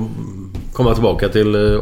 [0.73, 1.81] komma tillbaka till eh,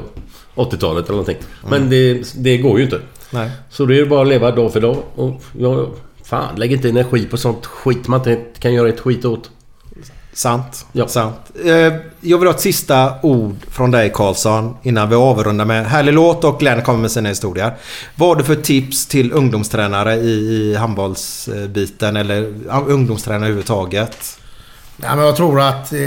[0.55, 1.37] 80-talet eller någonting.
[1.69, 2.99] Men det, det går ju inte.
[3.31, 3.49] Nej.
[3.69, 4.97] Så det är bara att leva dag för dag.
[5.15, 5.89] Och jag,
[6.23, 9.49] fan, lägg inte energi på sånt skit man inte kan göra ett skit åt.
[10.35, 10.85] Sant.
[10.91, 11.07] Ja.
[11.07, 11.51] Sant.
[11.65, 16.13] Eh, jag vill ha ett sista ord från dig Karlsson innan vi avrundar med härlig
[16.13, 17.73] låt och Glenn kommer med sina historier.
[18.15, 24.39] Vad har du för tips till ungdomstränare i, i handbollsbiten eller ja, ungdomstränare överhuvudtaget?
[24.97, 25.99] Nej, men jag tror att eh,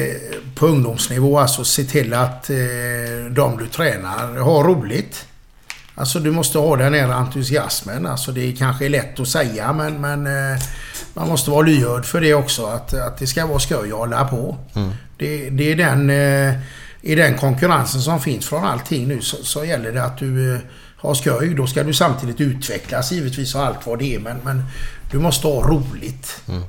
[0.55, 2.57] på ungdomsnivå, alltså se till att eh,
[3.31, 5.27] de du tränar har roligt.
[5.99, 8.07] Alltså du måste ha den här entusiasmen.
[8.07, 10.60] Alltså det kanske är lätt att säga men, men eh,
[11.15, 12.67] man måste vara lyhörd för det också.
[12.67, 14.57] Att, att det ska vara skoj och hålla på.
[14.75, 14.91] Mm.
[15.18, 16.10] Det, det är den...
[16.10, 16.55] Eh,
[17.02, 20.60] I den konkurrensen som finns från allting nu så, så gäller det att du eh,
[20.97, 21.55] har skoj.
[21.55, 24.18] Då ska du samtidigt utvecklas givetvis och allt vad det är.
[24.18, 24.65] Men, men
[25.10, 26.41] du måste ha roligt.
[26.49, 26.62] Mm.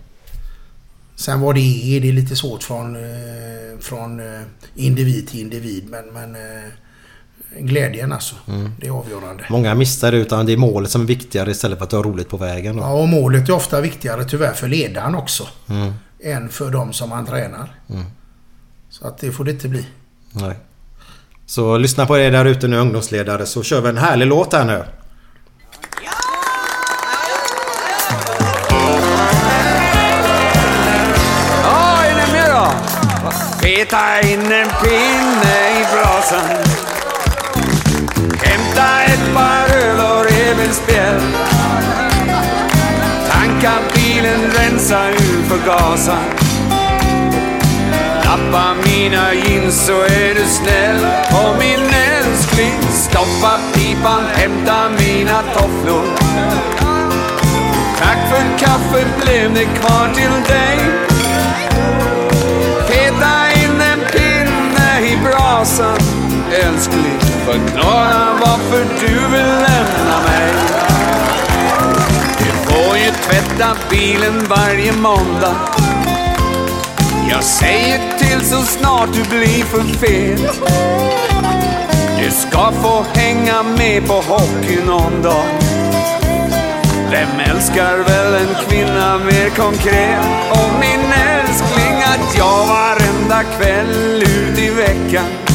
[1.15, 2.97] Sen vad det är, det är lite svårt från,
[3.79, 4.21] från
[4.75, 5.89] individ till individ.
[5.89, 6.37] Men, men
[7.57, 8.35] glädjen alltså.
[8.47, 8.71] Mm.
[8.79, 9.43] Det är avgörande.
[9.49, 12.29] Många missar det utan det är målet som är viktigare istället för att ha roligt
[12.29, 12.75] på vägen.
[12.75, 12.83] Då.
[12.83, 15.47] Ja, och målet är ofta viktigare tyvärr för ledaren också.
[15.69, 15.93] Mm.
[16.23, 17.75] Än för de som man tränar.
[17.89, 18.05] Mm.
[18.89, 19.85] Så att det får det inte bli.
[20.31, 20.55] Nej.
[21.45, 24.65] Så lyssna på er där ute nu ungdomsledare så kör vi en härlig låt här
[24.65, 24.83] nu.
[33.61, 36.68] Peta in en pinne i brasan
[39.73, 41.21] öl och revbensspjäll.
[43.31, 46.39] Tanka bilen, rensa ur förgasaren.
[48.23, 51.05] Lappa mina jeans så är du snäll.
[51.31, 56.05] Och min älskling, stoppa pipan, hämta mina tofflor.
[57.99, 61.08] Tack för kaffet, blev det kvar till dig?
[67.51, 70.53] Förklara varför du vill lämna mig.
[72.37, 75.55] Du får ju tvätta bilen varje måndag.
[77.29, 80.61] Jag säger till så snart du blir för fet.
[82.19, 85.45] Du ska få hänga med på hockey någon dag.
[87.11, 90.25] Vem älskar väl en kvinna mer konkret?
[90.51, 95.48] Och min älskling att jag varenda kväll ut i veckan.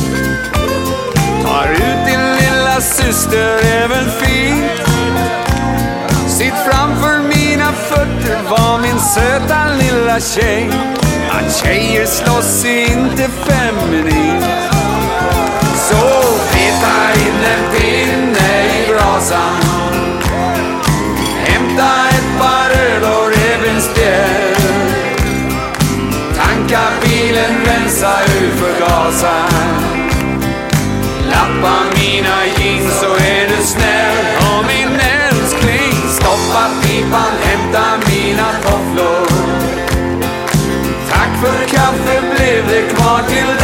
[1.55, 4.89] Har ut din lilla syster är väl fint?
[6.29, 10.71] Sitt framför mina fötter var min söta lilla tjej.
[11.31, 14.45] Att tjejer slåss är inte feminint.
[15.77, 19.63] Så peta in en pinne i brasan.
[21.45, 24.55] Hämta ett par öl och revbensspjäll.
[26.37, 29.94] Tanka bilen, rensa ur förgasaren.
[31.65, 34.17] Stoppa mina jeans så är du snäll.
[34.37, 39.27] Och min älskling, stoppa pipan, hämta mina tofflor.
[41.11, 43.64] Tack för kaffe blev det kvar till dig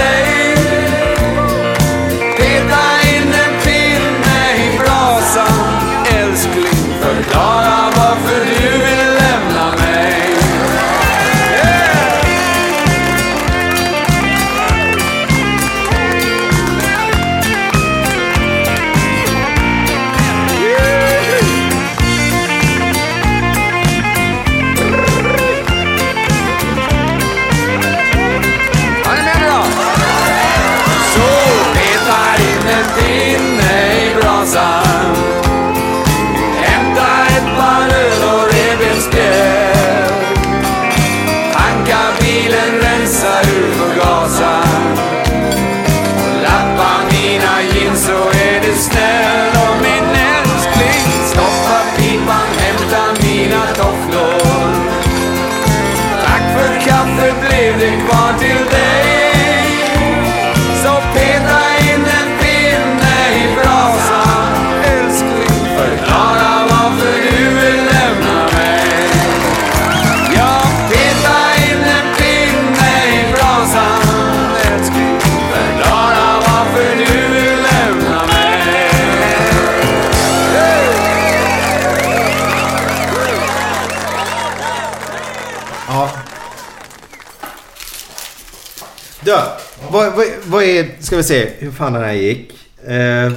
[91.10, 92.52] Ska vi se hur fan den här gick.
[92.86, 93.32] Eh,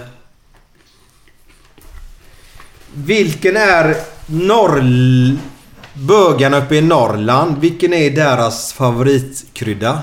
[2.93, 3.95] vilken är
[4.25, 4.83] norr...
[5.93, 7.57] Bögarna uppe i Norrland.
[7.57, 10.01] Vilken är deras favoritkrydda?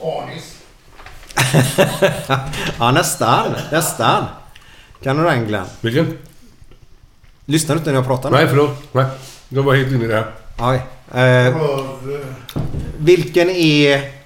[0.00, 0.56] Anis.
[2.78, 3.54] ja, nästan.
[3.72, 4.24] Nästan.
[5.02, 5.66] Kan du den Glenn?
[5.80, 6.18] Vilken?
[7.44, 8.30] Lyssnar du inte när jag pratar?
[8.30, 8.36] nu?
[8.36, 8.82] Nej, förlåt.
[8.92, 9.06] Nej.
[9.48, 10.32] Jag var helt inne i det här.
[10.58, 10.82] Oj.
[11.20, 11.56] Eh,
[12.98, 14.21] vilken är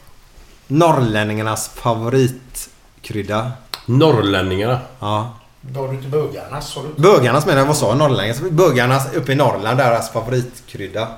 [0.67, 3.53] norrlänningarnas favoritkrydda?
[3.87, 4.81] Norrlänningarna?
[5.01, 5.33] Ja.
[5.61, 7.03] Då har du inte bögarnas, du?
[7.03, 7.99] Bögarnas menar jag, vad sa jag?
[7.99, 8.51] Norrlänningarnas?
[8.51, 11.09] Bögarnas uppe i Norrland, deras favoritkrydda.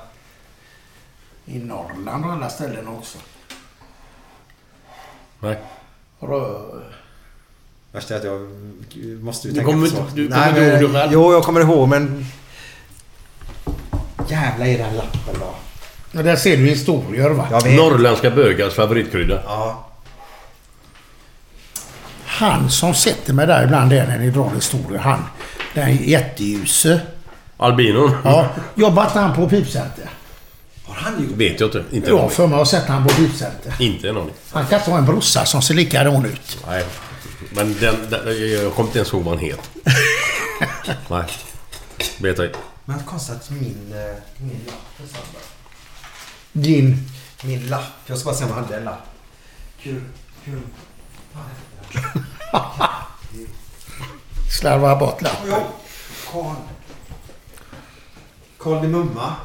[1.45, 3.17] I Norrland och alla ställen också.
[5.39, 5.59] Nej.
[6.19, 6.59] Rö...
[7.91, 8.39] Värsta är att jag
[9.23, 10.03] måste ju Du tänka kommer på så.
[10.15, 11.11] du Nej, kommer inte men- ihåg det själv?
[11.13, 12.25] Jo, jag kommer ihåg men...
[14.29, 15.55] Jävla är den lappen då.
[16.11, 17.47] Men där ser du historier va?
[17.51, 17.75] Jag vet.
[17.75, 19.41] Norrländska bögars favoritkrydda.
[19.45, 19.85] Ja.
[22.25, 24.99] Han som sätter mig där ibland är när ni drar historier.
[24.99, 25.23] Han.
[25.73, 27.01] Den jätteljuse.
[27.57, 28.11] Albinon?
[28.23, 28.47] Ja.
[28.75, 30.09] Jobbar inte han på Pipcenter?
[30.85, 31.83] Har han gjort Vet jag inte.
[31.91, 32.35] Inte en Jag har aning.
[32.35, 33.73] för mig att ha sett han på Pipcenter.
[33.79, 34.33] Inte en aning.
[34.51, 36.57] Han kan inte ha en brorsa som ser likadan ut.
[36.67, 36.85] Nej.
[37.49, 39.63] Men den, den, jag kommer inte ens ihåg vad han heter.
[41.09, 41.23] Nej.
[42.17, 42.59] Vet jag inte.
[42.85, 45.39] Men konstigt att min, eh, min lapp är samma.
[46.61, 47.09] Din...
[47.43, 47.83] Min lapp.
[48.05, 49.05] Jag ska bara se om jag hade en lapp.
[49.81, 50.01] Kul.
[50.45, 50.61] Kul.
[54.59, 55.49] Slarvar bort lappen.
[55.49, 55.67] Ja.
[56.31, 56.55] Karl.
[58.57, 59.35] Karl de Mumma.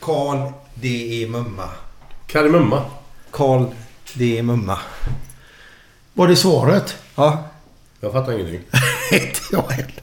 [0.00, 1.68] Karl det är Mumma.
[2.26, 2.82] Kardemumma?
[3.30, 3.64] Karl
[4.14, 4.78] det är Mumma.
[6.14, 6.96] Var det svaret?
[7.14, 7.44] Ja.
[8.00, 8.60] Jag fattar ingenting.
[9.12, 10.02] Inte jag heller.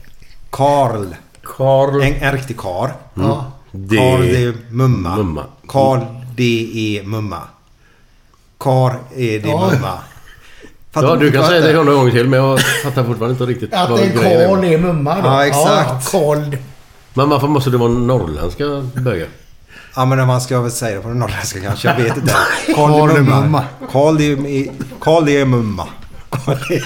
[0.50, 1.14] Karl.
[1.42, 2.02] Karl...
[2.02, 2.96] En, en riktig kar.
[3.14, 3.52] Ja.
[3.76, 3.96] Det...
[3.96, 5.16] Karl det är Mumma.
[5.16, 5.44] Mumma.
[5.68, 6.00] Karl
[6.36, 7.40] det är Mumma.
[8.58, 9.70] Kar är det Ja.
[9.70, 9.98] Mumma.
[10.92, 13.74] Fattar Ja, du kan säga det hundra gånger till men jag fattar fortfarande inte riktigt
[13.74, 14.46] Att vad grejen är.
[14.48, 15.28] Karl är mumma då?
[15.28, 16.12] Ja, exakt.
[16.12, 16.56] Ja, Karl...
[17.14, 19.28] Men varför måste det vara norrländska bögar?
[19.96, 21.88] Ja men man ska väl säga det på det norrländska kanske.
[21.88, 22.34] Jag vet inte.
[22.74, 23.64] Karl det är är Mumma.
[23.92, 24.70] Karl det är...
[25.00, 25.86] Karl det är Mumma.
[26.68, 26.82] Det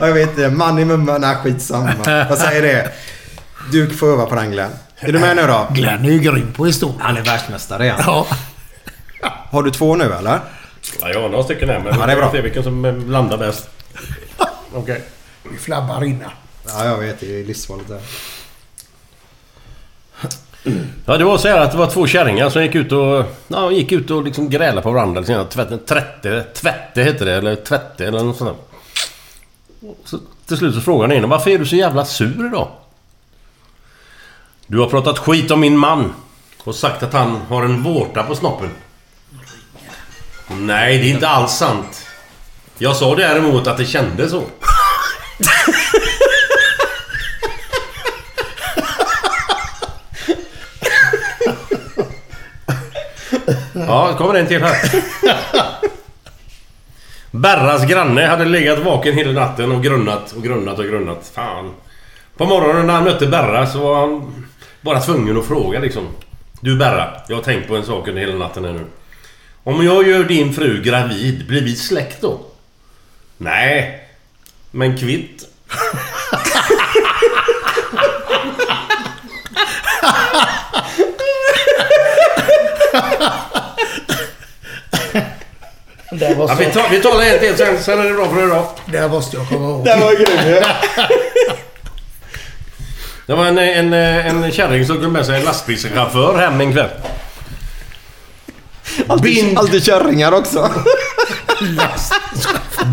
[0.00, 0.50] Jag vet inte.
[0.50, 1.18] Man i Mumma.
[1.18, 1.90] Nej skitsamma.
[2.06, 2.90] Jag säger det.
[3.72, 4.70] Du får öva på den Glenn.
[5.00, 5.66] Är du med nu då?
[5.70, 6.96] Glenn är ju grym på historia.
[7.00, 8.00] Han är världsmästare igen.
[8.06, 8.26] Ja.
[9.50, 10.40] Har du två nu eller?
[11.00, 12.30] Ja, jag har några stycken här men Ja, det är bra.
[12.30, 13.70] vi se vilken som landar bäst.
[14.72, 15.02] Okej.
[15.50, 16.30] Vi flabbar innan.
[16.68, 17.20] Ja jag vet.
[17.20, 18.00] Det är livsfarligt där.
[21.04, 23.24] Ja, det var så här att det var två kärringar som gick ut och...
[23.48, 25.20] Ja, gick ut och liksom grälade på varandra.
[25.20, 27.34] Liksom, tvätte, tvätte, tvätte hette det.
[27.34, 29.94] Eller tvätte eller något sånt där.
[30.04, 32.68] Så till slut så frågade den ena varför är du så jävla sur idag?
[34.70, 36.14] Du har pratat skit om min man.
[36.64, 38.70] Och sagt att han har en vårta på snoppen.
[40.48, 42.06] Nej, det är inte alls sant.
[42.78, 44.42] Jag sa däremot att det kändes så.
[53.72, 55.02] Ja, kommer en till här.
[57.30, 61.30] Berras granne hade legat vaken hela natten och grunnat och grunnat och grunnat.
[61.34, 61.74] Fan.
[62.36, 64.47] På morgonen när han mötte Berra så var han
[64.80, 66.08] bara tvungen att fråga liksom.
[66.60, 68.84] Du Berra, jag har tänkt på en sak under hela natten här nu.
[69.64, 72.40] Om jag gör din fru gravid, blir vi släkt då?
[73.36, 74.08] Nej.
[74.70, 75.44] Men kvitt.
[86.10, 88.46] Det var Ja, vi, tar, vi talar en till sen, sen är det bra för
[88.46, 88.66] idag.
[88.86, 89.86] Det måste jag komma ihåg.
[89.86, 90.62] var grym
[93.28, 96.88] Det var en, en, en kärring som tog med sig en lastbilschaufför hem en kväll.
[99.22, 100.70] Bind, Alltid kärringar också.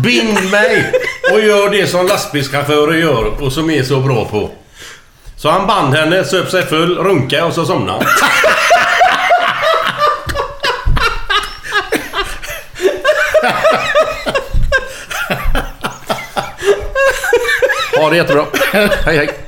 [0.02, 0.92] bind mig
[1.32, 4.50] och gör det som lastbilschaufförer gör och som är så bra på.
[5.36, 8.06] Så han band henne, söp sig full, runkade och så somnade han.
[17.96, 18.46] Ha det jättebra.
[18.72, 19.45] Hej hej.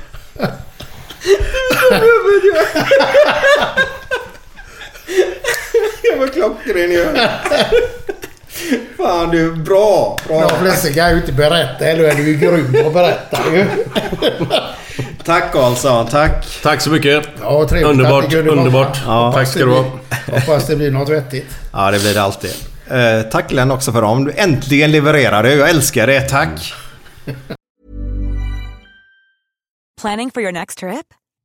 [6.02, 7.06] Det var klockren ju.
[8.96, 10.16] Fan du, bra.
[10.28, 10.48] bra.
[10.48, 11.84] De flesta kan ju inte berätta.
[11.84, 13.66] Eller är du ju grym på att berätta ju.
[15.24, 16.46] Tack Karlsson, tack.
[16.62, 17.24] Tack så mycket.
[17.40, 18.98] Ja, trevligt Underbart, att ni underbart.
[19.06, 19.32] Ja.
[19.34, 19.84] Tack ska du ha.
[20.26, 21.46] Hoppas det blir något vettigt.
[21.72, 22.50] Ja, det blir det alltid.
[22.90, 24.24] Eh, tack Glenn också för dem.
[24.24, 25.54] Du äntligen levererade.
[25.54, 26.20] Jag älskar det.
[26.20, 26.74] Tack.
[30.00, 31.06] Planning for your next trip?